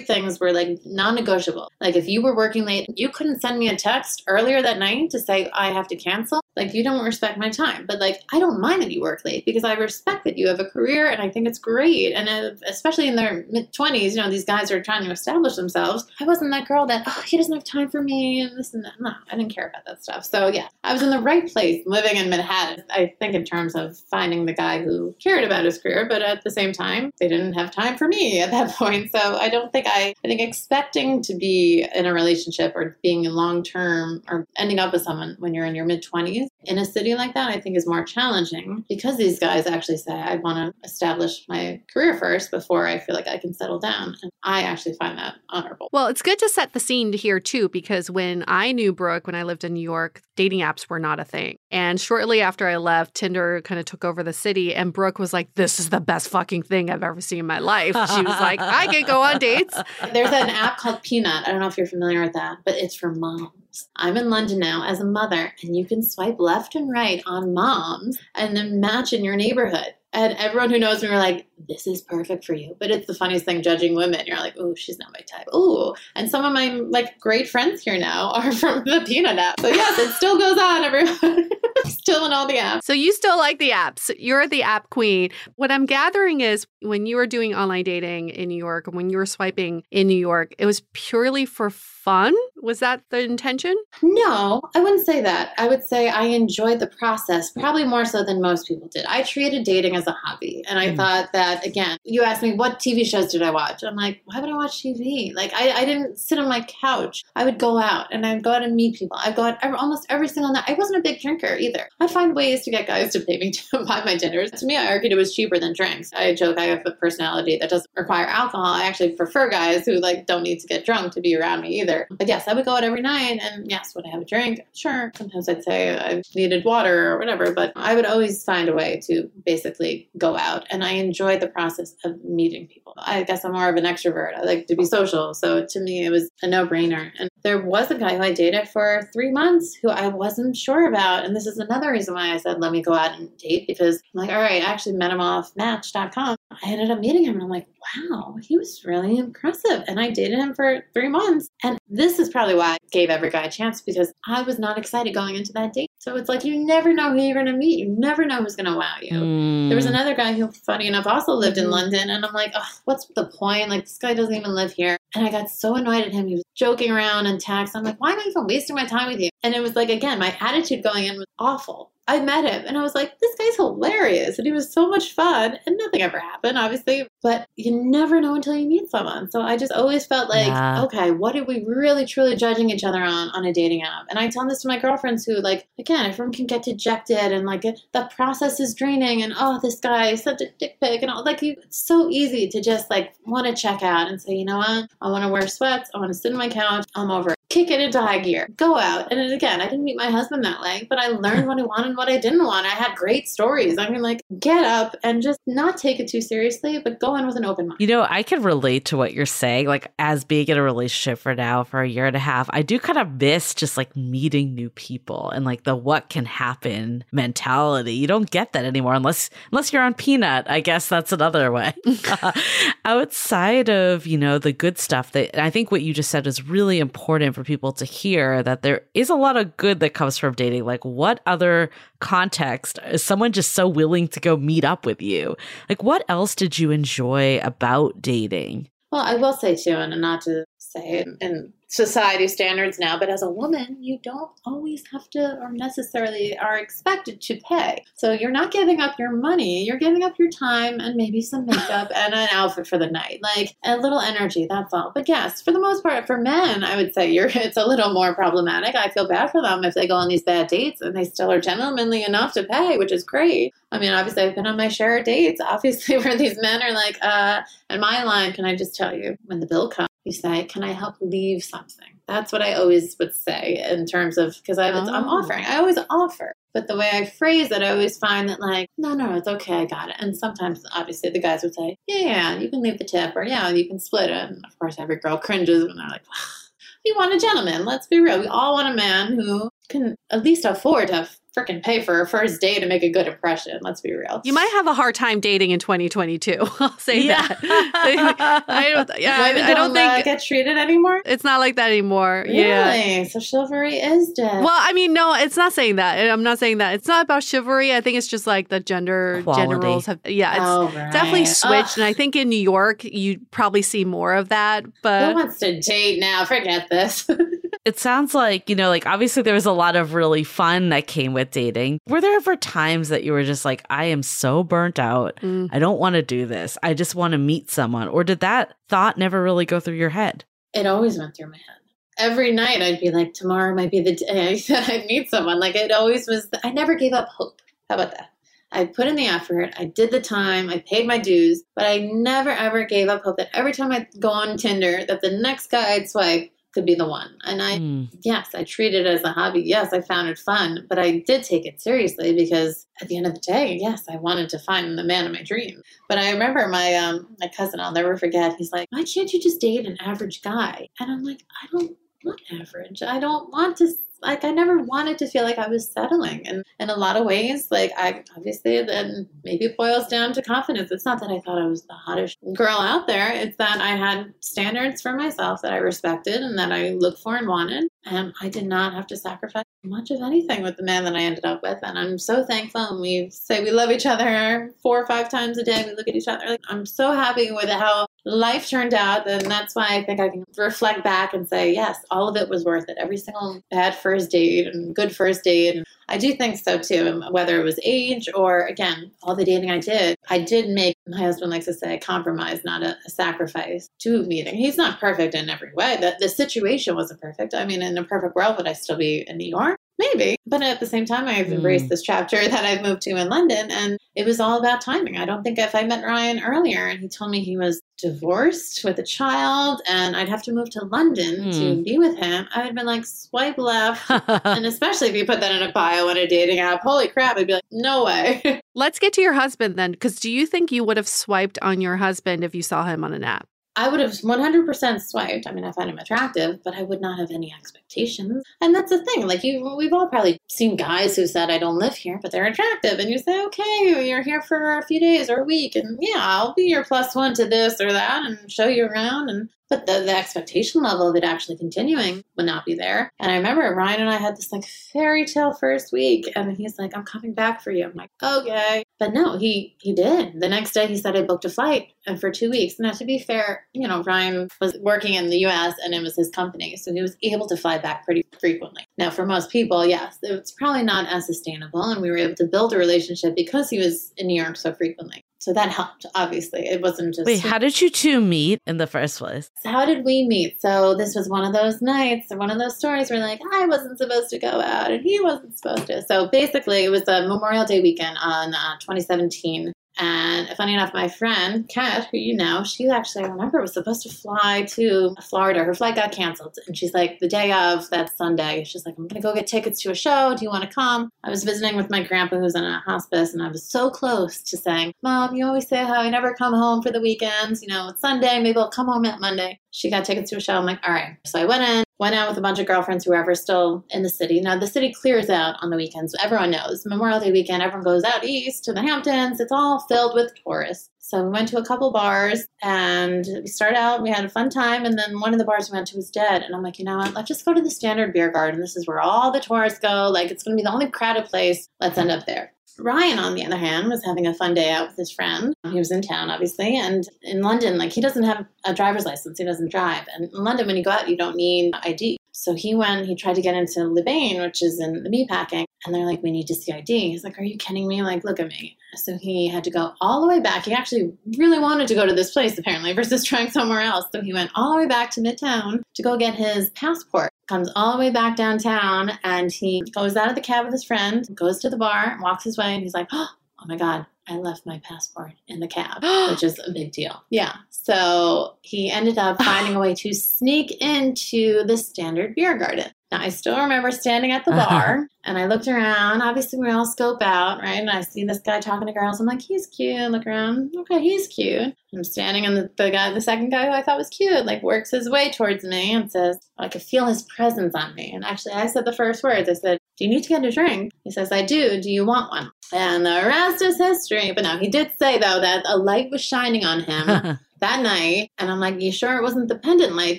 things 0.00 0.38
were 0.38 0.52
like 0.52 0.78
non-negotiable. 0.84 1.70
Like 1.80 1.96
if 1.96 2.06
you 2.06 2.22
were 2.22 2.36
working 2.36 2.64
late, 2.64 2.86
you 2.94 3.08
couldn't 3.08 3.40
send 3.40 3.58
me 3.58 3.68
a 3.68 3.76
text 3.76 4.22
earlier 4.28 4.62
that 4.62 4.78
night 4.78 5.10
to 5.10 5.18
say 5.18 5.50
I 5.52 5.72
have 5.72 5.88
to 5.88 5.96
cancel. 5.96 6.40
Like 6.56 6.72
you 6.72 6.82
don't 6.82 7.04
respect 7.04 7.38
my 7.38 7.50
time. 7.50 7.84
But 7.86 8.00
like 8.00 8.22
I 8.32 8.38
don't 8.38 8.60
mind 8.60 8.82
that 8.82 8.90
you 8.90 9.00
work 9.00 9.22
late 9.24 9.44
because 9.44 9.64
I 9.64 9.74
respect 9.74 10.24
that 10.24 10.38
you 10.38 10.48
have 10.48 10.58
a 10.58 10.64
career 10.64 11.06
and 11.06 11.20
I 11.20 11.28
think 11.28 11.46
it's 11.46 11.58
great. 11.58 12.12
And 12.14 12.28
uh, 12.28 12.56
especially 12.66 13.08
in 13.08 13.16
their 13.16 13.44
mid 13.50 13.72
20s, 13.72 14.10
you 14.10 14.16
know, 14.16 14.30
these 14.30 14.44
guys 14.44 14.70
are 14.70 14.82
trying 14.82 15.04
to 15.04 15.10
establish 15.10 15.56
themselves. 15.56 16.06
I 16.18 16.24
wasn't 16.24 16.50
that 16.52 16.66
girl 16.66 16.86
that, 16.86 17.04
oh, 17.06 17.22
he 17.26 17.36
doesn't 17.36 17.52
have 17.52 17.64
time 17.64 17.90
for 17.90 18.02
me 18.02 18.40
and 18.40 18.58
this 18.58 18.72
and 18.72 18.84
that. 18.84 18.94
No, 18.98 19.12
I 19.30 19.36
didn't 19.36 19.54
care 19.54 19.68
about 19.68 19.84
that 19.86 20.02
stuff. 20.02 20.24
So 20.24 20.48
yeah, 20.48 20.68
I 20.82 20.92
was 20.92 21.02
in 21.02 21.10
the 21.10 21.20
right 21.20 21.46
place 21.46 21.82
living 21.86 22.16
in 22.16 22.30
Manhattan. 22.30 22.84
I 22.90 23.12
think 23.18 23.34
in 23.34 23.44
terms 23.44 23.74
of 23.74 23.98
finding 24.10 24.46
the 24.46 24.54
guy 24.54 24.82
who 24.82 25.14
cared 25.22 25.44
about 25.44 25.64
his 25.64 25.78
career, 25.78 26.06
but 26.08 26.22
at 26.22 26.42
the 26.42 26.50
same 26.50 26.72
time, 26.72 27.10
they 27.20 27.28
didn't 27.28 27.52
have 27.52 27.70
time 27.70 27.98
for 27.98 28.08
me 28.08 28.40
at 28.40 28.50
that 28.50 28.70
point. 28.76 29.10
So 29.12 29.36
I 29.36 29.50
don't 29.50 29.72
think 29.72 29.86
I, 29.88 30.14
I 30.24 30.28
think 30.28 30.40
expecting 30.40 31.22
to 31.22 31.34
be 31.34 31.86
in 31.94 32.06
a 32.06 32.14
relationship 32.14 32.74
or 32.74 32.96
being 33.02 33.24
long 33.24 33.62
term 33.62 34.22
or 34.28 34.46
ending 34.56 34.78
up 34.78 34.92
with 34.92 35.02
someone 35.02 35.36
when 35.38 35.52
you're 35.52 35.66
in 35.66 35.74
your 35.74 35.84
mid 35.84 36.02
20s 36.02 36.45
in 36.64 36.78
a 36.78 36.84
city 36.84 37.14
like 37.14 37.34
that, 37.34 37.50
I 37.50 37.60
think 37.60 37.76
is 37.76 37.86
more 37.86 38.04
challenging 38.04 38.84
because 38.88 39.16
these 39.16 39.38
guys 39.38 39.66
actually 39.66 39.98
say, 39.98 40.12
I 40.12 40.36
want 40.36 40.74
to 40.74 40.86
establish 40.86 41.44
my 41.48 41.80
career 41.92 42.16
first 42.18 42.50
before 42.50 42.86
I 42.86 42.98
feel 42.98 43.14
like 43.14 43.28
I 43.28 43.38
can 43.38 43.54
settle 43.54 43.78
down. 43.78 44.16
And 44.22 44.30
I 44.42 44.62
actually 44.62 44.94
find 44.94 45.16
that 45.18 45.36
honorable. 45.50 45.88
Well, 45.92 46.08
it's 46.08 46.22
good 46.22 46.38
to 46.40 46.48
set 46.48 46.72
the 46.72 46.80
scene 46.80 47.12
here 47.12 47.40
too, 47.40 47.68
because 47.68 48.10
when 48.10 48.44
I 48.48 48.72
knew 48.72 48.92
Brooke, 48.92 49.26
when 49.26 49.36
I 49.36 49.44
lived 49.44 49.64
in 49.64 49.74
New 49.74 49.80
York, 49.80 50.22
dating 50.36 50.60
apps 50.60 50.88
were 50.88 50.98
not 50.98 51.20
a 51.20 51.24
thing. 51.24 51.56
And 51.70 52.00
shortly 52.00 52.40
after 52.40 52.66
I 52.66 52.76
left, 52.76 53.14
Tinder 53.14 53.60
kind 53.62 53.78
of 53.78 53.84
took 53.84 54.04
over 54.04 54.22
the 54.22 54.32
city, 54.32 54.74
and 54.74 54.92
Brooke 54.92 55.18
was 55.18 55.32
like, 55.32 55.54
This 55.54 55.78
is 55.80 55.90
the 55.90 56.00
best 56.00 56.28
fucking 56.28 56.62
thing 56.62 56.90
I've 56.90 57.02
ever 57.02 57.20
seen 57.20 57.40
in 57.40 57.46
my 57.46 57.58
life. 57.58 57.94
She 57.94 58.22
was 58.22 58.40
like, 58.40 58.60
I 58.60 58.86
can 58.86 59.04
go 59.04 59.22
on 59.22 59.38
dates. 59.38 59.76
There's 60.12 60.28
an 60.28 60.50
app 60.50 60.78
called 60.78 61.02
Peanut. 61.02 61.46
I 61.46 61.50
don't 61.50 61.60
know 61.60 61.68
if 61.68 61.76
you're 61.76 61.86
familiar 61.86 62.22
with 62.22 62.34
that, 62.34 62.58
but 62.64 62.74
it's 62.74 62.94
for 62.94 63.12
moms. 63.12 63.50
I'm 63.96 64.16
in 64.16 64.30
London 64.30 64.58
now 64.58 64.84
as 64.86 65.00
a 65.00 65.04
mother, 65.04 65.52
and 65.62 65.76
you 65.76 65.84
can 65.84 66.02
swipe 66.02 66.36
left 66.38 66.74
and 66.74 66.90
right 66.90 67.22
on 67.26 67.54
moms 67.54 68.18
and 68.34 68.56
then 68.56 68.80
match 68.80 69.12
in 69.12 69.24
your 69.24 69.36
neighborhood. 69.36 69.94
And 70.12 70.34
everyone 70.38 70.70
who 70.70 70.78
knows 70.78 71.02
me 71.02 71.10
are 71.10 71.18
like, 71.18 71.46
this 71.68 71.86
is 71.86 72.00
perfect 72.00 72.46
for 72.46 72.54
you. 72.54 72.74
But 72.80 72.90
it's 72.90 73.06
the 73.06 73.14
funniest 73.14 73.44
thing 73.44 73.62
judging 73.62 73.94
women. 73.94 74.24
You're 74.26 74.38
like, 74.38 74.54
oh, 74.58 74.74
she's 74.74 74.98
not 74.98 75.12
my 75.12 75.20
type. 75.20 75.46
Oh, 75.52 75.94
and 76.14 76.30
some 76.30 76.42
of 76.42 76.54
my 76.54 76.68
like 76.68 77.20
great 77.20 77.50
friends 77.50 77.82
here 77.82 77.98
now 77.98 78.30
are 78.34 78.50
from 78.52 78.84
the 78.84 79.04
Peanut 79.06 79.38
app. 79.38 79.60
So 79.60 79.68
yes, 79.68 79.98
it 79.98 80.12
still 80.12 80.38
goes 80.38 80.56
on, 80.56 80.84
everyone. 80.84 81.50
still 81.84 82.24
in 82.24 82.32
all 82.32 82.46
the 82.46 82.56
apps. 82.56 82.84
So 82.84 82.94
you 82.94 83.12
still 83.12 83.36
like 83.36 83.58
the 83.58 83.70
apps. 83.70 84.10
You're 84.18 84.48
the 84.48 84.62
app 84.62 84.88
queen. 84.88 85.30
What 85.56 85.70
I'm 85.70 85.84
gathering 85.84 86.40
is 86.40 86.66
when 86.80 87.04
you 87.04 87.16
were 87.16 87.26
doing 87.26 87.54
online 87.54 87.84
dating 87.84 88.30
in 88.30 88.48
New 88.48 88.56
York, 88.56 88.86
when 88.86 89.10
you 89.10 89.18
were 89.18 89.26
swiping 89.26 89.82
in 89.90 90.06
New 90.06 90.16
York, 90.16 90.54
it 90.58 90.64
was 90.64 90.82
purely 90.94 91.44
for 91.44 91.68
fun. 91.68 92.34
Was 92.62 92.78
that 92.80 93.02
the 93.10 93.20
intention? 93.22 93.76
No, 94.02 94.62
I 94.74 94.80
wouldn't 94.80 95.04
say 95.06 95.20
that. 95.20 95.52
I 95.58 95.68
would 95.68 95.84
say 95.84 96.08
I 96.08 96.24
enjoyed 96.24 96.80
the 96.80 96.86
process, 96.86 97.50
probably 97.52 97.84
more 97.84 98.04
so 98.04 98.24
than 98.24 98.40
most 98.40 98.66
people 98.66 98.88
did. 98.88 99.04
I 99.06 99.22
treated 99.22 99.64
dating 99.64 99.94
as 99.94 100.06
a 100.06 100.12
hobby. 100.12 100.64
And 100.68 100.78
I 100.78 100.88
Mm. 100.88 100.96
thought 100.96 101.32
that, 101.32 101.66
again, 101.66 101.98
you 102.04 102.22
asked 102.22 102.42
me, 102.42 102.54
what 102.54 102.78
TV 102.80 103.04
shows 103.04 103.30
did 103.32 103.42
I 103.42 103.50
watch? 103.50 103.82
I'm 103.82 103.96
like, 103.96 104.22
why 104.24 104.40
would 104.40 104.48
I 104.50 104.54
watch 104.54 104.82
TV? 104.82 105.32
Like, 105.34 105.52
I, 105.54 105.70
I 105.72 105.84
didn't 105.84 106.18
sit 106.18 106.38
on 106.38 106.48
my 106.48 106.62
couch. 106.80 107.24
I 107.34 107.44
would 107.44 107.58
go 107.58 107.78
out 107.78 108.06
and 108.12 108.24
I'd 108.26 108.42
go 108.42 108.52
out 108.52 108.62
and 108.62 108.74
meet 108.74 108.96
people. 108.96 109.18
I'd 109.20 109.36
go 109.36 109.42
out 109.42 109.58
every, 109.62 109.76
almost 109.78 110.06
every 110.08 110.28
single 110.28 110.52
night. 110.52 110.64
I 110.66 110.74
wasn't 110.74 110.98
a 110.98 111.02
big 111.02 111.20
drinker 111.20 111.56
either. 111.56 111.88
I'd 112.00 112.10
find 112.10 112.34
ways 112.34 112.62
to 112.64 112.70
get 112.70 112.86
guys 112.86 113.12
to 113.12 113.20
pay 113.20 113.38
me 113.38 113.50
to 113.70 113.84
buy 113.84 114.02
my 114.04 114.16
dinners. 114.16 114.50
To 114.52 114.66
me, 114.66 114.76
I 114.76 114.86
argued 114.88 115.12
it 115.12 115.16
was 115.16 115.34
cheaper 115.34 115.58
than 115.58 115.72
drinks. 115.74 116.10
I 116.14 116.34
joke 116.34 116.58
I 116.58 116.64
have 116.64 116.82
a 116.86 116.92
personality 116.92 117.58
that 117.58 117.70
doesn't 117.70 117.90
require 117.96 118.26
alcohol. 118.26 118.66
I 118.66 118.84
actually 118.84 119.12
prefer 119.12 119.48
guys 119.50 119.84
who 119.84 119.94
like 120.00 120.26
don't 120.26 120.42
need 120.42 120.60
to 120.60 120.66
get 120.66 120.84
drunk 120.86 121.12
to 121.14 121.20
be 121.20 121.36
around 121.36 121.60
me 121.62 121.80
either. 121.80 122.06
But 122.10 122.26
I 122.48 122.54
would 122.54 122.64
go 122.64 122.76
out 122.76 122.84
every 122.84 123.02
night 123.02 123.40
and 123.42 123.70
yes, 123.70 123.94
would 123.94 124.06
I 124.06 124.10
have 124.10 124.22
a 124.22 124.24
drink? 124.24 124.60
Sure. 124.74 125.12
Sometimes 125.16 125.48
I'd 125.48 125.64
say 125.64 125.96
I 125.96 126.22
needed 126.34 126.64
water 126.64 127.12
or 127.12 127.18
whatever, 127.18 127.52
but 127.52 127.72
I 127.76 127.94
would 127.94 128.04
always 128.04 128.42
find 128.44 128.68
a 128.68 128.74
way 128.74 129.00
to 129.06 129.30
basically 129.44 130.08
go 130.18 130.36
out. 130.36 130.66
And 130.70 130.84
I 130.84 130.92
enjoyed 130.92 131.40
the 131.40 131.48
process 131.48 131.94
of 132.04 132.22
meeting 132.24 132.66
people. 132.66 132.94
I 132.98 133.22
guess 133.22 133.44
I'm 133.44 133.52
more 133.52 133.68
of 133.68 133.76
an 133.76 133.84
extrovert. 133.84 134.36
I 134.36 134.42
like 134.42 134.66
to 134.68 134.76
be 134.76 134.84
social. 134.84 135.34
So 135.34 135.66
to 135.68 135.80
me, 135.80 136.04
it 136.04 136.10
was 136.10 136.30
a 136.42 136.48
no 136.48 136.66
brainer. 136.66 137.10
And 137.18 137.28
there 137.42 137.62
was 137.62 137.90
a 137.90 137.98
guy 137.98 138.16
who 138.16 138.22
I 138.22 138.32
dated 138.32 138.68
for 138.68 139.08
three 139.12 139.30
months 139.30 139.74
who 139.82 139.90
I 139.90 140.08
wasn't 140.08 140.56
sure 140.56 140.88
about. 140.88 141.24
And 141.24 141.34
this 141.34 141.46
is 141.46 141.58
another 141.58 141.92
reason 141.92 142.14
why 142.14 142.32
I 142.32 142.38
said, 142.38 142.60
let 142.60 142.72
me 142.72 142.82
go 142.82 142.94
out 142.94 143.18
and 143.18 143.36
date 143.38 143.66
because 143.66 143.96
I'm 144.14 144.20
like, 144.20 144.30
all 144.30 144.40
right, 144.40 144.62
I 144.62 144.66
actually 144.66 144.96
met 144.96 145.12
him 145.12 145.20
off 145.20 145.54
match.com. 145.56 146.36
I 146.50 146.70
ended 146.70 146.90
up 146.90 147.00
meeting 147.00 147.24
him 147.24 147.34
and 147.34 147.42
I'm 147.42 147.48
like, 147.48 147.66
wow, 148.10 148.36
he 148.40 148.56
was 148.56 148.84
really 148.84 149.18
impressive. 149.18 149.84
And 149.88 150.00
I 150.00 150.10
dated 150.10 150.38
him 150.38 150.54
for 150.54 150.84
three 150.94 151.08
months. 151.08 151.48
And 151.62 151.78
this 151.88 152.18
is 152.18 152.30
probably 152.30 152.54
why 152.54 152.74
I 152.74 152.78
gave 152.90 153.10
every 153.10 153.30
guy 153.30 153.44
a 153.44 153.50
chance 153.50 153.82
because 153.82 154.12
I 154.26 154.42
was 154.42 154.58
not 154.58 154.78
excited 154.78 155.12
going 155.12 155.36
into 155.36 155.52
that 155.54 155.72
date. 155.72 155.90
So 156.06 156.14
it's 156.14 156.28
like 156.28 156.44
you 156.44 156.56
never 156.56 156.94
know 156.94 157.10
who 157.12 157.20
you're 157.20 157.34
going 157.34 157.46
to 157.46 157.52
meet. 157.52 157.80
You 157.80 157.88
never 157.98 158.24
know 158.24 158.36
who's 158.40 158.54
going 158.54 158.70
to 158.72 158.78
wow 158.78 158.94
you. 159.02 159.10
Mm. 159.18 159.68
There 159.68 159.74
was 159.74 159.86
another 159.86 160.14
guy 160.14 160.34
who, 160.34 160.52
funny 160.52 160.86
enough, 160.86 161.04
also 161.04 161.32
lived 161.32 161.58
in 161.58 161.64
Mhm. 161.66 161.70
London. 161.72 162.10
And 162.10 162.24
I'm 162.24 162.32
like, 162.32 162.52
oh, 162.54 162.68
what's 162.84 163.06
the 163.16 163.26
point? 163.26 163.70
Like, 163.70 163.82
this 163.86 163.98
guy 163.98 164.14
doesn't 164.14 164.32
even 164.32 164.54
live 164.54 164.70
here. 164.72 164.96
And 165.16 165.26
I 165.26 165.32
got 165.32 165.50
so 165.50 165.74
annoyed 165.74 166.04
at 166.04 166.12
him. 166.12 166.28
He 166.28 166.34
was 166.34 166.44
joking 166.54 166.92
around 166.92 167.26
and 167.26 167.40
text. 167.40 167.74
I'm 167.74 167.82
like, 167.82 168.00
why 168.00 168.12
am 168.12 168.20
I 168.20 168.24
even 168.28 168.46
wasting 168.46 168.76
my 168.76 168.84
time 168.84 169.08
with 169.08 169.18
you? 169.20 169.30
And 169.42 169.52
it 169.52 169.60
was 169.60 169.74
like, 169.74 169.88
again, 169.88 170.20
my 170.20 170.36
attitude 170.40 170.84
going 170.84 171.06
in 171.06 171.16
was 171.16 171.26
awful. 171.40 171.90
I 172.08 172.20
met 172.20 172.44
him 172.44 172.62
and 172.68 172.78
I 172.78 172.82
was 172.82 172.94
like, 172.94 173.18
this 173.18 173.34
guy's 173.34 173.56
hilarious. 173.56 174.38
And 174.38 174.46
he 174.46 174.52
was 174.52 174.72
so 174.72 174.88
much 174.88 175.12
fun. 175.12 175.58
And 175.66 175.76
nothing 175.76 176.02
ever 176.02 176.20
happened, 176.20 176.56
obviously. 176.56 177.08
But 177.20 177.48
you 177.56 177.72
never 177.72 178.20
know 178.20 178.36
until 178.36 178.54
you 178.54 178.68
meet 178.68 178.88
someone. 178.90 179.28
So 179.28 179.40
I 179.42 179.56
just 179.56 179.72
always 179.72 180.06
felt 180.06 180.28
like, 180.28 180.46
Yeah. 180.46 180.84
okay, 180.84 181.10
what 181.10 181.34
are 181.34 181.42
we 181.42 181.64
really 181.66 182.06
truly 182.06 182.36
judging 182.36 182.70
each 182.70 182.84
other 182.84 183.02
on 183.02 183.30
on 183.30 183.44
a 183.44 183.52
dating 183.52 183.82
app? 183.82 184.06
And 184.08 184.20
I 184.20 184.28
tell 184.28 184.46
this 184.46 184.62
to 184.62 184.68
my 184.68 184.78
girlfriends 184.78 185.24
who, 185.24 185.40
like, 185.40 185.66
again, 185.80 185.95
everyone 186.04 186.32
can 186.32 186.46
get 186.46 186.64
dejected 186.64 187.32
and 187.32 187.46
like 187.46 187.62
the 187.62 188.10
process 188.14 188.58
is 188.60 188.74
draining 188.74 189.22
and 189.22 189.32
oh, 189.38 189.60
this 189.62 189.78
guy 189.78 190.08
is 190.08 190.22
such 190.22 190.40
a 190.40 190.50
dick 190.58 190.78
pic 190.80 191.02
and 191.02 191.10
all. 191.10 191.24
Like, 191.24 191.40
you, 191.42 191.54
it's 191.62 191.78
so 191.78 192.10
easy 192.10 192.48
to 192.48 192.60
just 192.60 192.90
like 192.90 193.14
want 193.24 193.46
to 193.46 193.54
check 193.54 193.82
out 193.82 194.08
and 194.08 194.20
say, 194.20 194.34
you 194.34 194.44
know 194.44 194.58
what? 194.58 194.90
I 195.00 195.10
want 195.10 195.24
to 195.24 195.30
wear 195.30 195.46
sweats. 195.46 195.90
I 195.94 195.98
want 195.98 196.10
to 196.10 196.14
sit 196.14 196.32
on 196.32 196.38
my 196.38 196.48
couch. 196.48 196.86
I'm 196.94 197.10
over. 197.10 197.35
Kick 197.48 197.70
it 197.70 197.80
into 197.80 198.00
high 198.00 198.18
gear. 198.18 198.48
Go 198.56 198.76
out. 198.76 199.12
And 199.12 199.32
again, 199.32 199.60
I 199.60 199.64
didn't 199.66 199.84
meet 199.84 199.96
my 199.96 200.10
husband 200.10 200.44
that 200.44 200.60
way, 200.60 200.86
but 200.88 200.98
I 200.98 201.08
learned 201.08 201.46
what 201.46 201.58
I 201.58 201.62
wanted 201.62 201.86
and 201.86 201.96
what 201.96 202.08
I 202.08 202.18
didn't 202.18 202.44
want. 202.44 202.66
I 202.66 202.70
had 202.70 202.96
great 202.96 203.28
stories. 203.28 203.78
I 203.78 203.88
mean, 203.88 204.02
like, 204.02 204.22
get 204.38 204.64
up 204.64 204.96
and 205.04 205.22
just 205.22 205.38
not 205.46 205.76
take 205.76 206.00
it 206.00 206.08
too 206.08 206.20
seriously, 206.20 206.80
but 206.80 206.98
go 206.98 207.14
in 207.14 207.26
with 207.26 207.36
an 207.36 207.44
open 207.44 207.68
mind. 207.68 207.80
You 207.80 207.86
know, 207.86 208.04
I 208.08 208.24
can 208.24 208.42
relate 208.42 208.86
to 208.86 208.96
what 208.96 209.14
you're 209.14 209.26
saying. 209.26 209.66
Like, 209.66 209.92
as 209.98 210.24
being 210.24 210.48
in 210.48 210.58
a 210.58 210.62
relationship 210.62 211.20
for 211.20 211.34
now 211.34 211.62
for 211.62 211.82
a 211.82 211.88
year 211.88 212.06
and 212.06 212.16
a 212.16 212.20
half, 212.20 212.50
I 212.52 212.62
do 212.62 212.80
kind 212.80 212.98
of 212.98 213.20
miss 213.20 213.54
just 213.54 213.76
like 213.76 213.94
meeting 213.94 214.54
new 214.54 214.70
people 214.70 215.30
and 215.30 215.44
like 215.44 215.62
the 215.62 215.76
what 215.76 216.08
can 216.08 216.24
happen 216.24 217.04
mentality. 217.12 217.92
You 217.92 218.08
don't 218.08 218.28
get 218.28 218.54
that 218.54 218.64
anymore 218.64 218.94
unless 218.94 219.30
unless 219.52 219.72
you're 219.72 219.82
on 219.82 219.94
Peanut. 219.94 220.50
I 220.50 220.60
guess 220.60 220.88
that's 220.88 221.12
another 221.12 221.52
way. 221.52 221.74
Outside 222.84 223.70
of 223.70 224.06
you 224.06 224.18
know 224.18 224.38
the 224.38 224.52
good 224.52 224.78
stuff, 224.78 225.12
that 225.12 225.40
I 225.40 225.50
think 225.50 225.70
what 225.70 225.82
you 225.82 225.94
just 225.94 226.10
said 226.10 226.26
is 226.26 226.42
really 226.42 226.80
important 226.80 227.35
for 227.36 227.44
people 227.44 227.70
to 227.70 227.84
hear 227.84 228.42
that 228.42 228.62
there 228.62 228.80
is 228.94 229.10
a 229.10 229.14
lot 229.14 229.36
of 229.36 229.56
good 229.58 229.78
that 229.80 229.94
comes 229.94 230.16
from 230.18 230.34
dating. 230.34 230.64
Like, 230.64 230.84
what 230.84 231.20
other 231.26 231.70
context 232.00 232.80
is 232.86 233.04
someone 233.04 233.30
just 233.32 233.52
so 233.52 233.68
willing 233.68 234.08
to 234.08 234.20
go 234.20 234.36
meet 234.36 234.64
up 234.64 234.86
with 234.86 235.02
you? 235.02 235.36
Like, 235.68 235.82
what 235.82 236.04
else 236.08 236.34
did 236.34 236.58
you 236.58 236.70
enjoy 236.70 237.38
about 237.42 238.00
dating? 238.00 238.70
Well, 238.90 239.02
I 239.02 239.16
will 239.16 239.34
say 239.34 239.54
too, 239.54 239.72
and 239.72 240.00
not 240.00 240.22
to 240.22 240.46
say 240.56 241.00
it 241.00 241.08
in 241.20 241.52
society 241.68 242.28
standards 242.28 242.78
now, 242.78 242.98
but 242.98 243.08
as 243.08 243.22
a 243.22 243.30
woman, 243.30 243.76
you 243.80 243.98
don't 244.02 244.30
always 244.44 244.84
have 244.92 245.08
to 245.10 245.38
or 245.40 245.50
necessarily 245.52 246.38
are 246.38 246.58
expected 246.58 247.20
to 247.20 247.40
pay. 247.48 247.84
So 247.94 248.12
you're 248.12 248.30
not 248.30 248.52
giving 248.52 248.80
up 248.80 248.98
your 248.98 249.10
money, 249.10 249.64
you're 249.64 249.78
giving 249.78 250.04
up 250.04 250.18
your 250.18 250.30
time 250.30 250.80
and 250.80 250.96
maybe 250.96 251.20
some 251.20 251.46
makeup 251.46 251.90
and 251.94 252.14
an 252.14 252.28
outfit 252.32 252.66
for 252.66 252.78
the 252.78 252.90
night. 252.90 253.20
Like 253.22 253.56
a 253.64 253.76
little 253.76 254.00
energy, 254.00 254.46
that's 254.48 254.72
all. 254.72 254.92
But 254.94 255.08
yes, 255.08 255.42
for 255.42 255.52
the 255.52 255.60
most 255.60 255.82
part, 255.82 256.06
for 256.06 256.18
men, 256.18 256.62
I 256.62 256.76
would 256.76 256.94
say 256.94 257.10
you're 257.10 257.26
it's 257.34 257.56
a 257.56 257.66
little 257.66 257.92
more 257.92 258.14
problematic. 258.14 258.74
I 258.74 258.90
feel 258.90 259.08
bad 259.08 259.30
for 259.30 259.42
them 259.42 259.64
if 259.64 259.74
they 259.74 259.88
go 259.88 259.96
on 259.96 260.08
these 260.08 260.22
bad 260.22 260.46
dates 260.48 260.80
and 260.80 260.96
they 260.96 261.04
still 261.04 261.30
are 261.30 261.40
gentlemanly 261.40 262.04
enough 262.04 262.32
to 262.34 262.44
pay, 262.44 262.78
which 262.78 262.92
is 262.92 263.04
great. 263.04 263.52
I 263.72 263.78
mean, 263.78 263.92
obviously, 263.92 264.22
I've 264.22 264.34
been 264.34 264.46
on 264.46 264.56
my 264.56 264.68
share 264.68 264.98
of 264.98 265.04
dates, 265.04 265.40
obviously, 265.44 265.98
where 265.98 266.16
these 266.16 266.38
men 266.40 266.62
are 266.62 266.72
like, 266.72 266.98
uh, 267.02 267.42
and 267.68 267.80
my 267.80 268.04
line, 268.04 268.32
can 268.32 268.44
I 268.44 268.54
just 268.54 268.74
tell 268.74 268.96
you, 268.96 269.16
when 269.24 269.40
the 269.40 269.46
bill 269.46 269.68
comes, 269.68 269.88
you 270.06 270.12
say, 270.12 270.44
can 270.44 270.62
I 270.62 270.72
help 270.72 270.94
leave 271.00 271.42
something? 271.44 271.88
That's 272.06 272.30
what 272.32 272.40
I 272.40 272.54
always 272.54 272.96
would 273.00 273.14
say 273.14 273.64
in 273.68 273.84
terms 273.86 274.16
of, 274.16 274.36
because 274.36 274.58
I'm 274.58 274.74
Oh. 274.88 275.18
offering. 275.18 275.44
I 275.44 275.56
always 275.56 275.76
offer. 275.90 276.32
But 276.54 276.68
the 276.68 276.76
way 276.76 276.88
I 276.92 277.04
phrase 277.04 277.50
it, 277.50 277.62
I 277.62 277.70
always 277.70 277.98
find 277.98 278.28
that, 278.28 278.40
like, 278.40 278.70
no, 278.78 278.94
no, 278.94 279.14
it's 279.14 279.28
okay, 279.28 279.56
I 279.56 279.64
got 279.66 279.90
it. 279.90 279.96
And 279.98 280.16
sometimes, 280.16 280.64
obviously, 280.74 281.10
the 281.10 281.18
guys 281.20 281.42
would 281.42 281.54
say, 281.54 281.76
yeah, 281.86 281.98
yeah, 281.98 282.38
you 282.38 282.48
can 282.48 282.62
leave 282.62 282.78
the 282.78 282.84
tip, 282.84 283.14
or 283.16 283.24
yeah, 283.24 283.48
you 283.50 283.66
can 283.66 283.78
split 283.78 284.10
it. 284.10 284.30
And 284.30 284.44
of 284.46 284.58
course, 284.58 284.76
every 284.78 284.96
girl 284.96 285.18
cringes 285.18 285.66
when 285.66 285.76
they're 285.76 285.88
like, 285.88 286.04
we 286.84 286.92
want 286.92 287.12
a 287.14 287.18
gentleman. 287.18 287.64
Let's 287.64 287.88
be 287.88 288.00
real. 288.00 288.20
We 288.20 288.26
all 288.28 288.54
want 288.54 288.72
a 288.72 288.76
man 288.76 289.14
who 289.14 289.50
can 289.68 289.96
at 290.10 290.22
least 290.22 290.44
afford 290.44 290.88
to 290.88 291.08
freaking 291.36 291.62
pay 291.62 291.82
for 291.82 292.00
a 292.00 292.06
first 292.06 292.40
date 292.40 292.60
to 292.60 292.66
make 292.66 292.82
a 292.82 292.90
good 292.90 293.06
impression. 293.06 293.58
Let's 293.60 293.80
be 293.80 293.92
real. 293.94 294.20
You 294.24 294.32
might 294.32 294.50
have 294.54 294.66
a 294.66 294.74
hard 294.74 294.94
time 294.94 295.20
dating 295.20 295.50
in 295.50 295.58
2022. 295.60 296.36
I'll 296.60 296.78
say 296.78 297.02
Yeah. 297.02 297.26
that. 297.26 297.38
I 298.48 298.70
don't, 298.72 298.90
yeah, 298.98 299.16
I, 299.20 299.28
Women 299.34 299.42
I 299.44 299.54
don't 299.54 299.74
don't, 299.74 299.76
uh, 299.76 299.92
think 299.94 300.04
get 300.04 300.22
treated 300.22 300.56
anymore. 300.56 301.02
it's 301.04 301.24
not 301.24 301.40
like 301.40 301.56
that 301.56 301.68
anymore. 301.70 302.24
Yeah. 302.28 302.70
Really? 302.72 303.08
So 303.08 303.20
chivalry 303.20 303.76
is 303.76 304.10
dead. 304.12 304.42
Well, 304.42 304.48
I 304.58 304.72
mean, 304.72 304.92
no, 304.92 305.14
it's 305.14 305.36
not 305.36 305.52
saying 305.52 305.76
that. 305.76 306.10
I'm 306.10 306.22
not 306.22 306.38
saying 306.38 306.58
that. 306.58 306.74
It's 306.74 306.88
not 306.88 307.04
about 307.04 307.22
chivalry. 307.22 307.74
I 307.74 307.80
think 307.80 307.98
it's 307.98 308.06
just 308.06 308.26
like 308.26 308.48
the 308.48 308.60
gender 308.60 308.86
gender 308.86 309.22
Quality. 309.24 309.66
roles 309.66 309.86
have. 309.86 310.00
Yeah, 310.04 310.32
it's 310.32 310.40
oh, 310.44 310.64
right. 310.68 310.92
definitely 310.92 311.26
switched. 311.26 311.72
Ugh, 311.72 311.78
And 311.78 311.84
I 311.84 311.92
think 311.92 312.16
in 312.16 312.28
New 312.28 312.38
York, 312.38 312.84
you 312.84 313.20
probably 313.30 313.62
see 313.62 313.84
more 313.84 314.14
of 314.14 314.28
that. 314.30 314.64
who 314.64 314.72
But 314.82 315.14
wants 315.14 315.38
to 315.40 315.60
date 315.60 315.98
now? 316.00 316.24
Forget 316.24 316.68
this. 316.70 317.08
It 317.66 317.78
sounds 317.78 318.14
like, 318.14 318.48
you 318.48 318.56
know, 318.56 318.68
like 318.68 318.86
obviously 318.86 319.22
there 319.22 319.34
was 319.34 319.44
a 319.44 319.52
lot 319.52 319.76
of 319.76 319.92
really 319.92 320.24
fun 320.24 320.70
that 320.70 320.86
came 320.86 321.12
with 321.12 321.32
dating. 321.32 321.80
Were 321.88 322.00
there 322.00 322.16
ever 322.16 322.36
times 322.36 322.88
that 322.88 323.04
you 323.04 323.12
were 323.12 323.24
just 323.24 323.44
like, 323.44 323.64
I 323.68 323.86
am 323.86 324.02
so 324.02 324.42
burnt 324.42 324.78
out. 324.78 325.16
Mm. 325.20 325.50
I 325.52 325.58
don't 325.58 325.78
want 325.78 325.94
to 325.94 326.02
do 326.02 326.26
this. 326.26 326.56
I 326.62 326.74
just 326.74 326.94
want 326.94 327.12
to 327.12 327.18
meet 327.18 327.50
someone. 327.50 327.88
Or 327.88 328.04
did 328.04 328.20
that 328.20 328.54
thought 328.68 328.96
never 328.96 329.22
really 329.22 329.44
go 329.44 329.60
through 329.60 329.74
your 329.74 329.90
head? 329.90 330.24
it 330.56 330.66
always 330.66 330.98
went 330.98 331.14
through 331.14 331.30
my 331.30 331.36
head. 331.36 331.56
Every 331.98 332.32
night 332.32 332.62
I'd 332.62 332.80
be 332.80 332.90
like, 332.90 333.14
tomorrow 333.14 333.54
might 333.54 333.70
be 333.70 333.80
the 333.80 333.94
day 333.94 334.38
that 334.48 334.68
I 334.68 334.84
meet 334.86 335.10
someone. 335.10 335.38
Like 335.38 335.54
it 335.54 335.70
always 335.70 336.06
was. 336.06 336.28
I 336.42 336.50
never 336.50 336.74
gave 336.74 336.92
up 336.92 337.08
hope. 337.08 337.40
How 337.68 337.76
about 337.76 337.92
that? 337.92 338.10
I 338.52 338.64
put 338.64 338.86
in 338.86 338.96
the 338.96 339.06
effort. 339.06 339.54
I 339.58 339.64
did 339.64 339.90
the 339.90 340.00
time. 340.00 340.48
I 340.48 340.60
paid 340.60 340.86
my 340.86 340.98
dues, 340.98 341.42
but 341.54 341.66
I 341.66 341.78
never 341.92 342.30
ever 342.30 342.64
gave 342.64 342.88
up 342.88 343.02
hope 343.02 343.16
that 343.18 343.28
every 343.34 343.52
time 343.52 343.72
I'd 343.72 343.88
go 343.98 344.08
on 344.08 344.36
Tinder, 344.36 344.84
that 344.86 345.00
the 345.00 345.18
next 345.18 345.50
guy 345.50 345.72
I'd 345.72 345.90
swipe 345.90 346.30
could 346.56 346.66
be 346.66 346.74
the 346.74 346.88
one. 346.88 347.10
And 347.24 347.40
I 347.42 347.58
Hmm. 347.58 347.84
yes, 348.02 348.34
I 348.34 348.42
treat 348.44 348.74
it 348.74 348.86
as 348.86 349.04
a 349.04 349.12
hobby. 349.12 349.42
Yes, 349.44 349.72
I 349.72 349.80
found 349.82 350.08
it 350.08 350.18
fun, 350.18 350.66
but 350.68 350.78
I 350.78 351.04
did 351.06 351.22
take 351.22 351.44
it 351.46 351.60
seriously 351.60 352.14
because 352.14 352.66
at 352.80 352.88
the 352.88 352.96
end 352.96 353.06
of 353.06 353.14
the 353.14 353.20
day, 353.20 353.58
yes, 353.60 353.84
I 353.88 353.96
wanted 353.96 354.28
to 354.30 354.38
find 354.40 354.76
the 354.78 354.84
man 354.92 355.06
of 355.06 355.12
my 355.12 355.22
dream. 355.22 355.60
But 355.88 355.98
I 355.98 356.10
remember 356.10 356.48
my 356.48 356.74
um 356.74 356.96
my 357.20 357.28
cousin, 357.36 357.60
I'll 357.60 357.72
never 357.80 357.96
forget. 357.96 358.34
He's 358.38 358.52
like, 358.52 358.66
"Why 358.70 358.82
can't 358.84 359.12
you 359.12 359.20
just 359.20 359.40
date 359.40 359.66
an 359.66 359.76
average 359.80 360.22
guy?" 360.22 360.68
And 360.80 360.90
I'm 360.90 361.04
like, 361.04 361.22
"I 361.42 361.46
don't 361.52 361.76
want 362.04 362.20
average. 362.40 362.82
I 362.82 362.98
don't 362.98 363.30
want 363.30 363.58
to." 363.58 363.68
Like 364.02 364.24
I 364.24 364.30
never 364.30 364.58
wanted 364.58 364.98
to 364.98 365.08
feel 365.08 365.24
like 365.24 365.38
I 365.38 365.48
was 365.48 365.70
settling, 365.70 366.26
and 366.26 366.42
in 366.60 366.70
a 366.70 366.76
lot 366.76 366.96
of 366.96 367.04
ways, 367.04 367.48
like 367.50 367.72
I 367.76 368.02
obviously 368.16 368.62
then 368.62 369.08
maybe 369.24 369.54
boils 369.56 369.88
down 369.88 370.12
to 370.14 370.22
confidence. 370.22 370.70
It's 370.70 370.84
not 370.84 371.00
that 371.00 371.10
I 371.10 371.20
thought 371.20 371.40
I 371.40 371.46
was 371.46 371.66
the 371.66 371.74
hottest 371.74 372.18
girl 372.34 372.58
out 372.58 372.86
there. 372.86 373.12
It's 373.12 373.36
that 373.36 373.60
I 373.60 373.76
had 373.76 374.12
standards 374.20 374.82
for 374.82 374.92
myself 374.92 375.42
that 375.42 375.52
I 375.52 375.58
respected 375.58 376.20
and 376.20 376.38
that 376.38 376.52
I 376.52 376.70
looked 376.70 377.00
for 377.00 377.16
and 377.16 377.28
wanted, 377.28 377.68
and 377.84 378.12
I 378.20 378.28
did 378.28 378.46
not 378.46 378.74
have 378.74 378.86
to 378.88 378.96
sacrifice 378.96 379.44
much 379.64 379.90
of 379.90 380.00
anything 380.00 380.42
with 380.42 380.56
the 380.56 380.62
man 380.62 380.84
that 380.84 380.96
I 380.96 381.00
ended 381.00 381.24
up 381.24 381.42
with. 381.42 381.58
And 381.62 381.78
I'm 381.78 381.98
so 381.98 382.24
thankful. 382.24 382.62
And 382.62 382.80
we 382.80 383.10
say 383.10 383.42
we 383.42 383.50
love 383.50 383.70
each 383.70 383.86
other 383.86 384.52
four 384.62 384.80
or 384.80 384.86
five 384.86 385.10
times 385.10 385.38
a 385.38 385.44
day. 385.44 385.64
We 385.66 385.74
look 385.74 385.88
at 385.88 385.96
each 385.96 386.08
other. 386.08 386.24
Like, 386.26 386.40
I'm 386.48 386.66
so 386.66 386.92
happy 386.92 387.32
with 387.32 387.48
how 387.48 387.85
life 388.06 388.48
turned 388.48 388.72
out. 388.72 389.08
And 389.08 389.22
that's 389.30 389.54
why 389.54 389.66
I 389.68 389.82
think 389.82 390.00
I 390.00 390.08
can 390.08 390.24
reflect 390.38 390.84
back 390.84 391.12
and 391.12 391.28
say, 391.28 391.52
yes, 391.52 391.78
all 391.90 392.08
of 392.08 392.16
it 392.16 392.28
was 392.28 392.44
worth 392.44 392.68
it. 392.68 392.78
Every 392.78 392.96
single 392.96 393.42
bad 393.50 393.74
first 393.74 394.10
date 394.10 394.46
and 394.46 394.74
good 394.74 394.94
first 394.94 395.24
date. 395.24 395.56
And 395.56 395.66
I 395.88 395.98
do 395.98 396.14
think 396.14 396.38
so 396.38 396.56
too. 396.58 397.02
Whether 397.10 397.40
it 397.40 397.44
was 397.44 397.58
age 397.64 398.08
or, 398.14 398.46
again, 398.46 398.90
all 399.02 399.14
the 399.16 399.24
dating 399.24 399.50
I 399.50 399.58
did, 399.58 399.96
I 400.08 400.20
did 400.20 400.48
make, 400.50 400.76
my 400.86 400.98
husband 400.98 401.30
likes 401.32 401.46
to 401.46 401.54
say, 401.54 401.74
a 401.74 401.80
compromise, 401.80 402.40
not 402.44 402.62
a, 402.62 402.76
a 402.86 402.90
sacrifice 402.90 403.68
to 403.80 404.02
meeting. 404.04 404.36
He's 404.36 404.56
not 404.56 404.80
perfect 404.80 405.14
in 405.14 405.28
every 405.28 405.52
way. 405.54 405.76
The, 405.80 405.96
the 405.98 406.08
situation 406.08 406.76
wasn't 406.76 407.00
perfect. 407.00 407.34
I 407.34 407.44
mean, 407.44 407.60
in 407.60 407.76
a 407.76 407.84
perfect 407.84 408.14
world, 408.14 408.36
would 408.36 408.48
I 408.48 408.52
still 408.52 408.76
be 408.76 409.04
in 409.06 409.16
New 409.16 409.28
York? 409.28 409.58
Maybe. 409.78 410.16
But 410.26 410.42
at 410.42 410.58
the 410.60 410.66
same 410.66 410.86
time, 410.86 411.06
I've 411.06 411.26
Mm. 411.26 411.34
embraced 411.34 411.68
this 411.68 411.82
chapter 411.82 412.16
that 412.28 412.44
I've 412.44 412.62
moved 412.62 412.82
to 412.82 412.96
in 412.96 413.08
London. 413.08 413.50
And 413.50 413.78
it 413.94 414.06
was 414.06 414.20
all 414.20 414.38
about 414.38 414.60
timing. 414.60 414.96
I 414.96 415.04
don't 415.04 415.22
think 415.22 415.38
if 415.38 415.54
I 415.54 415.64
met 415.64 415.84
Ryan 415.84 416.20
earlier 416.22 416.66
and 416.66 416.80
he 416.80 416.88
told 416.88 417.10
me 417.10 417.20
he 417.22 417.36
was 417.36 417.60
divorced 417.78 418.64
with 418.64 418.78
a 418.78 418.82
child 418.82 419.60
and 419.68 419.96
I'd 419.96 420.08
have 420.08 420.22
to 420.24 420.32
move 420.32 420.50
to 420.50 420.64
London 420.64 421.30
to 421.32 421.54
Hmm. 421.56 421.62
be 421.62 421.78
with 421.78 421.96
him, 421.96 422.26
I 422.34 422.38
would 422.40 422.46
have 422.46 422.54
been 422.54 422.66
like, 422.66 422.84
swipe 422.86 423.38
left. 423.38 423.90
and 424.24 424.46
especially 424.46 424.88
if 424.88 424.94
you 424.94 425.04
put 425.06 425.20
that 425.20 425.32
in 425.32 425.48
a 425.48 425.52
bio 425.52 425.88
on 425.88 425.96
a 425.96 426.06
dating 426.06 426.38
app, 426.38 426.60
holy 426.62 426.88
crap, 426.88 427.16
I'd 427.16 427.26
be 427.26 427.34
like, 427.34 427.42
no 427.50 427.84
way. 427.84 428.40
let's 428.54 428.78
get 428.78 428.92
to 428.94 429.02
your 429.02 429.12
husband 429.12 429.56
then, 429.56 429.72
because 429.72 429.96
do 430.00 430.10
you 430.10 430.26
think 430.26 430.50
you 430.50 430.64
would 430.64 430.76
have 430.76 430.88
swiped 430.88 431.38
on 431.42 431.60
your 431.60 431.76
husband 431.76 432.24
if 432.24 432.34
you 432.34 432.42
saw 432.42 432.64
him 432.64 432.84
on 432.84 432.92
an 432.92 433.04
app? 433.04 433.26
I 433.58 433.68
would 433.68 433.80
have 433.80 433.92
100% 433.92 434.80
swiped. 434.82 435.26
I 435.26 435.32
mean, 435.32 435.44
I 435.44 435.52
find 435.52 435.70
him 435.70 435.78
attractive, 435.78 436.42
but 436.44 436.54
I 436.54 436.62
would 436.62 436.82
not 436.82 436.98
have 436.98 437.10
any 437.10 437.32
expectations. 437.32 438.22
And 438.42 438.54
that's 438.54 438.70
the 438.70 438.84
thing. 438.84 439.06
Like 439.06 439.24
you, 439.24 439.56
we've 439.56 439.72
all 439.72 439.88
probably 439.88 440.18
seen 440.28 440.56
guys 440.56 440.94
who 440.94 441.06
said, 441.06 441.30
"I 441.30 441.38
don't 441.38 441.58
live 441.58 441.74
here," 441.74 441.98
but 442.02 442.12
they're 442.12 442.26
attractive, 442.26 442.78
and 442.78 442.90
you 442.90 442.98
say, 442.98 443.24
"Okay, 443.24 443.88
you're 443.88 444.02
here 444.02 444.20
for 444.20 444.58
a 444.58 444.66
few 444.66 444.78
days 444.78 445.08
or 445.08 445.20
a 445.20 445.24
week, 445.24 445.56
and 445.56 445.78
yeah, 445.80 446.00
I'll 446.00 446.34
be 446.34 446.44
your 446.44 446.64
plus 446.64 446.94
one 446.94 447.14
to 447.14 447.24
this 447.24 447.60
or 447.60 447.72
that, 447.72 448.04
and 448.04 448.30
show 448.30 448.46
you 448.46 448.66
around." 448.66 449.08
And 449.08 449.28
but 449.48 449.66
the, 449.66 449.80
the 449.80 449.96
expectation 449.96 450.62
level 450.62 450.88
of 450.88 450.96
it 450.96 451.04
actually 451.04 451.36
continuing 451.36 452.02
would 452.16 452.26
not 452.26 452.44
be 452.44 452.54
there. 452.54 452.90
And 452.98 453.10
I 453.10 453.16
remember 453.16 453.54
Ryan 453.54 453.82
and 453.82 453.90
I 453.90 453.96
had 453.96 454.16
this 454.16 454.32
like 454.32 454.44
fairy 454.44 455.04
tale 455.04 455.32
first 455.32 455.72
week, 455.72 456.10
and 456.16 456.36
he's 456.36 456.58
like, 456.58 456.76
"I'm 456.76 456.84
coming 456.84 457.14
back 457.14 457.42
for 457.42 457.50
you." 457.50 457.64
I'm 457.64 457.74
like, 457.74 457.90
"Okay," 458.02 458.64
but 458.78 458.92
no, 458.92 459.18
he 459.18 459.56
he 459.60 459.74
did. 459.74 460.20
The 460.20 460.28
next 460.28 460.52
day, 460.52 460.66
he 460.66 460.76
said 460.76 460.96
I 460.96 461.02
booked 461.02 461.24
a 461.24 461.30
flight, 461.30 461.68
and 461.86 462.00
for 462.00 462.10
two 462.10 462.30
weeks. 462.30 462.58
Now, 462.58 462.72
to 462.72 462.84
be 462.84 462.98
fair, 462.98 463.46
you 463.52 463.66
know, 463.66 463.82
Ryan 463.82 464.28
was 464.40 464.56
working 464.60 464.94
in 464.94 465.10
the 465.10 465.18
U.S. 465.18 465.54
and 465.62 465.74
it 465.74 465.82
was 465.82 465.96
his 465.96 466.10
company, 466.10 466.56
so 466.56 466.72
he 466.72 466.82
was 466.82 466.96
able 467.02 467.28
to 467.28 467.36
fly 467.36 467.58
back 467.58 467.84
pretty 467.84 468.04
frequently. 468.20 468.66
Now, 468.78 468.90
for 468.90 469.06
most 469.06 469.30
people, 469.30 469.64
yes, 469.64 469.98
it's 470.02 470.32
probably 470.32 470.62
not 470.62 470.88
as 470.88 471.06
sustainable, 471.06 471.62
and 471.62 471.80
we 471.80 471.90
were 471.90 471.96
able 471.96 472.16
to 472.16 472.24
build 472.24 472.52
a 472.52 472.58
relationship 472.58 473.14
because 473.14 473.50
he 473.50 473.58
was 473.58 473.92
in 473.96 474.06
New 474.06 474.20
York 474.20 474.36
so 474.36 474.52
frequently. 474.52 475.04
So 475.26 475.32
that 475.32 475.48
helped, 475.48 475.84
obviously. 475.96 476.46
It 476.46 476.62
wasn't 476.62 476.94
just. 476.94 477.04
Wait, 477.04 477.18
how 477.18 477.38
did 477.38 477.60
you 477.60 477.68
two 477.68 478.00
meet 478.00 478.40
in 478.46 478.58
the 478.58 478.66
first 478.68 478.96
place? 478.96 479.28
How 479.44 479.66
did 479.66 479.84
we 479.84 480.06
meet? 480.06 480.40
So 480.40 480.76
this 480.76 480.94
was 480.94 481.08
one 481.08 481.24
of 481.24 481.32
those 481.32 481.60
nights, 481.60 482.14
one 482.14 482.30
of 482.30 482.38
those 482.38 482.56
stories 482.56 482.90
where 482.90 483.00
like 483.00 483.20
I 483.32 483.44
wasn't 483.46 483.76
supposed 483.76 484.08
to 484.10 484.20
go 484.20 484.40
out 484.40 484.70
and 484.70 484.84
he 484.84 485.00
wasn't 485.00 485.36
supposed 485.36 485.66
to. 485.66 485.82
So 485.82 486.06
basically, 486.10 486.62
it 486.62 486.68
was 486.68 486.86
a 486.86 487.08
Memorial 487.08 487.44
Day 487.44 487.60
weekend 487.60 487.98
on 488.00 488.34
uh, 488.34 488.56
2017. 488.60 489.52
And 489.78 490.28
funny 490.36 490.54
enough, 490.54 490.72
my 490.72 490.88
friend 490.88 491.48
Kat, 491.48 491.88
who 491.90 491.98
you 491.98 492.16
know, 492.16 492.44
she 492.44 492.68
actually 492.68 493.04
I 493.04 493.08
remember 493.08 493.40
was 493.40 493.52
supposed 493.52 493.82
to 493.82 493.92
fly 493.92 494.44
to 494.50 494.94
Florida. 495.02 495.44
Her 495.44 495.54
flight 495.54 495.76
got 495.76 495.92
canceled, 495.92 496.36
and 496.46 496.56
she's 496.56 496.74
like, 496.74 496.98
the 496.98 497.08
day 497.08 497.32
of 497.32 497.68
that 497.70 497.96
Sunday, 497.96 498.44
she's 498.44 498.64
like, 498.64 498.76
I'm 498.78 498.88
gonna 498.88 499.00
go 499.00 499.14
get 499.14 499.26
tickets 499.26 499.62
to 499.62 499.70
a 499.70 499.74
show. 499.74 500.14
Do 500.16 500.24
you 500.24 500.30
want 500.30 500.44
to 500.44 500.54
come? 500.54 500.90
I 501.04 501.10
was 501.10 501.24
visiting 501.24 501.56
with 501.56 501.70
my 501.70 501.82
grandpa 501.82 502.18
who's 502.18 502.34
in 502.34 502.44
a 502.44 502.60
hospice, 502.60 503.12
and 503.12 503.22
I 503.22 503.28
was 503.28 503.48
so 503.48 503.70
close 503.70 504.22
to 504.22 504.36
saying, 504.36 504.72
Mom, 504.82 505.14
you 505.14 505.26
always 505.26 505.48
say 505.48 505.64
how 505.64 505.80
I 505.80 505.90
never 505.90 506.14
come 506.14 506.34
home 506.34 506.62
for 506.62 506.70
the 506.70 506.80
weekends. 506.80 507.42
You 507.42 507.48
know, 507.48 507.68
it's 507.68 507.80
Sunday. 507.80 508.20
Maybe 508.20 508.38
I'll 508.38 508.50
come 508.50 508.66
home 508.66 508.84
at 508.84 509.00
Monday. 509.00 509.40
She 509.56 509.70
got 509.70 509.86
tickets 509.86 510.10
to 510.10 510.16
a 510.16 510.20
show. 510.20 510.34
I'm 510.34 510.44
like, 510.44 510.60
all 510.68 510.74
right. 510.74 510.98
So 511.06 511.18
I 511.18 511.24
went 511.24 511.42
in, 511.42 511.64
went 511.78 511.94
out 511.94 512.10
with 512.10 512.18
a 512.18 512.20
bunch 512.20 512.38
of 512.38 512.44
girlfriends, 512.44 512.84
whoever 512.84 513.14
still 513.14 513.64
in 513.70 513.82
the 513.82 513.88
city. 513.88 514.20
Now 514.20 514.38
the 514.38 514.46
city 514.46 514.70
clears 514.70 515.08
out 515.08 515.36
on 515.40 515.48
the 515.48 515.56
weekends. 515.56 515.96
Everyone 515.98 516.30
knows 516.30 516.66
Memorial 516.66 517.00
Day 517.00 517.10
weekend. 517.10 517.42
Everyone 517.42 517.64
goes 517.64 517.82
out 517.82 518.04
east 518.04 518.44
to 518.44 518.52
the 518.52 518.60
Hamptons. 518.60 519.18
It's 519.18 519.32
all 519.32 519.60
filled 519.60 519.94
with 519.94 520.12
tourists. 520.22 520.68
So 520.78 521.02
we 521.02 521.08
went 521.08 521.28
to 521.28 521.38
a 521.38 521.44
couple 521.44 521.72
bars 521.72 522.26
and 522.42 523.06
we 523.22 523.28
started 523.28 523.56
out. 523.56 523.82
We 523.82 523.88
had 523.88 524.04
a 524.04 524.10
fun 524.10 524.28
time, 524.28 524.66
and 524.66 524.78
then 524.78 525.00
one 525.00 525.14
of 525.14 525.18
the 525.18 525.24
bars 525.24 525.50
we 525.50 525.56
went 525.56 525.68
to 525.68 525.76
was 525.76 525.90
dead. 525.90 526.22
And 526.22 526.34
I'm 526.34 526.42
like, 526.42 526.58
you 526.58 526.64
know 526.66 526.76
what? 526.76 526.92
Let's 526.92 527.08
just 527.08 527.24
go 527.24 527.32
to 527.32 527.40
the 527.40 527.50
Standard 527.50 527.94
Beer 527.94 528.10
Garden. 528.10 528.42
This 528.42 528.56
is 528.56 528.66
where 528.66 528.80
all 528.80 529.10
the 529.10 529.20
tourists 529.20 529.58
go. 529.58 529.88
Like 529.90 530.10
it's 530.10 530.22
going 530.22 530.36
to 530.36 530.40
be 530.40 530.44
the 530.44 530.52
only 530.52 530.70
crowded 530.70 531.06
place. 531.06 531.48
Let's 531.60 531.78
end 531.78 531.90
up 531.90 532.04
there. 532.04 532.34
Ryan, 532.58 532.98
on 532.98 533.14
the 533.14 533.24
other 533.24 533.36
hand, 533.36 533.68
was 533.68 533.84
having 533.84 534.06
a 534.06 534.14
fun 534.14 534.34
day 534.34 534.50
out 534.50 534.68
with 534.68 534.76
his 534.76 534.90
friend. 534.90 535.34
He 535.50 535.58
was 535.58 535.70
in 535.70 535.82
town, 535.82 536.10
obviously, 536.10 536.56
and 536.56 536.88
in 537.02 537.22
London, 537.22 537.58
like 537.58 537.72
he 537.72 537.80
doesn't 537.80 538.04
have 538.04 538.24
a 538.44 538.54
driver's 538.54 538.84
license, 538.84 539.18
he 539.18 539.24
doesn't 539.24 539.50
drive. 539.50 539.86
And 539.94 540.10
in 540.12 540.24
London, 540.24 540.46
when 540.46 540.56
you 540.56 540.64
go 540.64 540.70
out, 540.70 540.88
you 540.88 540.96
don't 540.96 541.16
need 541.16 541.52
ID. 541.62 541.95
So 542.18 542.32
he 542.32 542.54
went, 542.54 542.86
he 542.86 542.96
tried 542.96 543.16
to 543.16 543.20
get 543.20 543.34
into 543.34 543.68
Le 543.68 543.82
Bain, 543.82 544.22
which 544.22 544.42
is 544.42 544.58
in 544.58 544.82
the 544.82 544.88
meatpacking, 544.88 545.44
and 545.66 545.74
they're 545.74 545.84
like, 545.84 546.02
we 546.02 546.10
need 546.10 546.26
to 546.28 546.34
see 546.34 546.50
ID. 546.50 546.88
He's 546.88 547.04
like, 547.04 547.18
are 547.18 547.22
you 547.22 547.36
kidding 547.36 547.68
me? 547.68 547.82
Like, 547.82 548.04
look 548.04 548.18
at 548.18 548.28
me. 548.28 548.56
So 548.74 548.96
he 548.96 549.28
had 549.28 549.44
to 549.44 549.50
go 549.50 549.74
all 549.82 550.00
the 550.00 550.08
way 550.08 550.20
back. 550.20 550.46
He 550.46 550.54
actually 550.54 550.96
really 551.18 551.38
wanted 551.38 551.68
to 551.68 551.74
go 551.74 551.84
to 551.84 551.92
this 551.92 552.12
place, 552.12 552.38
apparently, 552.38 552.72
versus 552.74 553.04
trying 553.04 553.30
somewhere 553.30 553.60
else. 553.60 553.84
So 553.92 554.00
he 554.00 554.14
went 554.14 554.30
all 554.34 554.52
the 554.52 554.62
way 554.62 554.66
back 554.66 554.90
to 554.92 555.02
Midtown 555.02 555.60
to 555.74 555.82
go 555.82 555.98
get 555.98 556.14
his 556.14 556.48
passport. 556.50 557.10
Comes 557.28 557.50
all 557.54 557.74
the 557.74 557.78
way 557.80 557.90
back 557.90 558.16
downtown, 558.16 558.92
and 559.04 559.30
he 559.30 559.60
goes 559.74 559.94
out 559.94 560.08
of 560.08 560.14
the 560.14 560.22
cab 560.22 560.46
with 560.46 560.54
his 560.54 560.64
friend, 560.64 561.06
goes 561.14 561.38
to 561.40 561.50
the 561.50 561.58
bar, 561.58 561.98
walks 562.00 562.24
his 562.24 562.38
way, 562.38 562.54
and 562.54 562.62
he's 562.62 562.72
like, 562.72 562.88
oh 562.92 563.08
my 563.46 563.56
God, 563.56 563.84
I 564.08 564.16
left 564.16 564.46
my 564.46 564.60
passport 564.64 565.12
in 565.28 565.40
the 565.40 565.48
cab, 565.48 565.82
which 566.10 566.22
is 566.22 566.38
a 566.38 566.52
big 566.52 566.72
deal. 566.72 567.02
Yeah. 567.10 567.34
So 567.50 568.36
he 568.42 568.70
ended 568.70 568.98
up 568.98 569.18
finding 569.22 569.56
a 569.56 569.60
way 569.60 569.74
to 569.74 569.92
sneak 569.92 570.52
into 570.60 571.44
the 571.44 571.56
standard 571.56 572.14
beer 572.14 572.36
garden. 572.38 572.70
Now, 572.92 573.00
I 573.00 573.08
still 573.08 573.40
remember 573.40 573.72
standing 573.72 574.12
at 574.12 574.24
the 574.24 574.30
uh-huh. 574.30 574.48
bar 574.48 574.88
and 575.04 575.18
I 575.18 575.26
looked 575.26 575.48
around. 575.48 576.02
Obviously, 576.02 576.38
we 576.38 576.50
all 576.50 576.64
scope 576.64 577.02
out, 577.02 577.40
right? 577.40 577.58
And 577.58 577.68
I 577.68 577.80
see 577.80 578.04
this 578.04 578.20
guy 578.20 578.38
talking 578.38 578.68
to 578.68 578.72
girls. 578.72 579.00
I'm 579.00 579.06
like, 579.06 579.22
he's 579.22 579.48
cute. 579.48 579.90
Look 579.90 580.06
around. 580.06 580.54
Okay, 580.56 580.80
he's 580.80 581.08
cute. 581.08 581.52
I'm 581.74 581.82
standing 581.84 582.24
and 582.24 582.36
the, 582.36 582.50
the 582.56 582.70
guy, 582.70 582.92
the 582.92 583.00
second 583.00 583.30
guy 583.30 583.46
who 583.46 583.52
I 583.52 583.62
thought 583.62 583.76
was 583.76 583.88
cute, 583.88 584.24
like 584.24 584.42
works 584.42 584.70
his 584.70 584.88
way 584.88 585.10
towards 585.10 585.42
me 585.42 585.74
and 585.74 585.90
says, 585.90 586.18
I 586.38 586.48
could 586.48 586.62
feel 586.62 586.86
his 586.86 587.02
presence 587.02 587.54
on 587.56 587.74
me. 587.74 587.92
And 587.92 588.04
actually, 588.04 588.34
I 588.34 588.46
said 588.46 588.64
the 588.64 588.72
first 588.72 589.02
words. 589.02 589.28
I 589.28 589.34
said, 589.34 589.58
Do 589.76 589.84
you 589.84 589.90
need 589.90 590.02
to 590.04 590.08
get 590.08 590.24
a 590.24 590.30
drink? 590.30 590.72
He 590.84 590.90
says, 590.90 591.12
I 591.12 591.22
do. 591.22 591.60
Do 591.60 591.70
you 591.70 591.84
want 591.84 592.10
one? 592.10 592.32
And 592.52 592.86
the 592.86 593.02
rest 593.06 593.42
is 593.42 593.58
history. 593.58 594.12
But 594.12 594.24
no, 594.24 594.38
he 594.38 594.48
did 594.48 594.72
say, 594.78 594.98
though, 594.98 595.20
that 595.20 595.44
a 595.46 595.56
light 595.58 595.90
was 595.90 596.02
shining 596.02 596.44
on 596.44 596.60
him 596.60 597.18
that 597.40 597.62
night. 597.62 598.10
And 598.18 598.30
I'm 598.30 598.40
like, 598.40 598.60
You 598.60 598.72
sure 598.72 598.96
it 598.96 599.02
wasn't 599.02 599.28
the 599.28 599.38
pendant 599.38 599.74
light 599.74 599.98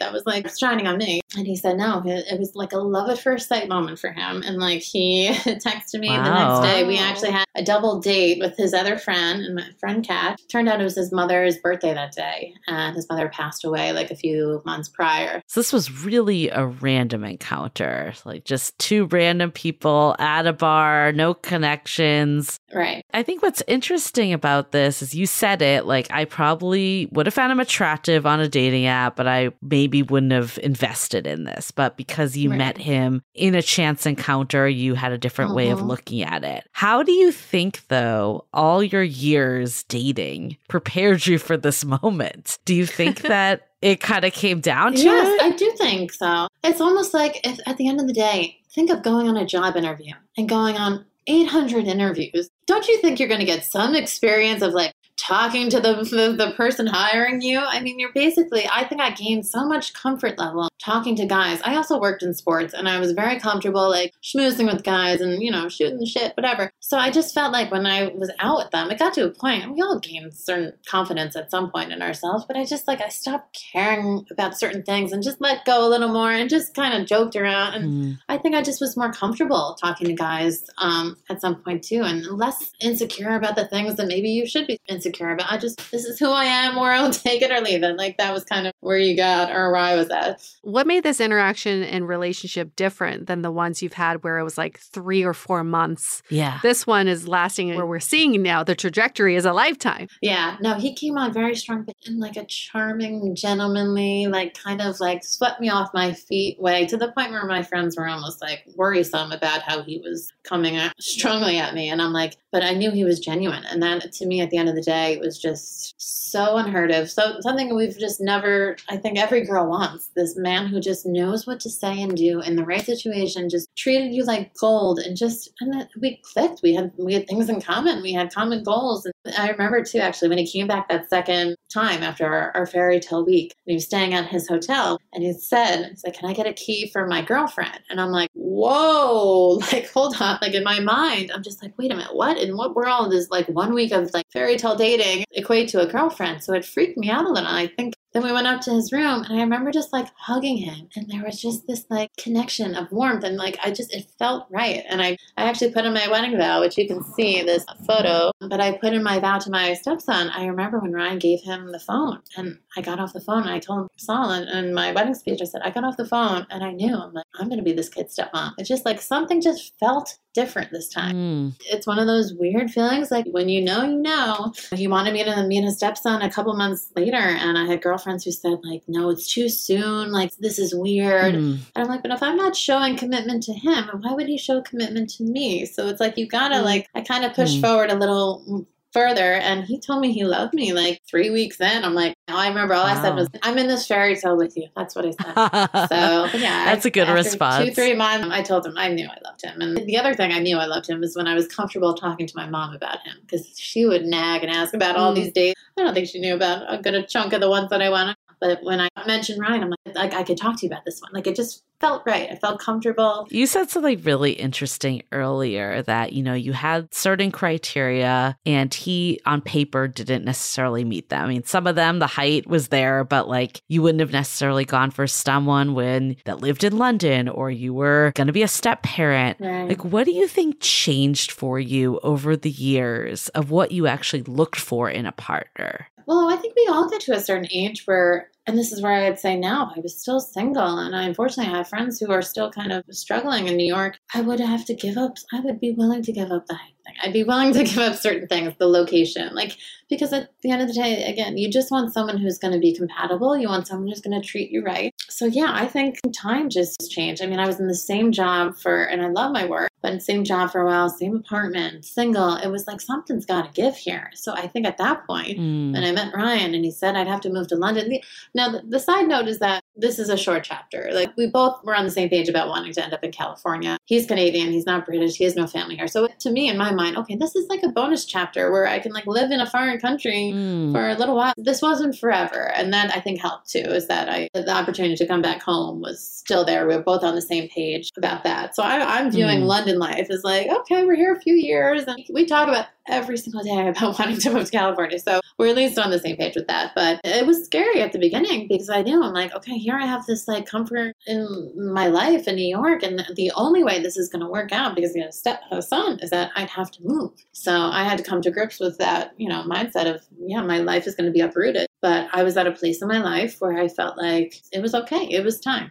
that 0.00 0.12
was 0.12 0.24
like 0.26 0.48
shining 0.58 0.86
on 0.86 0.98
me? 0.98 1.20
And 1.36 1.46
he 1.46 1.56
said, 1.56 1.76
No, 1.76 2.02
it, 2.04 2.26
it 2.30 2.38
was 2.38 2.54
like 2.54 2.72
a 2.72 2.78
love 2.78 3.10
at 3.10 3.18
first 3.18 3.48
sight 3.48 3.68
moment 3.68 3.98
for 3.98 4.10
him. 4.10 4.42
And 4.42 4.58
like 4.58 4.82
he 4.82 5.28
texted 5.44 6.00
me 6.00 6.08
wow. 6.08 6.24
the 6.24 6.30
next 6.30 6.72
day. 6.72 6.84
We 6.84 6.98
actually 6.98 7.30
had 7.30 7.44
a 7.54 7.64
double 7.64 8.00
date 8.00 8.38
with 8.40 8.56
his 8.56 8.74
other 8.74 8.98
friend 8.98 9.42
and 9.42 9.54
my 9.54 9.68
friend 9.78 10.06
Kat. 10.06 10.40
Turned 10.48 10.68
out 10.68 10.80
it 10.80 10.84
was 10.84 10.96
his 10.96 11.12
mother's 11.12 11.58
birthday 11.58 11.94
that 11.94 12.12
day. 12.12 12.54
And 12.66 12.94
his 12.96 13.08
mother 13.08 13.28
passed 13.28 13.64
away 13.64 13.92
like 13.92 14.10
a 14.10 14.16
few 14.16 14.62
months 14.64 14.88
prior. 14.88 15.42
So 15.46 15.60
this 15.60 15.72
was 15.72 16.04
really 16.04 16.48
a 16.50 16.66
random 16.66 17.24
encounter, 17.24 18.14
like 18.24 18.44
just 18.44 18.78
two 18.78 19.06
random 19.06 19.50
people 19.50 20.16
at 20.18 20.46
a 20.46 20.52
bar, 20.52 21.12
no 21.12 21.34
connections. 21.34 22.58
Right. 22.72 23.04
I 23.12 23.22
think 23.22 23.42
what's 23.42 23.62
interesting 23.66 24.32
about 24.32 24.72
this 24.72 25.02
is 25.02 25.14
you 25.14 25.26
said 25.26 25.62
it, 25.62 25.86
like 25.86 26.10
I 26.10 26.24
probably 26.24 27.08
would 27.12 27.25
have 27.26 27.34
found 27.34 27.52
him 27.52 27.60
attractive 27.60 28.26
on 28.26 28.40
a 28.40 28.48
dating 28.48 28.86
app, 28.86 29.16
but 29.16 29.26
I 29.26 29.50
maybe 29.62 30.02
wouldn't 30.02 30.32
have 30.32 30.58
invested 30.62 31.26
in 31.26 31.44
this. 31.44 31.70
But 31.70 31.96
because 31.96 32.36
you 32.36 32.50
right. 32.50 32.58
met 32.58 32.78
him 32.78 33.22
in 33.34 33.54
a 33.54 33.62
chance 33.62 34.06
encounter, 34.06 34.68
you 34.68 34.94
had 34.94 35.12
a 35.12 35.18
different 35.18 35.50
uh-huh. 35.50 35.56
way 35.56 35.70
of 35.70 35.78
uh-huh. 35.78 35.86
looking 35.86 36.22
at 36.22 36.44
it. 36.44 36.66
How 36.72 37.02
do 37.02 37.12
you 37.12 37.32
think, 37.32 37.86
though, 37.88 38.46
all 38.52 38.82
your 38.82 39.02
years 39.02 39.82
dating 39.84 40.56
prepared 40.68 41.26
you 41.26 41.38
for 41.38 41.56
this 41.56 41.84
moment? 41.84 42.58
Do 42.64 42.74
you 42.74 42.86
think 42.86 43.20
that 43.22 43.68
it 43.82 44.00
kind 44.00 44.24
of 44.24 44.32
came 44.32 44.60
down 44.60 44.94
to 44.94 45.02
yes, 45.02 45.28
it? 45.28 45.42
I 45.42 45.56
do 45.56 45.72
think 45.78 46.12
so. 46.12 46.48
It's 46.64 46.80
almost 46.80 47.14
like 47.14 47.40
if, 47.44 47.58
at 47.66 47.76
the 47.76 47.88
end 47.88 48.00
of 48.00 48.06
the 48.06 48.14
day, 48.14 48.58
think 48.74 48.90
of 48.90 49.02
going 49.02 49.28
on 49.28 49.36
a 49.36 49.46
job 49.46 49.76
interview 49.76 50.14
and 50.36 50.48
going 50.48 50.76
on 50.76 51.04
800 51.26 51.86
interviews. 51.86 52.48
Don't 52.66 52.86
you 52.88 53.00
think 53.00 53.18
you're 53.18 53.28
going 53.28 53.40
to 53.40 53.46
get 53.46 53.64
some 53.64 53.94
experience 53.94 54.62
of 54.62 54.72
like 54.74 54.92
talking 55.16 55.70
to 55.70 55.80
the, 55.80 55.94
the, 55.94 56.34
the 56.36 56.52
person 56.56 56.86
hiring 56.86 57.40
you. 57.40 57.58
I 57.58 57.80
mean, 57.80 57.98
you're 57.98 58.12
basically. 58.12 58.68
I 58.72 58.84
think 58.84 59.00
I 59.00 59.10
gained 59.10 59.46
so 59.46 59.66
much 59.66 59.92
comfort 59.94 60.38
level 60.38 60.68
talking 60.78 61.16
to 61.16 61.26
guys. 61.26 61.60
I 61.64 61.74
also 61.76 61.98
worked 61.98 62.22
in 62.22 62.34
sports, 62.34 62.74
and 62.74 62.88
I 62.88 63.00
was 63.00 63.12
very 63.12 63.38
comfortable 63.38 63.88
like 63.90 64.12
schmoozing 64.22 64.72
with 64.72 64.84
guys 64.84 65.20
and 65.20 65.42
you 65.42 65.50
know 65.50 65.68
shooting 65.68 65.98
the 65.98 66.06
shit, 66.06 66.36
whatever. 66.36 66.70
So 66.80 66.98
I 66.98 67.10
just 67.10 67.34
felt 67.34 67.52
like 67.52 67.70
when 67.70 67.86
I 67.86 68.08
was 68.08 68.30
out 68.38 68.58
with 68.58 68.70
them, 68.70 68.90
it 68.90 68.98
got 68.98 69.14
to 69.14 69.24
a 69.24 69.30
point. 69.30 69.64
And 69.64 69.72
we 69.72 69.82
all 69.82 69.98
gain 69.98 70.30
certain 70.30 70.72
confidence 70.86 71.34
at 71.34 71.50
some 71.50 71.70
point 71.70 71.92
in 71.92 72.02
ourselves, 72.02 72.44
but 72.46 72.56
I 72.56 72.64
just 72.64 72.86
like 72.86 73.00
I 73.00 73.08
stopped 73.08 73.58
caring 73.72 74.26
about 74.30 74.58
certain 74.58 74.82
things 74.82 75.12
and 75.12 75.22
just 75.22 75.40
let 75.40 75.64
go 75.64 75.86
a 75.86 75.90
little 75.90 76.12
more 76.12 76.30
and 76.30 76.48
just 76.48 76.74
kind 76.74 76.94
of 76.94 77.08
joked 77.08 77.36
around. 77.36 77.74
And 77.74 77.92
mm. 77.92 78.18
I 78.28 78.38
think 78.38 78.54
I 78.54 78.62
just 78.62 78.80
was 78.80 78.96
more 78.96 79.12
comfortable 79.12 79.76
talking 79.80 80.06
to 80.06 80.12
guys 80.12 80.68
um, 80.78 81.16
at 81.28 81.40
some 81.40 81.56
point 81.56 81.82
too, 81.82 82.02
and 82.02 82.24
less 82.26 82.72
insecure 82.80 83.34
about 83.34 83.56
the 83.56 83.66
things 83.66 83.96
that 83.96 84.06
maybe 84.06 84.28
you 84.28 84.46
should 84.46 84.66
be 84.66 84.78
insecure 84.88 85.05
insecure 85.06 85.30
about. 85.30 85.50
I 85.50 85.58
just, 85.58 85.90
this 85.90 86.04
is 86.04 86.18
who 86.18 86.30
I 86.30 86.44
am, 86.44 86.78
or 86.78 86.90
I'll 86.90 87.12
take 87.12 87.42
it 87.42 87.50
or 87.50 87.60
leave 87.60 87.82
it. 87.82 87.96
Like 87.96 88.16
that 88.18 88.32
was 88.32 88.44
kind 88.44 88.66
of 88.66 88.72
where 88.80 88.98
you 88.98 89.16
got 89.16 89.50
or 89.50 89.72
where 89.72 89.80
I 89.80 89.94
was 89.96 90.10
at. 90.10 90.42
What 90.62 90.86
made 90.86 91.02
this 91.02 91.20
interaction 91.20 91.82
and 91.82 92.08
relationship 92.08 92.74
different 92.76 93.26
than 93.26 93.42
the 93.42 93.50
ones 93.50 93.82
you've 93.82 93.92
had 93.92 94.22
where 94.24 94.38
it 94.38 94.44
was 94.44 94.58
like 94.58 94.78
three 94.78 95.24
or 95.24 95.34
four 95.34 95.64
months? 95.64 96.22
Yeah. 96.28 96.58
This 96.62 96.86
one 96.86 97.08
is 97.08 97.28
lasting 97.28 97.74
where 97.74 97.86
we're 97.86 98.00
seeing 98.00 98.42
now 98.42 98.62
the 98.62 98.74
trajectory 98.74 99.36
is 99.36 99.44
a 99.44 99.52
lifetime. 99.52 100.08
Yeah. 100.20 100.56
No, 100.60 100.74
he 100.74 100.94
came 100.94 101.16
on 101.16 101.32
very 101.32 101.54
strong, 101.54 101.82
but 101.82 101.96
in 102.06 102.18
like 102.18 102.36
a 102.36 102.44
charming, 102.44 103.34
gentlemanly, 103.34 104.26
like 104.26 104.54
kind 104.54 104.80
of 104.80 105.00
like 105.00 105.24
swept 105.24 105.60
me 105.60 105.68
off 105.68 105.90
my 105.94 106.12
feet 106.12 106.60
way 106.60 106.86
to 106.86 106.96
the 106.96 107.12
point 107.12 107.30
where 107.30 107.46
my 107.46 107.62
friends 107.62 107.96
were 107.96 108.08
almost 108.08 108.40
like 108.42 108.64
worrisome 108.74 109.32
about 109.32 109.62
how 109.62 109.82
he 109.82 109.98
was 109.98 110.32
coming 110.42 110.78
strongly 111.00 111.58
at 111.58 111.74
me. 111.74 111.88
And 111.88 112.00
I'm 112.00 112.12
like, 112.12 112.36
but 112.52 112.62
I 112.62 112.72
knew 112.72 112.90
he 112.90 113.04
was 113.04 113.20
genuine. 113.20 113.64
And 113.64 113.82
that 113.82 114.12
to 114.12 114.26
me 114.26 114.40
at 114.40 114.50
the 114.50 114.56
end 114.56 114.68
of 114.68 114.74
the 114.74 114.82
day, 114.82 114.95
day 114.96 115.18
was 115.18 115.38
just 115.38 115.94
so 115.98 116.56
unheard 116.56 116.90
of. 116.90 117.10
So 117.10 117.40
something 117.40 117.74
we've 117.74 117.98
just 117.98 118.20
never, 118.20 118.76
I 118.88 118.96
think 118.96 119.18
every 119.18 119.44
girl 119.44 119.68
wants 119.68 120.10
this 120.16 120.36
man 120.36 120.66
who 120.66 120.80
just 120.80 121.06
knows 121.06 121.46
what 121.46 121.60
to 121.60 121.70
say 121.70 122.00
and 122.00 122.16
do 122.16 122.40
in 122.40 122.56
the 122.56 122.64
right 122.64 122.84
situation, 122.84 123.48
just 123.48 123.68
treated 123.76 124.12
you 124.12 124.24
like 124.24 124.54
gold 124.54 124.98
and 124.98 125.16
just, 125.16 125.50
and 125.60 125.86
we 126.00 126.20
clicked. 126.22 126.60
We 126.62 126.74
had, 126.74 126.92
we 126.98 127.14
had 127.14 127.26
things 127.26 127.48
in 127.48 127.60
common. 127.60 128.02
We 128.02 128.12
had 128.12 128.32
common 128.32 128.62
goals. 128.62 129.06
And 129.24 129.34
I 129.36 129.50
remember 129.50 129.82
too, 129.82 129.98
actually, 129.98 130.28
when 130.28 130.38
he 130.38 130.50
came 130.50 130.66
back 130.66 130.88
that 130.88 131.08
second 131.08 131.56
time 131.72 132.02
after 132.02 132.26
our, 132.26 132.52
our 132.54 132.66
fairy 132.66 133.00
tale 133.00 133.24
week, 133.24 133.54
and 133.66 133.72
he 133.72 133.76
was 133.76 133.84
staying 133.84 134.14
at 134.14 134.26
his 134.26 134.48
hotel 134.48 134.98
and 135.12 135.22
he 135.22 135.32
said, 135.32 135.88
he's 135.90 136.04
like, 136.04 136.14
can 136.14 136.28
I 136.28 136.34
get 136.34 136.46
a 136.46 136.52
key 136.52 136.90
for 136.90 137.06
my 137.06 137.22
girlfriend? 137.22 137.80
And 137.90 138.00
I'm 138.00 138.10
like, 138.10 138.30
whoa, 138.34 139.60
like, 139.72 139.90
hold 139.90 140.16
on. 140.20 140.38
Like 140.42 140.54
in 140.54 140.64
my 140.64 140.80
mind, 140.80 141.30
I'm 141.32 141.42
just 141.42 141.62
like, 141.62 141.72
wait 141.78 141.92
a 141.92 141.96
minute, 141.96 142.14
what? 142.14 142.38
In 142.38 142.56
what 142.56 142.74
world 142.74 143.12
is 143.12 143.28
like 143.30 143.48
one 143.48 143.74
week 143.74 143.92
of 143.92 144.12
like 144.12 144.26
fairy 144.32 144.56
tale 144.56 144.76
dating 144.86 145.24
equate 145.32 145.68
to 145.70 145.80
a 145.80 145.86
girlfriend? 145.86 146.42
So 146.42 146.54
it 146.54 146.64
freaked 146.64 146.98
me 146.98 147.10
out 147.10 147.24
a 147.24 147.30
little. 147.30 147.48
I 147.48 147.66
think 147.66 147.94
then 148.12 148.22
we 148.22 148.32
went 148.32 148.46
up 148.46 148.62
to 148.62 148.70
his 148.70 148.92
room 148.92 149.24
and 149.24 149.38
I 149.38 149.42
remember 149.42 149.70
just 149.70 149.92
like 149.92 150.06
hugging 150.16 150.56
him 150.56 150.88
and 150.96 151.06
there 151.10 151.22
was 151.22 151.38
just 151.38 151.66
this 151.66 151.84
like 151.90 152.08
connection 152.16 152.74
of 152.74 152.90
warmth 152.90 153.24
and 153.24 153.36
like 153.36 153.58
I 153.62 153.70
just 153.70 153.92
it 153.92 154.06
felt 154.18 154.46
right. 154.48 154.84
And 154.88 155.02
I, 155.02 155.18
I 155.36 155.44
actually 155.44 155.72
put 155.72 155.84
in 155.84 155.92
my 155.92 156.08
wedding 156.08 156.38
vow, 156.38 156.60
which 156.60 156.78
you 156.78 156.86
can 156.88 157.02
see 157.12 157.42
this 157.42 157.66
photo, 157.86 158.30
but 158.40 158.58
I 158.58 158.78
put 158.78 158.94
in 158.94 159.02
my 159.02 159.18
vow 159.18 159.38
to 159.40 159.50
my 159.50 159.74
stepson. 159.74 160.30
I 160.30 160.46
remember 160.46 160.78
when 160.78 160.92
Ryan 160.92 161.18
gave 161.18 161.42
him 161.42 161.72
the 161.72 161.78
phone 161.78 162.20
and 162.38 162.58
I 162.74 162.80
got 162.80 163.00
off 163.00 163.12
the 163.12 163.20
phone 163.20 163.42
and 163.42 163.50
I 163.50 163.58
told 163.58 163.88
Saul 163.98 164.32
in, 164.32 164.48
in 164.48 164.72
my 164.72 164.92
wedding 164.92 165.14
speech, 165.14 165.42
I 165.42 165.44
said, 165.44 165.60
I 165.62 165.70
got 165.70 165.84
off 165.84 165.98
the 165.98 166.06
phone 166.06 166.46
and 166.48 166.64
I 166.64 166.72
knew 166.72 166.96
I'm 166.96 167.12
like, 167.12 167.26
I'm 167.34 167.50
gonna 167.50 167.62
be 167.62 167.74
this 167.74 167.90
kid's 167.90 168.16
stepmom. 168.16 168.52
It's 168.56 168.68
just 168.68 168.86
like 168.86 169.02
something 169.02 169.42
just 169.42 169.78
felt 169.78 170.16
different 170.36 170.70
this 170.70 170.88
time. 170.88 171.16
Mm. 171.16 171.54
It's 171.64 171.86
one 171.86 171.98
of 171.98 172.06
those 172.06 172.34
weird 172.34 172.70
feelings 172.70 173.10
like 173.10 173.26
when 173.32 173.48
you 173.48 173.60
know, 173.60 173.82
you 173.84 173.96
know. 173.96 174.52
He 174.72 174.86
wanted 174.86 175.14
me 175.14 175.24
to 175.24 175.46
meet 175.46 175.64
his 175.64 175.76
stepson 175.78 176.22
a 176.22 176.30
couple 176.30 176.54
months 176.54 176.92
later, 176.94 177.16
and 177.16 177.58
I 177.58 177.64
had 177.64 177.82
girlfriends 177.82 178.24
who 178.24 178.30
said, 178.30 178.58
like, 178.62 178.82
no, 178.86 179.10
it's 179.10 179.32
too 179.32 179.48
soon. 179.48 180.12
Like, 180.12 180.30
this 180.36 180.58
is 180.58 180.74
weird. 180.74 181.34
Mm. 181.34 181.58
And 181.74 181.84
I'm 181.84 181.88
like, 181.88 182.02
but 182.02 182.12
if 182.12 182.22
I'm 182.22 182.36
not 182.36 182.54
showing 182.54 182.96
commitment 182.96 183.42
to 183.44 183.52
him, 183.52 183.88
why 184.00 184.12
would 184.12 184.28
he 184.28 184.38
show 184.38 184.60
commitment 184.60 185.10
to 185.14 185.24
me? 185.24 185.66
So 185.66 185.88
it's 185.88 186.00
like, 186.00 186.16
you 186.18 186.28
gotta, 186.28 186.56
mm. 186.56 186.64
like, 186.64 186.86
I 186.94 187.00
kind 187.00 187.24
of 187.24 187.34
push 187.34 187.54
mm. 187.54 187.62
forward 187.62 187.90
a 187.90 187.96
little 187.98 188.66
further 188.96 189.34
and 189.34 189.64
he 189.64 189.78
told 189.78 190.00
me 190.00 190.10
he 190.10 190.24
loved 190.24 190.54
me 190.54 190.72
like 190.72 191.02
three 191.06 191.28
weeks 191.28 191.60
in. 191.60 191.84
I'm 191.84 191.94
like, 191.94 192.16
now 192.28 192.38
I 192.38 192.48
remember 192.48 192.72
all 192.72 192.84
wow. 192.84 192.98
I 192.98 193.02
said 193.02 193.14
was, 193.14 193.28
I'm 193.42 193.58
in 193.58 193.66
this 193.66 193.86
fairy 193.86 194.16
tale 194.16 194.38
with 194.38 194.56
you. 194.56 194.68
That's 194.74 194.96
what 194.96 195.04
I 195.04 195.10
said. 195.10 195.88
so 195.88 196.38
yeah. 196.38 196.64
That's 196.64 196.86
I, 196.86 196.88
a 196.88 196.90
good 196.90 197.08
response. 197.10 197.62
Two, 197.62 197.74
three 197.74 197.94
months, 197.94 198.26
I 198.30 198.40
told 198.40 198.64
him 198.64 198.78
I 198.78 198.88
knew 198.88 199.06
I 199.06 199.18
loved 199.22 199.42
him. 199.44 199.60
And 199.60 199.76
the 199.76 199.98
other 199.98 200.14
thing 200.14 200.32
I 200.32 200.38
knew 200.38 200.56
I 200.56 200.64
loved 200.64 200.88
him 200.88 201.00
was 201.00 201.14
when 201.14 201.28
I 201.28 201.34
was 201.34 201.46
comfortable 201.46 201.92
talking 201.92 202.26
to 202.26 202.36
my 202.36 202.48
mom 202.48 202.74
about 202.74 203.06
him 203.06 203.18
because 203.20 203.46
she 203.58 203.84
would 203.84 204.06
nag 204.06 204.42
and 204.42 204.50
ask 204.50 204.72
about 204.72 204.96
all 204.96 205.12
mm. 205.12 205.16
these 205.16 205.32
dates. 205.32 205.60
I 205.78 205.82
don't 205.82 205.92
think 205.92 206.08
she 206.08 206.18
knew 206.18 206.34
about 206.34 206.62
a 206.72 206.80
good 206.80 207.06
chunk 207.06 207.34
of 207.34 207.42
the 207.42 207.50
ones 207.50 207.68
that 207.68 207.82
I 207.82 207.90
wanted. 207.90 208.15
But 208.40 208.62
when 208.62 208.80
I 208.80 208.88
mentioned 209.06 209.40
Ryan, 209.40 209.64
I'm 209.64 209.70
like, 209.70 209.94
like 209.94 210.14
I 210.14 210.22
could 210.22 210.38
talk 210.38 210.58
to 210.58 210.66
you 210.66 210.72
about 210.72 210.84
this 210.84 211.00
one. 211.00 211.10
Like 211.12 211.26
it 211.26 211.36
just 211.36 211.62
felt 211.80 212.02
right. 212.06 212.30
I 212.30 212.36
felt 212.36 212.58
comfortable. 212.58 213.26
You 213.30 213.46
said 213.46 213.70
something 213.70 214.00
really 214.02 214.32
interesting 214.32 215.02
earlier 215.12 215.82
that, 215.82 216.12
you 216.12 216.22
know, 216.22 216.34
you 216.34 216.52
had 216.52 216.92
certain 216.94 217.30
criteria 217.30 218.36
and 218.46 218.72
he 218.72 219.20
on 219.26 219.42
paper 219.42 219.86
didn't 219.88 220.24
necessarily 220.24 220.84
meet 220.84 221.08
them. 221.10 221.24
I 221.24 221.28
mean, 221.28 221.44
some 221.44 221.66
of 221.66 221.76
them, 221.76 221.98
the 221.98 222.06
height 222.06 222.46
was 222.46 222.68
there, 222.68 223.04
but 223.04 223.28
like 223.28 223.60
you 223.68 223.82
wouldn't 223.82 224.00
have 224.00 224.12
necessarily 224.12 224.64
gone 224.64 224.90
for 224.90 225.06
someone 225.06 225.74
when 225.74 226.16
that 226.24 226.40
lived 226.40 226.64
in 226.64 226.78
London 226.78 227.28
or 227.28 227.50
you 227.50 227.74
were 227.74 228.12
going 228.14 228.26
to 228.26 228.32
be 228.32 228.42
a 228.42 228.48
step 228.48 228.82
parent. 228.82 229.38
Right. 229.40 229.68
Like, 229.68 229.84
what 229.84 230.04
do 230.04 230.12
you 230.12 230.28
think 230.28 230.60
changed 230.60 231.30
for 231.30 231.58
you 231.58 232.00
over 232.02 232.36
the 232.36 232.50
years 232.50 233.28
of 233.30 233.50
what 233.50 233.72
you 233.72 233.86
actually 233.86 234.22
looked 234.22 234.56
for 234.56 234.88
in 234.88 235.06
a 235.06 235.12
partner? 235.12 235.88
Well, 236.06 236.28
I 236.30 236.36
think 236.36 236.54
we 236.56 236.68
all 236.70 236.88
get 236.88 237.00
to 237.02 237.14
a 237.14 237.20
certain 237.20 237.48
age 237.52 237.82
where, 237.86 238.30
and 238.46 238.56
this 238.56 238.72
is 238.72 238.80
where 238.80 238.92
I'd 238.92 239.18
say 239.18 239.36
now, 239.36 239.72
I 239.76 239.80
was 239.80 240.00
still 240.00 240.20
single 240.20 240.78
and 240.78 240.94
I 240.94 241.02
unfortunately 241.02 241.52
have 241.52 241.68
friends 241.68 241.98
who 241.98 242.12
are 242.12 242.22
still 242.22 242.50
kind 242.50 242.72
of 242.72 242.84
struggling 242.90 243.48
in 243.48 243.56
New 243.56 243.66
York, 243.66 243.98
I 244.14 244.20
would 244.20 244.40
have 244.40 244.64
to 244.66 244.74
give 244.74 244.96
up, 244.96 245.16
I 245.32 245.40
would 245.40 245.60
be 245.60 245.72
willing 245.72 246.02
to 246.02 246.12
give 246.12 246.30
up 246.30 246.46
the. 246.46 246.56
I'd 247.02 247.12
be 247.12 247.24
willing 247.24 247.52
to 247.54 247.64
give 247.64 247.78
up 247.78 247.96
certain 247.96 248.28
things, 248.28 248.54
the 248.58 248.66
location, 248.66 249.34
like, 249.34 249.56
because 249.88 250.12
at 250.12 250.30
the 250.42 250.50
end 250.50 250.62
of 250.62 250.68
the 250.68 250.74
day, 250.74 251.04
again, 251.04 251.36
you 251.36 251.50
just 251.50 251.70
want 251.70 251.92
someone 251.92 252.18
who's 252.18 252.38
going 252.38 252.52
to 252.52 252.58
be 252.58 252.74
compatible. 252.74 253.36
You 253.36 253.48
want 253.48 253.68
someone 253.68 253.88
who's 253.88 254.00
going 254.00 254.20
to 254.20 254.26
treat 254.26 254.50
you 254.50 254.64
right. 254.64 254.92
So, 255.08 255.26
yeah, 255.26 255.52
I 255.52 255.66
think 255.66 256.00
time 256.12 256.50
just 256.50 256.90
changed. 256.90 257.22
I 257.22 257.26
mean, 257.26 257.38
I 257.38 257.46
was 257.46 257.60
in 257.60 257.68
the 257.68 257.74
same 257.74 258.10
job 258.10 258.56
for, 258.56 258.82
and 258.82 259.00
I 259.00 259.08
love 259.08 259.32
my 259.32 259.46
work, 259.46 259.70
but 259.82 260.02
same 260.02 260.24
job 260.24 260.50
for 260.50 260.60
a 260.60 260.66
while, 260.66 260.88
same 260.88 261.16
apartment, 261.16 261.84
single. 261.84 262.36
It 262.36 262.48
was 262.48 262.66
like 262.66 262.80
something's 262.80 263.26
got 263.26 263.46
to 263.46 263.60
give 263.60 263.76
here. 263.76 264.10
So 264.14 264.34
I 264.34 264.48
think 264.48 264.66
at 264.66 264.78
that 264.78 265.06
point, 265.06 265.38
mm. 265.38 265.72
when 265.72 265.84
I 265.84 265.92
met 265.92 266.14
Ryan 266.14 266.54
and 266.54 266.64
he 266.64 266.70
said 266.70 266.96
I'd 266.96 267.06
have 267.06 267.20
to 267.22 267.30
move 267.30 267.48
to 267.48 267.56
London. 267.56 267.98
Now, 268.34 268.50
the, 268.50 268.62
the 268.66 268.80
side 268.80 269.06
note 269.06 269.28
is 269.28 269.38
that 269.38 269.62
this 269.76 269.98
is 269.98 270.08
a 270.08 270.16
short 270.16 270.44
chapter. 270.44 270.90
Like 270.92 271.16
we 271.16 271.26
both 271.26 271.62
were 271.64 271.74
on 271.74 271.84
the 271.84 271.90
same 271.90 272.08
page 272.08 272.28
about 272.28 272.48
wanting 272.48 272.72
to 272.72 272.84
end 272.84 272.92
up 272.92 273.04
in 273.04 273.12
California. 273.12 273.78
He's 273.84 274.06
Canadian. 274.06 274.50
He's 274.50 274.66
not 274.66 274.86
British. 274.86 275.16
He 275.16 275.24
has 275.24 275.36
no 275.36 275.46
family 275.46 275.76
here. 275.76 275.88
So 275.88 276.08
to 276.20 276.30
me, 276.30 276.48
in 276.48 276.56
my 276.56 276.72
mind, 276.72 276.96
okay, 276.96 277.16
this 277.16 277.36
is 277.36 277.48
like 277.48 277.62
a 277.62 277.68
bonus 277.68 278.04
chapter 278.04 278.50
where 278.50 278.66
I 278.66 278.78
can 278.78 278.92
like 278.92 279.06
live 279.06 279.30
in 279.30 279.40
a 279.40 279.48
foreign 279.48 279.78
country 279.78 280.32
mm. 280.34 280.72
for 280.72 280.88
a 280.88 280.94
little 280.94 281.16
while. 281.16 281.34
This 281.36 281.62
wasn't 281.62 281.96
forever, 281.96 282.52
and 282.54 282.72
that 282.72 282.94
I 282.94 283.00
think 283.00 283.20
helped 283.20 283.50
too. 283.50 283.58
Is 283.58 283.88
that 283.88 284.08
I 284.08 284.28
the 284.34 284.50
opportunity 284.50 284.96
to 284.96 285.06
come 285.06 285.22
back 285.22 285.42
home 285.42 285.80
was 285.80 286.00
still 286.00 286.44
there. 286.44 286.66
We 286.66 286.76
were 286.76 286.82
both 286.82 287.04
on 287.04 287.14
the 287.14 287.22
same 287.22 287.48
page 287.48 287.90
about 287.96 288.24
that. 288.24 288.54
So 288.56 288.62
I, 288.62 288.98
am 288.98 289.10
viewing 289.10 289.40
mm. 289.40 289.46
London 289.46 289.78
life 289.78 290.08
as 290.10 290.24
like, 290.24 290.48
okay, 290.48 290.84
we're 290.84 290.96
here 290.96 291.14
a 291.14 291.20
few 291.20 291.34
years, 291.34 291.84
and 291.84 292.04
we 292.12 292.26
talk 292.26 292.48
about 292.48 292.66
every 292.88 293.16
single 293.16 293.42
day 293.42 293.68
about 293.76 293.98
wanting 293.98 294.18
to 294.18 294.30
move 294.30 294.46
to 294.46 294.50
California. 294.50 294.98
So 294.98 295.20
we're 295.38 295.48
at 295.48 295.56
least 295.56 295.78
on 295.78 295.90
the 295.90 295.98
same 295.98 296.16
page 296.16 296.34
with 296.34 296.46
that. 296.48 296.72
But 296.74 297.00
it 297.04 297.26
was 297.26 297.44
scary 297.44 297.80
at 297.82 297.92
the 297.92 297.98
beginning 297.98 298.48
because 298.48 298.70
I 298.70 298.82
knew 298.82 299.02
I'm 299.02 299.12
like, 299.12 299.34
okay, 299.34 299.56
here 299.56 299.76
I 299.76 299.86
have 299.86 300.06
this 300.06 300.26
like 300.28 300.46
comfort 300.46 300.94
in 301.06 301.52
my 301.56 301.88
life 301.88 302.26
in 302.26 302.36
New 302.36 302.46
York. 302.46 302.82
And 302.82 303.04
the 303.14 303.32
only 303.36 303.62
way 303.62 303.80
this 303.80 303.96
is 303.96 304.08
going 304.08 304.22
to 304.22 304.30
work 304.30 304.52
out 304.52 304.74
because 304.74 304.94
you 304.94 305.02
know, 305.02 305.10
step 305.10 305.40
a 305.50 305.56
uh, 305.56 305.60
son 305.60 305.98
is 306.00 306.10
that 306.10 306.30
I'd 306.36 306.50
have 306.50 306.70
to 306.72 306.82
move. 306.82 307.12
So 307.32 307.52
I 307.52 307.84
had 307.84 307.98
to 307.98 308.04
come 308.04 308.22
to 308.22 308.30
grips 308.30 308.60
with 308.60 308.78
that, 308.78 309.12
you 309.16 309.28
know, 309.28 309.42
mindset 309.42 309.92
of, 309.92 310.02
yeah, 310.18 310.42
my 310.42 310.58
life 310.58 310.86
is 310.86 310.94
going 310.94 311.06
to 311.06 311.12
be 311.12 311.20
uprooted. 311.20 311.66
But 311.82 312.08
I 312.12 312.22
was 312.22 312.36
at 312.36 312.46
a 312.46 312.52
place 312.52 312.82
in 312.82 312.88
my 312.88 312.98
life 312.98 313.36
where 313.38 313.58
I 313.58 313.68
felt 313.68 313.98
like 313.98 314.42
it 314.52 314.60
was 314.60 314.74
okay. 314.74 315.06
It 315.10 315.24
was 315.24 315.40
time. 315.40 315.70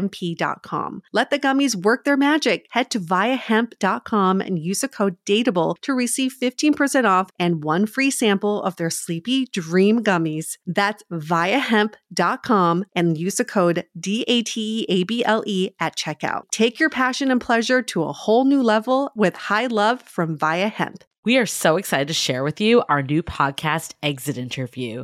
MP.com. 0.01 1.01
Let 1.11 1.29
the 1.29 1.39
gummies 1.39 1.75
work 1.75 2.03
their 2.03 2.17
magic. 2.17 2.67
Head 2.71 2.89
to 2.91 2.99
viiahemp.com 2.99 4.41
and 4.41 4.59
use 4.59 4.79
the 4.79 4.87
code 4.87 5.17
DATEABLE 5.25 5.77
to 5.81 5.93
receive 5.93 6.33
15% 6.39 7.05
off 7.05 7.29
and 7.39 7.63
one 7.63 7.85
free 7.85 8.11
sample 8.11 8.61
of 8.63 8.75
their 8.75 8.89
Sleepy 8.89 9.45
Dream 9.45 10.03
gummies. 10.03 10.57
That's 10.65 11.03
viiahemp.com 11.11 12.85
and 12.95 13.17
use 13.17 13.35
the 13.35 13.45
code 13.45 13.85
DATEABLE 13.99 15.73
at 15.79 15.95
checkout. 15.95 16.43
Take 16.51 16.79
your 16.79 16.89
passion 16.89 17.31
and 17.31 17.41
pleasure 17.41 17.81
to 17.81 18.03
a 18.03 18.13
whole 18.13 18.45
new 18.45 18.61
level 18.61 19.11
with 19.15 19.35
high 19.35 19.67
love 19.67 20.01
from 20.01 20.37
Viia 20.37 20.71
Hemp. 20.71 21.03
We 21.23 21.37
are 21.37 21.45
so 21.45 21.77
excited 21.77 22.07
to 22.07 22.15
share 22.15 22.43
with 22.43 22.59
you 22.59 22.83
our 22.89 23.03
new 23.03 23.21
podcast, 23.21 23.93
Exit 24.01 24.37
Interview. 24.37 25.03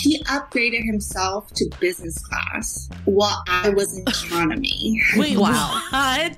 He 0.00 0.22
upgraded 0.24 0.84
himself 0.84 1.52
to 1.54 1.68
business 1.80 2.18
class 2.18 2.88
while 3.04 3.42
I 3.48 3.70
was 3.70 3.98
in 3.98 4.04
economy. 4.06 5.00
Wait, 5.16 5.36
wow. 5.36 5.82
What? 5.90 6.36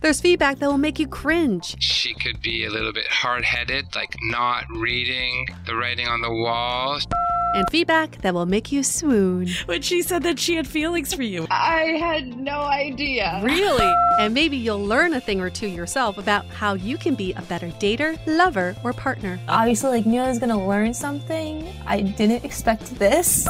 There's 0.00 0.20
feedback 0.20 0.58
that 0.58 0.68
will 0.68 0.78
make 0.78 0.98
you 0.98 1.08
cringe. 1.08 1.76
She 1.82 2.14
could 2.14 2.40
be 2.40 2.64
a 2.64 2.70
little 2.70 2.92
bit 2.92 3.06
hard 3.08 3.44
headed, 3.44 3.94
like 3.94 4.14
not 4.22 4.64
reading 4.70 5.46
the 5.66 5.74
writing 5.74 6.06
on 6.06 6.20
the 6.20 6.30
wall. 6.30 7.00
And 7.54 7.66
feedback 7.70 8.20
that 8.20 8.34
will 8.34 8.44
make 8.44 8.70
you 8.70 8.82
swoon. 8.82 9.48
When 9.64 9.80
she 9.80 10.02
said 10.02 10.22
that 10.24 10.38
she 10.38 10.56
had 10.56 10.66
feelings 10.66 11.14
for 11.14 11.22
you. 11.22 11.46
I 11.50 11.96
had 11.98 12.36
no 12.36 12.60
idea. 12.60 13.40
Really? 13.42 13.94
And 14.20 14.34
maybe 14.34 14.58
you'll 14.58 14.84
learn 14.84 15.14
a 15.14 15.20
thing 15.20 15.40
or 15.40 15.48
two 15.48 15.66
yourself 15.66 16.18
about 16.18 16.44
how 16.46 16.74
you 16.74 16.98
can 16.98 17.14
be 17.14 17.32
a 17.32 17.40
better 17.42 17.68
dater, 17.68 18.18
lover, 18.26 18.76
or 18.84 18.92
partner. 18.92 19.40
Obviously, 19.48 19.88
like 19.90 20.06
knew 20.06 20.20
I 20.20 20.28
was 20.28 20.38
gonna 20.38 20.68
learn 20.68 20.92
something. 20.92 21.66
I 21.86 22.02
didn't 22.02 22.44
expect 22.44 22.85
this. 22.94 23.46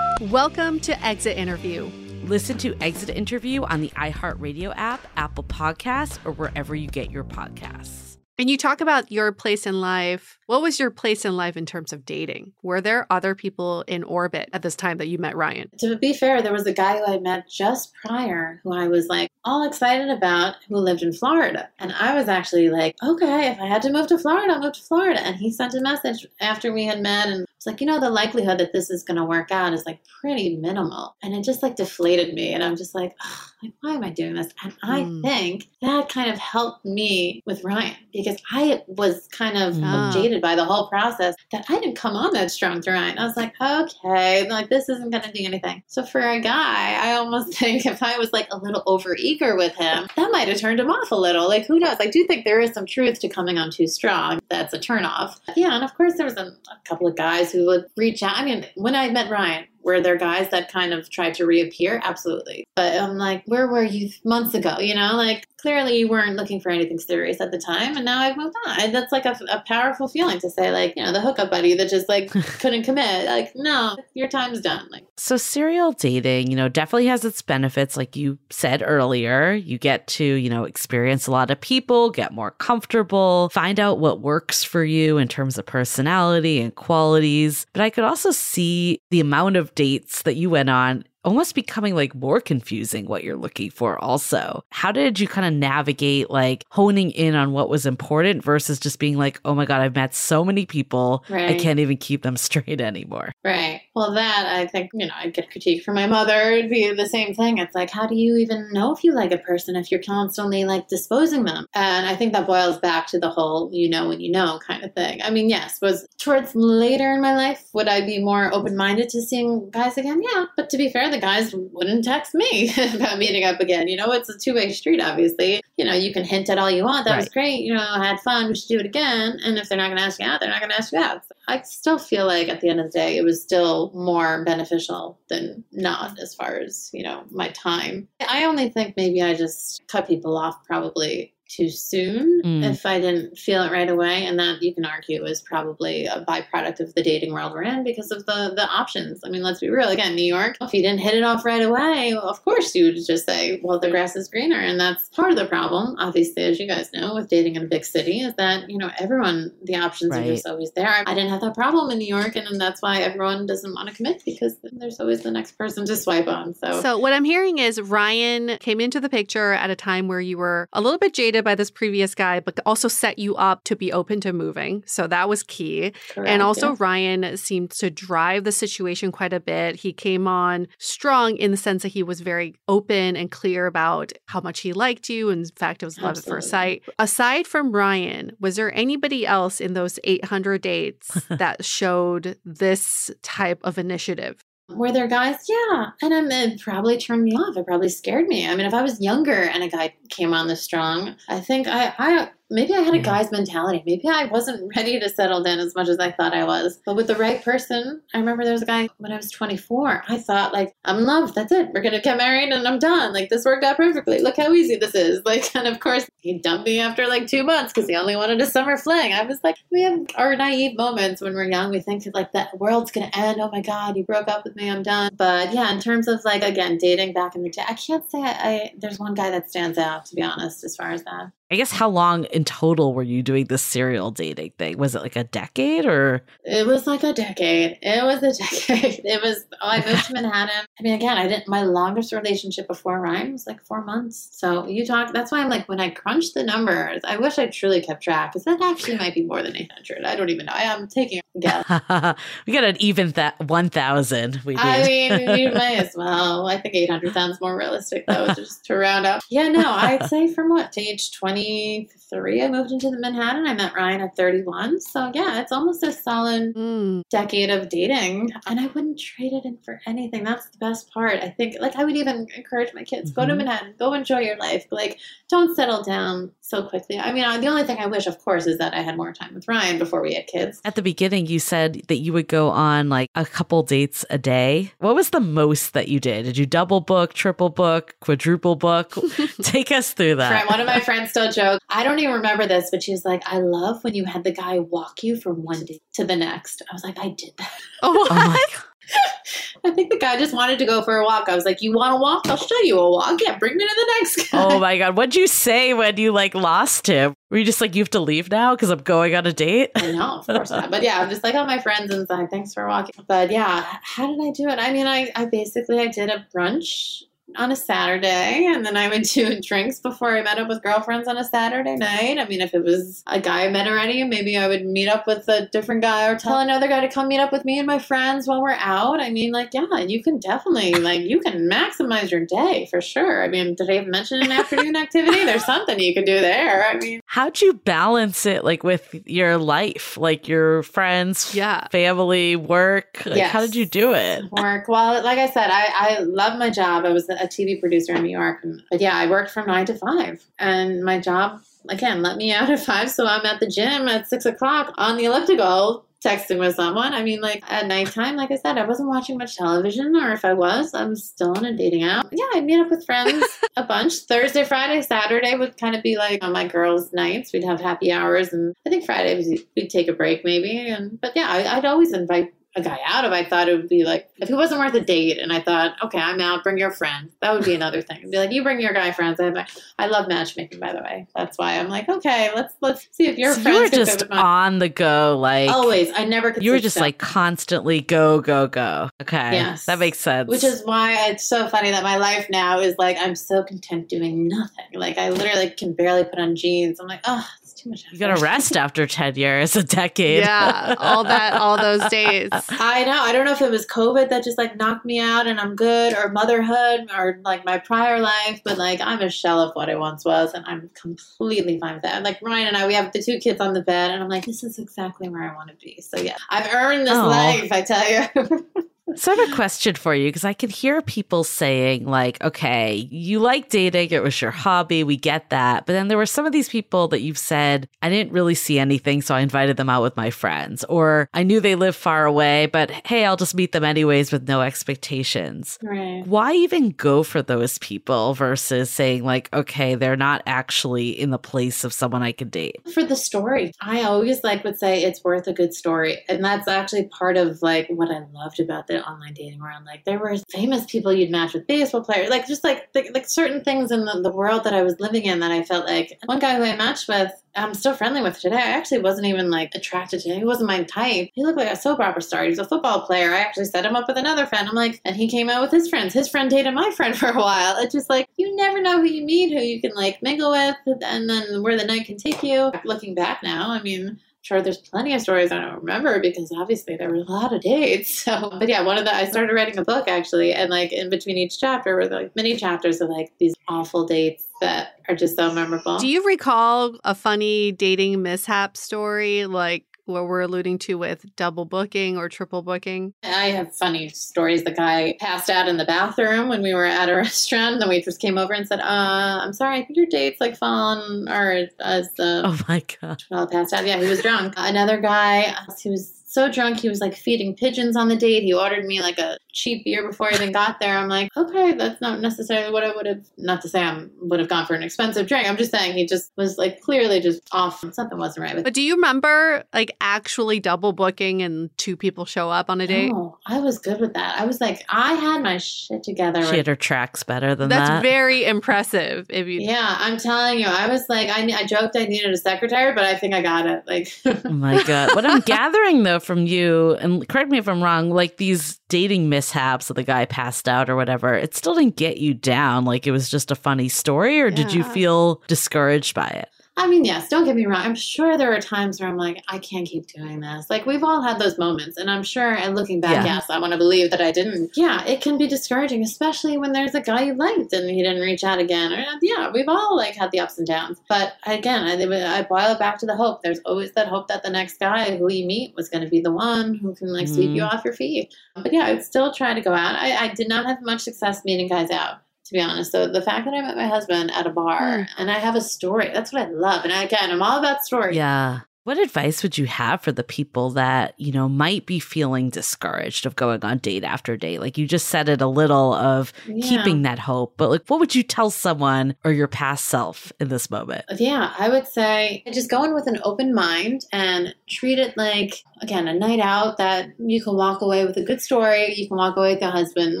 Welcome 0.22 0.80
to 0.80 1.04
Exit 1.04 1.36
Interview. 1.36 1.90
Listen 2.24 2.58
to 2.58 2.76
Exit 2.82 3.10
Interview 3.10 3.62
on 3.62 3.80
the 3.80 3.88
iHeartRadio 3.90 4.74
app, 4.76 5.06
Apple 5.16 5.44
Podcasts, 5.44 6.18
or 6.24 6.32
wherever 6.32 6.74
you 6.74 6.86
get 6.86 7.10
your 7.10 7.24
podcasts. 7.24 8.10
And 8.40 8.48
you 8.48 8.56
talk 8.56 8.80
about 8.80 9.12
your 9.12 9.32
place 9.32 9.66
in 9.66 9.82
life. 9.82 10.38
What 10.46 10.62
was 10.62 10.80
your 10.80 10.90
place 10.90 11.26
in 11.26 11.36
life 11.36 11.58
in 11.58 11.66
terms 11.66 11.92
of 11.92 12.06
dating? 12.06 12.54
Were 12.62 12.80
there 12.80 13.06
other 13.10 13.34
people 13.34 13.82
in 13.86 14.02
orbit 14.02 14.48
at 14.54 14.62
this 14.62 14.74
time 14.74 14.96
that 14.96 15.08
you 15.08 15.18
met 15.18 15.36
Ryan? 15.36 15.68
To 15.80 15.96
be 15.96 16.14
fair, 16.14 16.40
there 16.40 16.54
was 16.54 16.66
a 16.66 16.72
guy 16.72 16.96
who 16.96 17.04
I 17.04 17.18
met 17.18 17.50
just 17.50 17.92
prior 18.02 18.58
who 18.64 18.72
I 18.72 18.88
was 18.88 19.08
like 19.08 19.30
all 19.44 19.68
excited 19.68 20.08
about 20.08 20.54
who 20.70 20.76
lived 20.76 21.02
in 21.02 21.12
Florida. 21.12 21.68
And 21.80 21.92
I 21.92 22.14
was 22.14 22.28
actually 22.28 22.70
like, 22.70 22.96
okay, 23.02 23.48
if 23.48 23.60
I 23.60 23.66
had 23.66 23.82
to 23.82 23.92
move 23.92 24.06
to 24.06 24.18
Florida, 24.18 24.54
I'll 24.54 24.60
move 24.60 24.72
to 24.72 24.82
Florida. 24.84 25.20
And 25.20 25.36
he 25.36 25.52
sent 25.52 25.74
a 25.74 25.80
message 25.82 26.26
after 26.40 26.72
we 26.72 26.86
had 26.86 27.02
met 27.02 27.28
and 27.28 27.44
it's 27.60 27.66
like, 27.66 27.82
you 27.82 27.86
know, 27.86 28.00
the 28.00 28.08
likelihood 28.08 28.56
that 28.56 28.72
this 28.72 28.88
is 28.88 29.02
going 29.02 29.18
to 29.18 29.24
work 29.24 29.50
out 29.50 29.74
is 29.74 29.84
like 29.84 30.00
pretty 30.22 30.56
minimal. 30.56 31.14
And 31.22 31.34
it 31.34 31.44
just 31.44 31.62
like 31.62 31.76
deflated 31.76 32.32
me. 32.32 32.54
And 32.54 32.64
I'm 32.64 32.74
just 32.74 32.94
like, 32.94 33.14
like 33.62 33.74
why 33.82 33.92
am 33.96 34.02
I 34.02 34.08
doing 34.08 34.32
this? 34.34 34.48
And 34.64 34.74
I 34.82 35.02
Hmm. 35.02 35.20
think 35.20 35.68
that 35.82 36.08
kind 36.08 36.30
of 36.30 36.38
helped 36.38 36.86
me 36.86 37.42
with 37.44 37.62
Ryan 37.62 37.96
because 38.14 38.38
I 38.50 38.80
was 38.88 39.28
kind 39.30 39.58
of 39.58 39.78
Ah. 39.84 40.08
jaded 40.10 40.40
by 40.40 40.54
the 40.54 40.64
whole 40.64 40.88
process 40.88 41.34
that 41.52 41.66
I 41.68 41.74
didn't 41.80 41.96
come 41.96 42.16
on 42.16 42.32
that 42.32 42.50
strong 42.50 42.80
to 42.80 42.92
Ryan. 42.92 43.18
I 43.18 43.24
was 43.26 43.36
like, 43.36 43.52
okay, 43.60 44.48
like 44.48 44.70
this 44.70 44.88
isn't 44.88 45.10
going 45.10 45.24
to 45.24 45.30
do 45.32 45.44
anything. 45.44 45.82
So 45.86 46.02
for 46.02 46.20
a 46.22 46.40
guy, 46.40 46.94
I 46.98 47.12
almost 47.16 47.52
think 47.58 47.84
if 47.84 48.02
I 48.02 48.16
was 48.16 48.32
like 48.32 48.48
a 48.50 48.56
little 48.56 48.82
over 48.86 49.14
eager 49.18 49.54
with 49.54 49.74
him, 49.74 50.06
that 50.16 50.30
might 50.32 50.48
have 50.48 50.58
turned 50.58 50.80
him 50.80 50.88
off 50.90 51.10
a 51.10 51.14
little. 51.16 51.46
Like 51.46 51.66
who 51.66 51.78
knows? 51.78 51.96
I 52.00 52.06
do 52.06 52.24
think 52.26 52.46
there 52.46 52.60
is 52.60 52.72
some 52.72 52.86
truth 52.86 53.20
to 53.20 53.28
coming 53.28 53.58
on 53.58 53.70
too 53.70 53.86
strong. 53.86 54.40
That's 54.48 54.72
a 54.72 54.78
turnoff. 54.78 55.38
Yeah, 55.56 55.74
and 55.74 55.84
of 55.84 55.94
course 55.94 56.14
there 56.16 56.24
was 56.24 56.38
a, 56.38 56.46
a 56.46 56.78
couple 56.88 57.06
of 57.06 57.16
guys 57.16 57.49
who 57.50 57.66
would 57.66 57.86
reach 57.96 58.22
out. 58.22 58.36
I 58.36 58.44
mean, 58.44 58.66
when 58.74 58.94
I 58.94 59.10
met 59.10 59.30
Ryan, 59.30 59.66
were 59.82 60.00
there 60.00 60.16
guys 60.16 60.50
that 60.50 60.70
kind 60.70 60.92
of 60.92 61.08
tried 61.10 61.34
to 61.34 61.46
reappear? 61.46 62.00
Absolutely. 62.04 62.64
But 62.76 62.96
I'm 63.00 63.16
like, 63.16 63.42
where 63.46 63.66
were 63.66 63.84
you 63.84 64.10
months 64.24 64.54
ago? 64.54 64.78
You 64.78 64.94
know, 64.94 65.14
like 65.14 65.46
clearly 65.60 65.98
you 65.98 66.08
weren't 66.08 66.36
looking 66.36 66.60
for 66.60 66.70
anything 66.70 66.98
serious 66.98 67.40
at 67.40 67.50
the 67.50 67.58
time, 67.58 67.96
and 67.96 68.04
now 68.04 68.20
I've 68.20 68.36
moved 68.36 68.54
on. 68.66 68.80
And 68.80 68.94
that's 68.94 69.12
like 69.12 69.26
a, 69.26 69.38
a 69.50 69.62
powerful 69.66 70.08
feeling 70.08 70.38
to 70.40 70.50
say, 70.50 70.70
like, 70.70 70.94
you 70.96 71.04
know, 71.04 71.12
the 71.12 71.20
hookup 71.20 71.50
buddy 71.50 71.74
that 71.74 71.90
just 71.90 72.08
like 72.08 72.30
couldn't 72.60 72.84
commit. 72.84 73.26
Like, 73.26 73.52
no, 73.54 73.96
your 74.14 74.28
time's 74.28 74.60
done. 74.60 74.88
Like, 74.90 75.04
So, 75.16 75.36
serial 75.36 75.92
dating, 75.92 76.50
you 76.50 76.56
know, 76.56 76.68
definitely 76.68 77.06
has 77.06 77.24
its 77.24 77.42
benefits. 77.42 77.96
Like 77.96 78.16
you 78.16 78.38
said 78.50 78.82
earlier, 78.84 79.52
you 79.52 79.78
get 79.78 80.06
to, 80.08 80.24
you 80.24 80.50
know, 80.50 80.64
experience 80.64 81.26
a 81.26 81.30
lot 81.30 81.50
of 81.50 81.60
people, 81.60 82.10
get 82.10 82.32
more 82.32 82.52
comfortable, 82.52 83.50
find 83.50 83.78
out 83.78 83.98
what 83.98 84.20
works 84.20 84.64
for 84.64 84.84
you 84.84 85.18
in 85.18 85.28
terms 85.28 85.58
of 85.58 85.66
personality 85.66 86.60
and 86.60 86.74
qualities. 86.74 87.66
But 87.72 87.82
I 87.82 87.90
could 87.90 88.04
also 88.04 88.30
see 88.30 88.98
the 89.10 89.20
amount 89.20 89.56
of 89.56 89.69
dates 89.74 90.22
that 90.22 90.34
you 90.36 90.50
went 90.50 90.70
on 90.70 91.04
almost 91.24 91.54
becoming 91.54 91.94
like 91.94 92.14
more 92.14 92.40
confusing 92.40 93.06
what 93.06 93.24
you're 93.24 93.36
looking 93.36 93.70
for 93.70 93.98
also 94.02 94.62
how 94.70 94.92
did 94.92 95.18
you 95.18 95.28
kind 95.28 95.46
of 95.46 95.52
navigate 95.52 96.30
like 96.30 96.64
honing 96.70 97.10
in 97.12 97.34
on 97.34 97.52
what 97.52 97.68
was 97.68 97.86
important 97.86 98.42
versus 98.44 98.78
just 98.78 98.98
being 98.98 99.16
like 99.16 99.40
oh 99.44 99.54
my 99.54 99.64
god 99.64 99.80
i've 99.80 99.94
met 99.94 100.14
so 100.14 100.44
many 100.44 100.66
people 100.66 101.24
i 101.30 101.54
can't 101.54 101.78
even 101.78 101.96
keep 101.96 102.22
them 102.22 102.36
straight 102.36 102.80
anymore 102.80 103.32
Right. 103.44 103.80
Well, 103.94 104.14
that 104.14 104.46
I 104.46 104.66
think, 104.66 104.90
you 104.92 105.06
know, 105.06 105.14
I 105.16 105.30
get 105.30 105.50
critique 105.50 105.82
from 105.82 105.94
my 105.94 106.06
mother. 106.06 106.52
It'd 106.52 106.70
be 106.70 106.92
the 106.92 107.06
same 107.06 107.34
thing. 107.34 107.58
It's 107.58 107.74
like, 107.74 107.90
how 107.90 108.06
do 108.06 108.14
you 108.14 108.36
even 108.36 108.68
know 108.72 108.92
if 108.92 109.02
you 109.02 109.12
like 109.12 109.32
a 109.32 109.38
person 109.38 109.76
if 109.76 109.90
you're 109.90 110.02
constantly 110.02 110.64
like 110.64 110.88
disposing 110.88 111.44
them? 111.44 111.66
And 111.74 112.06
I 112.06 112.16
think 112.16 112.32
that 112.32 112.46
boils 112.46 112.78
back 112.78 113.06
to 113.08 113.18
the 113.18 113.30
whole 113.30 113.70
you 113.72 113.88
know 113.88 114.08
when 114.08 114.20
you 114.20 114.30
know 114.30 114.60
kind 114.66 114.84
of 114.84 114.94
thing. 114.94 115.20
I 115.22 115.30
mean, 115.30 115.48
yes, 115.48 115.78
was 115.80 116.06
towards 116.18 116.54
later 116.54 117.12
in 117.12 117.20
my 117.20 117.34
life, 117.34 117.64
would 117.72 117.88
I 117.88 118.04
be 118.04 118.22
more 118.22 118.52
open 118.52 118.76
minded 118.76 119.08
to 119.10 119.22
seeing 119.22 119.70
guys 119.70 119.96
again? 119.96 120.20
Yeah. 120.22 120.44
But 120.56 120.70
to 120.70 120.76
be 120.76 120.90
fair, 120.90 121.09
the 121.10 121.18
guys 121.18 121.54
wouldn't 121.54 122.04
text 122.04 122.34
me 122.34 122.72
about 122.94 123.18
meeting 123.18 123.44
up 123.44 123.60
again. 123.60 123.88
You 123.88 123.96
know, 123.96 124.12
it's 124.12 124.28
a 124.28 124.38
two 124.38 124.54
way 124.54 124.72
street, 124.72 125.00
obviously. 125.00 125.60
You 125.76 125.84
know, 125.84 125.94
you 125.94 126.12
can 126.12 126.24
hint 126.24 126.50
at 126.50 126.58
all 126.58 126.70
you 126.70 126.84
want. 126.84 127.06
That 127.06 127.16
was 127.16 127.28
great. 127.28 127.60
You 127.60 127.74
know, 127.74 127.86
I 127.88 128.06
had 128.06 128.20
fun. 128.20 128.48
We 128.48 128.54
should 128.54 128.68
do 128.68 128.78
it 128.78 128.86
again. 128.86 129.38
And 129.44 129.58
if 129.58 129.68
they're 129.68 129.78
not 129.78 129.86
going 129.86 129.98
to 129.98 130.04
ask 130.04 130.20
you 130.20 130.26
out, 130.26 130.40
they're 130.40 130.50
not 130.50 130.60
going 130.60 130.70
to 130.70 130.76
ask 130.76 130.92
you 130.92 130.98
out. 130.98 131.24
So 131.24 131.34
I 131.48 131.62
still 131.62 131.98
feel 131.98 132.26
like 132.26 132.48
at 132.48 132.60
the 132.60 132.68
end 132.68 132.80
of 132.80 132.86
the 132.86 132.98
day, 132.98 133.16
it 133.16 133.24
was 133.24 133.42
still 133.42 133.90
more 133.94 134.44
beneficial 134.44 135.18
than 135.28 135.64
not 135.72 136.18
as 136.18 136.34
far 136.34 136.56
as, 136.56 136.90
you 136.92 137.02
know, 137.02 137.24
my 137.30 137.48
time. 137.48 138.08
I 138.28 138.44
only 138.44 138.68
think 138.68 138.96
maybe 138.96 139.22
I 139.22 139.34
just 139.34 139.82
cut 139.88 140.06
people 140.06 140.36
off 140.36 140.62
probably 140.64 141.34
too 141.50 141.68
soon 141.68 142.42
Mm. 142.44 142.64
if 142.70 142.86
I 142.86 143.00
didn't 143.00 143.36
feel 143.38 143.62
it 143.64 143.72
right 143.72 143.88
away. 143.90 144.24
And 144.24 144.38
that 144.38 144.62
you 144.62 144.74
can 144.74 144.84
argue 144.84 145.24
is 145.24 145.42
probably 145.42 146.06
a 146.06 146.24
byproduct 146.26 146.80
of 146.80 146.94
the 146.94 147.02
dating 147.02 147.32
world 147.32 147.52
we're 147.52 147.62
in 147.64 147.84
because 147.84 148.10
of 148.10 148.24
the, 148.26 148.52
the 148.54 148.66
options. 148.66 149.20
I 149.24 149.28
mean, 149.28 149.42
let's 149.42 149.60
be 149.60 149.68
real. 149.68 149.88
Again, 149.88 150.14
New 150.14 150.24
York, 150.24 150.56
if 150.60 150.72
you 150.72 150.82
didn't 150.82 151.00
hit 151.00 151.14
it 151.14 151.22
off 151.22 151.44
right 151.44 151.62
away, 151.62 152.12
of 152.14 152.42
course 152.44 152.74
you 152.74 152.86
would 152.86 152.96
just 153.06 153.26
say, 153.26 153.60
well, 153.62 153.78
the 153.78 153.90
grass 153.90 154.16
is 154.16 154.28
greener. 154.28 154.58
And 154.58 154.78
that's 154.80 155.08
part 155.10 155.30
of 155.30 155.36
the 155.36 155.46
problem, 155.46 155.96
obviously, 155.98 156.44
as 156.44 156.58
you 156.60 156.66
guys 156.68 156.90
know, 156.94 157.14
with 157.14 157.28
dating 157.28 157.56
in 157.56 157.64
a 157.64 157.66
big 157.66 157.84
city 157.84 158.20
is 158.20 158.34
that, 158.36 158.70
you 158.70 158.78
know, 158.78 158.90
everyone, 158.98 159.52
the 159.64 159.76
options 159.76 160.16
are 160.16 160.24
just 160.24 160.46
always 160.46 160.70
there. 160.72 161.02
I 161.06 161.14
didn't 161.14 161.30
have 161.30 161.40
that 161.42 161.54
problem 161.54 161.90
in 161.90 161.98
New 161.98 162.06
York. 162.08 162.36
And, 162.36 162.46
and 162.46 162.60
that's 162.60 162.80
why 162.80 162.98
everyone 163.00 163.46
doesn't 163.46 163.74
want 163.74 163.88
to 163.88 163.94
commit 163.94 164.22
because 164.24 164.56
there's 164.62 165.00
always 165.00 165.22
the 165.22 165.30
next 165.30 165.52
person 165.58 165.84
to 165.86 165.96
swipe 165.96 166.28
on. 166.28 166.54
So, 166.54 166.80
So, 166.80 166.98
what 166.98 167.12
I'm 167.12 167.24
hearing 167.24 167.58
is 167.58 167.80
Ryan 167.80 168.56
came 168.60 168.80
into 168.80 169.00
the 169.00 169.08
picture 169.08 169.52
at 169.52 169.68
a 169.70 169.76
time 169.76 170.08
where 170.08 170.20
you 170.20 170.38
were 170.38 170.68
a 170.72 170.80
little 170.80 170.98
bit 170.98 171.12
jaded 171.14 171.39
by 171.42 171.54
this 171.54 171.70
previous 171.70 172.14
guy, 172.14 172.40
but 172.40 172.58
also 172.66 172.88
set 172.88 173.18
you 173.18 173.36
up 173.36 173.64
to 173.64 173.76
be 173.76 173.92
open 173.92 174.20
to 174.20 174.32
moving. 174.32 174.82
So, 174.86 175.06
that 175.06 175.28
was 175.28 175.42
key. 175.42 175.92
correct, 176.10 176.28
and 176.28 176.42
also, 176.42 176.70
yeah. 176.70 176.76
Ryan 176.78 177.36
seemed 177.36 177.70
to 177.72 177.90
drive 177.90 178.44
the 178.44 178.52
situation 178.52 179.12
quite 179.12 179.32
a 179.32 179.40
bit. 179.40 179.76
He 179.76 179.92
came 179.92 180.26
on 180.26 180.68
strong 180.78 181.36
in 181.36 181.50
the 181.50 181.56
sense 181.56 181.82
that 181.82 181.88
he 181.88 182.02
was 182.02 182.20
very 182.20 182.54
open 182.68 183.16
and 183.16 183.30
clear 183.30 183.66
about 183.66 184.12
how 184.26 184.40
much 184.40 184.60
he 184.60 184.72
liked 184.72 185.08
you. 185.08 185.30
And 185.30 185.44
in 185.44 185.50
fact, 185.56 185.82
it 185.82 185.86
was 185.86 185.98
love 185.98 186.18
at 186.18 186.24
first 186.24 186.50
sight. 186.50 186.82
Aside 186.98 187.46
from 187.46 187.72
Ryan, 187.72 188.36
was 188.40 188.56
there 188.56 188.74
anybody 188.74 189.26
else 189.26 189.60
in 189.60 189.74
those 189.74 189.98
800 190.04 190.62
dates 190.62 191.22
that 191.28 191.64
showed 191.64 192.38
this 192.44 193.10
type 193.22 193.60
of 193.62 193.78
initiative? 193.78 194.44
Were 194.70 194.92
there 194.92 195.06
guys? 195.06 195.36
Yeah. 195.48 195.90
And 196.02 196.32
it 196.32 196.60
probably 196.60 196.98
turned 196.98 197.24
me 197.24 197.32
off. 197.32 197.56
It 197.56 197.66
probably 197.66 197.88
scared 197.88 198.26
me. 198.26 198.46
I 198.48 198.54
mean, 198.54 198.66
if 198.66 198.74
I 198.74 198.82
was 198.82 199.00
younger 199.00 199.42
and 199.42 199.62
a 199.62 199.68
guy 199.68 199.94
came 200.08 200.32
on 200.32 200.48
this 200.48 200.62
strong, 200.62 201.16
I 201.28 201.40
think 201.40 201.66
I, 201.66 201.92
I 201.98 202.30
maybe 202.50 202.74
I 202.74 202.80
had 202.80 202.94
a 202.94 202.98
guy's 202.98 203.30
mentality. 203.30 203.82
Maybe 203.86 204.08
I 204.08 204.26
wasn't 204.26 204.70
ready 204.76 204.98
to 204.98 205.08
settle 205.08 205.42
down 205.42 205.58
as 205.58 205.74
much 205.74 205.88
as 205.88 205.98
I 205.98 206.10
thought 206.10 206.34
I 206.34 206.44
was. 206.44 206.80
But 206.84 206.96
with 206.96 207.06
the 207.06 207.16
right 207.16 207.42
person, 207.42 208.02
I 208.12 208.18
remember 208.18 208.44
there 208.44 208.52
was 208.52 208.62
a 208.62 208.66
guy 208.66 208.88
when 208.98 209.12
I 209.12 209.16
was 209.16 209.30
24. 209.30 210.04
I 210.08 210.18
thought, 210.18 210.52
like, 210.52 210.74
I'm 210.84 210.98
in 210.98 211.04
love. 211.04 211.34
That's 211.34 211.52
it. 211.52 211.70
We're 211.72 211.82
going 211.82 211.94
to 211.94 212.00
get 212.00 212.16
married 212.16 212.52
and 212.52 212.66
I'm 212.66 212.78
done. 212.78 213.12
Like, 213.12 213.30
this 213.30 213.44
worked 213.44 213.64
out 213.64 213.76
perfectly. 213.76 214.20
Look 214.20 214.36
how 214.36 214.52
easy 214.52 214.76
this 214.76 214.94
is. 214.94 215.22
Like, 215.30 215.54
and 215.54 215.68
of 215.68 215.78
course, 215.78 216.08
he 216.18 216.38
dumped 216.38 216.66
me 216.66 216.80
after 216.80 217.06
like 217.06 217.28
two 217.28 217.44
months 217.44 217.72
because 217.72 217.88
he 217.88 217.94
only 217.94 218.16
wanted 218.16 218.40
a 218.40 218.46
summer 218.46 218.76
fling. 218.76 219.12
I 219.12 219.22
was 219.22 219.38
like, 219.44 219.56
we 219.70 219.82
have 219.82 220.06
our 220.16 220.34
naive 220.34 220.76
moments 220.76 221.20
when 221.20 221.34
we're 221.34 221.48
young. 221.48 221.70
We 221.70 221.78
think 221.78 222.04
like 222.14 222.32
that 222.32 222.50
the 222.50 222.56
world's 222.56 222.90
going 222.90 223.08
to 223.08 223.16
end. 223.16 223.40
Oh 223.40 223.48
my 223.52 223.60
God, 223.60 223.96
you 223.96 224.02
broke 224.02 224.26
up 224.26 224.42
with 224.42 224.56
me. 224.56 224.68
I'm 224.68 224.82
done. 224.82 225.12
But 225.16 225.52
yeah, 225.52 225.72
in 225.72 225.80
terms 225.80 226.08
of 226.08 226.24
like, 226.24 226.42
again, 226.42 226.78
dating 226.78 227.12
back 227.12 227.36
in 227.36 227.44
the 227.44 227.50
day, 227.50 227.62
I 227.68 227.74
can't 227.74 228.10
say 228.10 228.20
I, 228.22 228.30
I 228.30 228.72
there's 228.76 228.98
one 228.98 229.14
guy 229.14 229.30
that 229.30 229.48
stands 229.50 229.78
out, 229.78 230.06
to 230.06 230.16
be 230.16 230.22
honest, 230.22 230.64
as 230.64 230.74
far 230.74 230.90
as 230.90 231.04
that. 231.04 231.30
I 231.52 231.56
guess 231.56 231.72
how 231.72 231.88
long 231.88 232.24
in 232.26 232.44
total 232.44 232.94
were 232.94 233.02
you 233.02 233.24
doing 233.24 233.46
this 233.46 233.60
serial 233.60 234.12
dating 234.12 234.52
thing? 234.56 234.78
Was 234.78 234.94
it 234.94 235.02
like 235.02 235.16
a 235.16 235.24
decade 235.24 235.84
or? 235.84 236.22
It 236.44 236.64
was 236.64 236.86
like 236.86 237.02
a 237.02 237.12
decade. 237.12 237.76
It 237.82 238.04
was 238.04 238.22
a 238.22 238.32
decade. 238.68 239.04
It 239.04 239.20
was, 239.20 239.44
oh, 239.60 239.68
I 239.68 239.78
moved 239.86 240.04
to 240.06 240.12
Manhattan. 240.12 240.64
I 240.78 240.82
mean, 240.82 240.94
again, 240.94 241.18
I 241.18 241.26
didn't, 241.26 241.48
my 241.48 241.64
longest 241.64 242.12
relationship 242.12 242.68
before 242.68 243.00
Ryan 243.00 243.32
was 243.32 243.48
like 243.48 243.60
four 243.64 243.82
months. 243.82 244.28
So 244.30 244.68
you 244.68 244.86
talk, 244.86 245.12
that's 245.12 245.32
why 245.32 245.40
I'm 245.40 245.48
like, 245.48 245.68
when 245.68 245.80
I 245.80 245.90
crunch 245.90 246.34
the 246.34 246.44
numbers, 246.44 247.00
I 247.02 247.16
wish 247.16 247.36
I 247.36 247.48
truly 247.48 247.82
kept 247.82 248.04
track 248.04 248.32
because 248.32 248.44
that 248.44 248.62
actually 248.62 248.98
might 248.98 249.14
be 249.14 249.24
more 249.24 249.42
than 249.42 249.56
800. 249.56 250.04
I 250.04 250.14
don't 250.14 250.30
even 250.30 250.46
know. 250.46 250.52
I 250.54 250.62
am 250.62 250.86
taking 250.86 251.20
a 251.34 251.40
guess. 251.40 251.64
we 252.46 252.52
got 252.52 252.62
an 252.62 252.76
even 252.78 253.10
that 253.12 253.40
1,000. 253.40 254.42
We 254.44 254.56
I 254.56 254.86
mean, 254.86 255.20
you 255.36 255.50
may 255.50 255.78
as 255.78 255.96
well. 255.96 256.46
I 256.46 256.60
think 256.60 256.76
800 256.76 257.12
sounds 257.12 257.40
more 257.40 257.56
realistic 257.56 258.04
though, 258.06 258.28
just 258.34 258.64
to 258.66 258.76
round 258.76 259.04
up. 259.04 259.22
Yeah, 259.30 259.48
no, 259.48 259.68
I'd 259.68 260.08
say 260.08 260.32
from 260.32 260.48
what, 260.48 260.70
to 260.72 260.80
age 260.80 261.10
20 261.40 261.99
23, 262.10 262.42
I 262.42 262.48
moved 262.48 262.72
into 262.72 262.90
the 262.90 262.98
Manhattan. 262.98 263.46
I 263.46 263.54
met 263.54 263.74
Ryan 263.74 264.00
at 264.02 264.16
31. 264.16 264.80
So 264.80 265.10
yeah, 265.14 265.40
it's 265.40 265.52
almost 265.52 265.82
a 265.82 265.92
solid 265.92 266.54
Mm. 266.54 267.02
decade 267.10 267.50
of 267.50 267.68
dating. 267.68 268.32
And 268.46 268.58
I 268.60 268.66
wouldn't 268.68 268.98
trade 268.98 269.32
it 269.32 269.44
in 269.44 269.58
for 269.64 269.80
anything. 269.86 270.24
That's 270.24 270.46
the 270.48 270.58
best 270.58 270.92
part. 270.92 271.20
I 271.22 271.28
think, 271.28 271.56
like, 271.60 271.76
I 271.76 271.84
would 271.84 271.96
even 271.96 272.26
encourage 272.36 272.74
my 272.74 272.82
kids 272.82 273.10
go 273.12 273.24
to 273.26 273.32
Mhm. 273.32 273.38
Manhattan, 273.38 273.74
go 273.78 273.92
enjoy 273.92 274.20
your 274.20 274.36
life. 274.36 274.66
Like, 274.70 274.98
don't 275.28 275.54
settle 275.54 275.82
down 275.82 276.32
so 276.40 276.62
quickly. 276.64 276.98
I 276.98 277.12
mean, 277.12 277.24
I- 277.24 277.38
the 277.38 277.46
only 277.46 277.62
thing 277.64 277.78
I 277.78 277.86
wish, 277.86 278.06
of 278.06 278.18
course, 278.24 278.46
is 278.46 278.58
that 278.58 278.74
I 278.74 278.80
had 278.82 278.96
more 278.96 279.12
time 279.12 279.34
with 279.34 279.46
Ryan 279.46 279.78
before 279.78 280.02
we 280.02 280.14
had 280.14 280.26
kids. 280.26 280.60
At 280.64 280.74
the 280.74 280.82
beginning, 280.82 281.26
you 281.26 281.38
said 281.38 281.82
that 281.88 281.96
you 281.98 282.12
would 282.12 282.26
go 282.28 282.48
on 282.50 282.88
like 282.88 283.08
a 283.14 283.24
couple 283.24 283.62
dates 283.62 284.04
a 284.10 284.18
day. 284.18 284.72
What 284.78 284.94
was 284.96 285.10
the 285.10 285.20
most 285.20 285.72
that 285.74 285.88
you 285.88 286.00
did? 286.00 286.24
Did 286.24 286.36
you 286.36 286.46
double 286.46 286.80
book, 286.80 287.14
triple 287.14 287.48
book, 287.50 287.94
quadruple 288.00 288.56
book? 288.56 288.94
Take 289.42 289.70
us 289.70 289.92
through 289.92 290.16
that. 290.16 290.48
One 290.50 290.60
of 290.60 290.66
my 290.66 290.80
friends 290.80 291.10
still 291.10 291.30
jokes. 291.30 291.64
I 291.68 291.84
don't 291.84 291.99
even 292.00 292.14
remember 292.14 292.46
this, 292.46 292.70
but 292.70 292.82
she 292.82 292.92
was 292.92 293.04
like, 293.04 293.22
"I 293.26 293.38
love 293.38 293.82
when 293.84 293.94
you 293.94 294.04
had 294.04 294.24
the 294.24 294.32
guy 294.32 294.58
walk 294.58 295.02
you 295.02 295.16
from 295.16 295.42
one 295.42 295.64
day 295.64 295.80
to 295.94 296.04
the 296.04 296.16
next." 296.16 296.62
I 296.70 296.74
was 296.74 296.84
like, 296.84 296.98
"I 296.98 297.08
did 297.10 297.32
that." 297.38 297.50
Oh, 297.82 298.06
Oh 298.10 298.14
my 298.14 298.44
God. 298.54 298.64
I 299.64 299.70
think 299.70 299.92
the 299.92 299.98
guy 299.98 300.18
just 300.18 300.34
wanted 300.34 300.58
to 300.58 300.64
go 300.64 300.82
for 300.82 300.96
a 300.96 301.04
walk. 301.04 301.28
I 301.28 301.34
was 301.36 301.44
like, 301.44 301.62
"You 301.62 301.72
want 301.72 301.92
to 301.92 302.00
walk? 302.00 302.26
I'll 302.28 302.36
show 302.36 302.58
you 302.62 302.78
a 302.78 302.90
walk. 302.90 303.20
Yeah, 303.20 303.38
bring 303.38 303.56
me 303.56 303.64
to 303.64 303.74
the 303.76 303.94
next 304.00 304.30
guy." 304.32 304.44
Oh 304.44 304.58
my 304.58 304.78
God. 304.78 304.96
What'd 304.96 305.14
you 305.14 305.26
say 305.26 305.74
when 305.74 305.96
you 305.96 306.12
like 306.12 306.34
lost 306.34 306.86
him? 306.86 307.14
Were 307.30 307.38
you 307.38 307.44
just 307.44 307.60
like, 307.60 307.76
you 307.76 307.82
have 307.82 307.90
to 307.90 308.00
leave 308.00 308.30
now 308.30 308.56
because 308.56 308.70
I'm 308.70 308.80
going 308.80 309.14
on 309.14 309.26
a 309.26 309.32
date? 309.32 309.70
I 309.76 309.92
know, 309.92 310.18
of 310.18 310.26
course 310.26 310.50
not. 310.50 310.70
But 310.70 310.82
yeah, 310.82 311.00
I'm 311.00 311.08
just 311.10 311.22
like 311.22 311.34
all 311.36 311.46
my 311.46 311.60
friends 311.60 311.94
and 311.94 312.08
like, 312.08 312.30
thanks 312.30 312.52
for 312.52 312.66
walking. 312.66 313.04
But 313.06 313.30
yeah, 313.30 313.64
how 313.82 314.06
did 314.08 314.18
I 314.20 314.30
do 314.32 314.48
it? 314.48 314.58
I 314.58 314.72
mean, 314.72 314.86
I, 314.88 315.12
I 315.14 315.26
basically 315.26 315.78
I 315.78 315.86
did 315.86 316.08
a 316.08 316.26
brunch 316.34 317.02
on 317.36 317.52
a 317.52 317.56
Saturday 317.56 318.46
and 318.46 318.64
then 318.64 318.76
I 318.76 318.88
would 318.88 319.02
do 319.02 319.40
drinks 319.42 319.78
before 319.80 320.16
I 320.16 320.22
met 320.22 320.38
up 320.38 320.48
with 320.48 320.62
girlfriends 320.62 321.08
on 321.08 321.16
a 321.16 321.24
Saturday 321.24 321.76
night. 321.76 322.18
I 322.18 322.26
mean, 322.26 322.40
if 322.40 322.54
it 322.54 322.62
was 322.64 323.02
a 323.06 323.20
guy 323.20 323.46
I 323.46 323.50
met 323.50 323.66
already, 323.66 324.02
maybe 324.04 324.36
I 324.36 324.48
would 324.48 324.64
meet 324.66 324.88
up 324.88 325.06
with 325.06 325.28
a 325.28 325.46
different 325.48 325.82
guy 325.82 326.08
or 326.10 326.16
tell 326.16 326.38
another 326.38 326.68
guy 326.68 326.80
to 326.80 326.88
come 326.88 327.08
meet 327.08 327.20
up 327.20 327.32
with 327.32 327.44
me 327.44 327.58
and 327.58 327.66
my 327.66 327.78
friends 327.78 328.26
while 328.26 328.42
we're 328.42 328.50
out. 328.52 329.00
I 329.00 329.10
mean, 329.10 329.32
like, 329.32 329.50
yeah, 329.52 329.66
you 329.78 330.02
can 330.02 330.18
definitely 330.18 330.74
like 330.74 331.02
you 331.02 331.20
can 331.20 331.48
maximize 331.48 332.10
your 332.10 332.24
day 332.26 332.66
for 332.70 332.80
sure. 332.80 333.22
I 333.24 333.28
mean, 333.28 333.54
did 333.54 333.70
I 333.70 333.74
even 333.74 333.90
mention 333.90 334.22
an 334.22 334.32
afternoon 334.32 334.76
activity? 334.84 335.24
There's 335.24 335.44
something 335.44 335.78
you 335.78 335.94
could 335.94 336.04
do 336.06 336.20
there. 336.20 336.64
I 336.68 336.76
mean, 336.76 337.00
How'd 337.06 337.40
you 337.40 337.54
balance 337.54 338.26
it 338.26 338.44
like 338.44 338.62
with 338.62 338.94
your 339.06 339.36
life, 339.36 339.96
like 339.96 340.28
your 340.28 340.62
friends, 340.62 341.34
Yeah. 341.34 341.66
family, 341.68 342.36
work? 342.36 343.02
Like, 343.06 343.22
How 343.22 343.40
did 343.40 343.54
you 343.54 343.66
do 343.66 343.94
it? 343.94 344.24
work. 344.32 344.68
Well, 344.68 345.02
like 345.02 345.18
I 345.18 345.28
said, 345.30 345.50
I, 345.50 345.68
I 345.74 345.98
love 346.00 346.38
my 346.38 346.50
job. 346.50 346.84
I 346.84 346.90
was 346.90 347.08
a 347.20 347.26
TV 347.26 347.60
producer 347.60 347.94
in 347.94 348.02
New 348.02 348.10
York. 348.10 348.40
And, 348.42 348.62
but 348.70 348.80
yeah, 348.80 348.96
I 348.96 349.08
worked 349.08 349.30
from 349.30 349.46
nine 349.46 349.66
to 349.66 349.74
five. 349.74 350.24
And 350.38 350.82
my 350.82 350.98
job, 350.98 351.42
again, 351.68 352.02
let 352.02 352.16
me 352.16 352.32
out 352.32 352.50
at 352.50 352.60
five. 352.60 352.90
So 352.90 353.06
I'm 353.06 353.24
at 353.26 353.40
the 353.40 353.48
gym 353.48 353.88
at 353.88 354.08
six 354.08 354.24
o'clock 354.24 354.74
on 354.78 354.96
the 354.96 355.04
elliptical 355.04 355.84
texting 356.04 356.38
with 356.38 356.54
someone. 356.54 356.94
I 356.94 357.02
mean, 357.02 357.20
like 357.20 357.44
at 357.50 357.66
nighttime, 357.66 358.16
like 358.16 358.30
I 358.30 358.36
said, 358.36 358.58
I 358.58 358.66
wasn't 358.66 358.88
watching 358.88 359.18
much 359.18 359.36
television, 359.36 359.94
or 359.96 360.12
if 360.12 360.24
I 360.24 360.32
was, 360.32 360.74
I 360.74 360.84
was 360.84 361.04
still 361.04 361.36
on 361.36 361.44
a 361.44 361.56
dating 361.56 361.84
app. 361.84 362.06
Yeah, 362.10 362.24
I'd 362.34 362.44
meet 362.44 362.60
up 362.60 362.70
with 362.70 362.86
friends 362.86 363.24
a 363.56 363.64
bunch. 363.64 363.94
Thursday, 364.08 364.44
Friday, 364.44 364.82
Saturday 364.82 365.36
would 365.36 365.58
kind 365.58 365.76
of 365.76 365.82
be 365.82 365.96
like 365.96 366.24
on 366.24 366.32
my 366.32 366.46
girls' 366.46 366.92
nights. 366.92 367.32
We'd 367.32 367.44
have 367.44 367.60
happy 367.60 367.92
hours, 367.92 368.32
and 368.32 368.54
I 368.66 368.70
think 368.70 368.84
Friday 368.84 369.44
we'd 369.56 369.70
take 369.70 369.88
a 369.88 369.92
break 369.92 370.24
maybe. 370.24 370.68
And 370.68 371.00
but 371.00 371.12
yeah, 371.14 371.26
I, 371.28 371.58
I'd 371.58 371.66
always 371.66 371.92
invite 371.92 372.32
a 372.56 372.62
guy 372.62 372.78
out 372.84 373.04
if 373.04 373.12
I 373.12 373.24
thought 373.24 373.48
it 373.48 373.56
would 373.56 373.68
be 373.68 373.84
like 373.84 374.10
if 374.16 374.28
he 374.28 374.34
wasn't 374.34 374.60
worth 374.60 374.74
a 374.74 374.80
date 374.80 375.18
and 375.18 375.32
I 375.32 375.40
thought, 375.40 375.76
okay, 375.84 375.98
I'm 375.98 376.20
out, 376.20 376.42
bring 376.42 376.58
your 376.58 376.72
friend. 376.72 377.08
That 377.20 377.32
would 377.32 377.44
be 377.44 377.54
another 377.54 377.80
thing. 377.80 377.98
I'd 378.02 378.10
be 378.10 378.18
like, 378.18 378.32
you 378.32 378.42
bring 378.42 378.60
your 378.60 378.72
guy 378.72 378.90
friends. 378.90 379.20
I 379.20 379.26
have 379.26 379.34
my, 379.34 379.46
I 379.78 379.86
love 379.86 380.08
matchmaking 380.08 380.58
by 380.58 380.72
the 380.72 380.82
way. 380.82 381.06
That's 381.14 381.38
why 381.38 381.58
I'm 381.58 381.68
like, 381.68 381.88
okay, 381.88 382.32
let's 382.34 382.54
let's 382.60 382.88
see 382.90 383.06
if 383.06 383.18
your 383.18 383.34
So 383.34 383.38
you 383.38 383.42
friends 383.44 383.70
were 383.70 383.76
just 383.76 384.02
on 384.10 384.58
the 384.58 384.68
go, 384.68 385.16
like 385.20 385.48
Always. 385.48 385.92
I 385.94 386.04
never 386.04 386.32
could 386.32 386.42
you 386.42 386.50
were 386.50 386.58
just 386.58 386.76
like 386.76 386.98
constantly 386.98 387.80
go, 387.80 388.20
go, 388.20 388.48
go. 388.48 388.90
Okay. 389.00 389.32
Yes. 389.32 389.66
That 389.66 389.78
makes 389.78 389.98
sense. 389.98 390.28
Which 390.28 390.42
is 390.44 390.62
why 390.64 391.10
it's 391.10 391.28
so 391.28 391.48
funny 391.48 391.70
that 391.70 391.84
my 391.84 391.96
life 391.98 392.26
now 392.30 392.58
is 392.58 392.74
like 392.78 392.96
I'm 392.98 393.14
so 393.14 393.44
content 393.44 393.88
doing 393.88 394.26
nothing. 394.26 394.66
Like 394.74 394.98
I 394.98 395.10
literally 395.10 395.50
can 395.50 395.72
barely 395.72 396.02
put 396.02 396.18
on 396.18 396.34
jeans. 396.34 396.80
I'm 396.80 396.88
like, 396.88 397.00
oh, 397.04 397.26
too 397.62 397.70
much. 397.70 397.84
you 397.92 397.98
gotta 397.98 398.20
rest 398.20 398.56
after 398.56 398.86
10 398.86 399.16
years, 399.16 399.56
a 399.56 399.62
decade. 399.62 400.20
Yeah. 400.20 400.74
All 400.78 401.04
that, 401.04 401.34
all 401.34 401.56
those 401.56 401.88
days. 401.90 402.28
I 402.32 402.84
know. 402.84 403.02
I 403.02 403.12
don't 403.12 403.24
know 403.24 403.32
if 403.32 403.42
it 403.42 403.50
was 403.50 403.66
COVID 403.66 404.08
that 404.10 404.24
just 404.24 404.38
like 404.38 404.56
knocked 404.56 404.84
me 404.84 405.00
out 405.00 405.26
and 405.26 405.40
I'm 405.40 405.54
good, 405.54 405.96
or 405.96 406.10
motherhood, 406.10 406.90
or 406.96 407.20
like 407.24 407.44
my 407.44 407.58
prior 407.58 408.00
life, 408.00 408.40
but 408.44 408.58
like 408.58 408.80
I'm 408.80 409.00
a 409.00 409.10
shell 409.10 409.40
of 409.40 409.54
what 409.54 409.68
I 409.68 409.76
once 409.76 410.04
was, 410.04 410.32
and 410.34 410.44
I'm 410.46 410.70
completely 410.74 411.58
fine 411.58 411.74
with 411.74 411.82
that. 411.82 411.94
And, 411.94 412.04
like 412.04 412.20
Ryan 412.22 412.48
and 412.48 412.56
I, 412.56 412.66
we 412.66 412.74
have 412.74 412.92
the 412.92 413.02
two 413.02 413.18
kids 413.18 413.40
on 413.40 413.54
the 413.54 413.62
bed, 413.62 413.90
and 413.90 414.02
I'm 414.02 414.08
like, 414.08 414.24
this 414.24 414.42
is 414.42 414.58
exactly 414.58 415.08
where 415.08 415.22
I 415.22 415.34
want 415.34 415.50
to 415.50 415.56
be. 415.56 415.80
So 415.80 415.98
yeah, 415.98 416.16
I've 416.30 416.52
earned 416.52 416.86
this 416.86 416.94
Aw. 416.96 417.06
life, 417.06 417.52
I 417.52 417.62
tell 417.62 417.90
you. 417.90 418.46
So 418.96 419.12
I 419.12 419.16
have 419.16 419.32
a 419.32 419.34
question 419.34 419.74
for 419.74 419.94
you 419.94 420.08
because 420.08 420.24
I 420.24 420.32
can 420.32 420.50
hear 420.50 420.82
people 420.82 421.24
saying, 421.24 421.86
like, 421.86 422.22
okay, 422.22 422.88
you 422.90 423.18
like 423.20 423.48
dating, 423.48 423.90
it 423.90 424.02
was 424.02 424.20
your 424.20 424.30
hobby, 424.30 424.84
we 424.84 424.96
get 424.96 425.30
that. 425.30 425.66
But 425.66 425.74
then 425.74 425.88
there 425.88 425.98
were 425.98 426.06
some 426.06 426.26
of 426.26 426.32
these 426.32 426.48
people 426.48 426.88
that 426.88 427.00
you've 427.00 427.18
said, 427.18 427.68
I 427.82 427.90
didn't 427.90 428.12
really 428.12 428.34
see 428.34 428.58
anything, 428.58 429.02
so 429.02 429.14
I 429.14 429.20
invited 429.20 429.56
them 429.56 429.68
out 429.68 429.82
with 429.82 429.96
my 429.96 430.10
friends. 430.10 430.64
Or 430.64 431.08
I 431.14 431.22
knew 431.22 431.40
they 431.40 431.54
live 431.54 431.76
far 431.76 432.06
away, 432.06 432.46
but 432.46 432.70
hey, 432.70 433.04
I'll 433.04 433.16
just 433.16 433.34
meet 433.34 433.52
them 433.52 433.64
anyways 433.64 434.12
with 434.12 434.26
no 434.28 434.40
expectations. 434.40 435.58
right. 435.62 436.02
Why 436.06 436.32
even 436.34 436.70
go 436.70 437.02
for 437.02 437.22
those 437.22 437.58
people 437.58 438.14
versus 438.14 438.70
saying, 438.70 439.04
like, 439.04 439.32
okay, 439.32 439.74
they're 439.74 439.96
not 439.96 440.22
actually 440.26 440.90
in 440.90 441.10
the 441.10 441.18
place 441.18 441.64
of 441.64 441.72
someone 441.72 442.02
I 442.02 442.12
could 442.12 442.30
date? 442.30 442.60
for 442.70 442.84
the 442.84 442.96
story. 442.96 443.52
I 443.60 443.82
always 443.82 444.22
like 444.24 444.44
would 444.44 444.58
say 444.58 444.82
it's 444.82 445.04
worth 445.04 445.26
a 445.26 445.32
good 445.32 445.54
story. 445.54 445.98
And 446.08 446.24
that's 446.24 446.48
actually 446.48 446.86
part 446.88 447.16
of 447.16 447.42
like 447.42 447.68
what 447.68 447.90
I 447.90 448.00
loved 448.12 448.40
about 448.40 448.66
the 448.80 448.88
online 448.88 449.14
dating 449.14 449.40
world. 449.40 449.64
Like 449.64 449.84
there 449.84 449.98
were 449.98 450.16
famous 450.30 450.64
people 450.64 450.92
you'd 450.92 451.10
match 451.10 451.34
with 451.34 451.46
baseball 451.46 451.82
players, 451.82 452.10
like 452.10 452.26
just 452.26 452.44
like 452.44 452.68
like, 452.74 452.90
like 452.94 453.08
certain 453.08 453.42
things 453.42 453.70
in 453.70 453.84
the, 453.84 454.00
the 454.00 454.10
world 454.10 454.44
that 454.44 454.54
I 454.54 454.62
was 454.62 454.78
living 454.80 455.04
in 455.04 455.20
that 455.20 455.30
I 455.30 455.42
felt 455.42 455.66
like 455.66 455.98
one 456.06 456.18
guy 456.18 456.36
who 456.36 456.44
I 456.44 456.56
matched 456.56 456.88
with 456.88 457.12
I'm 457.36 457.54
still 457.54 457.74
friendly 457.74 458.02
with 458.02 458.18
today. 458.18 458.36
I 458.36 458.40
actually 458.40 458.80
wasn't 458.80 459.06
even 459.06 459.30
like 459.30 459.54
attracted 459.54 460.00
to 460.00 460.08
him. 460.08 460.18
He 460.18 460.24
wasn't 460.24 460.48
my 460.48 460.64
type. 460.64 461.10
He 461.14 461.22
looked 461.22 461.38
like 461.38 461.50
a 461.50 461.56
soap 461.56 461.78
opera 461.78 462.02
star. 462.02 462.24
He 462.24 462.30
was 462.30 462.38
a 462.38 462.44
football 462.44 462.82
player. 462.82 463.12
I 463.12 463.20
actually 463.20 463.44
set 463.44 463.64
him 463.64 463.76
up 463.76 463.86
with 463.86 463.96
another 463.96 464.26
friend. 464.26 464.48
I'm 464.48 464.54
like, 464.54 464.80
and 464.84 464.96
he 464.96 465.08
came 465.08 465.28
out 465.28 465.40
with 465.40 465.52
his 465.52 465.68
friends. 465.68 465.94
His 465.94 466.08
friend 466.08 466.28
dated 466.28 466.54
my 466.54 466.70
friend 466.76 466.96
for 466.96 467.08
a 467.08 467.18
while. 467.18 467.56
It's 467.58 467.72
just 467.72 467.88
like 467.88 468.08
you 468.16 468.34
never 468.34 468.60
know 468.60 468.80
who 468.80 468.88
you 468.88 469.04
meet, 469.04 469.32
who 469.32 469.42
you 469.42 469.60
can 469.60 469.74
like 469.74 470.02
mingle 470.02 470.32
with, 470.32 470.56
and 470.82 471.08
then 471.08 471.42
where 471.42 471.56
the 471.56 471.64
night 471.64 471.86
can 471.86 471.96
take 471.96 472.22
you. 472.22 472.50
Looking 472.64 472.94
back 472.94 473.22
now, 473.22 473.50
I 473.50 473.62
mean, 473.62 474.00
sure 474.22 474.42
there's 474.42 474.58
plenty 474.58 474.94
of 474.94 475.00
stories 475.00 475.32
I 475.32 475.40
don't 475.40 475.56
remember 475.56 476.00
because 476.00 476.32
obviously 476.36 476.76
there 476.76 476.88
were 476.88 476.96
a 476.96 477.10
lot 477.10 477.32
of 477.32 477.40
dates. 477.40 478.04
So, 478.10 478.30
but 478.38 478.48
yeah, 478.48 478.62
one 478.62 478.78
of 478.78 478.84
the 478.84 478.94
I 478.94 479.04
started 479.04 479.34
writing 479.34 479.58
a 479.58 479.64
book 479.64 479.86
actually, 479.86 480.32
and 480.32 480.50
like 480.50 480.72
in 480.72 480.88
between 480.88 481.18
each 481.18 481.38
chapter 481.38 481.74
were 481.74 481.86
like 481.86 482.14
many 482.16 482.34
chapters 482.34 482.80
of 482.80 482.88
like 482.88 483.12
these 483.18 483.34
awful 483.46 483.84
dates 483.84 484.26
that 484.40 484.80
are 484.88 484.96
just 484.96 485.16
so 485.16 485.32
memorable. 485.32 485.78
Do 485.78 485.86
you 485.86 486.04
recall 486.06 486.78
a 486.82 486.94
funny 486.94 487.52
dating 487.52 488.02
mishap 488.02 488.56
story 488.56 489.26
like 489.26 489.64
what 489.90 490.06
we're 490.06 490.20
alluding 490.22 490.58
to 490.60 490.78
with 490.78 491.04
double 491.16 491.44
booking 491.44 491.96
or 491.98 492.08
triple 492.08 492.42
booking? 492.42 492.94
I 493.04 493.26
have 493.26 493.54
funny 493.54 493.88
stories. 493.90 494.44
The 494.44 494.50
guy 494.52 494.96
passed 495.00 495.28
out 495.30 495.48
in 495.48 495.56
the 495.56 495.64
bathroom 495.64 496.28
when 496.28 496.42
we 496.42 496.54
were 496.54 496.64
at 496.64 496.88
a 496.88 496.94
restaurant. 496.96 497.54
And 497.54 497.62
the 497.62 497.68
waitress 497.68 497.96
came 497.96 498.18
over 498.18 498.32
and 498.32 498.46
said, 498.46 498.60
uh, 498.60 499.20
I'm 499.22 499.32
sorry, 499.32 499.58
I 499.58 499.64
think 499.64 499.76
your 499.76 499.86
date's 499.86 500.20
like 500.20 500.36
fallen 500.36 501.08
or 501.08 501.46
as 501.60 501.88
uh, 501.98 502.22
Oh 502.24 502.38
my 502.48 502.62
God. 502.80 503.02
well 503.10 503.26
passed 503.26 503.52
out. 503.52 503.66
Yeah, 503.66 503.78
he 503.80 503.88
was 503.88 504.02
drunk. 504.02 504.34
Another 504.36 504.80
guy, 504.80 505.34
he 505.60 505.70
was 505.70 505.99
so 506.10 506.28
drunk 506.28 506.58
he 506.58 506.68
was 506.68 506.80
like 506.80 506.96
feeding 506.96 507.36
pigeons 507.36 507.76
on 507.76 507.86
the 507.86 507.94
date. 507.94 508.24
He 508.24 508.34
ordered 508.34 508.64
me 508.64 508.80
like 508.80 508.98
a 508.98 509.16
cheap 509.32 509.64
beer 509.64 509.86
before 509.86 510.08
I 510.08 510.14
even 510.16 510.32
got 510.32 510.58
there. 510.58 510.76
I'm 510.76 510.88
like, 510.88 511.08
okay, 511.16 511.52
that's 511.52 511.80
not 511.80 512.00
necessarily 512.00 512.52
what 512.52 512.64
I 512.64 512.74
would 512.74 512.86
have. 512.86 513.06
Not 513.16 513.42
to 513.42 513.48
say 513.48 513.62
I 513.62 513.86
would 514.02 514.18
have 514.18 514.28
gone 514.28 514.44
for 514.44 514.54
an 514.54 514.64
expensive 514.64 515.06
drink. 515.06 515.28
I'm 515.28 515.36
just 515.36 515.52
saying 515.52 515.74
he 515.74 515.86
just 515.86 516.10
was 516.16 516.36
like 516.36 516.60
clearly 516.62 516.98
just 516.98 517.28
off. 517.30 517.60
Something 517.72 517.96
wasn't 517.96 518.24
right 518.24 518.34
with. 518.34 518.42
But 518.42 518.54
do 518.54 518.60
you 518.60 518.74
remember 518.74 519.44
like 519.54 519.70
actually 519.80 520.40
double 520.40 520.72
booking 520.72 521.22
and 521.22 521.56
two 521.56 521.76
people 521.76 522.04
show 522.06 522.28
up 522.28 522.50
on 522.50 522.60
a 522.60 522.66
date? 522.66 522.90
Oh, 522.92 523.16
I 523.26 523.38
was 523.38 523.60
good 523.60 523.80
with 523.80 523.94
that. 523.94 524.18
I 524.18 524.24
was 524.24 524.40
like, 524.40 524.64
I 524.68 524.94
had 524.94 525.22
my 525.22 525.38
shit 525.38 525.84
together. 525.84 526.24
She 526.24 526.38
had 526.38 526.48
her 526.48 526.56
tracks 526.56 527.04
better 527.04 527.36
than 527.36 527.50
That's 527.50 527.68
that. 527.68 527.74
That's 527.74 527.82
very 527.84 528.24
impressive. 528.24 529.06
If 529.10 529.28
you, 529.28 529.42
Yeah, 529.42 529.76
I'm 529.78 529.96
telling 529.96 530.40
you, 530.40 530.46
I 530.46 530.66
was 530.66 530.88
like, 530.88 531.08
I, 531.08 531.22
I 531.38 531.46
joked 531.46 531.76
I 531.76 531.84
needed 531.84 532.10
a 532.10 532.16
secretary, 532.16 532.74
but 532.74 532.82
I 532.82 532.96
think 532.96 533.14
I 533.14 533.22
got 533.22 533.46
it. 533.46 533.62
Like, 533.68 533.94
Oh 534.04 534.30
my 534.32 534.60
god! 534.64 534.96
What 534.96 535.06
I'm 535.06 535.20
gathering 535.24 535.84
though 535.84 535.99
from 536.02 536.26
you, 536.26 536.72
and 536.80 537.06
correct 537.08 537.30
me 537.30 537.38
if 537.38 537.48
I'm 537.48 537.62
wrong, 537.62 537.90
like 537.90 538.16
these 538.16 538.58
dating 538.68 539.08
mishaps 539.08 539.68
that 539.68 539.74
the 539.74 539.82
guy 539.82 540.04
passed 540.04 540.48
out 540.48 540.68
or 540.70 540.76
whatever, 540.76 541.14
it 541.14 541.34
still 541.34 541.54
didn't 541.54 541.76
get 541.76 541.98
you 541.98 542.14
down. 542.14 542.64
Like 542.64 542.86
it 542.86 542.92
was 542.92 543.08
just 543.08 543.30
a 543.30 543.36
funny 543.36 543.68
story, 543.68 544.20
or 544.20 544.30
did 544.30 544.52
you 544.52 544.64
feel 544.64 545.22
discouraged 545.26 545.94
by 545.94 546.08
it? 546.08 546.28
I 546.60 546.66
mean, 546.66 546.84
yes, 546.84 547.08
don't 547.08 547.24
get 547.24 547.36
me 547.36 547.46
wrong. 547.46 547.62
I'm 547.62 547.74
sure 547.74 548.18
there 548.18 548.34
are 548.34 548.40
times 548.40 548.80
where 548.80 548.88
I'm 548.90 548.98
like, 548.98 549.24
I 549.28 549.38
can't 549.38 549.66
keep 549.66 549.86
doing 549.86 550.20
this. 550.20 550.50
Like, 550.50 550.66
we've 550.66 550.84
all 550.84 551.00
had 551.00 551.18
those 551.18 551.38
moments. 551.38 551.78
And 551.78 551.90
I'm 551.90 552.02
sure, 552.02 552.34
and 552.34 552.54
looking 552.54 552.82
back, 552.82 553.06
Yeah. 553.06 553.14
yes, 553.14 553.30
I 553.30 553.38
want 553.38 553.52
to 553.52 553.56
believe 553.56 553.90
that 553.90 554.02
I 554.02 554.12
didn't. 554.12 554.50
Yeah, 554.58 554.84
it 554.84 555.00
can 555.00 555.16
be 555.16 555.26
discouraging, 555.26 555.82
especially 555.82 556.36
when 556.36 556.52
there's 556.52 556.74
a 556.74 556.82
guy 556.82 557.04
you 557.04 557.14
liked 557.14 557.54
and 557.54 557.70
he 557.70 557.82
didn't 557.82 558.02
reach 558.02 558.24
out 558.24 558.38
again. 558.38 558.74
Or, 558.74 558.84
yeah, 559.00 559.30
we've 559.32 559.48
all 559.48 559.74
like 559.74 559.94
had 559.94 560.10
the 560.10 560.20
ups 560.20 560.36
and 560.36 560.46
downs. 560.46 560.78
But 560.86 561.14
again, 561.24 561.64
I, 561.64 562.18
I 562.18 562.22
boil 562.24 562.52
it 562.52 562.58
back 562.58 562.76
to 562.80 562.86
the 562.86 562.94
hope. 562.94 563.22
There's 563.22 563.40
always 563.46 563.72
that 563.72 563.88
hope 563.88 564.08
that 564.08 564.22
the 564.22 564.28
next 564.30 564.60
guy 564.60 564.98
who 564.98 565.10
you 565.10 565.24
meet 565.24 565.56
was 565.56 565.70
going 565.70 565.82
to 565.82 565.88
be 565.88 566.02
the 566.02 566.12
one 566.12 566.56
who 566.56 566.74
can 566.74 566.92
like 566.92 567.08
sweep 567.08 567.30
you 567.30 567.40
mm-hmm. 567.40 567.56
off 567.56 567.64
your 567.64 567.72
feet. 567.72 568.14
But 568.34 568.52
yeah, 568.52 568.64
I'd 568.64 568.84
still 568.84 569.14
try 569.14 569.32
to 569.32 569.40
go 569.40 569.54
out. 569.54 569.76
I, 569.76 569.96
I 569.96 570.08
did 570.08 570.28
not 570.28 570.44
have 570.44 570.60
much 570.60 570.82
success 570.82 571.24
meeting 571.24 571.48
guys 571.48 571.70
out 571.70 572.00
to 572.30 572.34
be 572.34 572.40
honest. 572.40 572.70
So 572.70 572.86
the 572.86 573.02
fact 573.02 573.24
that 573.24 573.34
I 573.34 573.42
met 573.42 573.56
my 573.56 573.66
husband 573.66 574.12
at 574.12 574.26
a 574.26 574.30
bar 574.30 574.78
hmm. 574.78 574.82
and 574.98 575.10
I 575.10 575.18
have 575.18 575.34
a 575.34 575.40
story, 575.40 575.90
that's 575.92 576.12
what 576.12 576.22
I 576.22 576.30
love. 576.30 576.64
And 576.64 576.72
again, 576.72 577.10
I'm 577.10 577.22
all 577.22 577.38
about 577.38 577.64
stories. 577.64 577.96
Yeah. 577.96 578.40
What 578.64 578.78
advice 578.78 579.22
would 579.22 579.38
you 579.38 579.46
have 579.46 579.80
for 579.80 579.90
the 579.90 580.04
people 580.04 580.50
that, 580.50 580.94
you 580.98 581.12
know, 581.12 581.28
might 581.28 581.66
be 581.66 581.80
feeling 581.80 582.28
discouraged 582.28 583.04
of 583.06 583.16
going 583.16 583.42
on 583.42 583.58
date 583.58 583.82
after 583.82 584.16
date? 584.16 584.40
Like 584.40 584.58
you 584.58 584.66
just 584.66 584.88
said 584.88 585.08
it 585.08 585.22
a 585.22 585.26
little 585.26 585.72
of 585.72 586.12
Yeah. 586.28 586.46
keeping 586.46 586.82
that 586.82 587.00
hope, 587.00 587.34
but 587.36 587.50
like 587.50 587.66
what 587.66 587.80
would 587.80 587.94
you 587.94 588.02
tell 588.02 588.30
someone 588.30 588.94
or 589.02 589.12
your 589.12 589.28
past 589.28 589.64
self 589.64 590.12
in 590.20 590.28
this 590.28 590.50
moment? 590.50 590.84
Yeah, 590.98 591.32
I 591.36 591.48
would 591.48 591.66
say 591.66 592.22
just 592.32 592.50
go 592.50 592.62
in 592.62 592.74
with 592.74 592.86
an 592.86 593.00
open 593.02 593.34
mind 593.34 593.86
and 593.92 594.34
treat 594.48 594.78
it 594.78 594.96
like, 594.96 595.42
again, 595.62 595.88
a 595.88 595.94
night 595.94 596.20
out 596.20 596.56
that 596.58 596.90
you 596.98 597.22
can 597.22 597.36
walk 597.36 597.60
away 597.62 597.84
with 597.84 597.96
a 597.96 598.02
good 598.02 598.20
story. 598.20 598.74
You 598.74 598.88
can 598.88 598.96
walk 598.96 599.16
away 599.16 599.32
with 599.34 599.42
your 599.42 599.50
husband. 599.50 599.98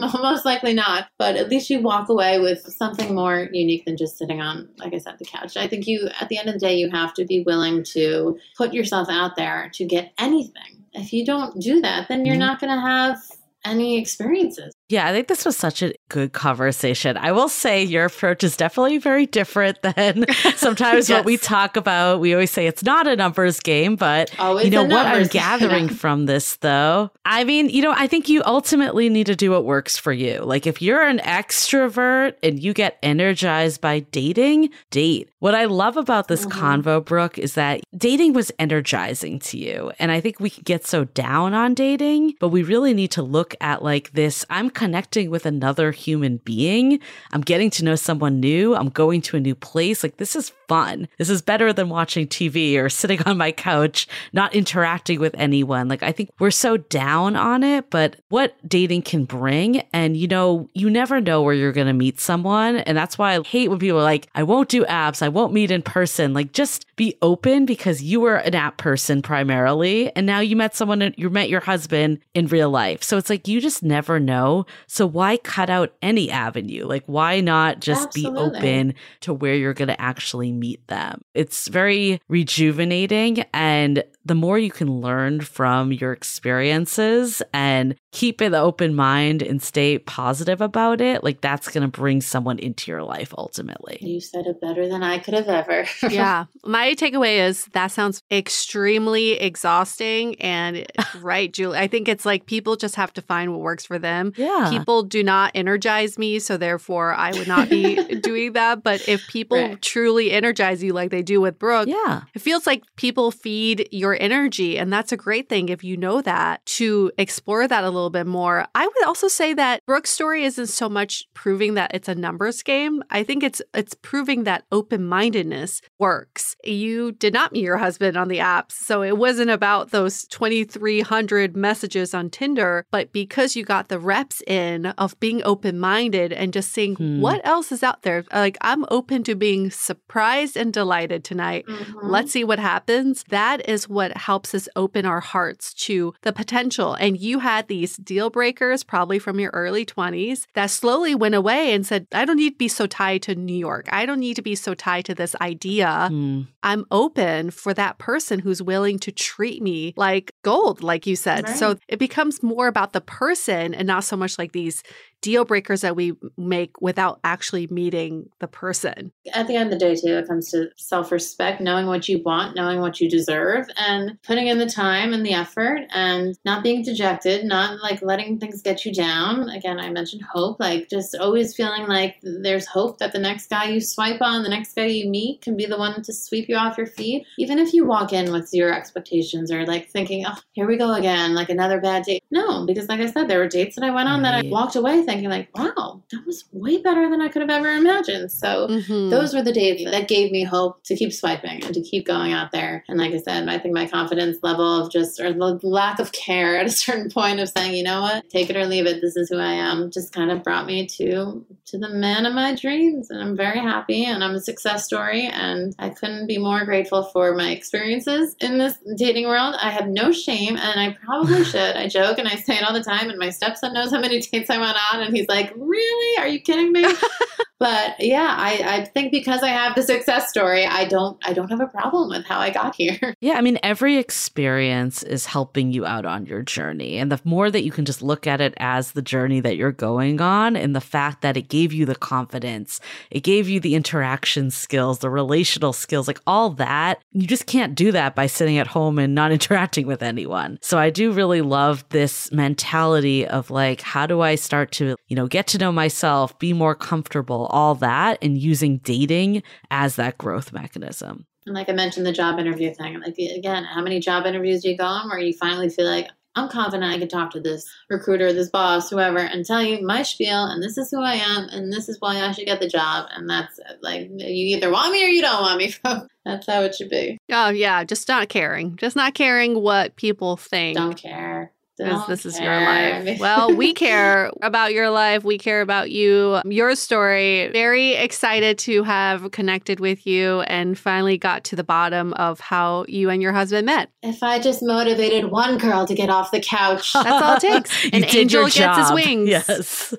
Most 0.00 0.44
likely 0.44 0.74
not, 0.74 1.08
but 1.18 1.36
at 1.36 1.48
least 1.48 1.70
you 1.70 1.80
walk 1.80 2.08
away 2.08 2.38
with 2.38 2.60
something 2.72 3.14
more 3.14 3.48
unique 3.52 3.84
than 3.84 3.96
just 3.96 4.18
sitting 4.18 4.40
on, 4.40 4.68
like 4.78 4.94
I 4.94 4.98
said, 4.98 5.18
the 5.18 5.24
couch. 5.24 5.56
I 5.56 5.66
think 5.68 5.86
you, 5.86 6.08
at 6.20 6.28
the 6.28 6.38
end 6.38 6.48
of 6.48 6.54
the 6.54 6.60
day, 6.60 6.74
you 6.76 6.90
have 6.90 7.14
to 7.14 7.24
be 7.24 7.42
willing 7.42 7.84
to 7.92 8.38
put 8.56 8.72
yourself 8.72 9.08
out 9.10 9.36
there 9.36 9.70
to 9.74 9.84
get 9.84 10.12
anything. 10.18 10.84
If 10.92 11.12
you 11.12 11.24
don't 11.24 11.60
do 11.60 11.80
that, 11.82 12.08
then 12.08 12.24
you're 12.26 12.36
Mhm. 12.36 12.40
not 12.40 12.60
going 12.60 12.74
to 12.74 12.80
have 12.80 13.18
any 13.64 13.98
experiences. 13.98 14.72
Yeah, 14.90 15.06
I 15.06 15.12
think 15.12 15.28
this 15.28 15.44
was 15.44 15.56
such 15.56 15.82
a 15.82 15.94
good 16.08 16.32
conversation. 16.32 17.16
I 17.16 17.30
will 17.30 17.48
say 17.48 17.84
your 17.84 18.06
approach 18.06 18.42
is 18.42 18.56
definitely 18.56 18.98
very 18.98 19.24
different 19.24 19.80
than 19.82 20.26
sometimes 20.56 21.08
what 21.08 21.24
we 21.24 21.36
talk 21.36 21.76
about. 21.76 22.18
We 22.18 22.34
always 22.34 22.50
say 22.50 22.66
it's 22.66 22.82
not 22.82 23.06
a 23.06 23.14
numbers 23.14 23.60
game, 23.60 23.94
but 23.94 24.36
Always 24.40 24.64
you 24.64 24.70
know 24.72 24.82
what 24.82 25.06
I'm 25.06 25.26
gathering 25.28 25.88
from 25.88 26.26
this 26.26 26.56
though? 26.56 27.10
I 27.24 27.44
mean, 27.44 27.70
you 27.70 27.82
know, 27.82 27.94
I 27.96 28.08
think 28.08 28.28
you 28.28 28.42
ultimately 28.44 29.08
need 29.08 29.26
to 29.26 29.36
do 29.36 29.52
what 29.52 29.64
works 29.64 29.96
for 29.96 30.12
you. 30.12 30.40
Like 30.40 30.66
if 30.66 30.82
you're 30.82 31.06
an 31.06 31.18
extrovert 31.18 32.34
and 32.42 32.60
you 32.60 32.74
get 32.74 32.98
energized 33.00 33.80
by 33.80 34.00
dating, 34.00 34.70
date. 34.90 35.30
What 35.38 35.54
I 35.54 35.66
love 35.66 35.96
about 35.96 36.28
this 36.28 36.44
convo, 36.44 37.02
Brooke, 37.02 37.38
is 37.38 37.54
that 37.54 37.80
dating 37.96 38.32
was 38.32 38.50
energizing 38.58 39.38
to 39.38 39.56
you. 39.56 39.92
And 39.98 40.10
I 40.10 40.20
think 40.20 40.40
we 40.40 40.50
can 40.50 40.64
get 40.64 40.84
so 40.84 41.04
down 41.04 41.54
on 41.54 41.74
dating, 41.74 42.34
but 42.40 42.48
we 42.48 42.62
really 42.62 42.92
need 42.92 43.12
to 43.12 43.22
look 43.22 43.54
at 43.60 43.82
like 43.82 44.12
this 44.12 44.44
I'm 44.50 44.68
connecting 44.80 45.28
with 45.28 45.44
another 45.44 45.90
human 45.90 46.38
being. 46.38 47.00
I'm 47.32 47.42
getting 47.42 47.68
to 47.72 47.84
know 47.84 47.96
someone 47.96 48.40
new. 48.40 48.74
I'm 48.74 48.88
going 48.88 49.20
to 49.20 49.36
a 49.36 49.40
new 49.40 49.54
place. 49.54 50.02
Like 50.02 50.16
this 50.16 50.34
is 50.34 50.54
fun. 50.68 51.06
This 51.18 51.28
is 51.28 51.42
better 51.42 51.70
than 51.70 51.90
watching 51.90 52.26
TV 52.26 52.78
or 52.78 52.88
sitting 53.00 53.22
on 53.24 53.36
my 53.36 53.52
couch, 53.52 54.08
not 54.32 54.54
interacting 54.54 55.20
with 55.20 55.34
anyone. 55.36 55.88
Like 55.88 56.02
I 56.02 56.12
think 56.12 56.30
we're 56.38 56.50
so 56.50 56.78
down 56.78 57.36
on 57.36 57.62
it, 57.62 57.90
but 57.90 58.16
what 58.30 58.56
dating 58.66 59.02
can 59.02 59.26
bring 59.26 59.80
and 59.92 60.16
you 60.16 60.26
know, 60.26 60.70
you 60.72 60.88
never 60.88 61.20
know 61.20 61.42
where 61.42 61.52
you're 61.52 61.72
going 61.72 61.86
to 61.86 61.92
meet 61.92 62.18
someone. 62.18 62.76
And 62.76 62.96
that's 62.96 63.18
why 63.18 63.36
I 63.36 63.42
hate 63.42 63.68
when 63.68 63.78
people 63.78 63.98
are 63.98 64.02
like, 64.02 64.28
I 64.34 64.44
won't 64.44 64.70
do 64.70 64.86
apps. 64.86 65.20
I 65.20 65.28
won't 65.28 65.52
meet 65.52 65.70
in 65.70 65.82
person. 65.82 66.32
Like 66.32 66.52
just 66.52 66.86
be 66.96 67.18
open 67.20 67.66
because 67.66 68.02
you 68.02 68.20
were 68.20 68.36
an 68.36 68.54
app 68.54 68.78
person 68.78 69.20
primarily. 69.20 70.10
And 70.16 70.24
now 70.24 70.40
you 70.40 70.56
met 70.56 70.74
someone, 70.74 71.12
you 71.18 71.28
met 71.28 71.50
your 71.50 71.60
husband 71.60 72.20
in 72.32 72.46
real 72.46 72.70
life. 72.70 73.02
So 73.02 73.18
it's 73.18 73.28
like, 73.28 73.46
you 73.46 73.60
just 73.60 73.82
never 73.82 74.18
know. 74.18 74.64
So 74.86 75.06
why 75.06 75.36
cut 75.38 75.70
out 75.70 75.94
any 76.02 76.30
avenue? 76.30 76.86
Like, 76.86 77.04
why 77.06 77.40
not 77.40 77.80
just 77.80 78.12
be 78.12 78.26
open 78.26 78.94
to 79.20 79.32
where 79.32 79.54
you're 79.54 79.74
going 79.74 79.88
to 79.88 80.00
actually 80.00 80.52
meet 80.52 80.86
them? 80.88 81.22
It's 81.34 81.68
very 81.68 82.20
rejuvenating. 82.28 83.44
And 83.52 84.04
the 84.24 84.34
more 84.34 84.58
you 84.58 84.70
can 84.70 85.00
learn 85.00 85.40
from 85.40 85.92
your 85.92 86.12
experiences 86.12 87.42
and 87.54 87.94
keep 88.12 88.40
an 88.40 88.54
open 88.54 88.94
mind 88.94 89.40
and 89.42 89.62
stay 89.62 89.98
positive 89.98 90.60
about 90.60 91.00
it, 91.00 91.24
like 91.24 91.40
that's 91.40 91.68
going 91.68 91.82
to 91.82 92.00
bring 92.00 92.20
someone 92.20 92.58
into 92.58 92.90
your 92.90 93.02
life 93.02 93.32
ultimately. 93.38 93.98
You 94.00 94.20
said 94.20 94.46
it 94.46 94.60
better 94.60 94.88
than 94.88 95.02
I 95.02 95.18
could 95.18 95.34
have 95.34 95.48
ever. 95.48 95.86
yeah. 96.10 96.46
My 96.64 96.94
takeaway 96.94 97.46
is 97.46 97.66
that 97.72 97.88
sounds 97.88 98.22
extremely 98.30 99.32
exhausting. 99.32 100.40
And 100.40 100.86
right, 101.20 101.52
Julie, 101.52 101.78
I 101.78 101.86
think 101.86 102.08
it's 102.08 102.26
like 102.26 102.46
people 102.46 102.76
just 102.76 102.96
have 102.96 103.12
to 103.14 103.22
find 103.22 103.52
what 103.52 103.60
works 103.60 103.86
for 103.86 103.98
them. 103.98 104.32
Yeah. 104.36 104.68
People 104.70 105.02
do 105.02 105.22
not 105.22 105.52
energize 105.54 106.18
me, 106.18 106.38
so 106.40 106.56
therefore 106.56 107.14
I 107.14 107.30
would 107.32 107.48
not 107.48 107.68
be 107.68 107.96
doing 108.20 108.52
that. 108.52 108.82
But 108.82 109.08
if 109.08 109.26
people 109.28 109.50
Right. 109.60 109.82
truly 109.82 110.30
energize 110.30 110.82
you 110.82 110.92
like 110.92 111.10
they 111.10 111.22
do 111.22 111.40
with 111.40 111.58
Brooke, 111.58 111.88
yeah. 111.88 112.22
it 112.34 112.40
feels 112.42 112.66
like 112.66 112.82
people 112.96 113.30
feed 113.30 113.88
your 113.90 114.09
energy. 114.14 114.78
And 114.78 114.92
that's 114.92 115.12
a 115.12 115.16
great 115.16 115.48
thing 115.48 115.68
if 115.68 115.82
you 115.84 115.96
know 115.96 116.20
that 116.22 116.64
to 116.66 117.10
explore 117.18 117.66
that 117.68 117.84
a 117.84 117.90
little 117.90 118.10
bit 118.10 118.26
more. 118.26 118.66
I 118.74 118.86
would 118.86 119.04
also 119.06 119.28
say 119.28 119.54
that 119.54 119.84
Brooke's 119.86 120.10
story 120.10 120.44
isn't 120.44 120.68
so 120.68 120.88
much 120.88 121.24
proving 121.34 121.74
that 121.74 121.90
it's 121.94 122.08
a 122.08 122.14
numbers 122.14 122.62
game. 122.62 123.02
I 123.10 123.22
think 123.22 123.42
it's 123.42 123.62
it's 123.74 123.94
proving 123.94 124.44
that 124.44 124.64
open-mindedness 124.72 125.80
works. 125.98 126.56
You 126.64 127.12
did 127.12 127.32
not 127.34 127.52
meet 127.52 127.62
your 127.64 127.78
husband 127.78 128.16
on 128.16 128.28
the 128.28 128.38
apps, 128.38 128.72
so 128.72 129.02
it 129.02 129.16
wasn't 129.16 129.50
about 129.50 129.90
those 129.90 130.24
2300 130.26 131.56
messages 131.56 132.14
on 132.14 132.30
Tinder, 132.30 132.84
but 132.90 133.12
because 133.12 133.56
you 133.56 133.64
got 133.64 133.88
the 133.88 133.98
reps 133.98 134.42
in 134.46 134.86
of 134.86 135.18
being 135.20 135.42
open-minded 135.44 136.32
and 136.32 136.52
just 136.52 136.72
seeing 136.72 136.94
Hmm. 136.96 137.20
what 137.20 137.40
else 137.44 137.72
is 137.72 137.82
out 137.82 138.02
there. 138.02 138.24
Like 138.32 138.56
I'm 138.60 138.84
open 138.90 139.22
to 139.24 139.34
being 139.34 139.70
surprised 139.70 140.56
and 140.56 140.72
delighted 140.72 141.24
tonight. 141.24 141.64
Mhm. 141.68 141.94
Let's 142.02 142.32
see 142.32 142.44
what 142.44 142.58
happens. 142.58 143.24
That 143.28 143.68
is 143.68 143.88
what 143.88 143.99
helps 144.16 144.54
us 144.54 144.68
open 144.76 145.06
our 145.06 145.20
hearts 145.20 145.74
to 145.74 146.14
the 146.22 146.32
potential. 146.32 146.94
And 146.94 147.18
you 147.18 147.38
had 147.38 147.68
these 147.68 147.96
deal 147.96 148.30
breakers, 148.30 148.82
probably 148.82 149.18
from 149.18 149.38
your 149.38 149.50
early 149.52 149.84
20s, 149.86 150.46
that 150.54 150.70
slowly 150.70 151.14
went 151.14 151.34
away 151.34 151.72
and 151.72 151.86
said, 151.86 152.06
I 152.12 152.24
don't 152.24 152.36
need 152.36 152.50
to 152.50 152.58
be 152.58 152.68
so 152.68 152.86
tied 152.86 153.22
to 153.22 153.34
New 153.34 153.56
York. 153.56 153.88
I 153.92 154.06
don't 154.06 154.20
need 154.20 154.36
to 154.36 154.42
be 154.42 154.54
so 154.54 154.74
tied 154.74 155.04
to 155.06 155.14
this 155.14 155.34
idea. 155.40 156.08
Hmm. 156.10 156.42
I'm 156.62 156.84
open 156.90 157.50
for 157.50 157.72
that 157.74 157.98
person 157.98 158.38
who's 158.38 158.62
willing 158.62 158.98
to 159.00 159.12
treat 159.12 159.62
me 159.62 159.94
like 159.96 160.32
gold, 160.42 160.82
like 160.82 161.06
you 161.06 161.16
said. 161.16 161.48
So 161.48 161.76
it 161.88 161.98
becomes 161.98 162.42
more 162.42 162.66
about 162.66 162.92
the 162.92 163.00
person 163.00 163.74
and 163.74 163.86
not 163.86 164.04
so 164.04 164.16
much 164.16 164.38
like 164.38 164.52
these 164.52 164.82
deal 165.20 165.44
breakers 165.44 165.82
that 165.82 165.96
we 165.96 166.14
make 166.36 166.80
without 166.80 167.20
actually 167.24 167.66
meeting 167.68 168.28
the 168.38 168.48
person. 168.48 169.12
At 169.32 169.46
the 169.46 169.56
end 169.56 169.72
of 169.72 169.78
the 169.78 169.84
day, 169.84 169.94
too, 169.94 170.16
it 170.16 170.26
comes 170.26 170.50
to 170.50 170.68
self 170.76 171.12
respect, 171.12 171.60
knowing 171.60 171.86
what 171.86 172.08
you 172.08 172.22
want, 172.22 172.56
knowing 172.56 172.80
what 172.80 173.00
you 173.00 173.08
deserve, 173.08 173.66
and 173.76 174.20
putting 174.22 174.46
in 174.46 174.58
the 174.58 174.68
time 174.68 175.12
and 175.12 175.24
the 175.24 175.34
effort 175.34 175.82
and 175.92 176.38
not 176.44 176.62
being 176.62 176.82
dejected, 176.82 177.44
not 177.44 177.80
like 177.82 178.02
letting 178.02 178.38
things 178.38 178.62
get 178.62 178.84
you 178.84 178.92
down. 178.92 179.48
Again, 179.50 179.78
I 179.78 179.90
mentioned 179.90 180.22
hope, 180.22 180.58
like 180.60 180.88
just 180.88 181.14
always 181.16 181.54
feeling 181.54 181.86
like 181.86 182.16
there's 182.22 182.66
hope 182.66 182.98
that 182.98 183.12
the 183.12 183.18
next 183.18 183.48
guy 183.50 183.66
you 183.66 183.80
swipe 183.80 184.22
on, 184.22 184.42
the 184.42 184.48
next 184.48 184.74
guy 184.74 184.86
you 184.86 185.08
meet 185.08 185.42
can 185.42 185.56
be 185.56 185.66
the 185.66 185.78
one 185.78 186.02
to 186.02 186.12
sweep 186.12 186.48
you 186.48 186.56
off 186.56 186.78
your 186.78 186.86
feet. 186.86 187.26
Even 187.38 187.58
if 187.58 187.72
you 187.72 187.84
walk 187.84 188.12
in 188.12 188.32
with 188.32 188.48
zero 188.48 188.72
expectations 188.72 189.50
or 189.50 189.66
like 189.66 189.88
thinking, 189.90 190.24
oh, 190.26 190.36
here 190.52 190.66
we 190.66 190.76
go 190.76 190.94
again, 190.94 191.34
like 191.34 191.50
another 191.50 191.80
bad 191.80 192.04
date. 192.04 192.24
No, 192.30 192.66
because 192.66 192.88
like 192.88 193.00
I 193.00 193.06
said, 193.10 193.28
there 193.28 193.38
were 193.38 193.48
dates 193.48 193.76
that 193.76 193.84
I 193.84 193.90
went 193.90 194.08
on 194.08 194.22
that 194.22 194.34
I 194.34 194.48
walked 194.48 194.76
away 194.76 195.02
thinking 195.10 195.28
like, 195.28 195.48
wow, 195.56 196.02
that 196.12 196.24
was 196.26 196.44
way 196.52 196.78
better 196.80 197.10
than 197.10 197.20
I 197.20 197.28
could 197.28 197.42
have 197.42 197.50
ever 197.50 197.72
imagined. 197.72 198.30
So 198.30 198.68
Mhm. 198.68 199.10
those 199.10 199.34
were 199.34 199.42
the 199.42 199.52
days 199.52 199.84
that 199.90 200.06
gave 200.08 200.30
me 200.30 200.44
hope 200.44 200.84
to 200.84 200.94
keep 200.96 201.12
swiping 201.12 201.64
and 201.64 201.74
to 201.74 201.80
keep 201.80 202.06
going 202.06 202.32
out 202.32 202.52
there. 202.52 202.84
And 202.88 202.98
like 202.98 203.12
I 203.12 203.18
said, 203.18 203.48
I 203.48 203.58
think 203.58 203.74
my 203.74 203.86
confidence 203.86 204.38
level 204.42 204.82
of 204.84 204.92
just 204.92 205.20
or 205.20 205.32
the 205.32 205.58
lack 205.62 205.98
of 205.98 206.12
care 206.12 206.56
at 206.60 206.66
a 206.66 206.70
certain 206.70 207.10
point 207.10 207.40
of 207.40 207.48
saying, 207.48 207.74
you 207.74 207.82
know 207.82 208.02
what, 208.02 208.28
take 208.30 208.50
it 208.50 208.56
or 208.56 208.66
leave 208.66 208.86
it. 208.86 209.00
This 209.00 209.16
is 209.16 209.28
who 209.28 209.38
I 209.38 209.52
am. 209.52 209.90
Just 209.90 210.12
kind 210.12 210.30
of 210.30 210.42
brought 210.44 210.66
me 210.66 210.86
to 210.98 211.44
to 211.66 211.78
the 211.78 211.88
man 211.88 212.26
of 212.26 212.34
my 212.34 212.52
dreams, 212.54 213.10
and 213.10 213.20
I'm 213.22 213.36
very 213.36 213.60
happy. 213.60 214.04
And 214.04 214.24
I'm 214.24 214.34
a 214.34 214.40
success 214.40 214.84
story, 214.84 215.26
and 215.26 215.72
I 215.78 215.90
couldn't 215.90 216.26
be 216.26 216.36
more 216.36 216.64
grateful 216.64 217.04
for 217.12 217.34
my 217.36 217.50
experiences 217.50 218.34
in 218.40 218.58
this 218.58 218.74
dating 218.96 219.26
world. 219.28 219.54
I 219.62 219.70
have 219.70 219.86
no 219.86 220.10
shame, 220.10 220.56
and 220.56 220.80
I 220.80 220.96
probably 221.04 221.44
should. 221.52 221.76
I 221.76 221.86
joke 221.88 222.18
and 222.18 222.26
I 222.26 222.34
say 222.34 222.56
it 222.56 222.64
all 222.64 222.72
the 222.74 222.82
time, 222.82 223.08
and 223.08 223.18
my 223.18 223.30
stepson 223.30 223.72
knows 223.72 223.90
how 223.92 224.00
many 224.00 224.20
dates 224.20 224.50
I 224.50 224.58
went 224.58 224.76
on, 224.92 224.99
and 225.02 225.16
he's 225.16 225.28
like, 225.28 225.52
"Really? 225.56 226.18
Are 226.18 226.28
you 226.28 226.40
kidding 226.40 226.72
me?" 226.72 226.84
but 227.60 227.94
yeah, 228.00 228.34
I, 228.38 228.78
I 228.78 228.84
think 228.86 229.12
because 229.12 229.42
I 229.42 229.48
have 229.50 229.74
the 229.74 229.82
success 229.82 230.30
story, 230.30 230.64
I 230.64 230.86
don't 230.86 231.18
I 231.22 231.34
don't 231.34 231.50
have 231.50 231.60
a 231.60 231.66
problem 231.66 232.08
with 232.08 232.24
how 232.24 232.40
I 232.40 232.50
got 232.50 232.74
here. 232.74 232.98
Yeah, 233.22 233.34
I 233.34 233.42
mean, 233.42 233.58
every 233.62 233.98
experience 233.98 235.02
is 235.02 235.26
helping 235.26 235.72
you 235.72 235.84
out 235.84 236.06
on 236.06 236.24
your 236.24 236.40
journey. 236.40 236.96
And 236.96 237.12
the 237.12 237.20
more 237.24 237.50
that 237.50 237.64
you 237.64 237.70
can 237.70 237.84
just 237.84 238.00
look 238.00 238.26
at 238.26 238.40
it 238.40 238.54
as 238.56 238.92
the 238.92 239.02
journey 239.02 239.40
that 239.40 239.58
you're 239.58 239.72
going 239.72 240.22
on, 240.22 240.56
and 240.56 240.74
the 240.74 240.80
fact 240.80 241.20
that 241.20 241.36
it 241.36 241.48
gave 241.48 241.70
you 241.72 241.84
the 241.84 241.94
confidence, 241.94 242.80
it 243.10 243.20
gave 243.20 243.46
you 243.46 243.60
the 243.60 243.74
interaction 243.74 244.50
skills, 244.50 245.00
the 245.00 245.10
relational 245.10 245.74
skills, 245.74 246.08
like 246.08 246.20
all 246.26 246.48
that, 246.50 247.02
you 247.12 247.26
just 247.26 247.44
can't 247.44 247.74
do 247.74 247.92
that 247.92 248.14
by 248.14 248.26
sitting 248.26 248.56
at 248.56 248.68
home 248.68 248.98
and 248.98 249.14
not 249.14 249.32
interacting 249.36 249.86
with 249.86 250.02
anyone. 250.02 250.58
So 250.62 250.78
I 250.78 250.88
do 250.88 251.12
really 251.12 251.42
love 251.42 251.84
this 251.90 252.32
mentality 252.32 253.26
of 253.26 253.50
like, 253.50 253.82
how 253.82 254.06
do 254.06 254.22
I 254.22 254.36
start 254.36 254.72
to, 254.72 254.96
you 255.08 255.16
know, 255.16 255.26
get 255.26 255.46
to 255.48 255.58
know 255.58 255.72
myself, 255.72 256.38
be 256.38 256.54
more 256.54 256.74
comfortable, 256.74 257.49
all 257.50 257.74
that, 257.76 258.18
and 258.22 258.38
using 258.38 258.78
dating 258.78 259.42
as 259.70 259.96
that 259.96 260.18
growth 260.18 260.52
mechanism. 260.52 261.26
And 261.46 261.54
like 261.54 261.68
I 261.68 261.72
mentioned, 261.72 262.06
the 262.06 262.12
job 262.12 262.38
interview 262.38 262.72
thing. 262.74 263.00
Like 263.00 263.16
again, 263.18 263.64
how 263.64 263.82
many 263.82 264.00
job 264.00 264.26
interviews 264.26 264.62
do 264.62 264.70
you 264.70 264.76
go 264.76 264.84
on 264.84 265.08
where 265.08 265.18
you 265.18 265.32
finally 265.32 265.68
feel 265.68 265.86
like 265.86 266.08
I'm 266.36 266.48
confident 266.48 266.84
I 266.84 266.98
can 266.98 267.08
talk 267.08 267.32
to 267.32 267.40
this 267.40 267.68
recruiter, 267.88 268.32
this 268.32 268.50
boss, 268.50 268.88
whoever, 268.88 269.18
and 269.18 269.44
tell 269.44 269.62
you 269.62 269.84
my 269.84 270.02
spiel, 270.02 270.44
and 270.44 270.62
this 270.62 270.78
is 270.78 270.90
who 270.90 271.02
I 271.02 271.14
am, 271.14 271.48
and 271.48 271.72
this 271.72 271.88
is 271.88 271.96
why 271.98 272.20
I 272.20 272.30
should 272.30 272.46
get 272.46 272.60
the 272.60 272.68
job, 272.68 273.08
and 273.14 273.28
that's 273.28 273.58
it. 273.58 273.78
like 273.82 274.08
you 274.12 274.56
either 274.56 274.70
want 274.70 274.92
me 274.92 275.04
or 275.04 275.08
you 275.08 275.22
don't 275.22 275.42
want 275.42 275.58
me. 275.58 275.74
that's 276.24 276.46
how 276.46 276.62
it 276.62 276.74
should 276.76 276.88
be. 276.88 277.18
Oh 277.32 277.48
yeah, 277.48 277.82
just 277.82 278.06
not 278.06 278.28
caring, 278.28 278.76
just 278.76 278.94
not 278.94 279.14
caring 279.14 279.60
what 279.60 279.96
people 279.96 280.36
think. 280.36 280.76
Don't 280.76 280.96
care. 280.96 281.52
Because 281.80 282.00
Don't 282.00 282.08
this 282.10 282.26
is 282.26 282.38
your 282.38 282.60
life. 282.60 283.18
Well, 283.18 283.56
we 283.56 283.72
care 283.74 284.30
about 284.42 284.74
your 284.74 284.90
life. 284.90 285.24
We 285.24 285.38
care 285.38 285.62
about 285.62 285.90
you, 285.90 286.40
your 286.44 286.74
story. 286.74 287.48
Very 287.52 287.94
excited 287.94 288.58
to 288.58 288.82
have 288.82 289.30
connected 289.30 289.80
with 289.80 290.06
you 290.06 290.42
and 290.42 290.78
finally 290.78 291.16
got 291.16 291.44
to 291.44 291.56
the 291.56 291.64
bottom 291.64 292.12
of 292.14 292.38
how 292.38 292.84
you 292.86 293.08
and 293.08 293.22
your 293.22 293.32
husband 293.32 293.64
met. 293.64 293.90
If 294.02 294.22
I 294.22 294.38
just 294.40 294.62
motivated 294.62 295.30
one 295.30 295.56
girl 295.56 295.86
to 295.86 295.94
get 295.94 296.10
off 296.10 296.30
the 296.32 296.40
couch, 296.40 296.92
That's 296.92 297.08
all 297.08 297.36
it 297.36 297.40
takes. 297.40 297.84
You 297.90 297.90
An 297.94 298.04
angel 298.04 298.48
gets 298.48 298.78
his 298.78 298.92
wings. 298.92 299.28
Yes. 299.28 299.94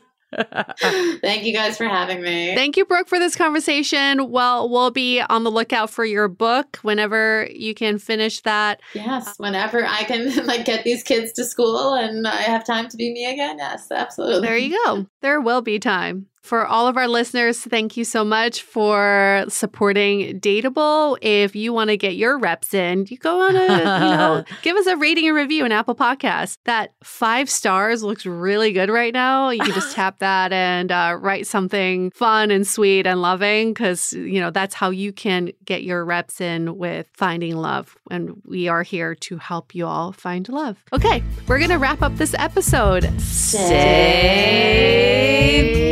Thank 1.21 1.43
you 1.43 1.53
guys 1.53 1.77
for 1.77 1.86
having 1.86 2.21
me. 2.21 2.55
Thank 2.55 2.77
you, 2.77 2.86
Brooke, 2.86 3.07
for 3.07 3.19
this 3.19 3.36
conversation. 3.36 4.32
Well, 4.32 4.69
we'll 4.69 4.91
be 4.91 5.21
on 5.21 5.43
the 5.43 5.51
lookout 5.51 5.89
for 5.89 6.05
your 6.05 6.27
book 6.27 6.77
whenever 6.82 7.47
you 7.51 7.73
can 7.73 7.99
finish 7.99 8.41
that. 8.41 8.82
Yes, 8.93 9.38
whenever 9.38 9.86
I 9.86 10.03
can 10.03 10.45
like 10.45 10.65
get 10.65 10.84
these 10.84 11.03
kids 11.03 11.34
to 11.34 11.45
school 11.45 11.93
and 11.93 12.27
I 12.27 12.43
have 12.43 12.65
time 12.65 12.88
to 12.89 12.97
be 12.97 13.11
me 13.11 13.32
again. 13.32 13.57
Yes, 13.57 13.91
absolutely. 13.91 14.47
There 14.47 14.57
you 14.57 14.77
go. 14.86 15.05
There 15.21 15.41
will 15.41 15.61
be 15.61 15.79
time. 15.79 16.27
For 16.42 16.66
all 16.66 16.88
of 16.88 16.98
our 16.98 17.08
listeners, 17.08 17.60
thank 17.60 17.96
you 17.96 18.04
so 18.04 18.24
much 18.24 18.64
for 18.64 19.46
supporting 19.48 20.39
Dateable. 20.39 21.18
If 21.22 21.56
you 21.56 21.72
want 21.72 21.92
to 21.92 21.98
get 21.98 22.16
your 22.16 22.39
reps 22.39 22.74
in, 22.74 23.06
you 23.10 23.18
go 23.18 23.42
on 23.42 23.56
a, 23.56 23.62
you 23.62 23.68
know, 23.68 24.44
give 24.64 24.76
us 24.76 24.88
a 24.88 24.98
rating 24.98 25.28
and 25.28 25.36
review 25.36 25.66
in 25.66 25.72
Apple 25.72 25.94
Podcasts. 25.96 26.58
That 26.66 26.94
five 27.04 27.48
stars 27.48 28.02
looks 28.02 28.26
really 28.26 28.74
good 28.74 28.89
right 28.89 29.14
now. 29.14 29.52
You 29.52 29.62
can 29.62 29.74
just 29.74 29.96
tap 29.96 30.18
that 30.20 30.52
and 30.52 30.92
uh, 30.92 31.16
write 31.20 31.46
something 31.46 32.10
fun 32.12 32.50
and 32.50 32.66
sweet 32.68 33.06
and 33.06 33.22
loving 33.22 33.74
because, 33.74 34.12
you 34.14 34.42
know, 34.42 34.50
that's 34.50 34.74
how 34.74 34.89
you 34.89 35.14
can 35.14 35.52
get 35.64 35.84
your 35.84 36.04
reps 36.04 36.42
in 36.42 36.76
with 36.76 37.08
finding 37.14 37.56
love. 37.56 37.96
And 38.10 38.42
we 38.46 38.68
are 38.68 38.82
here 38.82 39.14
to 39.16 39.38
help 39.38 39.76
you 39.76 39.86
all 39.86 40.12
find 40.12 40.50
love. 40.50 40.84
Okay, 40.92 41.24
we're 41.48 41.60
going 41.60 41.70
to 41.70 41.78
wrap 41.78 42.02
up 42.02 42.16
this 42.16 42.34
episode. 42.34 43.04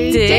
Stay 0.10 0.39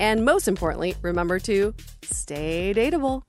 And 0.00 0.24
most 0.24 0.48
importantly, 0.48 0.94
remember 1.02 1.38
to 1.40 1.74
stay 2.02 2.72
dateable. 2.74 3.22